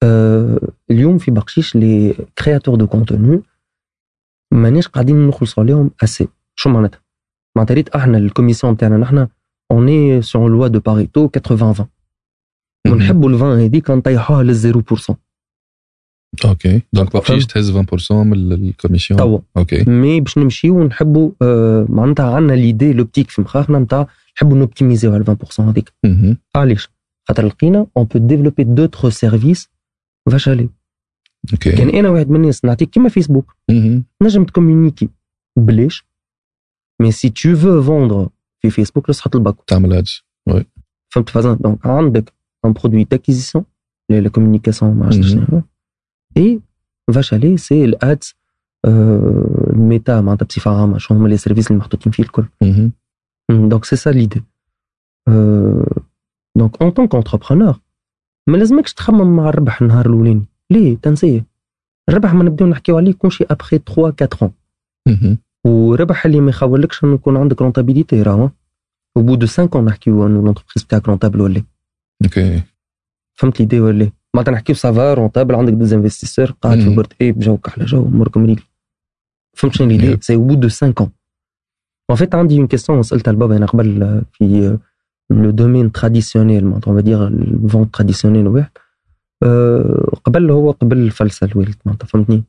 [0.02, 3.42] آه اليوم في بقشيش les créateurs de contenu
[4.55, 7.01] مانيش قاعدين نخلصوا عليهم assez شو معناتها؟
[7.56, 9.28] معناتها ريت إحنا ال commission تاعنا نحن
[9.72, 11.89] on est sur loi de Pareto 80 20
[12.86, 12.94] مهم.
[12.97, 15.14] ونحبوا ال 20 هذيك نطيحوها لل 0%
[16.44, 19.39] OK donc بقشيش تهز 20% من ال commission توا.
[19.56, 24.06] OK mais باش نمشيو ونحبوا آه معناتها عندنا l'idée l'optique في مخاخنا نتاع
[24.36, 25.93] نحبوا نوبتيميزيو على 20% هذيك.
[26.05, 26.36] مهم.
[26.56, 26.89] علاش
[27.28, 29.68] خاطر لقينا on peut développer d'autres services
[30.30, 30.68] vache à lait
[31.52, 34.04] OK كان أنا واحد من الناس نعطيك كيما فيسبوك مهم.
[34.22, 35.09] نجم ت communiquer
[35.58, 36.04] بلاش
[37.02, 38.28] mais si tu veux vendre
[38.62, 40.22] في فيسبوك لازم تحط الباكو تعمل ads
[41.14, 42.32] فهمت فازان donc عندك
[42.64, 43.64] un produit d'acquisition
[44.10, 45.46] la communication ما عرفتش مهم.
[45.46, 45.62] شنو
[46.36, 46.60] اي
[47.14, 48.34] vache à lait c'est ال ads
[48.86, 52.92] الميتا معناتها بصفه عامه شو هما les services اللي محطوطين فيه الكل مهم.
[53.51, 54.42] donc c'est ça l'idée
[56.56, 57.80] donc en tant qu'entrepreneur
[58.48, 61.44] ما لازمكش تخمم مع الربح النهار الاولاني ليه تنسيه؟
[62.08, 64.52] الربح ما نبداو نحكيو عليه يكون شي après 3 4 ans
[65.08, 65.38] مهم.
[65.66, 68.50] وربح اللي ما يخولكش إنه يكون عندك rentabilité راهو
[69.18, 71.62] au bout de 5 ans نحكيو إنه l'entreprise بتاعك rentable ولا
[72.24, 72.62] OK
[73.34, 76.94] فهمت l'idée ولا معناتها نحكيو ça va rentable عندك des investisseurs قاعد في مم.
[76.94, 78.62] بورت اي بجوك على جو اموركم ريقل
[79.56, 80.20] فهمت شنو l'idée؟ Yep.
[80.20, 81.08] c'est au bout de 5 ans.
[82.12, 84.78] En fait عندي une question سألتها لبابا أنا قبل آه، في
[85.30, 88.84] le domaine traditionnel معناتها on va dire ال vente traditionnelle واحد آه،
[90.24, 92.44] قبل هو قبل الفلسه الوالد معناتها فهمتني.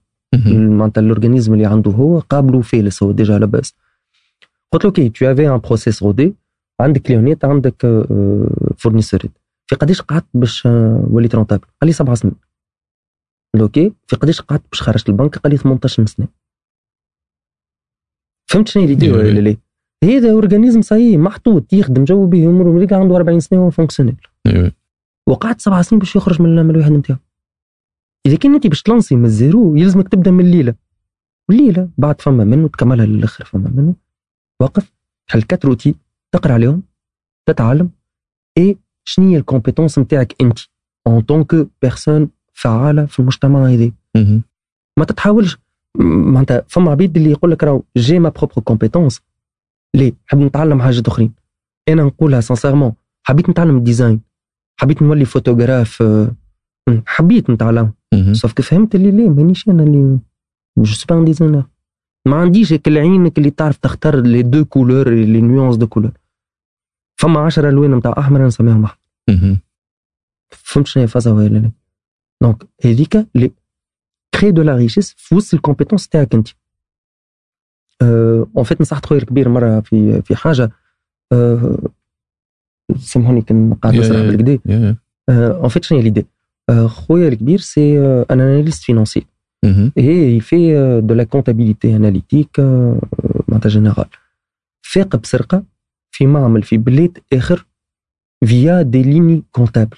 [0.69, 3.75] معناتها ال organisme اللي عنده هو قابله فالس هو déjà لاباس
[4.71, 6.35] قلت له OK tu avais un process rodé
[6.81, 8.05] عندك كليونيت عندك
[8.77, 9.31] فورنيسوريت
[9.67, 12.35] في قداش قعدت باش آه، وليت rentable؟ قال لي سبع سنين.
[13.61, 16.27] OK في قداش قعدت باش خرجت البنك؟ قال لي 18 سنة.
[18.51, 19.11] فهمت شنو اللي.
[19.11, 19.55] ولا لا
[20.03, 24.15] هذا organisme صحيح محطوط يخدم جو به أمريكا عنده 40 سنة وهو fonctionnel
[25.27, 27.19] وقعدت سبع سنين باش يخرج من الواحد نتاعو
[28.25, 30.75] إذا كان انت باش ت lancer من ال zéro يلزمك تبدأ من الليلة.
[31.49, 33.95] والليلة بعد فما منه تكملها للآخر فما منه.
[34.59, 34.93] واقف
[35.27, 35.95] تحل كات روتي
[36.31, 36.83] تقرأ عليهم
[37.45, 37.89] تتعلم.
[38.57, 40.59] اي شنو هي ال compétence نتاعك أنت؟
[41.07, 43.91] en tant que personne فعالة في المجتمع هذا.
[44.97, 45.57] ما تتحاولش.
[45.99, 49.21] معناتها فما عبيد اللي يقول لك راهو j'ai ma propre compétence
[49.95, 51.33] ليه؟ نحب نتعلم حاجات أخرين.
[51.89, 52.93] أنا نقولها sincèrement
[53.23, 54.21] حبيت نتعلم ال design
[54.77, 56.35] حبيت نولي فوتوغراف آه،
[57.05, 57.93] حبيت نتعلم
[58.53, 60.19] كي فهمت اللي ليه مانيش أنا اللي
[60.77, 61.65] je suis pas designer
[62.27, 66.11] ما عنديش هيك العينك اللي تعرف تختار les deux couleurs les nuances de couleurs
[67.19, 68.99] فما 10 ألوان نتاع أحمر نسميهم أحمر.
[70.49, 71.71] فهمت شنو هي فازا ولا لا؟
[72.41, 73.51] donc هذيك اللي
[74.39, 76.47] crée de la richesse في وسط ال compétence تاعك أنت.
[78.01, 80.71] en fait نصحت خويا الكبير مرة في في حاجة.
[81.31, 81.77] أه،
[82.97, 83.99] سامحوني كان قاعد يا-
[84.31, 84.59] بالكدا
[85.29, 86.25] en fait شنو هي l'idée
[86.69, 88.83] أه، خويا الكبير c'est un analyste
[90.41, 92.99] fait euh, de la comptabilité analytique euh,
[93.47, 94.05] معناتها générale
[94.81, 95.63] فاق بسرقة
[96.11, 97.65] في معمل في بلاد آخر
[98.45, 99.97] via des lignes comptables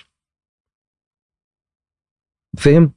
[2.57, 2.91] فاهم؟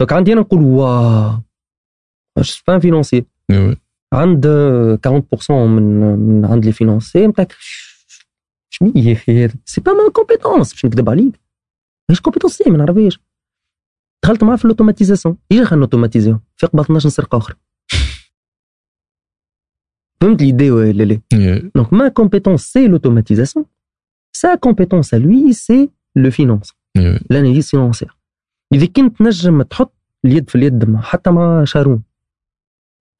[0.00, 1.38] دونك عندي أنا نقول واو.
[2.38, 3.24] اش با فينونسي
[4.12, 7.52] عند آه، 40% من من عند لي فينونسي نتاعك
[8.74, 11.40] شنو هي يا أخي هذا سي با ما كومبيتونس باش نكذب عليك
[12.08, 13.18] ماهيش كومبيتونس ما نعرفهاش
[14.24, 17.56] دخلت معاه في الاوتوماتيزاسيون اجا خلينا نوتوماتيزيو في قبل 12 سرقه أخرى
[20.20, 23.64] فهمت ليدي ولا لا يا- Donc ma compétence, c'est l'automatisation.
[24.42, 28.14] Sa compétence à lui, c'est le finance, أيوه l'analyse financière.
[28.74, 29.92] إذا كنت نجم تحط
[30.24, 32.02] اليد في اليد مع حتى مع شارون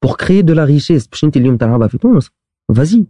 [0.05, 1.09] pour créer de la richesse.
[1.09, 2.29] باش انت اليوم تلعبها في تونس
[2.75, 3.05] فازي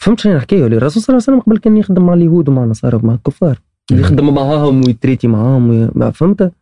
[0.00, 2.96] فهمت شنو نحكيو الرسول صلى الله عليه وسلم قبل كان يخدم مع اليهود ومع النصارى
[2.96, 3.60] ومع الكفار.
[3.92, 5.90] يخدم معاهم و ي traiter معاهم وي...
[5.94, 6.52] ما فهمت؟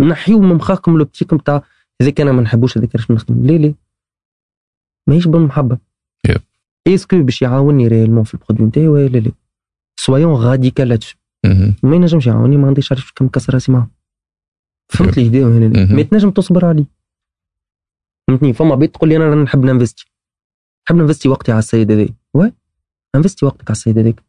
[0.00, 1.62] نحيو من مخاكم l'optique نتاع
[2.02, 3.74] هذاك أنا ما نحبوش هذاك علاش نخدم ليه ليه؟
[5.08, 5.78] ماهيش بالمحبة.
[6.28, 6.40] Yep.
[6.88, 9.32] est-ce que باش يعاوني réellement في ال produit نتاعي ولا لا؟
[10.00, 10.98] soyons radical.
[11.82, 13.90] ما ينجمش يعاوني ما عنديش عارف كم كسر راسي معاه
[14.88, 15.94] فهمت لي هنا.
[15.94, 16.84] ما تنجم تصبر عليه
[18.28, 20.04] فهمتني؟ فما بيت تقول لي أنا راني نحب ن investir.
[20.86, 22.52] نحب ن investir وقتي على السيد هذا oui.
[23.14, 24.22] investi وقتك على السيد هذاك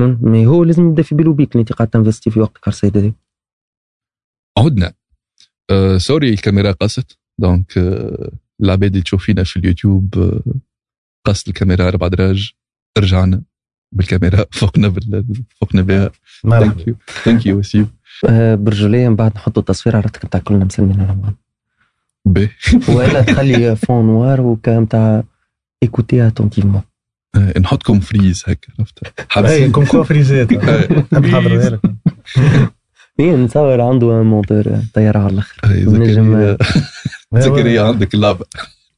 [0.00, 0.18] مم.
[0.22, 2.72] mais هو لازم يبدا في بالو بيك اللي انت قاعد ت investir في وقتك على
[2.74, 3.14] السيد هذاك
[4.58, 4.92] عدنا.
[5.70, 8.32] آه sorry الكاميرا قست donc آه
[8.62, 10.42] العباد اللي تشوف فينا في اليوتيوب آه
[11.26, 12.52] قصت الكاميرا أربع دراج.
[12.98, 13.42] رجعنا
[13.92, 14.44] بالكاميرا.
[14.58, 15.24] فوقنا بال...
[15.60, 16.10] فوقنا بها.
[16.44, 17.90] مرحبا ثانك يو ثانك يو وسيم
[18.64, 21.34] برجولية من بعد نحطوا تصوير عرفتك نتاع كلنا مسلمين على بعض
[22.24, 22.48] باهي
[22.96, 25.22] ولا تخلي فون نوار وكام تاع
[25.82, 26.82] ايكوتي اتونتيفمون
[27.36, 30.52] نحطكم فريز هكا عرفت؟ اي حابسين كوم كوا فريزات
[33.20, 33.36] إيه.
[33.36, 35.56] نتصور عنده مونتور طياره على الأخر.
[35.64, 36.56] آه، نجم-
[37.34, 38.46] زكريا عندك اللعبة.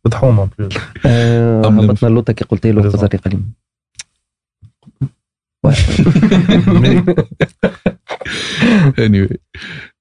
[0.05, 0.73] بتحوم plus
[1.07, 2.91] آه، هبطنا اللوطه كي قلت له.
[2.91, 3.43] خزري قليل.
[9.01, 9.37] Anyway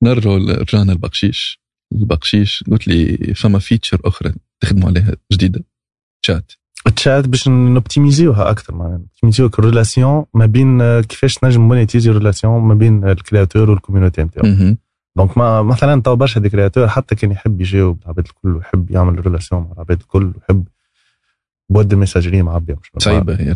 [0.03, 5.63] نرجعوا رجعنا البقشيش البقشيش قلت لي فما feature أخرى تخدموا عليها جديدة؟
[6.25, 6.51] chat
[6.89, 8.97] ال chat باش نوبتيميزيوها أكثر معناها.
[8.97, 13.69] نوبتيميزيو ال relation ما بين آه، كيفاش نجم monétiser ال relation ما بين ال créateur
[13.69, 14.75] وال community نتاعو.
[15.17, 19.25] donc ما مثلا تو برشا des créateurs حتى كان يحب يجاوب العباد الكل ويحب يعمل
[19.25, 20.67] relation مع العباد الكل ويحب
[21.69, 23.53] بود ال messagerie معبيه مش صعيبه هي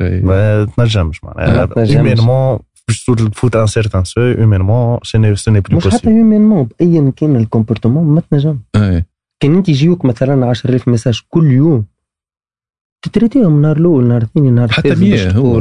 [0.00, 1.66] راهي ما تنجمش معناها.
[1.66, 1.90] تنجمش.
[1.96, 7.12] هيومينمون باش تفوت ان سيرتان سو هيومينمون سي سي ني بلو مش حتى humainement بايا
[7.16, 9.04] كان ال comportement ما تنجم اي
[9.40, 11.84] كان أنت يجيوك مثلا 10000 message كل يوم.
[13.08, 15.58] تتريتيهم نهار الأول نهار الثاني نهار حتى مية باش هو.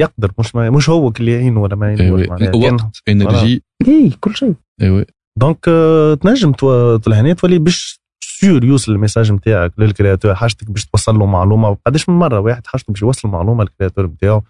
[0.00, 4.36] يقدر مش ما مش هو اللي يعين ولا ما إيوه كان- وقت énergie اي كل
[4.36, 4.54] شيء.
[4.82, 5.06] إيوه.
[5.38, 10.70] donc آه، تنجم تو- تلهني تولي باش sûr يوصل ال message نتاعك لل créateur حاجتك
[10.70, 14.42] باش توصل له معلومة قداش من مرة واحد حاجته باش يوصل معلومه لل créateur نتاعو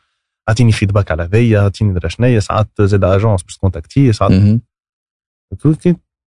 [0.49, 4.32] أعطيني feedback على هذيا أعطيني درا شنيا ساعات زاد agence باش تكونتاكتيه ساعات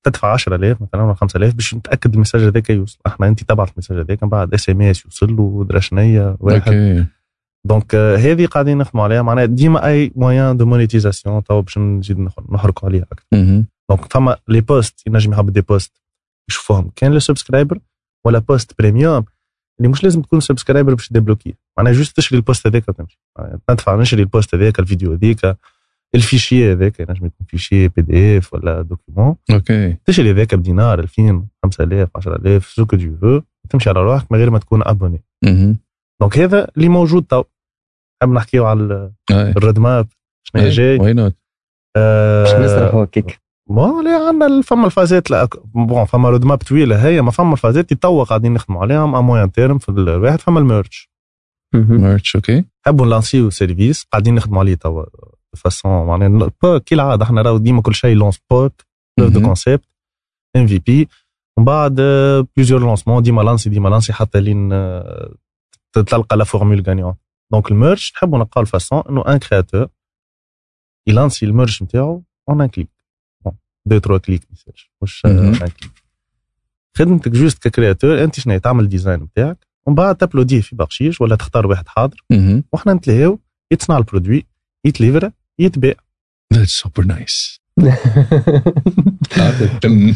[0.04, 2.98] تدفع 10000 مثلا ولا 5000 باش نتأكد ال message هذاك يوصل.
[3.06, 7.06] إحنا أنت تبعت ال message هذاك من بعد SMS يوصل له شنيا واحد.
[7.66, 9.22] donc آه، هذه قاعدين نخدموا عليها.
[9.22, 12.18] معناها ديما أي moyen de monétisation تو باش نزيد
[12.52, 13.26] نحرقوا عليها أكثر.
[13.90, 16.00] donc فما les posts ينجم يحب des posts
[16.50, 16.90] يشوفوهم.
[16.96, 17.78] كان les subscribers
[18.26, 19.24] ولا post premium
[19.78, 21.52] اللي مش لازم تكون subscriber باش تدبلوكية.
[21.78, 23.20] معناها juste تشري ال post هذاك وتمشي.
[23.68, 25.56] تدفع نشري ال post هذاك الفيديو هذيك.
[26.14, 32.08] ال fichier هذاك ينجم يكون fichier PDF ولا document OK تشري هذاك بدينار 2000 5000
[32.16, 33.40] 10000 ce que tu veux
[33.70, 35.24] تمشي على روحك من غير ما تكون abonné.
[36.20, 37.44] donc هذا اللي موجود تو
[38.22, 39.12] نحب نحكيو على.
[39.30, 40.08] ال roadmap
[40.42, 41.36] شنو هي جاي why not
[41.96, 47.30] باش نسرحوا هكاك bon لا عندنا فما الفازات لا bon فما roadmap طويله هي ما
[47.30, 51.10] فما الفازات توا قاعدين نخدموا عليهم à moyen terme في الواحد فما ال merch
[51.74, 52.00] مهم.
[52.00, 55.04] merch OK نحبوا نلانسيو service قاعدين نخدموا عليه توا
[55.56, 58.72] façon معناها كي العاده إحنا راهو ديما كل شيء lance POC
[59.18, 59.40] preuve de.
[59.42, 59.86] concept
[60.56, 61.08] MVP
[61.56, 61.94] ومن بعد
[62.56, 64.68] plusieurs lancements ديما lancer ديما lancer حتى لين
[65.92, 67.14] تلقى la formule gagnante
[67.52, 69.88] donc ال merch نحبوا نلقاو ال façon انه un créateur
[71.06, 72.88] يلانسي ال merch نتاعو en un clic
[73.44, 73.54] bon
[73.86, 75.22] deux trois clics message مش.
[75.26, 75.92] un clic
[76.96, 81.36] خدمتك juste ك créateur انت شنو تعمل design نتاعك ومن بعد تابلوديه في بقشيش ولا
[81.36, 82.24] تختار واحد حاضر.
[82.72, 83.38] وحنا نتلاهاو
[83.72, 84.46] يتصنع ال produit
[84.86, 85.94] يتليفر يتباع
[86.54, 87.62] that's super nice
[89.80, 90.14] تم.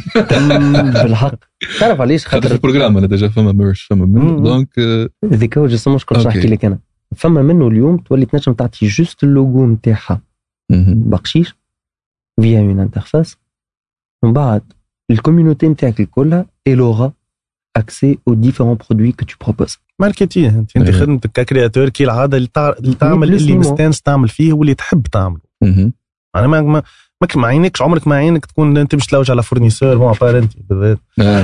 [0.92, 1.38] بالحق.
[1.80, 4.40] تعرف علاش خاطر في خاطر ال programme أنا déjà؟ فما merch فما منه.
[4.42, 6.28] donc آه، ذيك هو justement شكون OK.
[6.28, 6.78] نحكي لك أنا.
[7.16, 10.22] فما منه اليوم تولي تنجم تعطي juste ال logo نتاعها.
[10.88, 11.54] بقشيش.
[12.40, 13.36] via une interface
[14.22, 14.72] ومن بعد
[15.10, 17.12] ال community نتاعك الكلها elle aura
[17.76, 20.90] accès aux différents produits que tu proposes marketer انت انت.
[20.90, 22.68] خدمتك ك créateur كي العادة اللي, تع...
[22.68, 23.54] اللي تعمل اللي.
[23.54, 25.40] مستانس تعمل فيه واللي تحب تعمله.
[26.34, 26.82] يعني ما ما
[27.36, 30.98] ما, عينكش عمرك ما عينك تكون انت مش تلوج على fournisseur bon بار انت بالذات.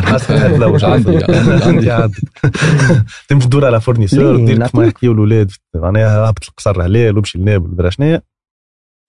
[0.05, 1.25] حاسس تلوج عندي
[1.65, 2.20] عندي عندي
[3.28, 4.85] تمشي تدور على fournisseur؟ ودير كيف ما.
[4.85, 8.20] يحكيو الاولاد معناها هبط القصر هلال ومشي لنابل ودرا شنو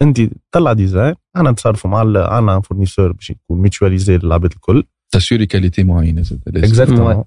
[0.01, 0.21] انت
[0.51, 6.21] طلع design أنا نتصرفوا مع عندنا fournisseur باش يكون mutualisé للعباد الكل تاسيوري qualité معينه
[6.21, 6.67] زاد لازم.
[6.67, 7.23] exactement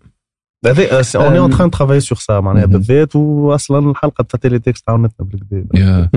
[0.66, 1.58] هذا اون اي اون أم.
[1.58, 2.66] تران ترافاي سور سا معناها.
[2.66, 6.10] بالذات واصلا الحلقة تاع تيلي تكست عاونتنا بالكدا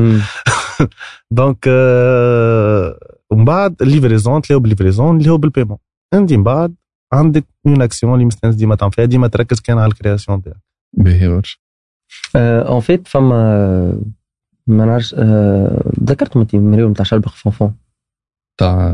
[1.32, 1.66] دونك
[3.30, 5.78] ومن بعد الليفريزون تلاقوا بالليفريزون اللي هو بالبيمون
[6.14, 6.76] انت من بعد
[7.14, 10.58] عندك اون اكسيون اللي مستانس ديما تعمل فيها ديما تركز كان على الكرياسيون تاعك
[10.98, 11.58] باهي برشا
[12.36, 14.02] اون فيت فما
[14.68, 15.16] ما نعرفش
[16.04, 17.76] ذكرتم انت مريم نتاع شلبق فونفون
[18.60, 18.94] تاع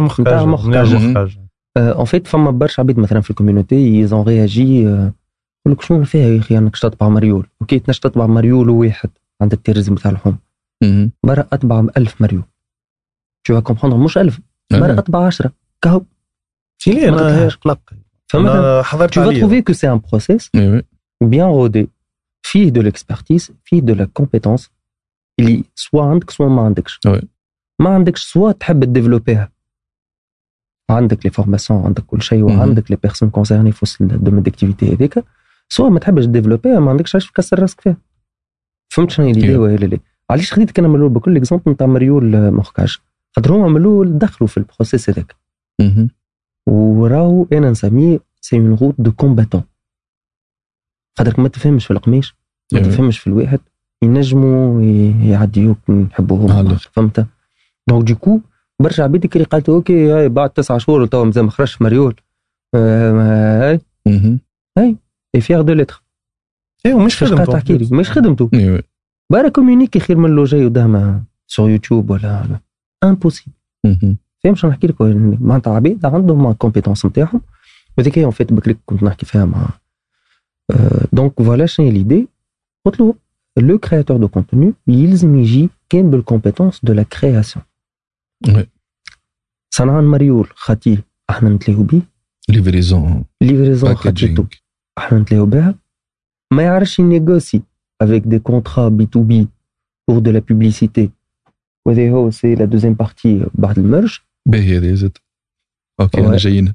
[0.00, 0.20] مخرج.
[0.20, 1.38] نتاع مخرج
[1.76, 5.12] اون فيت فما برشا عباد مثلا في الكوميونيتي يزون رياجي يقول
[5.66, 9.94] لك شنو فيها يا أخي؟ انك تتبع مريول أوكي تنجم تتبع مريول واحد عند التيريزم
[9.94, 10.38] تاع اللحوم
[10.82, 11.10] مهم.
[11.24, 12.42] برا اتبع 1000 مريول
[13.44, 14.40] تو كومبروندر مش 1000
[14.72, 14.98] برا.
[14.98, 16.02] اتبع 10 كهو.
[16.82, 17.48] سي ليه؟ ما أنا.
[17.48, 17.80] قلق.
[18.28, 19.18] فمثلا حضرت
[19.70, 20.82] que c'est un process وي وي.
[21.24, 21.86] bien rodé.
[22.42, 24.68] فيه de l'expertise فيه de la compétence.
[25.40, 27.00] اللي سوا عندك سوا ما عندكش.
[27.80, 29.52] ما عندكش soit تحب تديفلوبيها
[30.90, 32.42] عندك les formations عندك كل شيء.
[32.42, 35.24] وعندك les personnes concernées في وسط ال domaine d'activité هذيك
[35.68, 37.96] soit ما تحبش تديفلوبيها ما عندكش علاش تكسر راسك فيها
[38.92, 39.32] فهمت شنو هي.
[39.32, 39.98] l'idée ولا لا
[40.30, 42.98] علاش خديتك أنا من الأول بكل exemple نتاع مريول مخكاج
[43.36, 45.36] خاطر هما من الأول دخلوا في ال process هذاك
[45.80, 46.10] مهم.
[46.68, 49.62] وراهو أنا نسميه c'est une route de combattant
[51.18, 52.34] خاطرك ما تفهمش في القميش
[52.72, 52.80] ما.
[52.82, 53.60] تفهمش في الواحد
[54.02, 54.82] ينجموا
[55.22, 55.78] يعديوك
[56.60, 56.90] الآخر.
[56.92, 57.26] فهمت
[57.88, 58.40] دونك ديكو
[58.82, 62.14] برشا عبيد كي قالت أوكي هاي بعد تسعة شهور تو مازال ما خرجش مريول
[62.74, 64.40] آه، هاي مهم.
[64.78, 66.02] اي فيغ دو لتر
[66.86, 67.52] إيه ومش مش قاعد خدمته.
[67.52, 68.50] تحكي لي مش خدمته.
[68.52, 68.70] وي.
[68.70, 68.82] وي.
[69.32, 72.60] بارا كوميونيكي خير من لو جاي قدامها سور يوتيوب ولا
[73.04, 73.52] امبوسيبل
[73.84, 74.16] مهم.
[74.44, 75.00] فاهم شنو نحكي لك؟
[75.40, 77.40] معناتها عبيد عندهم الكومبيتونس نتاعهم.
[77.98, 79.68] وهذيك هي en fait بكري كنت نحكي فيها مع
[81.12, 82.28] donc voilà شنو هي l'idée
[82.86, 83.14] قلت له
[83.56, 87.75] le créateur de contenu يلزم يجي كان بال compétence de la création oui.
[89.74, 92.00] صنعان مريول خاتيه إحنا نتلاهوا بيه
[92.48, 94.46] livraison livraison خاتيتو packaging
[94.98, 95.74] إحنا نتلاهوا بها
[96.52, 97.62] ما يعرفش ي négocier
[98.04, 99.46] avec des contrats B2B
[100.06, 101.10] pour de la publicité.
[101.86, 105.18] وهذا هو c'est la deuxième partie بعد المرج باهي هذه زاد
[106.00, 106.40] أوكي أنا Ouais.
[106.40, 106.74] جايين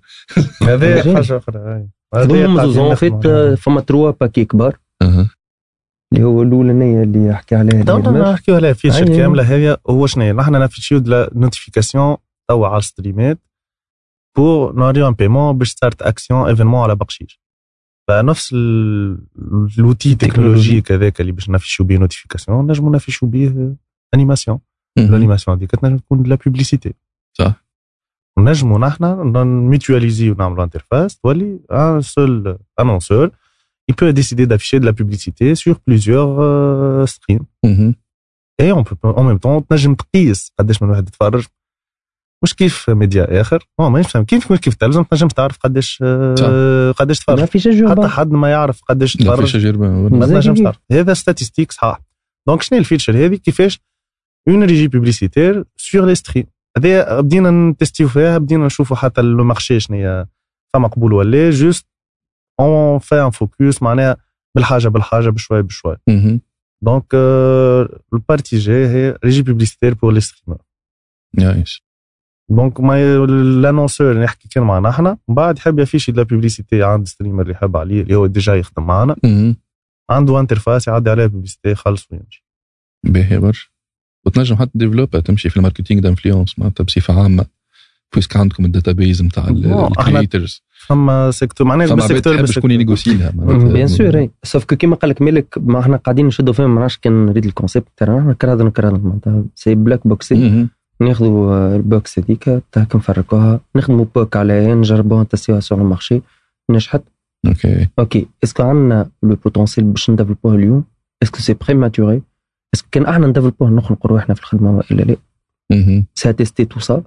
[0.63, 1.15] هذا جاي.
[1.15, 1.89] حاجة أخرى هاي.
[2.15, 3.55] هذا هذوما قاعدين زوز اون نخدموا فيت عليها.
[3.55, 5.29] فما تروا باكي كبار أها
[6.13, 8.07] اللي هو الاولانيه اللي حكي عليها دونك.
[8.07, 9.17] نحكيو عليها فيتشر أيوة.
[9.17, 12.17] كاملة هي هو شنو نحن نفيتشيو دو نوتيفيكاسيون
[12.49, 13.39] توا على الستريمات
[14.37, 17.41] بور نوريو ان بيمون باش ستارت أكسيون إيفينمون على بقشيش
[18.07, 18.53] فنفس
[19.77, 23.75] لوتي تكنولوجيك هذاك اللي باش نفيشيو بيه نوتيفيكاسيون نجمو نفيشيو بيه
[24.13, 24.59] انيماسيون.
[24.97, 26.93] الانيماسيون هذيك تنجم تكون لا بوبليسيتي
[27.37, 27.65] صح.
[28.37, 29.05] ونجمو نحن
[29.45, 33.31] ميتواليزي ونعملوا انترفاس تولي ان سول انونسور
[33.89, 37.45] il peut décider d'afficher de la publicité sur plusieurs euh, streams.
[37.65, 37.95] مهم.
[38.61, 41.43] Et on peut en même temps تنجم تقيس قداش من واحد يتفرج.
[42.43, 47.29] مش كيف ميديا آخر؟ هو ما يفهم كيف كيف التلفزيون تنجم تعرف قداش آه، قداش
[47.29, 48.09] ما تفرج في شجر حتى بقى.
[48.09, 50.63] حد ما يعرف قداش تفرج تجربه ما مزاج تنجمش كبير.
[50.63, 50.79] تعرف.
[50.91, 52.01] هذا ستاتيستيك صحاح
[52.47, 53.79] Donc شنو هي ال feature هذه؟ كيفاش
[54.47, 56.45] une régie publicitaire sur les streams
[56.77, 60.25] هذا بدينا ن tester و فيها بدينا نشوفوا حتى le marché شنو هي
[60.73, 61.90] فما قبول ولا juste
[62.61, 64.17] on fait un focus معناها
[64.55, 65.97] بالحاجة بالحاجة بشوي بشوي.
[66.83, 67.05] donc
[68.13, 70.61] ال partie جاي هي régie publicitaire pour les streamers
[71.37, 71.85] يعيش
[72.49, 73.25] donc ما
[73.61, 77.41] l'annonceur اللي نحكي كان معنا أحنا من بعد يحب ي afficher la publicité عند streamer
[77.41, 79.15] اللي يحب عليه اللي هو déjà يخدم معنا.
[80.09, 82.45] عنده انترفاس يعدي عليها بوبليسيتي يخلص ويمشي.
[83.03, 83.69] باهي برشا.
[84.25, 87.45] وتنجم حتى ديفلوبر تمشي في الماركتينغ دانفلونس معناتها بصفة عامة.
[88.13, 93.29] بويسك عندكم الداتابيز نتاع الكريترز فما سيكتور معناها فما بالسيكتور تحب شكون ينيغوسي لها
[93.73, 96.79] بيان سور اي سوف كو كيما قال لك مالك ما إحنا قاعدين نشدوا فيهم ما
[96.79, 100.69] نعرفش كان نريد الكونسيبت تاعنا إحنا كرادن كرادن معناتها سي بلاك بوكسي مهم.
[101.01, 106.21] ناخذوا آه، البوكس هذيك تاك نفركوها نخدموا بوك عليها نجربوها نتسيوها سور المارشي
[106.71, 107.01] نجحت.
[107.47, 110.83] أوكي أوكي اسكو عندنا لو بوتونسيال باش نديفلوبوه اليوم؟
[111.23, 112.21] اسكو سي بريماتوري
[112.75, 115.15] اسكو كان أحنا نديفلوبوه نخلقوا روحنا في الخدمة وإلا لا.
[116.15, 117.03] سا تيستي تو سا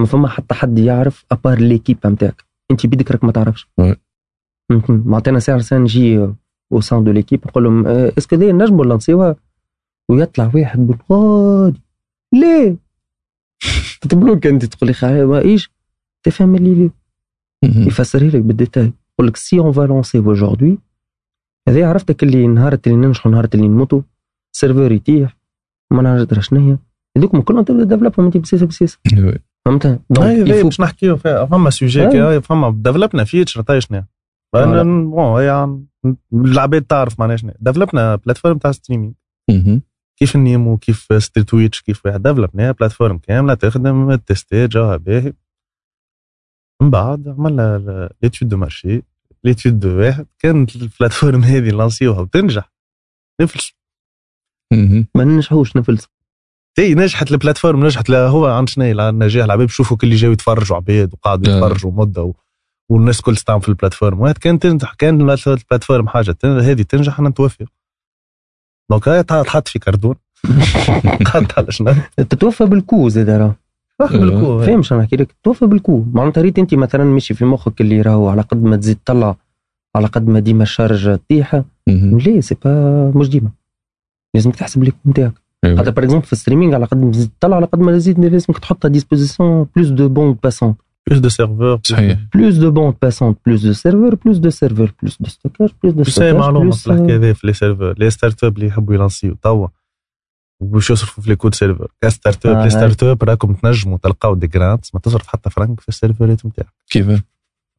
[0.00, 3.68] ما فما حتى حد يعرف أبار ليكيب نتاعك انت بيدك راك ما تعرفش.
[4.88, 6.18] معطينا ساعة ساعة نجي
[6.72, 9.36] أو سان دو ليكيب نقول لهم آه، اسكو ذي نجموا نلانسيوها
[10.10, 11.80] ويطلع واحد بالغادي
[12.34, 12.76] ليه؟
[14.00, 15.70] تتبلوك أنت تقول لي خا ما إيش؟
[16.22, 16.90] تفهم اللي.
[17.64, 18.92] يفسرها لك بالديتاي.
[19.12, 20.78] يقول لك سي اون فا لونسي اجوردي
[21.68, 24.02] هذا عرفتك اللي نهار اللي ننجحوا نهار اللي نموتوا
[24.52, 25.36] سيرفور يتيح
[25.92, 26.78] ما نعرف شنو هي.
[27.16, 28.98] هذوك كلهم تبدأ ديفلوبمنت بسيسه.
[29.66, 34.04] فهمت؟ هاي باش نحكيو فيها فما سوجي فما ديفلوبنا فيتشر تاع شنو.
[34.54, 35.86] بون هي عن-
[36.34, 37.52] العباد تعرف معناها شنو.
[37.60, 39.12] ديفلوبنا بلاتفورم تاع ستريمينغ.
[40.18, 45.32] كيف النيمو كيف ستريت تويتش كيف ديفلوبنا بلاتفورم كاملة تخدم تستي جوها باهي
[46.82, 49.02] من بعد عملنا ليتود دو مارشي
[49.44, 50.26] ليتود دو واحد.
[50.38, 52.72] كانت البلاتفورم هذه لانسيوها وتنجح.
[53.40, 53.74] نفلس.
[55.14, 56.08] ما ننجحوش نفلس.
[56.76, 60.32] تي نجحت البلاتفورم نجحت لا هو عند شنو هي النجاح العباد يشوفوا كل اللي جاو
[60.32, 61.56] يتفرجوا عباد وقعدوا آه.
[61.56, 62.32] يتفرجوا مدة و...
[62.90, 64.20] والناس كل تستعمل في البلاتفورم.
[64.20, 67.66] وهذا كان تنجح كان البلاتفورم حاجة تن- هذه تنجح أنا نتوفق
[68.90, 70.14] دونك هاي تحط في كردون
[71.24, 73.54] قعدت على شنو؟ تتوفى بالكو زاد راه.
[74.00, 76.04] بالكو فاهم شنو نحكي لك؟ توفى بالكو.
[76.12, 79.36] معناتها ريت أنت مثلا ماشي في مخك اللي راهو على قد ما تزيد تطلع
[79.96, 81.62] على قد ما ديما ال charge تطيح.
[81.86, 83.50] ليه؟ C'est pas مش ديما.
[84.34, 85.32] لازمك تحسب لك نتاعك
[85.64, 85.76] أيوة.
[85.76, 88.20] خاطر par exemple في ال streaming على قد ما تزيد تطلع على قد ما تزيد
[88.20, 90.74] لازمك تحط à disposition plus de bande passante
[91.08, 95.18] plus de serveurs صحيح plus de bande passante plus de serveurs plus de serveurs plus
[95.22, 97.94] de stockage plus de بس هي stockage معلومه plus في الحكاية هذه في les serveurs
[97.98, 99.68] les startups اللي يحبوا ي lancer و توا
[100.60, 104.46] وباش يصرفوا في les coûts serveur ك startup آه، les startups راكم تنجموا تلقاو des
[104.46, 107.22] grants ما تصرف حتى فرنك في ال serverات نتاعك كيف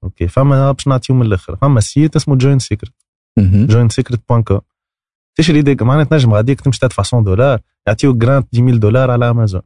[0.04, 2.94] أوكي فما باش نعطيهم من الآخر فما site اسمه Join Secret
[3.38, 3.66] مهم.
[3.66, 4.62] Join Secret point com
[5.36, 9.62] تشري ديك معناها تنجم غاديك تمشي تدفع 100 دولار يعطيوك grant 10000 دولار على Amazon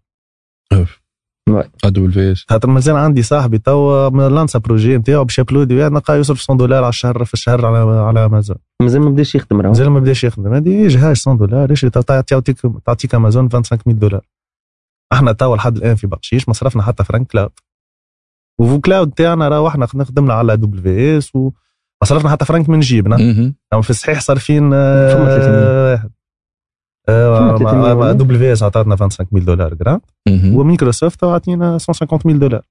[1.83, 6.57] AWS خاطر مازال عندي صاحبي توا lança projet نتاعو باش ي uploader نلقاه يصرف 100
[6.57, 9.99] دولار على الشهر في الشهر على على امازون مازال ما بداش يخدم راه مازال ما
[9.99, 10.53] بداش يخدم.
[10.53, 14.25] هذه جهاز 100 دولار إيش تعطيك تعطيك امازون 25000 دولار.
[15.13, 17.51] إحنا توا لحد الآن في بقشيش ما صرفنا حتى فرنك cloud
[18.59, 21.51] وفو cloud تاعنا راه إحنا خدمنا على AWS وما
[22.03, 23.15] صرفنا حتى فرنك من جيبنا.
[23.73, 25.91] أما في الصحيح صارفين آه، فما 300.
[25.91, 26.09] واحد
[27.09, 30.01] آه، فما 300 ولا؟ AWS عطاتنا 25000 دولار جرام.
[30.29, 32.61] ومايكروسوفت عطينا 150000 دولار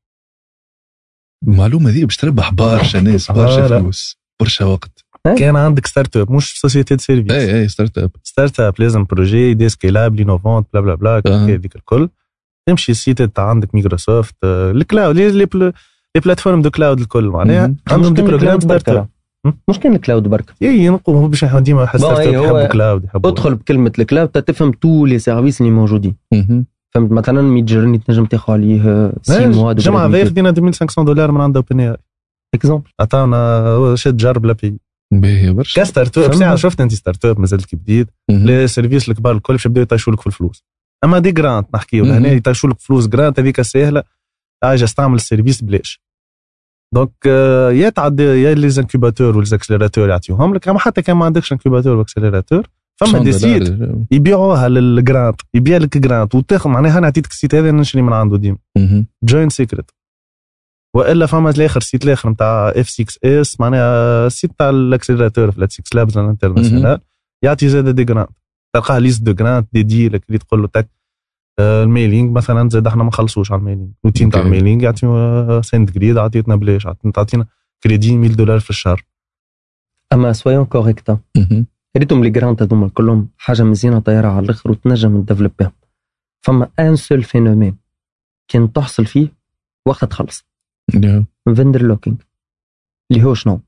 [1.48, 3.80] المعلومة ذي باش تربح برشا ناس برشا voilà.
[3.80, 5.04] فلوس برشا وقت
[5.38, 9.04] كان عندك ستارت اب مش سوسيتي دو سيرفيس اي اي ستارت اب ستارت اب لازم
[9.04, 11.46] بروجي دي سكيلابل انوفونت بلا بلا بلا آه.
[11.46, 12.08] هذيك الكل
[12.68, 15.72] تمشي السيت تاع عندك مايكروسوفت آه، الكلاود لي لي بل-
[16.16, 17.74] لي بلاتفورم دو كلاود الكل معناها.
[17.90, 19.08] عندهم دي بروجرام ستارت اب.
[19.68, 20.54] مش كان الكلاود برك.
[20.62, 23.92] اي نقول هو باش ديما بون، ستارت اب إي، هو يحبوا كلاود يحبوا ادخل بكلمة
[23.98, 26.16] الكلاود تفهم تو لي سيرفيس اللي موجودين.
[26.94, 31.56] فهمت؟ مثلا ميدجرني تنجم تاخذ عليه سي موا الجمعه هذه خدينا 2500 دولار من عند
[31.56, 31.96] اوبن اي
[32.54, 34.78] exemple عطانا شد جرب l'API
[35.12, 35.82] باهي برشا.
[35.82, 36.34] ك start-up.
[36.34, 38.08] ساعه شفت أنت start-up مازالت كي بديت.
[38.30, 40.64] les services الكبار الكل باش يبداو يطيشوا لك في الفلوس.
[41.04, 42.14] أما des grants نحكيو مهم.
[42.14, 44.02] هنا يطيشوا لك فلوس grants هذيك سهله
[44.64, 46.02] حاجة أستعمل ال service بلاش.
[46.94, 51.16] donc آه، يا تعدي يا les incubateurs و les accélérateurs يعطيوهم لك اما حتى كان
[51.16, 52.66] ما عندكش incubateur و accélérateur
[53.00, 53.78] فما des 100 sites.
[54.10, 58.12] يبيعوها لل grants يبيع لك grant وتاخذ معناها أنا عطيتك ال site هذا نشري من
[58.12, 58.58] عنده ديما.
[59.24, 59.90] جوين سيكريت
[60.96, 65.82] والا فما الآخر سيت الآخر نتاع اف 6 اس معناها سيت تاع الاكسلراتور في 6
[65.94, 66.98] لابس الانترناسيونال
[67.44, 68.30] يعطي زاد دي جرانت
[68.74, 70.88] تلقاه ليست دو جرانت دي لك اللي تقول له تك
[71.58, 73.88] آه، الميلينغ مثلا زاد إحنا ما نخلصوش على الميلينغ.
[74.04, 74.48] روتين تاع أوكي.
[74.50, 76.86] الميلينغ يعطي سنت جريد عطيتنا بلاش.
[76.86, 77.46] عطينا- تعطينا
[77.82, 79.04] كريدي 1000 دولار في الشهر.
[80.12, 81.18] أما سويون كوريكتا.
[81.96, 85.72] ريتهم لي جرانت هذوما كلهم حاجة مزيانة طايرة على الآخر وتنجم تديفلوبيها
[86.40, 87.76] فما un seul phénomène
[88.48, 89.28] كان تحصل فيه
[89.86, 90.44] وقت تخلص.
[91.56, 92.16] vendor locking
[93.10, 93.60] اللي هو شنو؟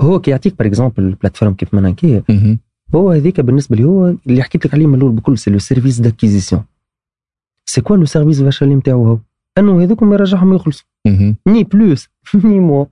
[0.00, 2.58] هو كي يعطيك par exemple ال plateforme كيف ما نحكي مهم.
[2.94, 6.00] هو هذيك بالنسبة لي هو اللي حكيت لك عليه من الأول بكل c'est le service
[6.00, 6.64] d'acquisition
[7.66, 9.18] c'est quoi le service فاشل نتاعو هو؟
[9.58, 10.86] أنه هذوكم يرجعهم يخلصوا.
[11.46, 12.84] ni plus ni moins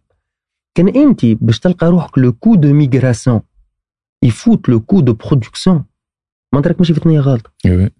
[0.75, 3.41] كان أنت باش تلقى روحك le coût de migration
[4.23, 5.85] يفوت le coût de production
[6.52, 7.50] ما انت راك ماشي في ثنيه غلطة.
[7.65, 7.91] يا.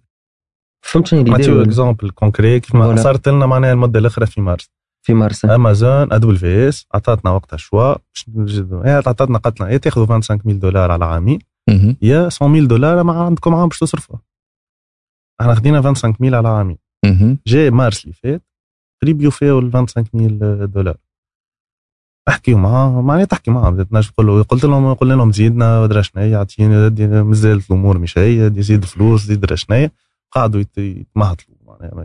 [0.85, 3.01] فهمت شنو نعطيو exemple concret كيف ما Voilà.
[3.01, 4.71] صارت لنا معناها المدة الأخرى في مارس.
[5.03, 5.45] في مارس.
[5.45, 10.91] امازون AWS عطاتنا وقتها choix باش نجدو هي عطاتنا قالت لنا يا تاخذوا 25000 دولار
[10.91, 11.39] على عامين.
[12.03, 14.17] يا 100000 دولار ما عندكم عام باش تصرفوا
[15.41, 16.79] إحنا خدينا 25000 على عامين.
[17.47, 18.43] جاي مارس اللي فات
[19.03, 20.97] قريب يوفيو ال 25000 دولار.
[22.29, 26.25] احكيو معاه معناها تحكي معاه تنجم تقول له قلت لهم قلنا لهم زيدنا ودرا شنيا
[26.27, 29.91] يعطيني مازالت الأمور مش هي يزيد فلوس يزيد درا شنيا
[30.33, 32.05] قعدوا يت- يتمهطلوا معناها.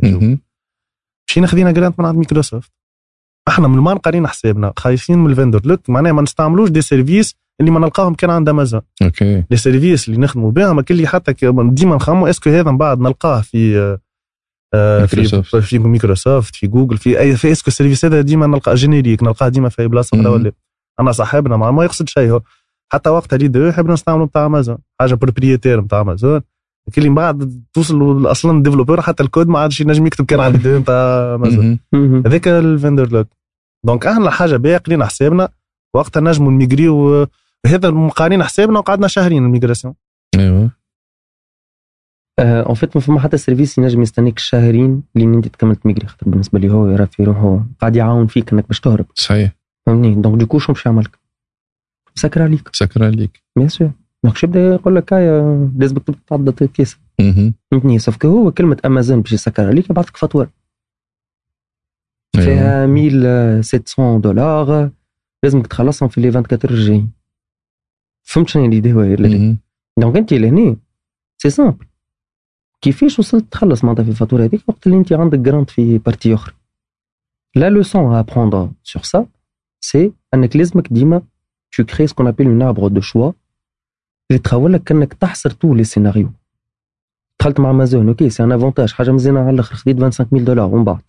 [1.30, 2.72] مشينا خدينا grant من عند مايكروسوفت
[3.48, 5.62] إحنا من المان قارين حسابنا خايفين من ال vendor.
[5.66, 9.44] lock معناها ما نستعملوش des services اللي ما نلقاهم كان عند امازون okay.
[9.52, 11.34] les services اللي نخدموا بهم اللي حتى
[11.72, 13.78] ديما نخموا est-ce que هذا من بعد نلقاه في
[14.74, 15.56] آه، في مايكروسوفت.
[15.56, 19.24] في مايكروسوفت في جوجل في اي في est-ce que ال service هذا ديما نلقاه générique
[19.24, 20.34] نلقاه ديما في أي بلاصة أخرى مم.
[20.34, 20.52] ولا
[21.00, 22.42] أنا صاحبنا ما, ما يقصد شيء هو
[22.92, 26.42] حتى وقتها لي دو يحب نستعملوا بتاع امازون حاجة بروبريتير بتاع امازون
[26.96, 30.80] كل من بعد توصل أصلا الديفلوبر حتى الكود ما عادش ينجم يكتب كان عند دو
[30.80, 31.80] بتاع امازون.
[32.26, 33.28] هذاك الفندر لوك.
[33.86, 35.50] دونك إحنا حاجة باهيه قلينا حسابنا
[35.94, 37.28] وقتها نجموا نميغريو
[37.66, 39.94] هذا مقارين حسابنا وقعدنا شهرين الميغراسيون
[40.36, 40.72] أيوه.
[42.40, 46.60] اون فيت ما فما حتى سيرفيس ينجم يستنيك شهرين لين انت تكمل تميغري خاطر بالنسبة
[46.60, 49.06] لي هو يرى في روحه قاعد يعاون فيك إنك باش تهرب.
[49.16, 49.52] صحيح.
[49.86, 51.20] فهمتني؟ donc dès que شو باش يعمل لك؟
[52.16, 52.70] سكر عليك.
[52.76, 53.44] سكر عليك.
[53.56, 53.92] bien sûr
[54.24, 55.30] donc شو يبدا يقول لك؟ هاي
[55.78, 56.98] لازمك تبدأ تعضد الكيس.
[57.72, 60.52] فهمتني؟ sauf que هو كلمة امازون باش يسكر عليك يبعث لك فاتورة.
[62.36, 62.46] أيوة.
[62.46, 64.90] فيها 1700 دولار.
[65.44, 67.21] لازمك تخلصهم في les 24 الجايين.
[68.24, 69.58] فهمت شنو اللي داير مهم.
[69.98, 70.76] donc انت لهنا
[71.38, 71.86] c'est simple
[72.82, 76.56] كيفاش وصلت تخلص معناتها في الفاتوره هذيك وقت اللي انت عندك grant في partie أخرى
[77.56, 79.26] la leçon à prendre sur ça
[79.84, 81.22] c'est انك لازمك ديما
[81.76, 83.34] tu crées ce qu'on appelle une arbre de choix
[84.32, 86.32] اللي تخول لك انك تحصر tous les scénarios
[87.40, 90.84] دخلت مع امازون okay c'est un avantage حاجة مزيانه على الآخر خديت 25000 دولار ومن
[90.84, 91.02] بعد.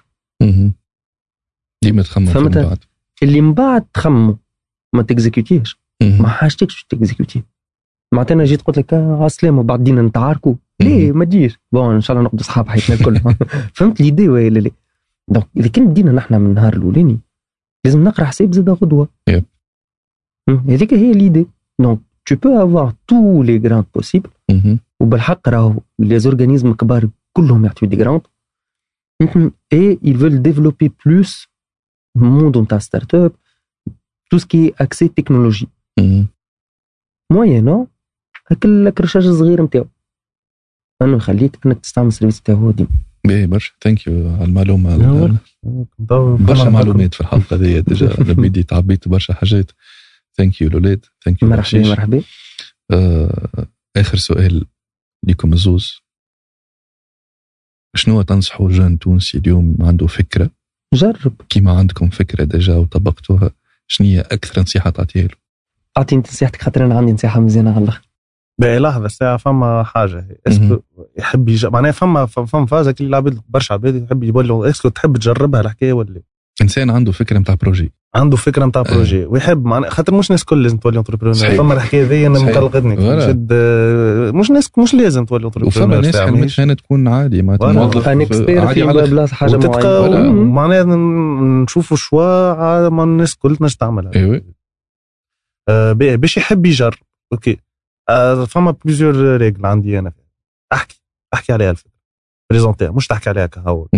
[1.83, 2.85] ديما تخمم فهمت؟ من بعد
[3.23, 4.37] اللي من بعد تخممه
[4.93, 5.82] ما تكزيكوتيهش مهم.
[6.03, 7.43] ما حاجتكش تكزيكوتي
[8.15, 11.59] معناتها أنا جيت قلت لك آه سلام وبعد دينا نتعاركوا ليه؟ ما تجيش.
[11.73, 13.21] bon إن شاء الله نقعد اصحاب حياتنا الكل.
[13.75, 14.71] فهمت l'idée ولا لا؟
[15.29, 17.19] donc إذا كان دينا نحن من النهار الأولاني
[17.85, 19.09] لازم نقرأ حساب زاد غدوة.
[19.29, 19.45] يب.
[20.49, 21.47] مم، هذيك هي l'idée.
[21.81, 21.99] donc
[22.31, 24.31] tu peux avoir tous les grants possibles.
[24.51, 24.79] مهم.
[25.01, 28.27] وبالحق راهو les organismes كبار كلهم يعطيو des grants
[29.73, 31.49] et ils veulent développer plus.
[32.17, 33.33] ال monde نتاع start-up
[34.31, 35.82] tout ce qui est axé technologie مهم.
[37.33, 37.89] moyennant
[38.51, 39.87] هاك ال accrochage الصغير نتاعو.
[41.03, 42.89] انه يخليك أنك تستعمل ال service تاعو ديما
[43.27, 43.73] باهي برشا.
[43.81, 45.39] thank you على المعلومة لا،
[46.37, 46.71] برشا.
[46.71, 49.71] معلومات في الحلقة هذه déjà لبيدي تعبيت برشا حاجات.
[50.37, 51.07] thank you لولاد.
[51.25, 52.23] thank you مرحبا مرحبا.
[52.91, 54.67] آه آخر سؤال
[55.27, 56.03] لكم الزوز.
[57.97, 60.51] شنو تنصحوا jeune تونسي اليوم عنده فكرة؟
[60.95, 61.43] جرب.
[61.49, 63.51] كيما عندكم فكرة déjà وطبقتوها
[63.87, 65.42] شنو هي أكثر نصيحة تعطيها له؟
[65.99, 68.03] أعطيني نصيحتك خاطر أنا عندي نصيحة مزيانة على الآخر.
[68.61, 70.27] باهي لحظة ساعه فما حاجة.
[70.47, 70.81] est-ce que
[71.19, 71.67] يحب يج...
[71.67, 75.93] معناها فما فما فازة كل العباد برشا عباد يحب يقول est-ce que تحب تجربها الحكاية
[75.93, 76.21] ولا لا؟
[76.63, 80.63] إنسان عنده فكرة نتاع projet عنده فكرة نتاع projet ويحب معناها خاطر مش الناس الكل
[80.63, 81.55] لازم تولي entrepreneur صحيح.
[81.55, 82.39] فما الحكاية ذي أنا.
[82.39, 82.97] مقلقتني
[84.33, 87.73] مش ناس مش لازم تولي وفما entrepreneur ناس حلمتها تكون عادي ما voilà.
[87.73, 90.33] موظف عادي في على بلاصة حاجة معينة.
[90.33, 94.11] معناها ن- نشوفوا شوا عاد ما الناس الكل تنجم تعملها.
[94.11, 94.43] باهي،
[95.95, 96.99] باش يحب يجرب.
[97.33, 97.59] أوكي.
[98.09, 100.13] آه، فما بليزيور ريجل عندي أنا
[100.73, 101.01] أحكي.
[101.35, 101.93] أحكي عليها الفكرة.
[102.51, 103.89] بريزونتيها مش تحكي عليها كهو.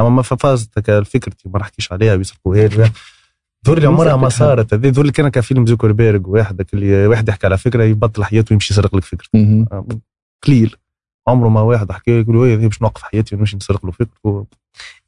[0.00, 2.90] أما ما فازتك فكرتي ما نحكيش عليها ويسرقوها لي
[3.66, 4.74] ذول اللي عمرها ما صارت.
[4.74, 8.74] هذي ذول اللي كان كفيلم زوكربيرج واحد اللي واحد يحكي على فكرة يبطل حياته ويمشي
[8.74, 9.28] يسرق لك فكرة.
[9.34, 9.66] مهم.
[10.46, 10.76] قليل.
[11.28, 14.46] عمره ما واحد حكى يقول له إيه، باش نوقف حياتي ونمشي نسرق له فكرته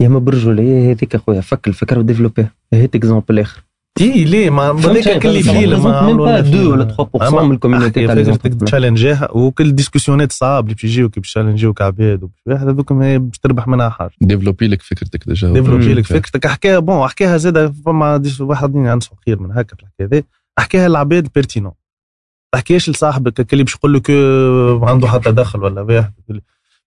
[0.01, 3.63] يا ما برجولية هذيك أخويا فك الفكرة وديفلوبيها هات exemple آخر.
[3.95, 8.39] تي ليه ما هذاك كل فيلم ما deux ولا 3% من ال community تاع لي
[8.49, 13.69] تشالنجيها وكل ديسكسيونات صعب اللي باش يجيو كي باش تشالنجيوك عباد واحد هذوك باش تربح
[13.69, 18.77] منها حاجة ديفلوبي لك فكرتك déjà ديفلوبي لك فكرتك حكاها bon حكاها زاد فما واحد
[18.77, 20.23] عنده خير من هكا في الحكاية هذه
[20.59, 21.73] احكيها العباد pertinents
[22.53, 24.11] تحكيش لصاحبك اللي باش يقول لك
[24.91, 26.13] عنده حتى دخل ولا واحد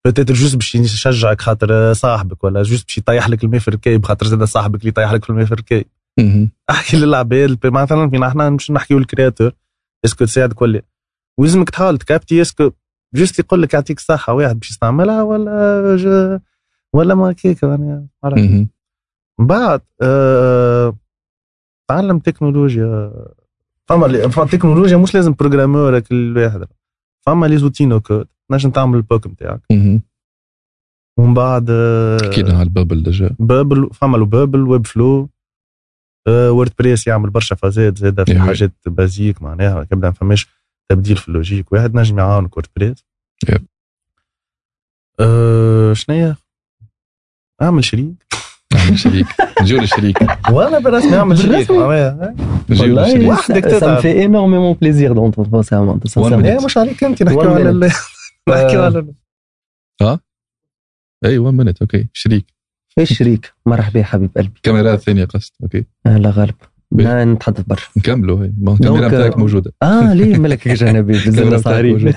[0.05, 4.25] peut-être juste باش يشجعك خاطر صاحبك ولا juste باش يطيح لك الماء في الركايب خاطر
[4.25, 5.85] زاد صاحبك اللي يطيح لك في الماء في الركايب
[6.69, 9.51] أحكي للعباد مثلا فينا إحنا مش نحكيو ال créateur
[10.05, 10.81] est-ce que تساعدك ولا
[11.39, 12.71] ولازمك تحاول تكابتي est-ce que
[13.15, 16.39] juste يقول لك يعطيك الصحه واحد باش يستعملها ولا جو
[16.93, 18.07] ولا ما كيك يعني
[19.39, 20.97] من بعد أه
[21.89, 23.13] تعلم تكنولوجيا.
[23.87, 26.65] فما فما تكنولوجيا مش لازم programmeur كل واحد
[27.25, 29.61] فما les outils no code نجم تعمل ال POC نتاعك.
[31.17, 31.71] ومن بعد
[32.23, 35.29] حكينا على ال Bubble déjà Bubble فما له بابل Webflow.
[36.27, 40.47] WordPress يعمل برشا فازات زاد في حاجات basiques معناها كبدا ما فماش
[40.89, 41.71] تبديل في ال logique.
[41.71, 43.05] واحد نجم يعاونك WordPress
[45.19, 46.35] أه شنيا؟
[47.61, 48.25] أعمل شريك.
[48.75, 49.27] أعمل شريك.
[49.61, 50.17] نجيو للشريك
[50.51, 51.71] وأنا بالرسمي اعمل شريك
[52.69, 53.65] للشريك وحدك
[54.25, 56.65] énormément plaisir d'entendre ça, Amanda, sincèrement.
[56.65, 57.71] مش عليك أنت نحكيو على
[58.49, 59.13] نحكيو على
[60.01, 60.19] آه.
[61.25, 62.07] أي 1 مينيت أوكي.
[62.13, 62.54] شريك.
[62.99, 64.59] إيش شريك؟ مرحبا حبيب قلبي.
[64.63, 65.85] كاميرات ثانية قصد أوكي.
[66.05, 66.55] آه لا غالب.
[66.93, 69.73] نتحدث برا نكملوا هي الكاميرا نتاعك موجودة.
[69.83, 72.13] آه ليه ملك جانبي بزاف صاري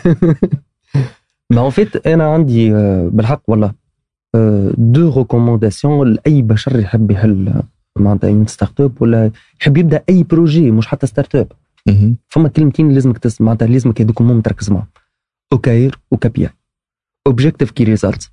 [1.50, 2.70] mais en fait أنا عندي
[3.10, 3.72] بالحق والله
[4.78, 7.62] deux recommandations لأي بشر يحب يحل
[7.98, 11.52] معناتها من startup ولا يحب يبدأ أي projet مش حتى startup
[12.28, 14.86] فما كلمتين لازمك تسمع معناتها لازمك هذوك هم تركز معهم
[15.52, 18.30] OKR و KPI objective key result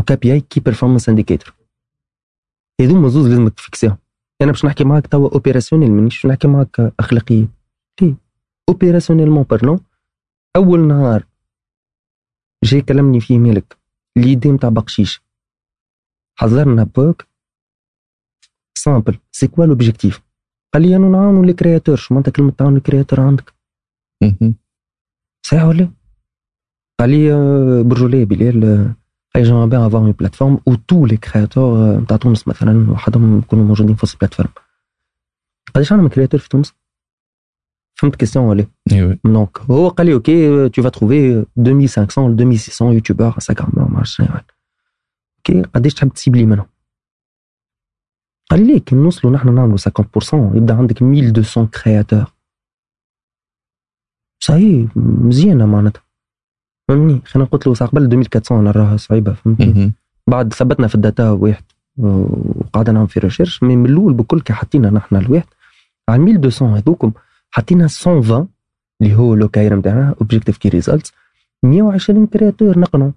[0.00, 1.54] و KPI key performance indicator
[2.80, 3.98] هذوما زوز لازمك تفكسيهم.
[4.42, 7.48] أنا باش نحكي معاك توا opérationnel مانيش نحكي معاك اخلاقيا
[8.02, 8.14] ليه؟
[8.68, 9.80] opérationnellement parlant
[10.56, 11.26] أول نهار
[12.64, 13.76] جاي كلمني فيه مالك
[14.16, 15.22] l'idée نتاع بقشيش.
[16.38, 17.26] حضرنا POC.
[18.78, 20.22] simple c'est quoi l'objectif
[20.74, 23.54] قال لي أنا نعاونوا les créateurs شو معناتها كلمة تعاون ال créateur عندك؟
[25.46, 25.90] صحيح ولا؟
[27.00, 27.28] قال لي
[27.82, 28.94] برجوليه بلال
[29.36, 33.38] قال لي j'aimerais bien avoir une plateforme où tous les créateurs نتاع تونس مثلا وحدهم
[33.38, 34.48] يكونوا موجودين في ال plateforme
[35.74, 36.74] قال لي شنو من créateur في تونس
[37.94, 38.66] فهمت question ولا
[39.24, 44.16] donc هو قال لي OK tu vas trouver 2500 ل 2600 youtubeur instagrameur ما عرفتش
[44.16, 44.26] شنو
[45.38, 46.66] OK قداش تحب تسيبلي منهم
[48.50, 52.24] قال لي كي نوصلوا نحن نعملوا 50% يبدا عندك 1200 créateurs
[54.40, 56.05] صحيح مزيانه معناتها
[56.88, 59.92] فهمني؟ خلينا قلت له قبل 2400 أنا راها صعيبة فهمتني؟
[60.26, 61.64] بعد ثبتنا في ال data واحد
[61.96, 65.46] وقعدنا نعمل في recherche mais من الأول بكل كي حطينا نحن الواحد
[66.08, 67.12] على 1200 هذوكم
[67.50, 68.48] حطينا 120
[69.02, 71.12] اللي هو l'OKR نتاعنا objective key results
[71.62, 73.10] 120 créateurs نقنوا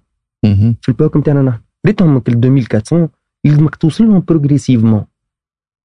[0.82, 1.60] في ال POC نتاعنا نحن.
[1.86, 3.08] ريتهم من 2400
[3.44, 5.04] لازمك توصل لهم progressivement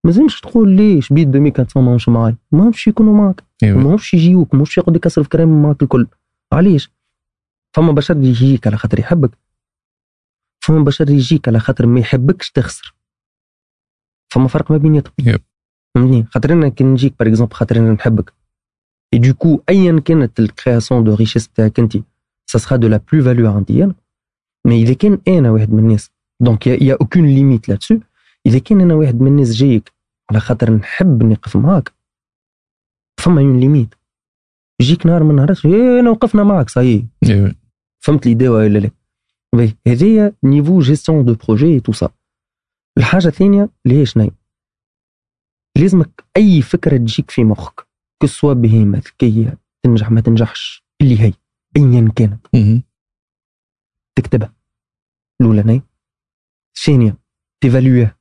[0.03, 2.35] ما لازمش تقول ليش بيت 2400 ماهمش معاي.
[2.51, 3.43] ماهمش يكونوا معاك.
[3.63, 3.79] إيوه.
[3.79, 6.07] ماهمش يجيوك ماهمش يقعد يكسر في كلام معاك الكل.
[6.53, 6.91] علاش؟
[7.75, 9.37] فما بشر يجيك على خاطر يحبك.
[10.65, 12.95] فما بشر يجيك على خاطر ما يحبكش تخسر.
[14.33, 15.13] فما فرق ما بيناتهم.
[15.19, 15.41] yep.
[15.95, 18.33] فهمتني؟ خاطر أنا كي نجيك par exemple خاطر أنا نحبك.
[19.13, 21.97] et du coup ايا كانت ال création de richesse تاعك انت
[22.49, 23.95] ça sera de la plus-value عندي أنا.
[24.65, 27.99] mais إذا كان أنا واحد من الناس donc y a aucune limite là-dessus
[28.45, 29.93] إذا كان أنا واحد من الناس جايك
[30.31, 31.93] على خاطر نحب نقف معاك
[33.19, 33.95] فما une limite
[34.81, 37.55] يجيك نهار من نهارات إيه أنا وقفنا معاك أيوه
[38.05, 38.91] فهمت l'idée ولا لا؟
[39.55, 42.09] باهي هذيا niveau gestion de projet tout ça.
[42.97, 44.31] الحاجة الثانية اللي هي شنو
[45.77, 47.87] لازمك أي فكرة تجيك في مخك
[48.21, 51.33] كسوا بهيمة ذكيه تنجح ما تنجحش اللي هي
[51.77, 52.47] ايا كانت
[54.15, 54.53] تكتبها.
[55.41, 55.83] الأولانية.
[56.75, 57.17] الثانية.
[57.61, 58.17] تيفالويه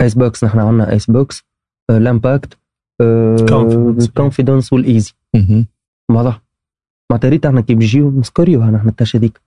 [0.00, 1.42] ICE box نحن عندنا ICE box
[1.90, 2.58] ال impact
[3.00, 5.12] ال confidence وال easy
[6.10, 6.42] واضح
[7.12, 9.40] معناتها ريت أحنا كي بيجيو نسكريوها نحن التاشا هذيك.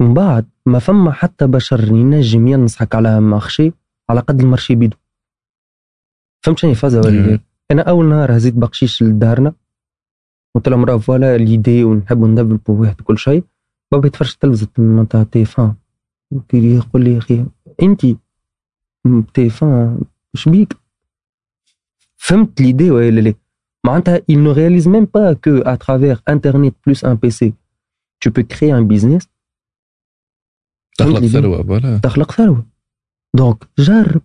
[0.00, 3.72] من بعد ما فما حتى بشر ينجم ينصحك على مارشي
[4.10, 4.96] على قد المارشي بيدو.
[6.44, 7.40] فهمت شنو فازة ولا
[7.70, 9.54] أنا أول نهار هزيت بقشيش لدارنا
[10.54, 13.44] قلت لهم راه فوالا ليدي ونحبوا نديفلوبوا واحد كل شيء
[13.92, 15.74] بابا يتفرج تلفزة معناتها تيفان
[16.52, 17.46] يقول لي يا أخي
[17.82, 18.06] أنت
[19.34, 20.00] تيفان
[20.34, 20.76] اش بيك؟
[22.16, 23.34] فهمت l'idée ولا لا
[23.86, 27.52] معناتها il ne réalise même pas que à travers internet plus un PC
[28.20, 29.28] tu peux créer un business.
[30.98, 32.66] تخلق؟ ثروة voilà تخلق ثروة.
[33.36, 34.22] donc جرب.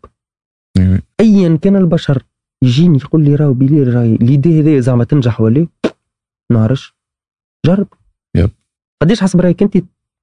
[1.19, 2.23] ايا كان البشر
[2.63, 5.67] يجيني يقول لي راهو بلي راهي l'idée هذه زعما تنجح ولا؟
[6.51, 6.95] نعرفش.
[7.65, 7.87] جرب.
[8.35, 8.49] yep.
[9.01, 9.77] قديش حسب رأيك أنت؟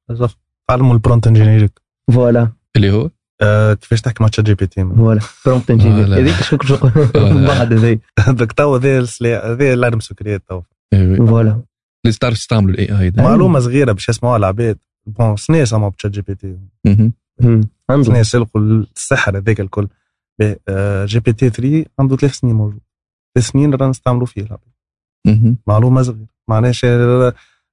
[0.09, 1.71] بالضبط تعلموا ال prompt engineering
[2.13, 2.53] voilà.
[2.77, 3.11] اللي هو؟
[3.81, 6.23] كيفاش تحكي مع ChatGPT voilà prompt engineer voilà.
[6.23, 7.47] هذيك شكون شغل voilà.
[7.47, 10.63] بعد هذي هذاك تو هذا السلاح هذا l'arme secrète تو.
[11.17, 11.63] voilà
[12.05, 16.11] لازم تعرف تستعملوا ال AI ده معلومه صغيره باش يسمعوها العباد bon سنين سمعوا ب
[16.11, 16.57] ChatGPT
[18.03, 18.61] سنين سلقوا
[18.97, 19.89] السحر هذاك الكل
[21.05, 22.81] GPT 3 عنده ثلاث سنين موجود
[23.35, 25.57] ثلاث سنين رانا نستعملوا فيه العباد.
[25.67, 26.73] معلومه صغيره معناها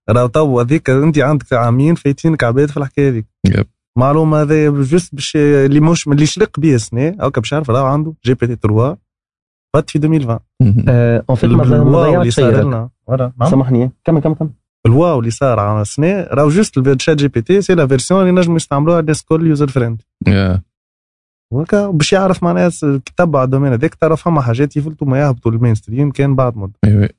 [0.10, 3.68] راه تو هذيك انت عندك عامين فايتينك عباد في الحكاية هذيك يب.
[3.98, 8.14] معلومة هذا juste باش اللي مش اللي شلق بيه السنة هكا باش يعرف راه عنده
[8.26, 8.98] GPT 3
[9.74, 10.86] فات في 2020 مهم.
[11.30, 12.90] en fait ما اللي ضيعتش صار شيء لنا.
[13.50, 13.92] سامحني.
[14.06, 14.50] كمل كمل كمل
[14.86, 18.56] ال wow اللي صار على السنة راه juste ال ChatGPT c'est la version اللي نجموا
[18.56, 20.62] يستعملوها الناس الكل user friendly.
[21.54, 22.70] وهكا باش يعرف معناها
[23.06, 26.58] كتب على ال domaine هذاك ترى فما حاجات يفلتوا ما يهبطوا ال mainstream كان بعد
[26.58, 26.74] مده.
[26.86, 27.10] إيه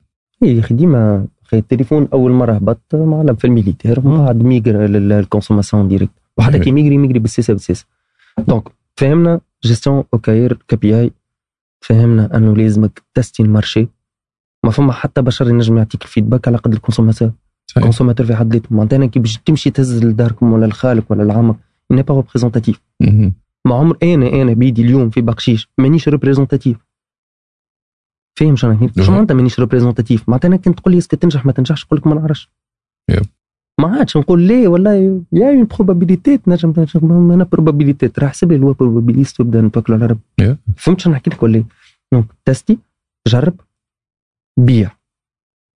[0.43, 5.00] يا أخي ديما التليفون أول مرة هبط معلم في ال militaire ومن بعد migra لل
[5.00, 6.61] consommation directe إيه.
[6.61, 7.85] كي migré بالسيسة بالسيسة
[8.47, 8.63] donc
[8.95, 11.11] فهمنا جيستيون OKR KPI
[11.81, 13.87] فهمنا انه لازمك تستي ال marché
[14.65, 17.31] ما فما حتى بشر ينجم يعطيك ال feedback على قد ال consommateur.
[17.77, 21.55] ال consommateur في حد ذاته معناتها كي باش تمشي تهز لداركم ولا لخالك ولا لعمك
[21.91, 22.81] n'est pas représentatif.
[23.65, 26.77] مع عمر أنا أنا بيدي اليوم في بقشيش مانيش représentatif
[28.39, 28.89] فاهم شنو.
[28.97, 32.15] معناتها مانيش représentatif معناتها كنت تقول لي est-ce que تنجح ما تنجحش نقول لك ما
[32.15, 32.49] نعرفش.
[33.79, 34.93] ما عادش نقول ليه والله
[35.33, 40.05] يا اون بروبابيليتي تنجم تنجم أنا بروبابيليتي ترى حسب لي الوا بروبابيليست وبدا نتوكل على
[40.05, 40.57] ربي.
[40.77, 41.65] فهمت شنو نحكي لك ولا إيه؟
[42.13, 42.77] دونك تستي
[43.27, 43.53] جرب
[44.59, 44.91] بيع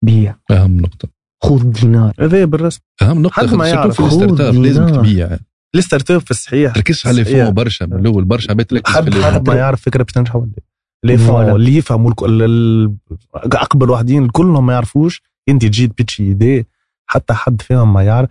[0.05, 1.07] بيع أهم نقطة
[1.43, 4.01] خذ دينار هذا بالرسم أهم نقطة حد ما يعرف.
[4.01, 4.87] في الستارت اب خذ لازم.
[4.89, 5.37] تبيع
[5.75, 7.25] الستارت اب في الصحيح تركزش على.
[7.25, 10.45] فون برشا من الأول برشا عباد تركز حد حد ما يعرف فكرة باش تنجح ولا
[10.45, 10.63] لا.
[11.11, 11.49] لي فون.
[11.49, 12.93] اللي يفهموا الك- ال- ال-
[13.35, 16.67] أقبل واحدين كلهم ما يعرفوش أنت تجي تبيتشي ايدي
[17.05, 18.29] حتى حد فيهم ما يعرف.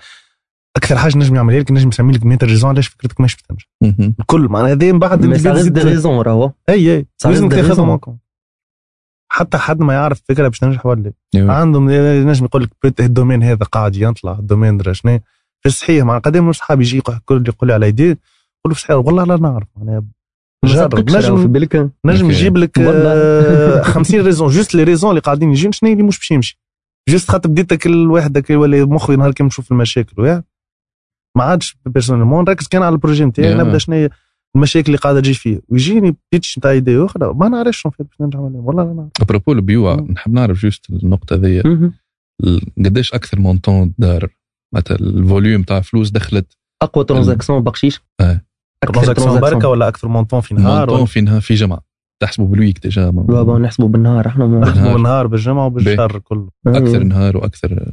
[0.77, 3.37] أكثر حاجة نجم يعملها لك نجم يسمي لك 100 ريزون علاش فكرتك بتنجح
[3.83, 4.15] مهم.
[4.21, 7.07] الكل معناها هذا من بعد دي ريزون راهو إي إي.
[7.25, 7.89] لازم تاخذهم.
[7.89, 8.17] معكم.
[9.33, 11.13] حتى حد ما يعرف فكرة باش تنجح ولا لا.
[11.35, 11.51] يب.
[11.51, 11.91] عندهم
[12.29, 15.19] نجم يقول لك الدومين هذا قاعد يطلع الدومين درا شنو
[15.61, 18.19] في الصحيح مع قدام مش صحابي يجي يقول الكل يقول لي على يدي يقول
[18.67, 19.69] له في الصحيح والله لا نعرف.
[19.77, 20.05] معناها
[20.65, 21.91] جرب في نجم بالك.
[22.05, 22.31] نجم.
[22.31, 23.13] يجيب لك والله.
[23.13, 24.49] آه، 50 ريزون.
[24.57, 26.62] جوست لي ريزون اللي قاعدين يجين شنو اللي مش باش يمشي؟
[27.09, 30.45] جوست خاطر بديت كل واحد هكا يولي مخي نهار كي نشوف المشاكل وياه
[31.37, 33.61] ما عادش بيرسونيلمون نركز كان على البروجي نتاعي Yeah.
[33.61, 34.11] نبدا شنو هي
[34.57, 37.35] المشاكل اللي قاعدة تجي فيه ويجيني بيتش نتاع ايدي أخرى.
[37.35, 39.11] ما نعرفش شنو باش نرجع والله لا نعرف.
[39.21, 39.95] ابروبو البيوع.
[39.95, 41.93] نحب نعرف جوست النقطة ذي مهم.
[42.85, 44.29] قديش أكثر مونطون دار؟
[44.75, 46.57] معناتها الفوليوم تاع فلوس دخلت.
[46.83, 48.41] أقوى transaction بقشيش؟ آه.
[48.83, 51.92] أكثر transaction بركة ولا أكثر montant في نهار؟ montant ولا في نهار في جمعه
[52.23, 54.71] تحسبوا بال week déjà ما- بابا نحسبوا بالنهار إحنا ما بالنهار.
[54.75, 57.93] نحسبوا بالنهار بالجمعة وبالشهر كله أكثر نهار وأكثر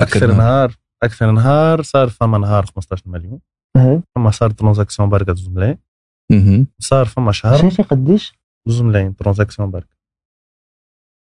[0.00, 3.40] أكثر نهار أكثر نهار صار فما نهار 15 مليون
[3.76, 4.02] أه.
[4.14, 6.66] فما صار transaction بركة 2 ملايين.
[6.78, 8.32] صار فما شهر شنو شنو قديش؟
[8.68, 9.96] 2 ملايين transaction بركة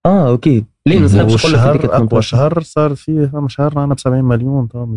[0.07, 2.20] آه okay ليه لك هذيك والشهر أقوى 18.
[2.23, 4.97] شهر صار فيه فما شهر أنا ب 70 مليون تو.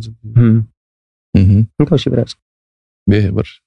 [1.81, 2.37] انت وش براسك
[3.09, 3.61] باهي برشا؟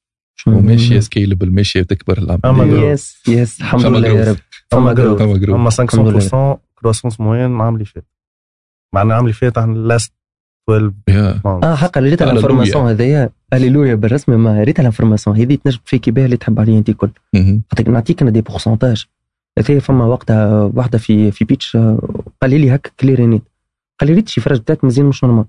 [0.47, 4.31] وماشيه سكيلبل ماشيه تكبر العملية يس يس الحمد لله يا.
[4.31, 4.37] رب
[4.71, 5.19] فما فما growth.
[5.19, 6.21] فما جروب أما الحمد لله.
[6.57, 8.05] 500% كروسونس موين العام اللي فات
[8.95, 10.13] مع العام اللي فات عن لاست
[10.71, 11.65] 12 يا months.
[11.65, 12.23] آه حق ريت.
[12.23, 16.89] الانفورماسيون هذايا هللويا بالرسمي ما ريت الانفورماسيون هذه تنجم تفيكي بها اللي تحب عليها أنت
[16.89, 17.11] الكل.
[17.71, 19.05] خاطر نعطيك أنا دي بورسونتاج
[19.59, 21.99] هذايا فما وقتها واحدة في في بيتش آه،
[22.43, 23.43] قال لي هكا كليرينيت
[24.01, 25.45] قال لي ريت الشيفراج بتاعك مزيان مش نورمال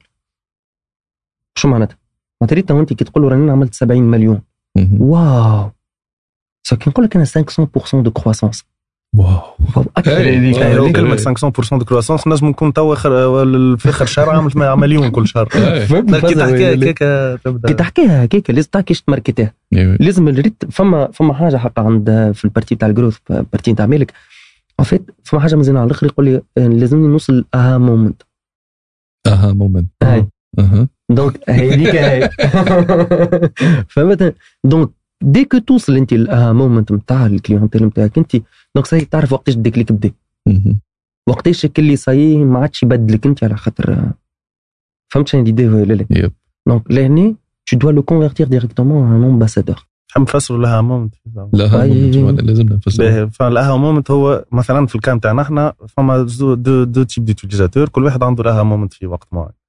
[1.57, 1.97] شو معناتها؟
[2.41, 4.41] معناتها ريت وأنت كي تقول له راني عملت 70 مليون.
[4.99, 5.71] واو
[6.67, 8.63] سو كي نقول لك أنا 500% دو كرواسونس
[9.15, 9.41] واو
[9.97, 10.17] أكثر.
[10.17, 10.95] هذيك.
[10.95, 15.81] كلمه 500% دو كروسونس نجم نكون تو في اخر شهر عامل مليون كل شهر كي
[16.01, 18.69] تحكيها؟ هكاك كي تحكيها هكاك لازم
[19.07, 19.97] تماركتها إيه.
[19.99, 24.13] لازم الريت فما فما حاجة حق عند في البارتي تاع الجروث البارتي تاع مالك
[24.79, 28.21] ان فيت فما حاجة مزيانه على الآخر يقول لي لازمني نوصل أها مومنت
[29.27, 32.29] أها مومنت أها دونك هذيك هاي
[33.89, 34.89] فهمت دونك
[35.23, 38.35] دي كو توصل انت مومنت نتاع الكليونتيل نتاعك انت
[38.75, 40.11] دونك صحيح تعرف وقتاش الديكليك بدا.
[41.29, 44.11] وقتاش اللي صاي ما عادش يبدلك انت على خاطر
[45.13, 46.31] فهمت شنو ليدي ولا لا.
[46.67, 47.35] دونك لهني
[47.71, 49.85] tu dois le convertir directement en ambassadeur
[50.19, 52.16] نفسروا ال aha moment ال aha.
[52.16, 55.73] moment ولا لازم نفسر باهي فال aha moment هو مثلا في ال cas تاعنا إحنا
[55.89, 59.64] فما deux deux, types d'utilisateurs كل واحد عنده ال aha moment في وقت معين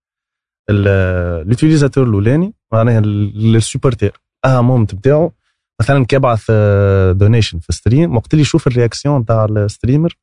[0.71, 5.33] ال utilisateur الأولاني معناها ال supporter aha moment بتاعه.
[5.81, 6.51] مثلا كي يبعث
[7.13, 10.17] donation في stream وقت اللي يشوف ال réaction تاع ال streamer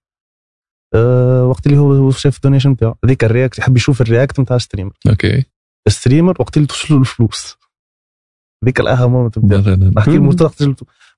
[0.96, 2.96] آه، وقت اللي هو شاف ال donation بتاعه.
[3.06, 4.92] هذيك ال react يحب يشوف ال react نتاع ال streamer.
[5.10, 5.44] okay.
[5.88, 7.58] ال streamer وقت اللي توصل له الفلوس.
[8.64, 9.38] هذيك ال aha moment
[9.98, 10.18] نحكي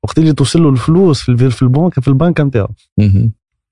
[0.03, 2.67] وقت اللي توصل له الفلوس في الب- في البنك في البنك نتاعو.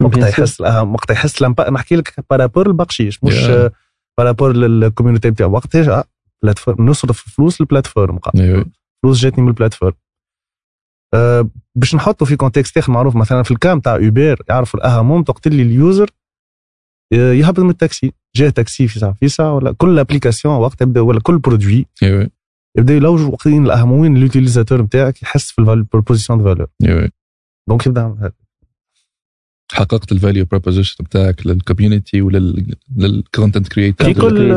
[0.03, 1.41] وقتها يحس الاهم وقتها يحس
[1.71, 3.69] نحكي لك par rapport البقشيش مش Yeah.
[4.17, 6.03] par rapport لل community بتاعو وقتها
[6.43, 7.61] plateforme نصرف فلوس.
[8.39, 8.65] أيوه
[9.03, 9.93] فلوس جاتني من ال plateforme
[11.13, 15.11] أه باش نحطه في contexte آخر معروف مثلا في ال cas تاع Uber يعرفوا الاهم
[15.11, 16.09] وقت اللي ال user
[17.13, 18.13] آه، يهبط من التاكسي.
[18.35, 21.85] جاه تاكسي في ساعه في ساعه ولا كل application وقت يبدأ ولا كل produit
[22.77, 26.67] يبدأ يلوج وقتين الاهم وين ال utilisateur نتاعك يحس في ال proposition de valeur
[27.69, 28.31] donc يبدأ.
[29.73, 34.51] حققت ال value proposition بتاعك لل community ولل content creator في كل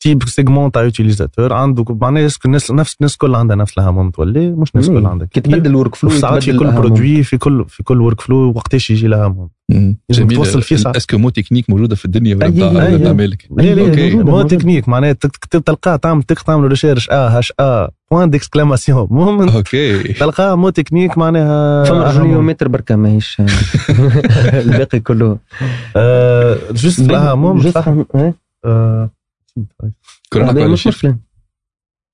[0.00, 4.10] type segment تاع utilisateur عنده معناها est-ce que الناس نفس الناس كل عندها نفس الاهم
[4.10, 7.64] تولي مش الناس كل عندها كي تبدل ال workflow ساعات في كل produit في كل
[7.68, 10.96] في كل ورك فلو وقتاش يجي لها لازم جميل توصل فيه ساعة.
[10.96, 14.42] اسكو مو تكنيك موجوده في الدنيا ولا بتاع- مالك مو.
[14.42, 15.12] تكنيك معناها
[15.66, 21.84] تلقاه تعمل تعمل ريشيرش آه هاش آه بوان ديكسكلاماسيون المهم أوكي تلقاه مو تكنيك معناها
[21.84, 22.18] فما أهم.
[22.18, 23.42] جوليومتر بركة ماهيش
[24.54, 25.38] الباقي كله
[26.72, 27.34] جوست لها
[29.58, 29.92] آه،
[30.32, 31.18] كنا نحكوا على مش شيء مشكلة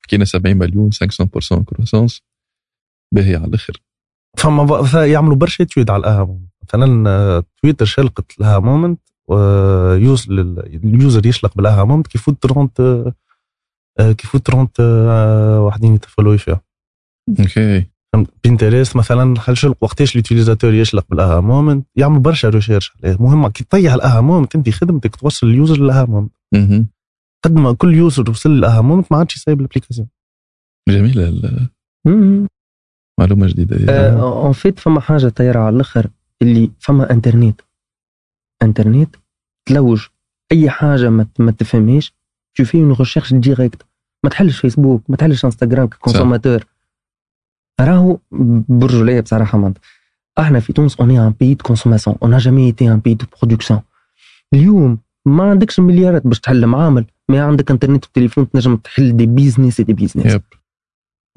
[0.05, 2.23] حكينا 70 مليون 500% كروسونس
[3.15, 3.83] باهي على الآخر.
[4.39, 9.00] فما يعملوا برشا tweet على الاهم مثلا آه، تويتر شلقت ال aha moment
[10.84, 13.15] ال user يشلق بال aha moment كي يفوت 30 آه،
[14.01, 16.60] آه، كي يفوت 30 آه، واحدين يتفولوا فيها
[17.41, 17.86] okay.
[18.44, 23.17] بنترست مثلا هل شلق وقتاش ال utilisateur يشلق بال aha moment يعمل برشا recherche عليه.
[23.20, 26.33] مهم كي تطيح ال aha moment انت خدمتك توصل ال user لل aha moment
[27.44, 30.09] قد ما كل user وصل لل aha moment ما عادش يسيب ال application
[30.89, 31.28] جميلة
[32.07, 33.77] المعلومه جديدة.
[33.77, 33.91] دي.
[34.20, 36.10] en fait فما حاجة طايرة على الآخر
[36.43, 37.60] اللي فما انترنت
[38.62, 39.17] انترنت
[39.69, 40.07] تلوج
[40.52, 42.15] أي حاجة ما ما تفهمهاش
[42.57, 43.86] tu fais une recherche directe
[44.25, 46.65] ما تحلش فيسبوك ما تحلش انستغرام ك consommateur.
[47.81, 48.19] راهو
[48.69, 49.75] برجولية بصراحة ما
[50.39, 53.15] إحنا في تونس on est un pays de consommation on n'a jamais été un pays
[53.15, 53.81] de production
[54.55, 57.07] اليوم ما عندكش مليارات باش تحل معامل.
[57.31, 60.34] ما عندك انترنت وتليفون تنجم تحل des business des business.
[60.34, 60.42] Yep.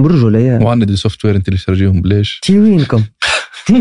[0.01, 3.03] برجولية وعندنا دي سوفت وير انت اللي تشارجيهم بلاش تي وينكم؟
[3.65, 3.73] تي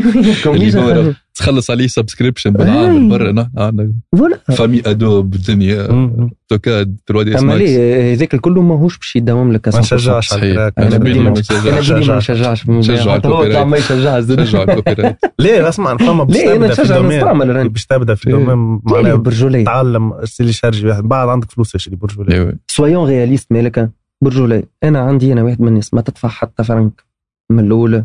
[0.47, 3.09] وينكم؟ تخلص عليه سبسكريبشن بالعام.
[3.09, 6.31] برا نحن عندنا فوالا فامي أدوب بالدنيا مم.
[6.49, 9.79] توكاد 3 دي اس ماكس هذاك الكل ماهوش باش يداوم لك ما 100%.
[9.79, 11.67] نشجعش على أنا بدي ما نشجعش.
[11.67, 16.37] أنا بدي ما نشجعش نشجع الكوبي ما يشجعش شجعوا الكوبي رايت ليه؟ اسمع فما باش
[16.37, 18.27] تبدا في نشجع الدومين باش تبدا في.
[18.27, 23.53] الدومين معناها برجولية تعلم اللي شارجي واحد بعد عندك فلوس تشري برجوليه أيوه soyons réalistes
[23.53, 23.91] مالك
[24.23, 27.05] برجولية أنا عندي أنا واحد من الناس ما تدفع حتى فرنك.
[27.51, 28.05] من الأولى.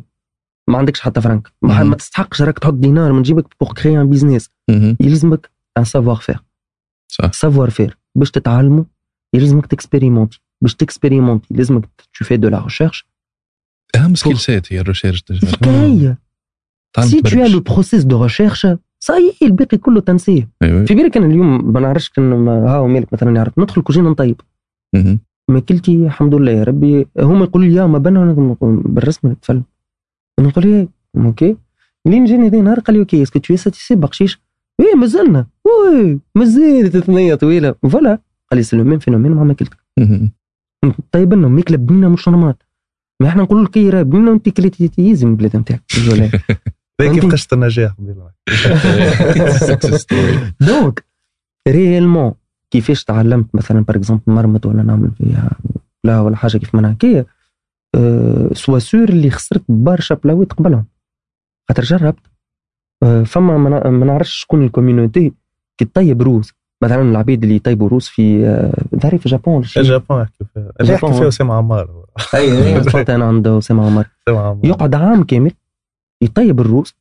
[0.70, 1.48] ما عندكش حتى فرنك.
[1.62, 1.84] ما.
[1.84, 4.50] ما تستحقش راك تحط دينار من جيبك pour créer un business.
[5.00, 6.44] يلزمك un savoir-faire
[7.12, 8.84] صح savoir-faire باش تتعلموا
[9.36, 13.08] يلزمك t'expérimenter باش t'expérimenter لازمك tu fais de la recherche
[13.96, 15.24] أهم skill set هي ال recherche
[15.64, 16.16] هي
[16.94, 17.46] تعلم c'est tout.
[17.46, 18.68] Le process de recherche
[19.04, 20.50] ça y est الباقي كله تنسيه.
[20.64, 20.86] أيوه.
[20.86, 23.60] في بالك أنا اليوم ما نعرفش كان ها مالك مثلا يعرف.
[23.60, 24.42] ندخل كوجينة نطيب.
[25.50, 27.08] ماكلتي الحمد لله يا ربي.
[27.20, 29.64] هما يقولوا لي يا ما بنا بالرسم نتفل أنا
[30.40, 31.58] نقول ليه أوكي
[32.06, 34.40] لين جاني ذي نهار قال لي أوكي اسكو تو ساتيسي بقشيش
[34.80, 38.20] إيه مازلنا وي مازال ثنيه طويله فوالا
[38.52, 39.78] قال لي سي لو ميم فينومين مع ماكلتك.
[41.12, 42.54] طيب لنا ماكله بنينه مش نورمال.
[43.22, 45.84] ما إحنا نقولوا لك راه بنينه وانت كليتي تيزي من البلاد نتاعك.
[47.02, 47.94] هذا كيف قصه النجاح.
[50.62, 51.06] دونك
[51.68, 52.34] ريالمون
[52.72, 55.50] كيفاش تعلمت مثلا باغ اكزومبل مرمط ولا نعمل فيها
[56.04, 57.26] لا ولا حاجة كيف ما هكايا
[58.54, 60.86] سوا سور اللي خسرت برشا بلاويت قبلهم
[61.70, 62.20] خاطر جربت
[63.04, 65.34] أه فما ما نع- ما نعرفش شكون الكوميونيتي
[65.78, 66.52] كي تطيب روز
[66.84, 69.80] مثلا العبيد اللي يطيبوا روز في أه ظهري في الجابون ولا شي.
[69.80, 71.14] الجابون يحكي فيها اللي يحكي.
[71.20, 72.06] فيها اسامه عمار.
[72.36, 74.08] أي دخلت أنا عند اسامه عمار
[74.64, 75.52] يقعد عام كامل
[76.22, 76.96] يطيب الروز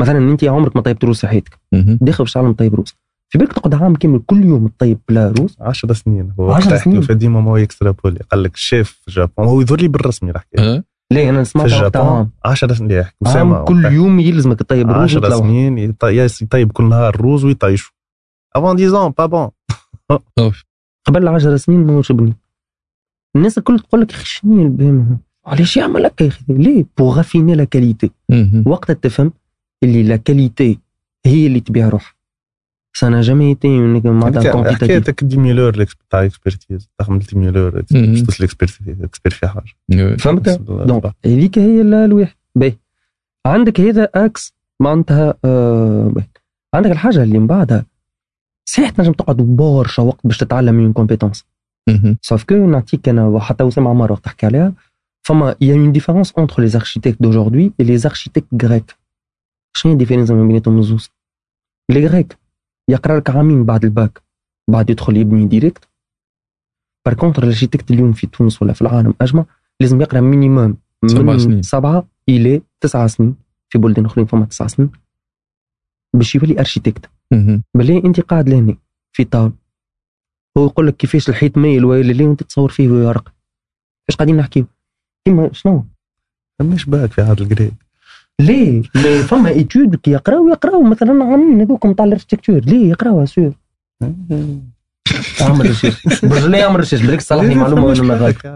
[0.00, 1.58] مثلا انت عمرك ما طيبت روز في حياتك.
[2.00, 2.94] داخل باش تعلم طيب روز
[3.32, 6.32] في بالك تقعد عام كامل كل يوم تطيب بلا روز 10 سنين.
[6.40, 7.00] هو 10 وقتها يحكي سنين.
[7.00, 10.84] في ديما ما هو يكسترابولي قال لك الشيف في الجابون هو يظهر لي بالرسمي الحكاية؟
[11.12, 12.30] ليه أنا في سمعت وقتها الجابون عام.
[12.44, 12.90] 10 سنين.
[12.90, 15.78] يحكي اسامه كل يوم يلزمك تطيب روز 10 وتلوح سنين.
[16.42, 17.92] يطيب كل نهار روز ويطيشوا
[18.56, 19.50] افون 10 با بون.
[21.06, 22.36] قبل 10 سنين ما شبني
[23.36, 27.16] الناس الكل تقول لك يا أخي شنو البهم علاش يعمل هكا يا أخي؟ ليه؟ بوغ
[27.16, 28.10] غافيني لا كاليتي.
[28.66, 29.32] وقتها تفهم
[29.82, 30.78] اللي لا كاليتي
[31.26, 32.14] هي اللي تبيع روحها
[32.98, 34.74] ça n'a jamais été une معناتها يعني quantitative.
[34.74, 37.84] حكايتك ديميلور تاع اكسبرتيز تخدم ديميلور.
[37.90, 42.76] باش توصل اكسبير في حاجة فهمت دونك هذيك هي ال- الواحد باهي
[43.46, 46.12] عندك هذا إكس معناتها آه.
[46.74, 47.86] عندك الحاجة اللي من بعدها.
[48.64, 51.44] صحيح تنجم تقعد برشا وقت باش تتعلم من كومبيتونس.
[52.20, 54.72] sauf que نعطيك أنا وحتى وسام عمار وقت تحكي عليها.
[55.22, 58.96] فما il y a une différence entre les architectes d'aujourd'hui et les architectes grecs.
[59.76, 61.10] شنو ال différence ما بيناتهم الزوز
[61.90, 62.36] les Grecs
[62.88, 64.22] يقرأ لك عامين بعد الباك
[64.70, 65.88] بعد يدخل يبني direct
[67.06, 69.44] par contre ال architecte اليوم في تونس ولا في العالم أجمع
[69.80, 71.62] لازم يقرأ minimum سبع من سنين.
[71.62, 73.36] سبعة إلى تسعة سنين.
[73.68, 74.90] في بلدان اخرين فما تسعة سنين.
[76.14, 77.62] باش يولي architecte مهم.
[77.74, 78.76] بالله أنت قاعد لهنا
[79.12, 79.52] في طاول.
[80.58, 83.34] هو يقول لك كيفاش الحيط مايل ولا لا وانت تصور فيه ويرق.
[84.10, 84.66] إيش قاعدين نحكيو؟
[85.24, 85.84] كيما شنو؟
[86.62, 87.74] مش باك في هذا الجريد
[88.40, 90.82] ليه ليه فما ايتود كي يقراو يقراو.
[90.82, 92.58] مثلا عاملين هذوك نتاع الاركتيكتور.
[92.58, 93.52] ليه يقراوها سور.
[95.40, 98.46] اعمل ريشيرش برجلي اعمل ريشيرش بالك صلحني معلومة وأنا ما غلط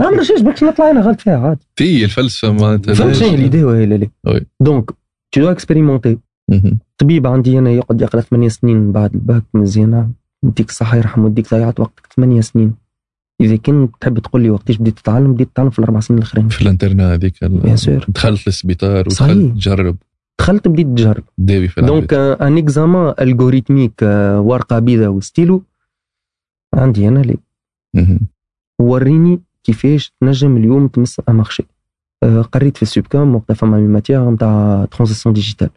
[0.00, 3.94] اعمل ريشيرش باش نطلع أنا غلط فيها عادي في الفلسفة معناتها فهمت؟ شنو ليدي ولا
[3.94, 4.46] لا وي.
[4.60, 4.90] دونك
[5.36, 6.16] tu dois expérimenter.
[6.50, 6.78] مهم.
[6.98, 10.10] طبيب عندي أنا يقعد يقرأ ثمانية سنين بعد الباك مزيانة
[10.44, 12.08] يديك الصحة يرحم ويديك ضيعت وقتك.
[12.16, 12.74] ثمانية سنين.
[13.40, 16.48] إذا كنت تحب تقول لي وقتيش بديت تتعلم بديت تتعلم في الأربع سنين الأخرين.
[16.48, 17.44] في ال internat هذيك
[18.08, 19.06] دخلت للسبيطار.
[19.06, 19.96] ودخلت تجرب.
[20.40, 21.24] دخلت بديت تجرب.
[21.38, 25.62] داوي في donc un examen algorithmique آه، ورقة بيضاء وستيلو
[26.74, 27.36] عندي أنا لي.
[28.80, 31.62] وريني كيفاش تنجم اليوم تمس un marché
[32.22, 35.70] آه، قريت في السوبكام وقتها فما matière نتاع transition digitale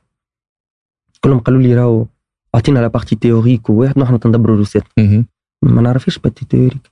[1.23, 2.05] كلهم قالوا لي راهو
[2.55, 4.83] أعطينا la partie théorique وواحد نحن تندبروا روسيت.
[5.61, 6.90] ما نعرفش partie théorique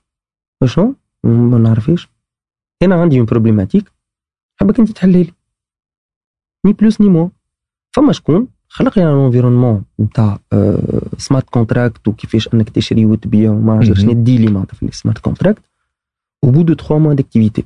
[0.64, 2.08] شنو ما نعرفش
[2.82, 3.92] أنا عندي une problématique
[4.60, 5.32] حبك أنت تحلها لي
[6.66, 7.28] ni plus ni moins
[7.92, 10.38] فما شكون خلق لي un environnement نتاع
[11.18, 13.94] smart contract وكيفاش أنك تشري وتبيع وما عرفت مهم.
[13.94, 15.62] شنو ال délai معناتها في ال smart contract
[16.46, 17.62] bout de 3 mois d'activité.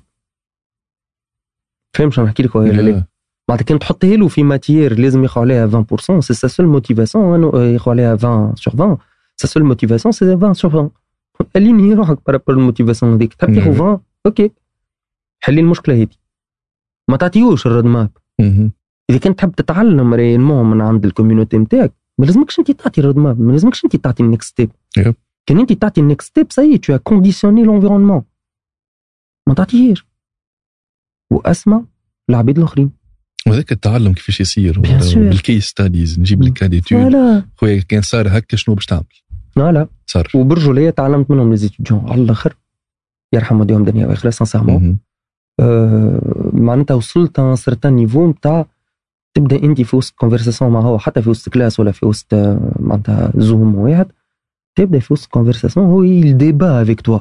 [1.96, 3.04] فاهم شنو نحكي لك ولا لا.
[3.48, 7.42] معناتها كان تحطها له في matière لازم ياخذ عليها 20% c'est sa seule motivation
[7.72, 8.98] ياخذ عليها 20 sur 20
[9.36, 10.90] sa seule motivation c'est 20 sur 20
[11.56, 13.34] aligner روحك par rapport ال motivation هذيك.
[13.34, 13.74] تحب تاخذ مم.
[13.74, 14.50] 20 OK.
[15.40, 16.08] حلي المشكلة هذه
[17.10, 18.10] ما تعطيوش ال roadmap.
[19.10, 23.16] إذا كنت تحب تتعلم réellement من عند ال community نتاعك ما لازمكش أنت تعطي ال
[23.16, 25.14] roadmap ما لازمكش أنت تعطي ال next step yep.
[25.46, 28.22] كان أنت تعطي ال next step si tu conditionnes l'environnement
[29.48, 30.06] ما تعطيهاش.
[31.32, 31.84] وأسمع
[32.30, 32.90] العباد الآخرين.
[33.46, 34.80] وهذاك التعلم كيفاش يصير.
[35.14, 39.04] بال case studies نجيب لك cas d'étude خويا كان صار هكا شنو باش تعمل؟
[39.56, 40.28] voilà صار.
[40.34, 42.56] وبرجولية تعلمت منهم les étudiants على الآخر
[43.32, 44.98] يرحم والديهم دنيا واخره sincèrement.
[45.60, 48.66] آه، معناتها وصلت un certain niveau نتاع
[49.34, 52.72] تبدأ أنت في وسط conversation مع هو حتى في وسط classe ولا في وسط آه،
[52.78, 54.06] معناتها زوم واحد
[54.78, 57.20] تبدأ في وسط conversation هو avec toi.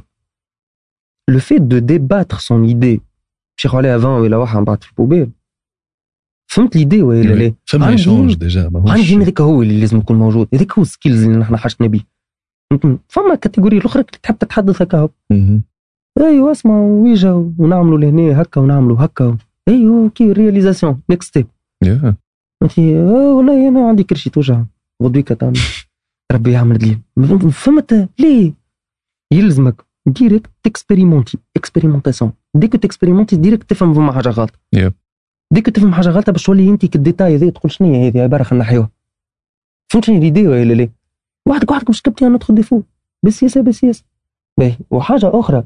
[1.27, 2.99] Le fait de débattre son idée.
[3.57, 5.31] باش ياخذ عليها 20 ولا واحد من بعد في ال poubelle.
[6.47, 10.47] فهمت l'idée ولا لا؟ فما échange déjà عندي هذاك هو اللي لازم يكون موجود.
[10.53, 12.12] هذاك هو ال skills اللي نحن حاجتنا بيه؟
[13.07, 14.97] فما catégorie الأخرى اللي تحب تتحدث هكا.
[14.97, 15.09] هو.
[16.19, 19.37] أيوه اسمع ويجا ونعملوا لهنا هكا ونعملوا هكا.
[19.67, 21.47] أيوه كي réalisation next step
[21.85, 22.15] يا
[23.07, 24.63] والله أنا عندي كرشي توجع.
[25.03, 25.59] غدويك تعمل
[26.31, 26.99] ربي يعمل دليل
[27.51, 28.53] فهمت؟ ليه؟
[29.33, 34.59] يلزمك ديريكت تكسبيريمونتي اكسبيريمونتاسيون ديك تكسبيريمونتي ديريكت تفهم فما حاجة غلط.
[35.53, 38.65] ديك تفهم حاجة غلطه باش تولي أنت كالديتاي هذا تقول شنو هي هذه عبارة خلينا
[38.65, 38.89] نحيوها
[39.91, 40.89] فهمت شنو ليدي ولا لا؟
[41.47, 42.81] وحدك وحدك باش كبتي ان اوتر ديفو
[43.23, 44.03] بالسياسة بالسياسة
[44.59, 45.63] باهي وحاجه أخرى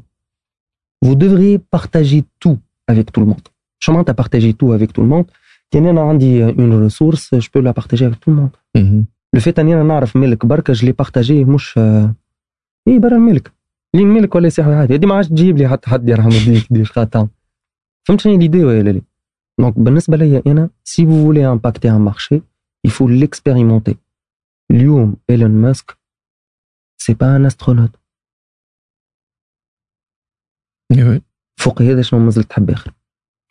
[1.06, 2.58] vous devriez partager tout
[2.92, 3.48] avec tout le monde.
[3.80, 5.26] شو معناتها partager tout avec tout le monde.
[5.72, 8.58] كان أنا عندي une ressource je peux la partager avec tout le monde.
[8.78, 9.06] مهم.
[9.34, 12.16] le fait اني أنا نعرف ملك بركه je l'ai partagé مش آه،
[12.88, 13.52] إيه برا الملك
[13.96, 16.92] لين ملك ولا يصيح عادي هذه ما عادش تجيب لي حتى حد يرحم والديك ديش
[16.92, 17.28] خاطر
[18.04, 19.02] فهمت شنو l'idée ولا لا
[19.60, 22.42] donc بالنسبة ليا أنا si vous voulez impacter un marché
[22.88, 23.96] il faut l'expérimenter.
[24.72, 25.98] اليوم إيلون ماسك
[27.02, 27.92] c'est pas un astronaute.
[30.92, 31.22] يا.
[31.60, 32.92] فوق هذا شنو مازلت تحب اخر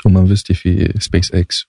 [0.07, 1.67] هم investi في سبيس إكس.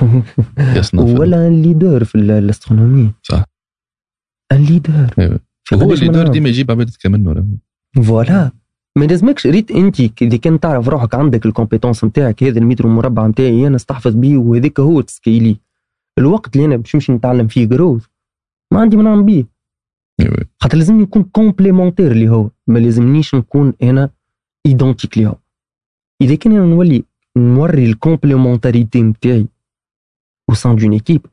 [0.76, 3.12] يصنع في- ولا un leader في ال- ال astronomie.
[3.22, 3.44] صح.
[4.52, 5.40] un leader أيوة.
[5.74, 7.58] هو اللي دار ديما يجيب عباد كمنه.
[8.06, 8.50] voilà.
[8.98, 9.46] ما لازمكش.
[9.46, 13.76] ريت أنت إذا كان تعرف روحك عندك ال compétences نتاعك هذا المتر مربع نتاعي أنا
[13.76, 15.56] استحفظ بيه وهذاك هو ت scaler
[16.18, 18.06] الوقت اللي أنا باش نمشي نتعلم فيه growth
[18.72, 19.46] ما عندي ما نعمل بيه.
[20.20, 20.36] أيوة.
[20.60, 24.10] خاطر لازم يكون complémentaire اللي هو ما لازمنيش نكون أنا
[24.66, 25.34] identique ليه
[26.22, 27.04] إذا كان أنا نولي
[27.36, 29.46] نوري ال complémentarité نتاعي
[30.50, 31.26] au sein d'une équipe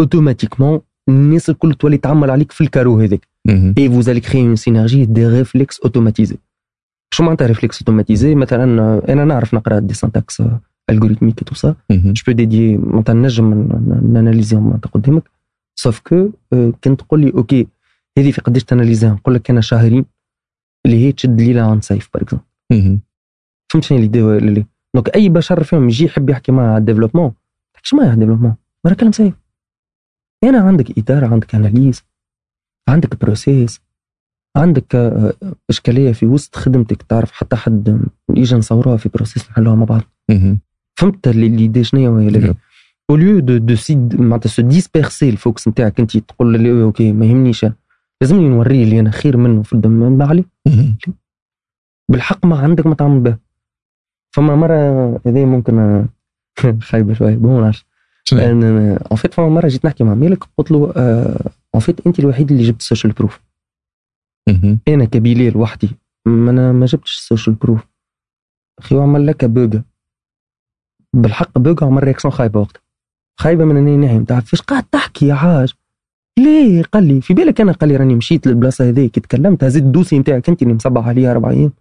[0.00, 3.28] automatiquement الناس الكل تولي تعمل عليك في ال carreau هذاك.
[3.48, 3.74] مهم.
[3.78, 6.36] et vous allez créer une synergie des réflexes automatisés.
[7.14, 10.42] شو معناتها réflexes automatisés مثلا آه، أنا نعرف نقرأ des syntaxes
[10.90, 12.12] algorithmiques tout ça مهم.
[12.12, 13.68] je peux t'aider معناتها نجم
[14.12, 15.30] ن analyser هم معناتها قدامك.
[15.74, 16.30] sauf que
[16.82, 17.66] كان تقول لي OK
[18.18, 20.04] هذه في قداش ت analyser ها نقول لك أنا شهرين
[20.86, 23.00] اللي هي تشد ليلة عن سيف par exemple مهم.
[23.72, 27.34] فهمت شنو l'idée لا؟ donc أي بشر فيهم يجي يحب يحكي على ال développement ما
[27.74, 28.56] تحكيش على ال développement
[28.86, 29.34] راه كلام سيف
[30.44, 32.02] هنا عندك إدارة عندك analyse
[32.88, 33.80] عندك process
[34.56, 35.34] عندك آه،
[35.70, 40.02] إشكالية في وسط خدمتك تعرف حتى حد يجي نصوروها في process نحلوها مع بعض.
[40.98, 42.54] فهمت اللي اللي شنو هي
[43.16, 47.26] lieu de de se معناتها se disperser ال focus نتاعك أنت تقول لي OK ما
[47.26, 47.66] يهمنيش.
[48.20, 50.44] لازمني نوريه اللي أنا خير منه في ال domaine عليه.
[52.10, 53.36] بالحق ما عندك ما تعمل به.
[54.34, 54.74] فما مرة
[55.26, 56.08] هذه ممكن آه،
[56.88, 57.86] خايبة شوية ما نعرفش
[58.32, 60.92] en fait فما مرة جيت نحكي مع مالك قلت له
[61.74, 63.40] en fait أنت الوحيد اللي جبت ال social proof.
[64.88, 65.90] أنا كبيلال وحدي
[66.26, 67.86] ما أنا ما جبتش ال social proof
[68.78, 69.82] أخي وعمل لك بوجا
[71.16, 72.82] بالحق بوجا عمل réaction خايبة وقتها.
[73.40, 75.72] خايبة من أني نايم تعرف فاش قاعد تحكي يا حاج؟
[76.38, 79.86] ليه قال لي في بالك أنا قال لي راني مشيت للبلاصة هذيك تكلمت هزيت ال
[79.86, 81.72] dossier نتاعك أنت اللي مصبح عليها أربع أيام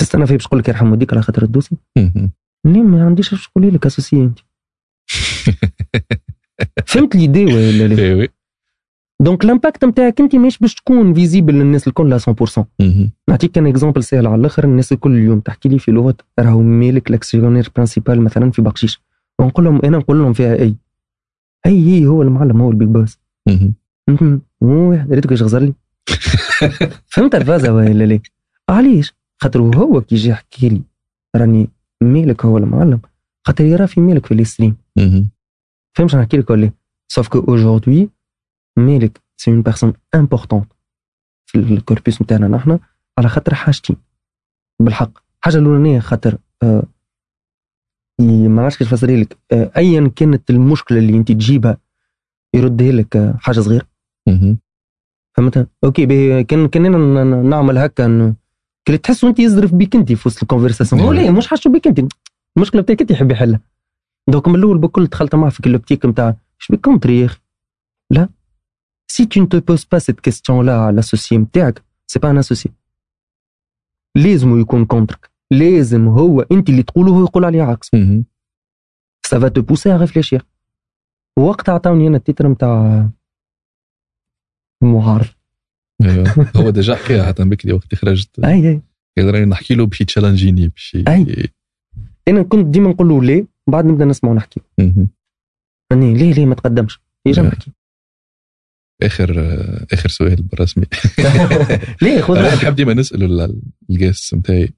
[0.00, 2.32] تستنى فيه باش تقول لك يرحم والديك على خاطر ال dossier؟ مهم.
[2.64, 4.38] ليه ما عنديش باش تقولي لك أساسية أنت.
[6.86, 8.28] فهمت l'idée ولا لا.
[9.20, 13.10] donc ال impact نتاعك أنت مش باش تكون visible للناس الكل 100% مهم.
[13.28, 17.10] نعطيك un exemple سهل على الآخر الناس الكل اليوم تحكي لي في لغة راهو مالك
[17.10, 19.00] ال actionnaire principal مثلا في بقشيش
[19.40, 20.76] ونقول لهم أنا نقول لهم فيها أي.
[21.66, 23.18] أي هو المعلم هو ال big boss
[25.10, 25.74] ريتك إيش غزر لي.
[27.12, 28.20] فهمت الفازه ولا لا
[28.68, 30.82] علاش؟ خاطر هو كي يجي يحكي لي
[31.36, 31.68] راني
[32.02, 33.00] مالك هو المعلم
[33.46, 35.30] خاطر يرى في مالك في ال stream مهم.
[35.96, 36.70] فهمت شنو نحكي لك ولا
[37.08, 38.08] sauf que aujourd'hui
[38.78, 40.72] مالك c'est une personne importante
[41.46, 42.78] في ال corpus نتاعنا نحن
[43.18, 43.96] على خاطر حاجتين
[44.80, 45.10] بالحق.
[45.38, 46.82] الحاجة الأولانية خاطر آه
[48.20, 51.78] ما نعرفش كيف نفسرها لك آه ايا كانت المشكلة اللي أنت تجيبها
[52.54, 53.86] يردها لك آه حاجة صغيرة؟
[54.28, 54.58] مهم.
[55.36, 58.34] فهمت أوكي باهي كان كان ن- نعمل هكا
[58.84, 61.12] كي تحسوا انت يزرف بيك أنت في وسط ال conversation هو.
[61.12, 62.00] ليه مش حاجة بيك أنت.
[62.56, 63.60] المشكلة بتاعك أنت يحب يحلها.
[64.30, 67.38] donc من الأول بكل دخلت معاه في ال optique نتاع إيش بيك contré يا أخي؟
[68.10, 68.28] لا.
[69.10, 72.30] c'est tu ne te poses pas cette question là على ال associé نتاعك c'est pas
[72.30, 72.70] un associé
[74.16, 77.90] لازم يكون contre ك لازم هو انت اللي تقوله هو يقول عليه عكس.
[79.34, 80.40] va te pousser à réfléchir.
[81.38, 83.08] وقتها عطاوني أنا ال titre نتاع
[84.82, 85.26] معارض
[86.02, 86.50] أيوه.
[86.56, 88.38] هو déjà حكاها حتى بكري وقت اللي خرجت.
[88.44, 88.82] أي أي.
[89.16, 91.48] كان راني نحكي له باش يتشالنجيني باش ي- أي.
[92.28, 94.60] أنا كنت ديما نقول له ليه بعد نبدأ نسمع ونحكي.
[95.92, 97.48] أني ليه ليه ما تقدمش؟ يجي لا.
[97.48, 97.72] نحكي.
[99.02, 99.30] آخر
[99.92, 100.84] آخر سؤال بالرسمي
[102.02, 102.34] ليه خذ.
[102.56, 103.60] نحب ديما نسال
[103.90, 104.68] ال guest نتاعي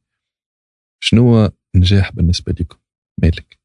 [1.01, 2.79] شنو هو نجاح بالنسبة لكم؟
[3.23, 3.59] مالك؟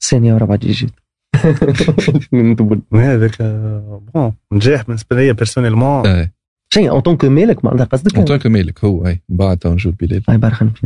[0.00, 0.90] ثانية ورا بعد جيت
[2.32, 6.30] من دبل هذاك آه، bon نجاح بالنسبة لي personnellement آه.
[6.74, 9.92] شيء اون طونك مالك معناتها قصدك؟ ان طونك مالك هو اي من بعد تو نجول
[9.92, 10.22] بلال.
[10.30, 10.84] اي بارك فيك.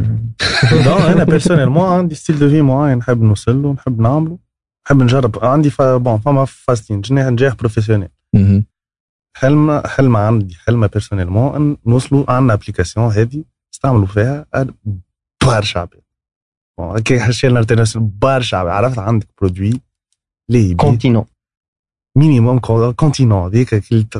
[0.84, 2.98] دون أنا بيرسونيلمون عندي ستيل دو في معين.
[2.98, 4.38] نحب نوصل له نحب نعمله.
[4.86, 5.44] نحب نجرب.
[5.44, 8.08] عندي فا بون فما فاستين جناح نجاح بروفيسيونيل.
[9.36, 13.44] حلم حلم عندي حلم بيرسونيلمون نوصلوا عندنا ابليكاسيون هذه.
[13.76, 14.46] نستعملوا فيها
[15.46, 19.80] برشا عباد كي حشينا انترناسيونال برشا عباد عرفت عندك برودوي
[20.50, 21.24] ليه بي كونتينون
[22.16, 22.58] minimum
[22.92, 23.68] continent هذيك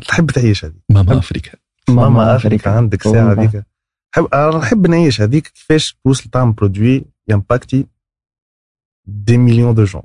[0.09, 0.83] تحب تعيش هذيك.
[0.91, 1.59] ماما أفريكا.
[1.89, 3.33] ماما أفريكا عندك ساعة.
[3.33, 3.65] هذيك.
[4.15, 7.87] حب أنا نحب نعيش هذيك كيفاش توصل تعمل produit يمباكتي
[9.09, 10.03] des millions de gens.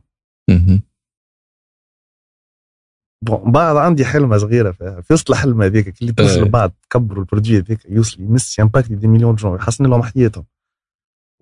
[3.24, 6.50] bon بعد عندي حلمة صغيرة فيها في وسط الحلمة هذيك اللي توصل إيه.
[6.50, 7.80] بعد تكبروا ال produit هذيك.
[7.90, 10.45] يوصل يمس يمباكتي des millions gens يحسن لهم حياتهم.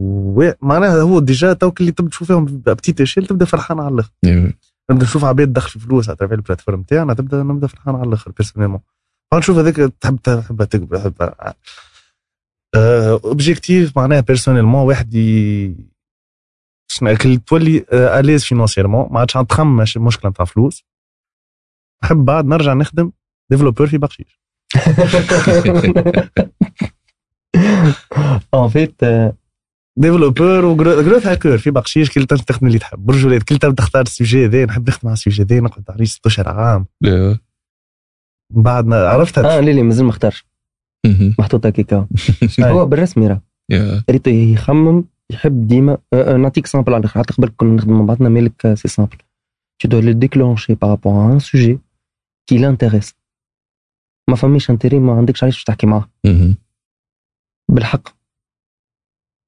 [0.01, 4.11] ومعناها هو déjà توك اللي تبدأ تشوف فيهم petite échelle تبدأ فرحان على الآخر.
[4.25, 4.53] أيوه
[4.91, 8.07] نبدأ نشوف عباد تدخل في فلوس على ترفيه ال plateforme تاعنا تبدأ نبدأ فرحان على
[8.07, 8.79] الآخر personnellement
[9.31, 11.33] فنشوف هذاك تحب تحب تكبر تحب
[12.75, 15.11] objectif معناها personnellement واحد
[16.91, 17.15] شنو
[17.47, 20.88] تولي à l'aise financièrement ما عادش تخمش المشكلة نتاع فلوس.
[22.03, 23.11] نحب بعد نرجع نخدم
[23.51, 24.39] développeur في بقشيش
[28.53, 29.01] en fait
[29.99, 33.05] développeur و growth hacker في بقشيش كل تخدم اللي تحب.
[33.05, 36.25] برجولات كل تختار ال sujet هذا نحب نخدم على ال sujet هذا نقعد عليه ست
[36.25, 37.37] اشهر عام لا.
[38.55, 39.57] من بعد ما عرفتها.
[39.57, 40.45] آه لا لا مازال ما اختارش.
[41.39, 42.07] محطوط هكاكا
[42.59, 42.71] أي.
[42.71, 43.41] هو؟ بالرسمي راه.
[44.09, 48.05] ريتو يخمم يحب ديما آه، آه، نعطيك exemple على الأخر حتى قبل كنا نخدم مع
[48.05, 49.17] بعضنا مالك آه، c'est simple
[49.83, 51.77] tu dois le déclencher par rapport à un sujet.
[52.49, 53.13] Qui l'intéresse
[54.29, 56.09] ما فماش intérêt ما عندكش علاش باش تحكي معاه.
[57.71, 58.07] بالحق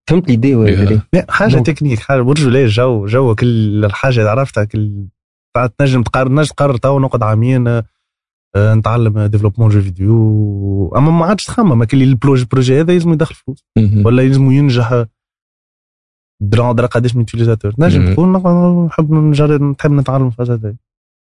[0.10, 1.02] فهمت ليدي ولا.
[1.14, 5.08] لا؟ حاجة تكنيك حاجة برجوليه جو جو كل الحاجة اللي عرفتها كل
[5.56, 11.26] بعد تنجم تقرر نجم تقرر تو نقعد عامين آه، نتعلم ديفلوبمون جو فيديو أما ما
[11.26, 13.66] عادش تخمم كل البروجي البروجي هذا يلزم يدخل فلوس.
[14.06, 15.06] ولا يلزم ينجح
[16.42, 18.14] درا قداش من يوتيليزاتور نجم.
[18.14, 18.30] تقول
[18.86, 20.76] نحب نجرب نحب نتعلم في الحاجة هذه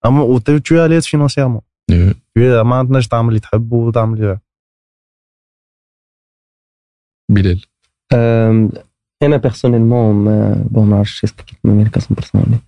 [0.07, 1.61] اما و تو اليز فينانسيرمون
[1.93, 2.15] Yeah.
[2.39, 4.39] ما تنجم تعمل اللي تحب وتعمل اللي
[7.31, 7.65] بلال.
[8.13, 8.71] أم،
[9.23, 12.59] أنا personnellement ما bon ما نعرفش كيف ميريكا 100% ولا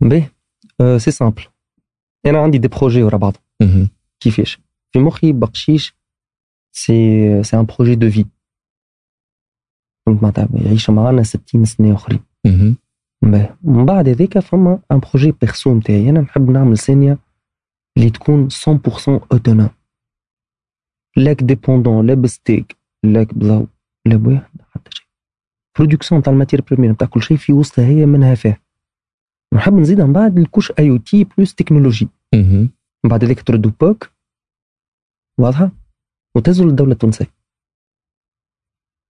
[0.00, 0.30] باهي
[0.80, 1.42] أه، c'est simple
[2.26, 3.36] أنا عندي des projets ورا بعض.
[3.62, 3.88] مهم.
[4.20, 4.58] كيفاش؟
[4.92, 5.94] في مخي بقشيش
[6.72, 8.24] c'est c'est un projet de vie
[10.06, 12.20] فهمت معناتها يعيش معانا 60 سنة أخرين.
[12.46, 12.76] مهم.
[13.22, 16.10] باهي من بعد هذاك فما un projet perso نتاعي.
[16.10, 17.18] أنا نحب نعمل سينيا
[17.96, 19.70] اللي تكون 100% autonome
[21.16, 23.66] لاك dépendant لا ب STEG لاك بضو
[24.06, 25.06] لا بواحد حتى شيء.
[25.78, 28.62] production تاع ال matière première نتاع كل شيء في وسطها هي منها فيه
[29.54, 32.08] نحب نزيدها من بعد ال couche IoT plus technologie.
[32.34, 34.10] من بعد هذيك تردوا بوك
[35.40, 35.70] واضحة؟
[36.36, 37.26] وتهزوا للدوله التونسية.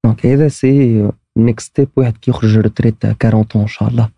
[0.05, 4.09] donc هذا c'est next step واحد كي يخرج retraite 40 ان شاء الله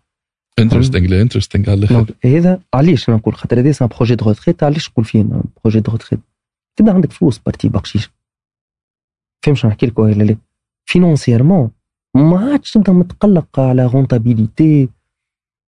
[0.59, 4.25] interesting لا interesting على الآخر هذا علاش أنا نقول خاطر هذا c'est un projet de
[4.25, 5.25] retraite علاش نقول فيه
[5.63, 6.19] projet de retraite
[6.75, 7.69] تبدا عندك فلوس بارتي.
[7.69, 8.09] بقشيش
[9.45, 10.37] فهمت شنو نحكي لك ولا لا
[10.85, 11.71] financièrement
[12.15, 14.89] ما عادش تبدا متقلق على rentabilité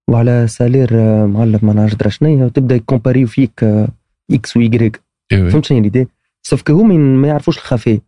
[0.10, 2.46] وعلى salaire آه، معلم ما نعرفش درا شنيا.
[2.46, 3.88] وتبدا يكومباريو فيك آه،
[4.32, 5.02] إكس ويكريك
[5.32, 5.50] إيه.
[5.50, 6.08] فهمت شنو l'idée
[6.42, 8.00] sauf que هما ما يعرفوش الخفاء.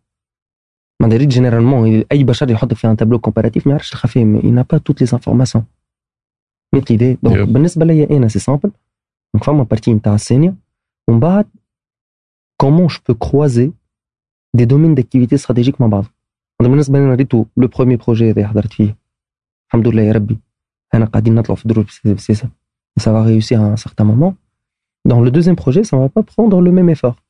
[1.02, 4.64] ما داريت généralement اي بشر يحطك في un tableau comparatif ما يعرفش الخفاء il n'a
[4.64, 5.62] pas toutes les informations
[6.72, 7.50] فهمت l'idée donc Yep.
[7.50, 8.70] بالنسبة ليا أنا c'est simple
[9.34, 10.54] donc فما partie نتاع ال synergie
[11.08, 11.46] ومن بعد
[12.60, 13.72] comment je peux croiser
[14.54, 16.04] des domaines d'activité stratégiques مع بعض
[16.60, 18.96] أنا بالنسبة لي ريتو le premier projet هذا حضرت فيه
[19.68, 20.38] الحمد لله يا ربي
[20.94, 22.48] أنا قاعدين نطلعوا في des process
[23.00, 24.32] ça va réussir à un certain moment
[25.10, 27.25] dans le deuxième projet ça va pas prendre le même effort مم.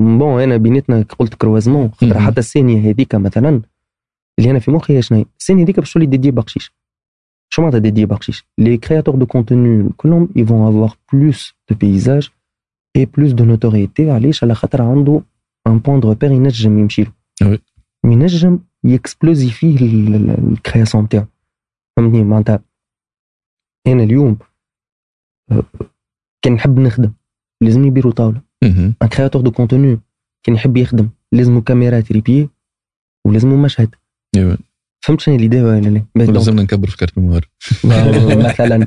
[0.00, 2.20] Bon أنا بيناتنا قلت croisement خاطر.
[2.20, 3.62] حتى الثانية هذيك مثلا
[4.38, 6.72] اللي أنا في مخي هي شنو الثانية هذيك باش تولي ديدي بقشيش
[7.52, 12.30] شو معناتها ديدي بقشيش les créateurs de contenu كلهم vont avoir plus de paysages
[12.98, 14.00] et plus de notoriété.
[14.00, 15.22] علاش على خاطر عنده
[15.66, 17.12] un point de repère ينجم يمشي له.
[17.42, 17.58] Oui.
[18.04, 21.26] ينجم ي exploser فيه ال- ال- ال création نتاعو
[21.96, 22.60] فهمتني؟ معناتها
[23.86, 24.38] أنا اليوم
[25.52, 25.62] آه،
[26.42, 27.12] كان نحب نخدم.
[27.62, 28.40] لازمني بيرو طاولة.
[28.62, 30.00] un créateur de contenu
[30.42, 32.48] كان يحب يخدم لازمو كاميرا trépied
[33.26, 33.94] ولازمو مشهد
[34.36, 34.58] إيه.
[35.00, 37.48] فهمت شنو ال idée ولا لا؟ لازمنا نكبر في carte mémoire
[37.84, 38.86] مثلا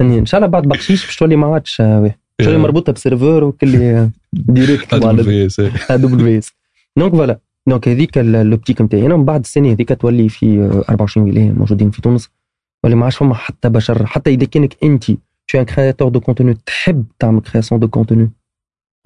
[0.00, 2.14] إن شاء الله بعد بقشيش باش تولي ما عادش آه، باهي.
[2.42, 9.06] تولي مربوطة ب serveur وكل direct في AWS donc voilà donc هذيك ال- l'optique نتاعي.
[9.06, 12.28] أنا من بعد السنة هذيك تولي في آه، 24 ولاية موجودين في تونس.
[12.84, 14.06] ولا ما عادش فما حتى بشر.
[14.06, 18.39] حتى إذا كانك انت es un créateur de contenu تحب تعمل création de contenu.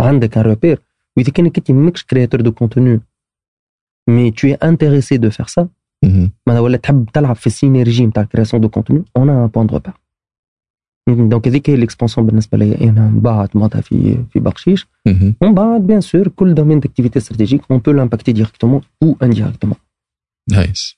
[0.00, 0.78] عندك un repère
[1.16, 3.00] واذا كانك انت ماكش créateur de contenu.
[4.10, 5.66] Mais tu es intéressé de faire ça?
[6.05, 6.31] مهم.
[6.47, 9.47] معناها ولا تحب تلعب في ال synergie نتاع ال création de contenu on a un
[9.47, 9.81] point de
[11.09, 14.86] repère donc هذيك هي ال expansion بالنسبة لي أنا من بعد معناتها في في بقشيش
[15.06, 15.34] مهم.
[15.42, 19.76] ومن بعد bien sûr كل domaine d'activité stratégique on peut l'impacter directement ou indirectement
[20.51, 20.97] Nice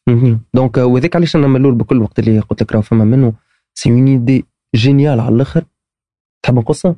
[0.54, 3.32] donc وهذاك علاش أنا ملول بكل وقت اللي قلت لك راه فما منه
[3.74, 5.64] c'est une idée géniale على الآخر
[6.42, 6.96] تحب نقصها؟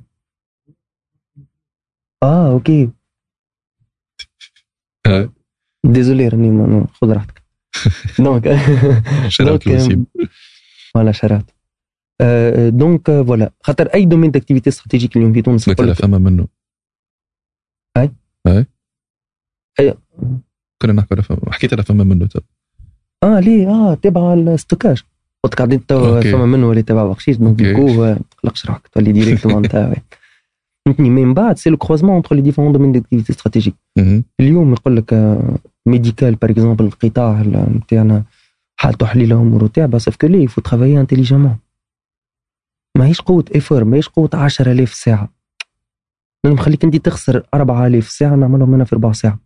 [2.22, 2.90] آه OK.
[5.86, 7.42] Désolé راني ما- خذ راحتك.
[8.24, 8.48] donc
[9.28, 10.06] شرعت الوسيم.
[10.94, 11.50] voilà شرعت.
[12.20, 16.46] آه، donc آه، voilà خاطر أي domaine d'activité stratégique اليوم في تونس لك فما منه؟
[17.96, 18.10] أي؟
[18.46, 18.66] أي؟
[19.80, 19.94] أي.
[20.82, 22.40] كنا نحكي على فما حكيت على فما منه تو
[23.24, 25.02] آه ليه؟ آه تبع ال stockage.
[25.44, 26.20] قلت قاعدين تو.
[26.20, 27.36] فما منه اللي تبع بقشيش.
[27.36, 29.76] donc آه، ما تقلقش روحك تولي directement انت
[30.88, 33.74] فهمتني من بعد c'est le croisement entre les différents domaines d'activité stratégiques.
[34.40, 35.14] اليوم يقول لك
[35.86, 38.24] médical par exemple القطاع ال- نتاعنا
[38.80, 41.58] حال تحليل الأمور تاعها sauf que il faut travailler intelligemment
[42.98, 45.28] ماهيش قوة effort ماهيش قوة 10000 ساعة.
[46.44, 49.38] لازم نخليك أنت تخسر 4000 ساعة نعملهم أنا في ربع ساعة.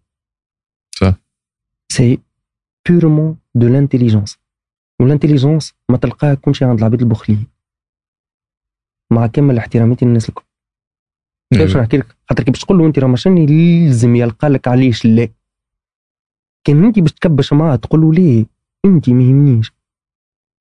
[0.97, 1.15] صح.
[1.93, 2.19] c'est
[2.89, 4.39] purement de l'intelligence
[5.01, 7.47] وال intelligence ما تلقاها كل شيء عند العباد البخليين
[9.13, 10.45] مع كامل احتراماتي للناس الكل.
[11.53, 11.83] كيف باش أيوة.
[11.83, 15.29] نحكي لك؟ خاطر كي باش تقول له أنت راه ماشي يلزم يلقى لك علاش لا.
[16.65, 18.47] كان أنت باش تكبش معاه تقول له ليه؟
[18.85, 19.73] أنت ما يهمنيش.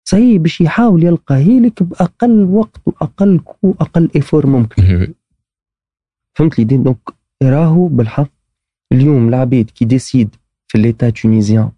[0.04, 4.84] صحيح باش يحاول يلقى هيلك بأقل وقت وأقل coût وأقل effort ممكن.
[4.86, 5.14] إيه.
[6.36, 6.98] فهمت لي؟ donc
[7.44, 8.32] راهو بالحق
[8.92, 10.36] اليوم العبيد qui décident
[10.68, 11.72] في l'état tunisien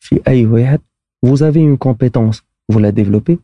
[0.00, 0.80] في أي واحد
[1.26, 2.42] vous avez une compétence
[2.72, 3.38] vous la développez.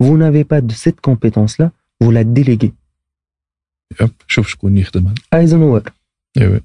[0.00, 2.72] Vous n'avez pas de cette compétence là vous la déléguez.
[4.26, 5.82] شوف شكون يخدمها ايزنهور
[6.40, 6.60] أيوه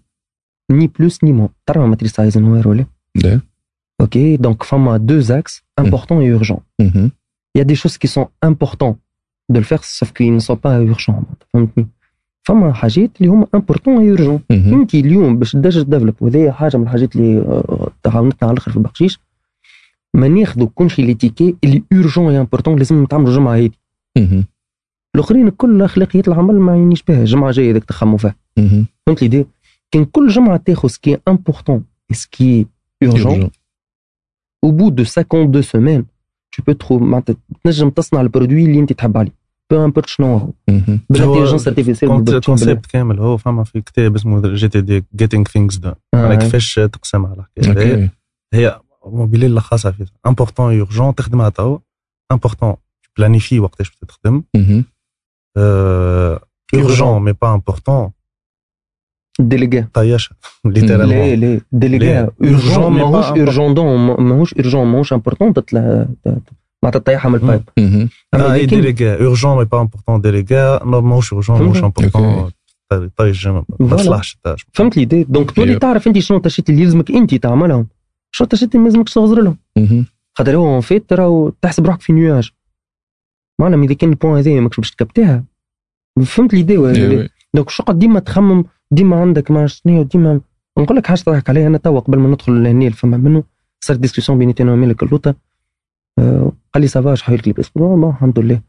[0.74, 2.86] ni plus ni moins تعرف matrice ايزنهور ولا
[3.16, 3.40] لا
[4.04, 7.12] ok donc فما deux axes importants et urgents مهم.
[7.58, 8.98] il y a des choses qui sont importantes
[9.54, 11.88] de le faire sauf qu'ils ne sont pas urgents فهمتني
[12.44, 14.82] فما حاجات اللي هما important et urgent مهم.
[14.82, 18.72] انت اليوم باش تدرج ت développe وهذه حاجة من الحاجات اللي آه، تعاونتنا على الآخر
[18.72, 19.20] في بقشيش
[20.14, 23.70] ما ناخذوا كل شيء les tickets اللي urgents et importants لازم نتعاملوا الجمعه هذه
[24.18, 24.46] مهم.
[25.16, 27.20] الآخرين كل اخلاقيات العمل ما يعنيش بها.
[27.20, 28.36] الجمعه جاية هذاك تخموا فيها.
[29.06, 29.46] فهمت لي
[29.92, 32.68] كان كل جمعة تاخذ سكي امبورتون سكي
[33.06, 33.18] urgent.
[33.18, 33.50] Urgent.
[34.66, 36.06] au bout de 52 semaines
[36.56, 39.32] tu peux trouver معناتها تنجم تصنع ال produit اللي انت تحب عليه.
[39.72, 40.50] peu importe شنو هو.
[41.10, 43.20] بال intelligence artificielle concept كامل.
[43.20, 48.14] هو فما في كتاب اسمه GTD Getting Things Done يعني كيفاش تقسم على الحكاية
[48.54, 51.80] هي موبيلي لخصها في important urgent تخدمها تو.
[52.32, 52.76] important
[53.18, 54.44] planifier وقتاش تخدم
[55.58, 56.40] مهم.
[56.74, 58.12] urgent mais pas important
[59.40, 60.30] délègue طيش
[60.66, 62.32] لا littéralement لا délègue لا.
[62.44, 63.80] urgent Urgent, mais ماهوش pas urgent
[64.20, 66.06] ماهوش urgent ماهوش important تطلع
[66.84, 68.10] معناتها تطيحها من ال pipe مهم.
[68.36, 72.52] اما آه لكن délègue urgent mais pas important délègue non ماهوش urgent ماهوش important
[73.18, 73.96] طيش ما Voilà.
[73.96, 75.80] تصلحش ال tâche فهمت l'idée donc تولي أيوه.
[75.80, 77.88] تعرف انت شنو ال tâches اللي يلزمك انت تعملهم
[78.32, 80.06] شنو ال tâches اللي ما يلزمكش تغزر لهم مهم.
[80.38, 82.52] خاطر هو en fait راهو تحسب روحك في nuage
[83.60, 85.44] معناها اذا كان ال point هذايا ماكش باش تكبتها
[86.26, 90.42] فهمت l'idée ولا لا؟ أيوه donc شو ديما تخمم ديما عندك ما شنو ديما
[90.80, 91.68] نقول لك حاجة تضحك عليها.
[91.68, 93.44] أنا توا قبل ما ندخل لهني فما منه
[93.84, 95.36] صارت discussion بيني أنا ومالك اللوطة.
[96.20, 98.62] آه، قال لي ça va شحال لك لباس قلت له "ما، الحمد لله.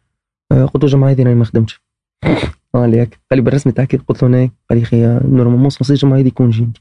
[0.53, 1.81] آه، قلت له جمعه هذه راني ما خدمتش.
[2.75, 3.97] قال لي قال لي بالرسمي تاعك.
[3.97, 6.73] قلت له أنا قال لي خي normalement censé الجمعه هذه يكون جيني.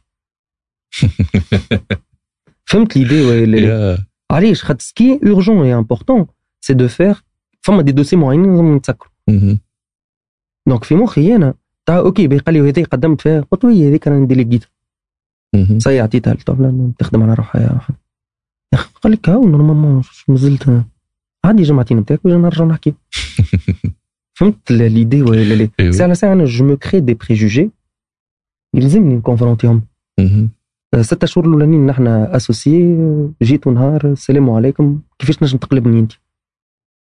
[2.69, 3.97] فهمت l'idée ولا لا؟ يا.
[4.31, 6.27] علاش؟ خاطر ce qui est urgent et important
[6.61, 7.23] c'est de faire
[7.65, 9.11] فما دي دوسي معينين لازم نتسكروا.
[10.67, 11.53] donc في مخي أنا
[11.85, 14.65] تاع OK قال لي هذه قدمت فيها قلت له هذيك راني délégite
[15.55, 15.79] مهم.
[15.79, 17.93] صي عطيتها للطفلة تخدم على روحها يا أخي.
[19.01, 20.83] قال لك هاو normalement مازلت
[21.45, 22.93] عادي جمعتين نتاعك وجا نرجع نحكي.
[24.39, 27.71] فهمت؟ l'idée ولا لا على ساعه أنا je me crée des préjugés
[28.73, 29.81] يلزمني نconfronti هم.
[31.01, 32.97] ستة شهور الأولانيين نحن اسوسيي
[33.41, 36.11] جيتوا نهار السلام عليكم كيفاش نجم تقلبني أنت؟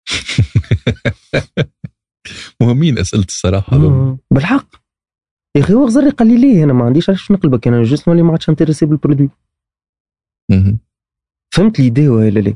[2.60, 3.78] مهمين أسئلة الصراحة.
[4.30, 4.66] بالحق.
[5.56, 8.22] يا أخي هو غزري قال لي ليه أنا ما عنديش علاش نقلبك؟ أنا جوست اللي
[8.22, 9.30] ما عادش انتريسي بالبرودوي.
[11.54, 12.54] فهمت ليدي ولا لا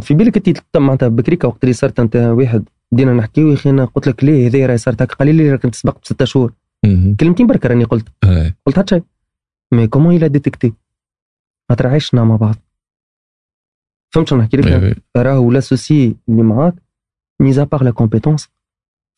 [0.00, 3.84] في بالك أنت معناتها بكريكا وقت اللي صارت أنت واحد بدينا نحكيو يا أخي أنا
[3.84, 6.52] قلت لك ليه هذه راهي صارت هكا؟ قال لي ليه راك أنت سبقت بستة شهور.
[7.20, 8.08] كلمتين برك راني قلت.
[8.66, 9.04] قلت حتى شيء
[9.72, 10.72] mais comment il a détecté
[11.68, 12.54] خاطر عشنا مع بعض.
[14.14, 14.96] فهمت شنو نحكي لك.
[15.16, 16.74] راهو l'associé اللي معاك
[17.40, 18.48] mis à part la compétence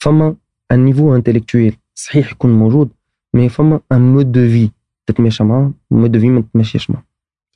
[0.02, 0.36] فما
[0.72, 2.90] un niveau intellectuel صحيح يكون موجود
[3.34, 4.70] mais فما un mode de vie
[5.06, 7.04] تتماشى معاه mode de vie ما تتماشاش معاه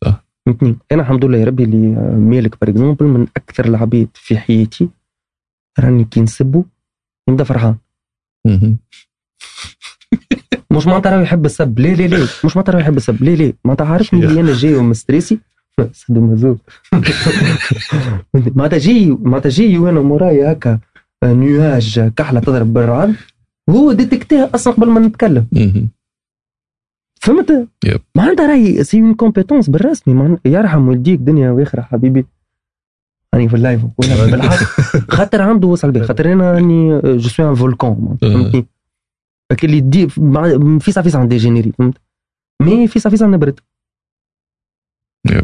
[0.05, 0.25] صح.
[0.47, 4.39] فهمتني أنا الحمد لله يا ربي اللي آه، مالك par exemple من أكثر العبيد في
[4.39, 4.89] حياتي
[5.81, 6.65] راني كي نسبه
[7.29, 7.77] نبدا فرحان.
[10.73, 13.53] مش معناتها راهو يحب السب لا لا لا مش معناتها راهو يحب السب لا لا
[13.65, 15.39] معناتها عارفني اللي أنا جاي ومستريسي
[15.93, 16.57] سدو مزوج
[18.35, 20.79] معناتها جاي معناتها جاي وأنا موراي هكا
[21.25, 23.15] نيواج كحلة تضرب بالرعد
[23.69, 25.47] وهو ديتكتيها أصلا قبل ما نتكلم.
[27.21, 27.69] فهمت؟
[28.15, 32.27] معناتها راهي سي اون كومبيتونس بالرسمي يرحم والديك دنيا واخره حبيبي.
[33.35, 33.81] راني في ال live
[34.31, 34.57] بالحق
[35.11, 38.67] خاطر عنده وصل بيه خاطر أنا راني je suis un volcan فهمتني؟
[39.65, 40.09] اللي دي
[40.81, 41.95] فيسا فيسا عندي généré فهمت؟
[42.63, 43.61] mais فيسا فيسا نبرد.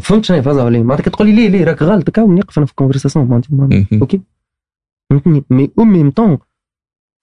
[0.01, 2.65] فهمت شنو فازة ولا معناتها كي تقول لي ليه ليه؟ راك غلط كاو نقف أنا
[2.65, 3.87] في conversation معناتها مهم.
[4.01, 4.21] أوكي؟
[5.09, 6.37] فهمتني؟ مي أو ميم طون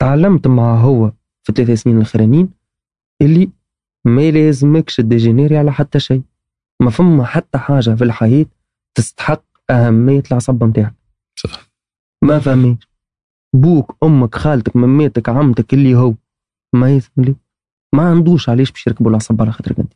[0.01, 2.51] تعلمت مع هو في الثلاث سنين الأخرانيين
[3.23, 3.51] اللي
[4.07, 6.23] ما يلازمكش تdégénéri على حتى شيء.
[6.83, 8.47] ما فما حتى حاجة في الحياة
[8.97, 10.95] تستحق أهمية العصبه نتاعك
[11.39, 11.71] صح.
[12.25, 12.89] ما فهميش
[13.55, 16.15] بوك أمك خالتك مماتك عمتك اللي هو
[16.75, 17.35] ما يسملي
[17.95, 19.93] ما عندوش علاش باش يركبوا العصب على خاطرك أنت.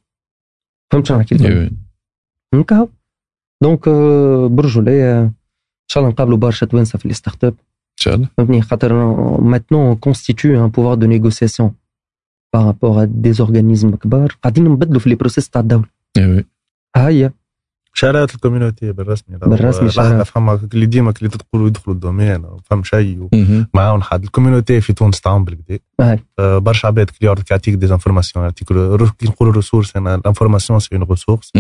[0.93, 1.71] فهمت شنو نحكي
[2.55, 2.65] لك أيوه.
[2.65, 2.89] هكا هو
[3.63, 5.33] donc آه، برجولية إن
[5.91, 7.59] شاء الله نقابلوا برشا توانسة في les startups إن
[8.01, 8.29] شاء الله.
[8.37, 8.93] فهمتني؟ خاطر
[9.41, 11.75] maintenant constitue un pouvoir de négociation
[12.55, 14.79] بارابور ا دي اورغانيزم كبار قاعدين
[17.99, 19.37] شارات الكوميونيتي بالرسمي.
[19.39, 20.27] بالرسمي لحظه شارات.
[20.27, 23.29] فما اللي ديما اللي تقولوا يدخلوا الدومين فهم شيء.
[23.75, 24.25] معاون حد.
[24.25, 25.79] الكوميونيتي في تونس تعمل بالكدا
[26.39, 28.69] آه، برشا عباد كي يعرض يعطيك دي انفورماسيون يعطيك
[29.19, 31.53] كي نقولوا ريسورس أنا الانفورماسيون سي اون ريسورس.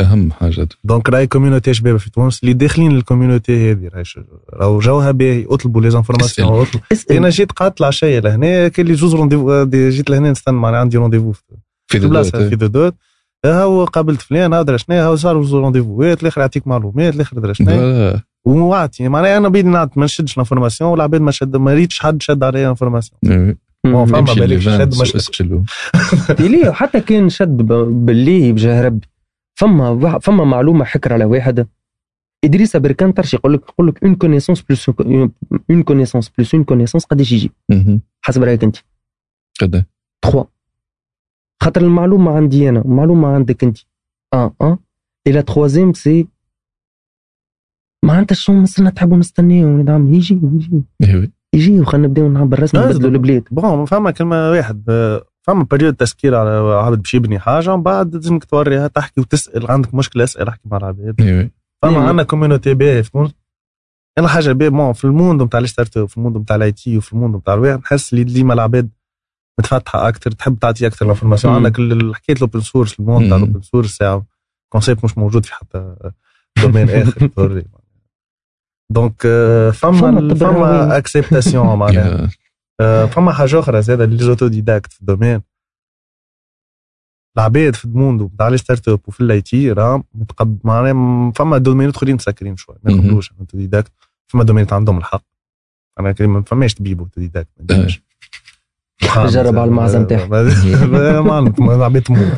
[0.00, 0.68] اهم حاجة.
[0.84, 3.90] دونك راهي كوميونيتي شباب في تونس اللي داخلين للكوميونيتي هذه
[4.52, 5.46] راهو جوها باهي.
[5.48, 6.60] أطلبوا لي انفورماسيون اسأل.
[6.60, 6.86] أطلبوا.
[6.92, 10.80] اسال أنا جيت قعدت العشيه لهنا كان لي جوز رونديفو دي- جيت لهنا نستنى معناها
[10.80, 11.42] عندي رونديفو في
[11.86, 12.94] في بلاصة في دودوت
[13.44, 18.20] هاو قابلت فلان هذا شنو هاو زوج رونديفوات الآخر يعطيك معلومات الآخر درا شنو فوالا.
[18.46, 22.42] ومعطي معناها أنا بيدي نعطي ما نشدش الانفورماسيون والعباد ما شد ما ريتش حد شد
[22.42, 23.20] عليا انفورماسيون.
[23.26, 23.58] إيه.
[23.84, 25.62] بون فما بالك شد مش واسألوا.
[26.40, 29.06] ليه حتى كان شد ب- باللي بجاه ربي
[29.60, 31.66] فما فما معلومة حكر على واحد.
[32.44, 34.88] إدريس بركان طرش يقول لك يقول لك اون كونيسونس بلس
[35.70, 37.52] اون كونيسونس بلس اون كونيسونس قداش يجي.
[38.20, 38.76] حسب رأيك أنت.
[39.60, 39.84] قد
[40.22, 40.46] 3
[41.62, 43.78] خاطر المعلومة عندي أنا المعلومة عندك أنت.
[44.34, 44.78] آه آه.
[45.26, 46.28] إلى تخوازيم سي
[48.04, 50.82] معناتها شو مصرنا تحبوا نستنيه ونعم يجي يجي.
[51.02, 54.90] أيوه يجي وخلينا نبداو نعبر الرسم آه، نبدلوا البلاد بون فما كلمة واحد
[55.46, 59.94] فما بريود تسكير على عبد باش يبني حاجة ومن بعد لازمك توريها تحكي وتسأل عندك
[59.94, 61.50] مشكلة اسأل احكي مع العباد أيوه
[61.82, 62.02] فما نعم.
[62.02, 63.34] عندنا كوميونيتي باهي في تونس
[64.18, 66.72] أنا حاجة باهي bon في ال monde نتاع ال startup في ال monde نتاع ال
[66.72, 68.90] IT وفي ال monde نتاع الواحد نحس اللي ديما العباد
[69.58, 71.66] متفتحة أكثر تحب تعطي أكثر ال information مم.
[71.66, 71.76] عندك
[72.16, 73.44] حكايه ال open source ال monde نتاع مم.
[73.44, 73.98] ال open source
[74.72, 75.96] concept مش موجود في حتى
[76.62, 77.30] domaine آخر.
[78.90, 82.30] donc آه، فما فما exceptions معناها.
[82.80, 85.42] آه، فما حاجة أخرى زادة les autodidactes في ال domaine
[87.36, 91.91] العباد في ال monde نتاع les startups وفي ال IT راه متقب معناها فما domaine
[91.91, 92.92] ات آخرين مسكرين شوي ما.
[92.92, 93.92] يقبلوش autodidacte
[94.26, 95.24] فما domaine ات عندهم الحق
[96.00, 97.86] أنا كريم ما فماش طبيب autodidacte ما.
[99.26, 100.26] جرب على المعزة نتاعه.
[100.86, 102.32] ما- ما- ما العباد تموت.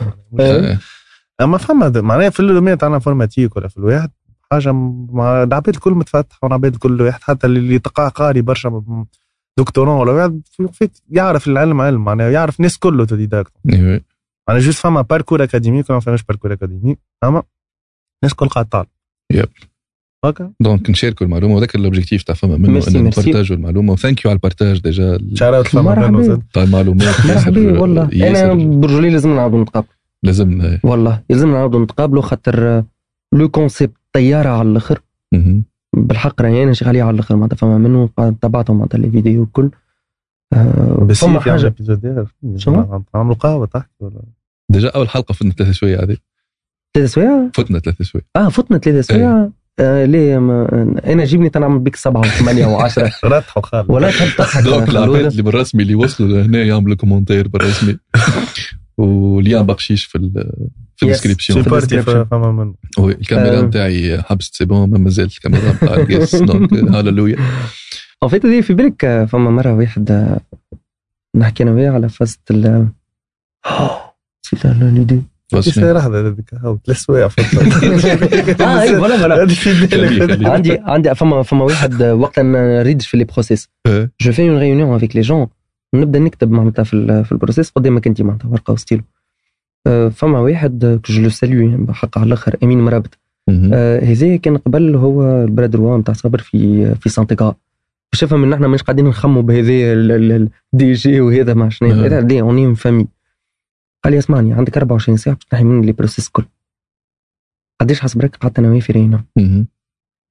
[1.40, 4.10] أما فما معناها في ال domaine تاع ال informatique ولا في الواحد
[4.52, 4.70] حاجة
[5.14, 8.82] العباد الكل متفتحه والعباد الكل واحد حتى اللي تلقاه قاري برشا
[9.58, 10.40] دكتوراه ولا واحد
[11.10, 14.00] يعرف العلم علم معناها يعرف الناس كله autodidacte أيوه
[14.48, 17.42] أنا juste فما parcours académique وما فماش parcours académique اما
[18.22, 18.86] الناس الكل قاعد طالب
[19.30, 19.48] يب.
[20.24, 23.20] هكا دونك نشاركوا المعلومة وذاك الاوبجيكتيف تاع فما منه ميرسي، ان ميرسي.
[23.20, 23.92] نبارتاجوا المعلومة.
[23.92, 25.18] وثانك يو على البارتاج ديجا.
[25.34, 26.08] شارات فما مرحبا.
[26.08, 26.42] منه زاد.
[26.52, 28.02] تاع المعلومات مرحبا ياسر- والله.
[28.28, 32.84] أنا برجولي لازم نعاودوا نتقابلوا لازمنا والله يلزمنا نعاودوا نتقابلوا خاطر
[33.34, 35.00] لو كونسيبت طيارة على الأخر.
[35.96, 38.08] بالحق راهي أنا شغالي على الأخر معناتها فما منه
[38.42, 39.70] تبعتهم معناتها لي فيديو الكل.
[40.52, 41.74] آه، بس فما حاجة.
[42.56, 44.20] شنو؟ عملوا قهوه تحكي ولا؟
[44.72, 46.16] déjà أول حلقة فتنا ثلاث سوايع هذه.
[46.96, 49.48] ثلاث سوايع فتنا ثلاث سوايع آه فتنا ثلاث سوايع
[49.78, 50.68] آه ليه ما
[51.06, 55.26] أنا جيبني تنعمل بيك سبعه وثمانيه وعشرة رتح وخالد ولا تحب تضحك donc العباد.
[55.26, 57.96] اللي بالرسمي اللي وصلوا لهنا يعملوا commentaire بالرسمي.
[58.98, 60.52] واليوم بقشيش في ال
[60.96, 61.58] في description.
[61.58, 63.62] فما منه oui الكاميرا آه.
[63.62, 65.72] نتاعي حبست c'est bon ما مازالت الكاميرا.
[65.72, 67.36] نتاع الجيس donc هاللويا
[68.22, 70.40] en fait في بالك آه، فما مرة واحد آه،
[71.36, 72.88] نحكي أنا وياه على فازة ال
[74.54, 77.28] نسيت l'idée كيف لحظه هاو ثلاث سوايع
[78.60, 80.48] آه اي voilà voilà.
[80.52, 84.10] عندي عندي فما فما واحد آه، وقت ن rédige في les process آه.
[84.20, 85.46] je fais une réunion avec les gens
[85.94, 89.02] نبدا نكتب معناتها في ال- في ال process قدامك انت معناتها ورقه وستيلو
[89.86, 93.18] آه، فما واحد je le salue بحق على الآخر امين مرابط
[93.48, 93.70] مهم.
[93.74, 97.54] آه، هذا كان قبل هو البلد روا نتاع صابر في في سانتيغا
[98.12, 102.06] باش افهم ان إحنا مش قاعدين نخموا بهذا الدي جي وهذا ما شنو آه.
[102.06, 103.06] هذا اوني فامي
[104.06, 106.44] قال لي اسمعني عندك 24 ساعة باش تنحي مني les process الكل
[107.80, 109.24] قداش حسب رايك قعدت أنا وياه في رينا.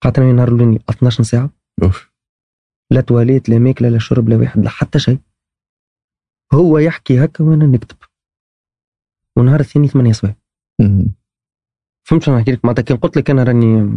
[0.03, 1.49] قعدت أنا وياه نهار الاولاني 12 ساعة.
[1.83, 2.11] أوف.
[2.91, 5.19] لا تواليت لا ماكله لا شرب لا واحد لا حتى شيء.
[6.53, 7.97] هو يحكي هكا وأنا نكتب.
[9.37, 10.35] ونهار الثاني ثمانية سوايع.
[12.07, 13.89] فهمت شنو نحكي لك؟ معناتها كان قلت لك أنا راني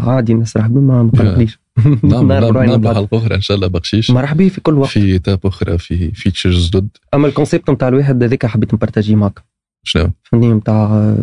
[0.00, 1.58] عادي نسرح بيه ما قلقليش
[2.02, 2.86] نعمل بعد.
[2.86, 4.90] حلقه أخرى إن شاء الله بقشيش مرحبا في كل وقت.
[4.90, 6.88] في étape أخرى في features جدد.
[7.14, 9.44] أما ال concept نتاع الواحد هذاك حبيت ن partager معك
[9.86, 11.14] شنو فهمتني؟ نتاع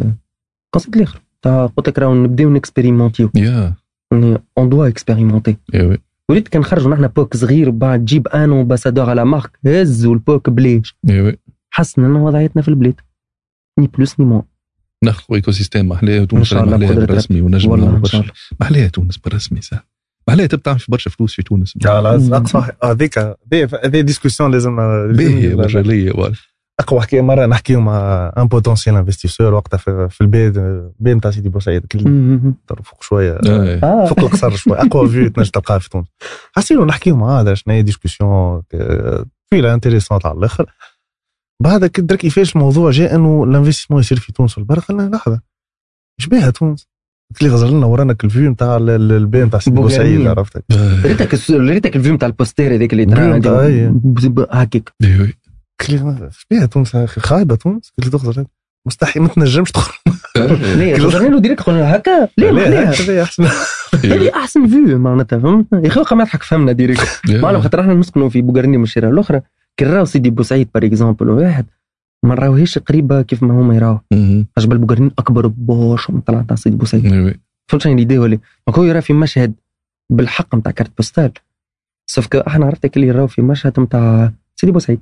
[0.74, 1.22] concept الآخر.
[1.40, 3.74] نتاع قلت لك راهو نبداو ن expérimenter و يا.
[4.58, 5.58] on doit expérimenter
[6.30, 10.50] وليت كان نخرجوا نحن book صغير وبعد تجيب un ambassadeur على marque هزوا ال book
[11.10, 11.38] اي oui
[11.72, 13.02] حسنا وضعيتنا في البلاد.
[13.80, 14.44] ni plus ni moins
[15.04, 18.02] نخلقوا écosystème محلاه تونس محلاه بالرسمي ونجم
[18.62, 19.80] محلاه تونس بالرسمي سهل
[20.28, 21.74] محلاه تبقى في برشا فلوس في تونس.
[21.86, 23.18] على اقصى هذيك
[23.84, 26.34] هذه discussion باهية لازم- ورجاليه ولا
[26.80, 30.54] أقوى حكاية مرة نحكيو مع un potentiel investisseur وقتها في, في البيت
[31.00, 31.84] بين نتاع سيدي بوسعيد.
[32.84, 33.40] فوق شوية.
[33.84, 34.06] آه.
[34.06, 34.82] فوق القصر شوية.
[34.82, 36.08] أقوى vue تنجم تلقاها في تونس.
[36.56, 38.62] حسينا نحكيو مع هذا شنو هي discussion
[39.52, 40.66] طويله intéressante على الآخر.
[41.62, 45.42] بعد كي درك كيفاش الموضوع جاء إنه ال investissement يصير في تونس والبرق قلنا لحظة.
[46.20, 46.88] إيش بيها تونس؟
[47.32, 49.76] قلت لي غزر لنا ورانا ال vue نتاع ال- ال- البي نتاع سيدي.
[49.76, 50.64] بوسعيد عرفتك
[51.06, 53.38] ريتك الس- ريتك الفيلم تاع ال poster هذاك اللي ترى
[54.52, 54.94] هكاك.
[55.82, 58.46] قلت اش بيها تونس خايبة تونس؟ قلت لي تغزر
[58.88, 59.96] مستحيل ما تنجمش تخرج.
[60.76, 62.28] ليه غزرنا له direct قلنا هكا.
[62.38, 63.44] ليه ما هكذا أحسن.
[64.04, 67.22] هذه أحسن vue معناتها فهمت؟ يا أخي ما يضحك فهمنا direct.
[67.30, 69.42] معلم خاطر إحنا نسكنوا في بوقرنين من الشارع الأخرى.
[69.80, 71.66] كي نراو سيدي بوسعيد par exemple واحد
[72.26, 74.48] ما نراوهيش قريبة كيف ما هما يراو مهم.
[74.60, 77.40] جبل بوقرنين أكبر باش من طلعت تاع سيدي بوسعيد إيه.
[77.72, 78.38] فهمت شنو l'idée ولا
[78.70, 79.54] هو يرى في مشهد
[80.12, 81.32] بالحق نتاع carte postale
[82.10, 85.00] sauf que أحنا عرفت اللي يراو في مشهد نتاع سيدي بوسعيد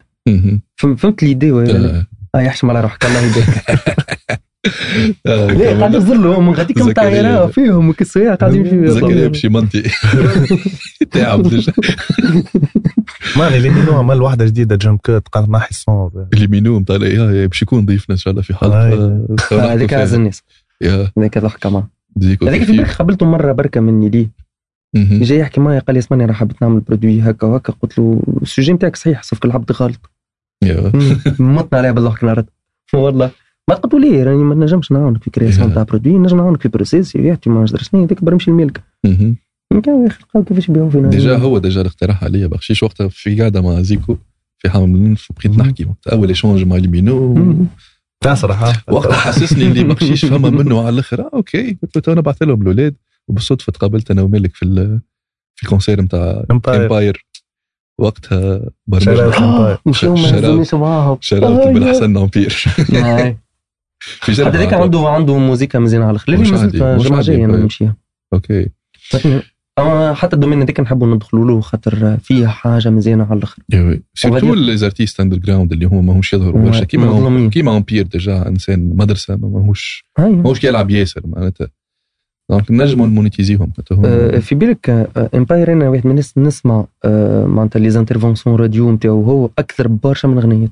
[0.75, 2.07] فهمت l'idée ولا لا؟ آه.
[2.35, 3.45] آه يحشم على روحك الله يهديك
[5.27, 5.93] آه، ليه قاعد.
[5.93, 7.09] يصدر لهم من غاديك نتاع.
[7.09, 9.83] يراو فيهم وكسوية قاعدين في زكريا بشي منطي
[11.11, 11.73] تعب ديجا
[13.37, 17.47] ماني اللي منو عمل واحدة جديدة جمب كات قال ناحي الصون اللي مينو نتاع الاي
[17.47, 18.93] باش يكون ضيفنا ان شاء الله في حلقة.
[18.93, 19.25] آه.
[19.51, 20.43] آه، هذيك اعز الناس
[20.81, 21.11] يا.
[21.17, 21.87] هذيك ضحكة معاه
[22.23, 24.29] هذيك في بالك قابلته مرة بركة مني ليه.
[24.95, 27.73] جاي يحكي معايا قال لي اسمعني راه حبيت نعمل برودوي هكا وهكا.
[27.81, 30.09] قلت له السوجي نتاعك صحيح كل العبد غلط
[30.63, 30.91] يا.
[31.39, 32.45] متنا عليها بالضحك نهار
[32.93, 33.31] والله.
[33.69, 35.73] ما قلت له ليه راني ما نجمش نعاونك في كرياسيون.
[35.73, 38.81] تاع برودوي نجم نعاونك في بروسيس يعطي ما درسني هذاك برمشي الملك.
[40.47, 44.17] كيفاش يبيعوا فينا؟ ديجا هو ديجا الاقتراح عليا بخشيش وقتها في قاعدة مع زيكو
[44.57, 45.57] في حمام بقيت.
[45.57, 45.85] نحكي.
[45.85, 47.65] وقتها أول ايشونج مع المينو مم.
[48.23, 48.73] تاع صراحة.
[48.87, 51.77] وقتها حسسني اللي بخشيش فما منه على الآخر آه أوكي.
[51.83, 52.95] قلت له تو أنا بعث لهم الاولاد
[53.27, 54.65] وبالصدفة تقابلت أنا ومالك في
[55.55, 57.25] في الكونسير نتاع امباير
[57.99, 58.59] وقتها
[58.97, 61.17] شارع برمجنا امباير مشيو ما شراب.
[61.21, 62.63] شرارة آه، بالحسن امبير
[62.95, 63.37] آه.
[63.99, 64.83] في جربة حتى ذاك عرفت.
[64.83, 66.31] عنده عنده موزيكا مزيانة على الأخر.
[66.31, 67.61] مش اللي مازلت عادي، مش جمعه عادي، جاية أنا طيب.
[67.61, 67.95] نمشيها
[68.33, 68.67] أوكي.
[69.13, 69.41] لكن
[69.79, 73.61] اما حتى الدومين هذاك نحبوا ندخلوا له خاطر فيه حاجة مزيانة على الآخر.
[74.15, 76.83] سيرتو dire- لي زارتيست اندر جراوند اللي هما ماهوش يظهروا Ouais, برشا.
[76.83, 77.49] كيما مظلومين.
[77.49, 81.67] كيما امبير ديجا انسان مدرسة ما ماهوش هاي ماهوش يلعب ياسر معناتها.
[82.51, 86.85] دونك نجموا مونيتيزيهم حتى هم آه، في بالك آه، امباير أنا واحد من الناس نسمع
[87.05, 90.69] آه، معناتها les interventions radio نتاعو هو أكثر برشا من غنيات.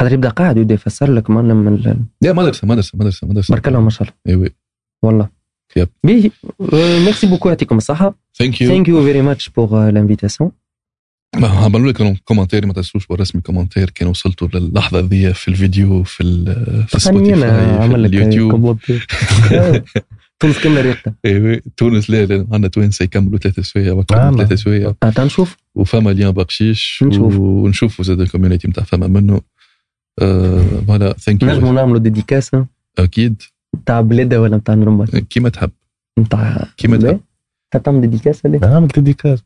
[0.00, 1.76] خاطر يبدأ قاعد ويبدا يفسر لك معلم من
[2.22, 3.52] لا مدرسة مدرسة مدرسة مدرسة.
[3.52, 4.14] بارك الله ما شاء الله.
[4.28, 4.50] اي oui.
[5.04, 5.28] والله.
[5.78, 5.86] Yep.
[7.04, 10.50] merci beaucoup يعطيكم الصحه thank you thank you very much pour l'invitation
[11.42, 16.84] عملوا لك commentaire ما تنسوش بالرسمي commentaire كان وصلتوا للحظه ذي في الفيديو في ال-
[16.88, 18.78] في سبوتيفاي عمل لك اليوتيوب
[20.40, 24.02] تونس كنا ريقتها أيوه تونس لا لا عندنا توانسه يكملوا ثلاثة سوايع.
[24.02, 27.36] ثلاثة سوايع تعال نشوف وفما lien بقشيش نشوف.
[27.38, 29.40] ونشوفوا زاد ال community نتاع فما منه
[30.20, 32.66] voilà thank نجموا you نعملوا dédicace
[32.98, 33.42] أكيد
[33.74, 35.70] نتاع بلادة ولا نتاع نرمل كيما تحب
[36.18, 37.20] نتاع كيما تحب
[37.70, 39.44] تحب تعمل dédicace ليه؟ عامل dédicace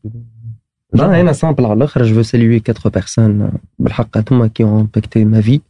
[0.93, 5.41] لا أنا simple على الآخر je salue 4 personnes بالحق هما qui ont impacté ma
[5.41, 5.61] vie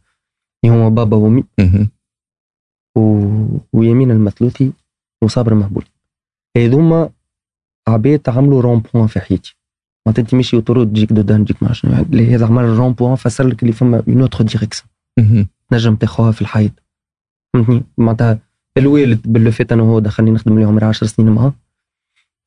[0.65, 1.43] اللي هما بابا وأمي.
[2.97, 3.01] و...
[3.73, 4.71] ويمين المثلوثي
[5.23, 5.85] وصابر مهبول.
[6.57, 7.09] هذوما
[7.87, 9.55] عباد عملوا rond-point في حياتي.
[10.05, 11.91] معناتها انت ماشي autoroute تجيك dos d'âne تجيك مع شنو.
[12.01, 14.89] اللي هذا عمل rond-point فسر لك اللي فما une autre direction
[15.19, 15.47] مهم.
[15.71, 16.71] نجم تاخوها في الحياة
[17.53, 18.39] فهمتني؟ معناتها
[18.77, 21.53] الوالد par le fait أنا وهو دخلني نخدم عمري 10 سنين معاه.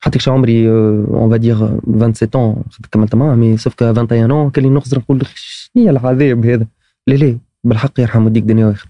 [0.02, 4.50] حتى كش عمري اون va dire 27 ans كملت معاه mais sauf que 21 ans
[4.51, 6.67] كان لي نخزر نقول شنو هي العذاب هذا؟
[7.07, 8.89] لا لا بالحق يرحم وديك دنيا واخر.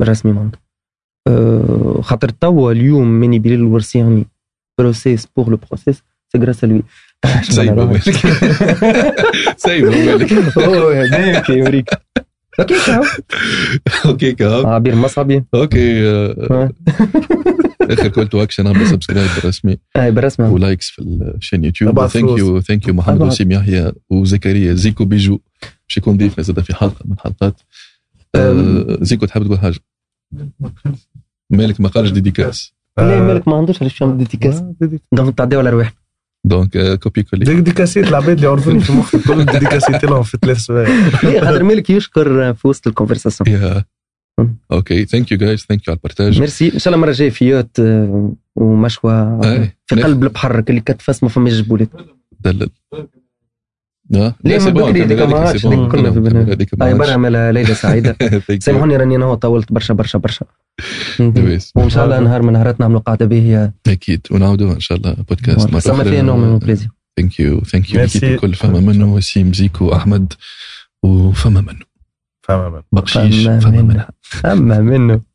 [0.00, 0.60] بالرسمي معناتها.
[1.28, 4.26] أه خاطر توا اليوم ماني بلال الورسياني
[4.78, 6.02] بروسيس بور لو بروسيس
[6.32, 6.82] سي غراس لوي
[7.42, 8.02] سايبه مالك
[9.56, 11.90] سايبه مالك هو هذاك يوريك.
[12.60, 13.04] أوكي كاو
[14.06, 16.70] أوكي كاب عبير مصعبي أوكي آه،
[17.80, 21.02] اخر كول تو اكشن اعمل سبسكرايب بالرسمي اي بالرسمي ولايكس في
[21.36, 22.06] الشين يوتيوب.
[22.06, 22.38] ثانك.
[22.38, 23.22] يو ثانك يو محمد.
[23.22, 24.74] وسيم يحيى وزكريا.
[24.74, 25.38] زيكو بيجو
[25.88, 27.60] باش يكون ضيفنا زاد في حلقة من الحلقات
[28.34, 29.78] آه، زيكو تحب تقول حاجة؟
[31.50, 34.62] مالك ما قالش dédicace لا مالك ما عندوش علاش يعمل dédicace.
[35.12, 36.01] donc تعديو على رواحنا
[36.44, 41.62] donc copier-coller dédicaces العباد اللي عرفوني في مخي كل dédicaces لهم في ثلاث سوايع خاطر
[41.62, 43.82] مالك يشكر في وسط ال conversation
[44.72, 47.30] أوكي thank you guys thank you على ال partage merci ان شاء الله المره الجايه
[47.30, 47.80] في yacht
[48.56, 49.40] ومشوى.
[49.86, 51.88] في قلب البحر اللي كتفاس ما فماش جبولات
[52.40, 52.70] دلل
[54.12, 56.52] ليه من بكري ديك هذيك، ما عادش ديك كلنا في كمل بالنا.
[56.52, 57.12] هذيك ما أي برا عادش.
[57.12, 58.16] عملها ليلة سعيدة.
[58.48, 58.58] Thank you.
[58.58, 60.18] سامحوني راني أنا هو طولت برشا برشا.
[60.18, 60.46] برشا.
[61.74, 64.26] وإن شاء الله نهار من النهارات نعملوا قاعدة باهيه أكيد.
[64.30, 68.54] ونعودوا إن شاء الله بودكاست سما فيها نوع من البليزير ثانك يو ثانك يو الكل
[68.54, 69.14] فما منه.
[69.14, 70.32] وسيم زيكو احمد
[71.02, 71.84] وفما منه.
[72.42, 73.82] فاهم بقشيش فما فما منه.
[73.82, 74.08] منها.
[74.44, 75.31] اما منه.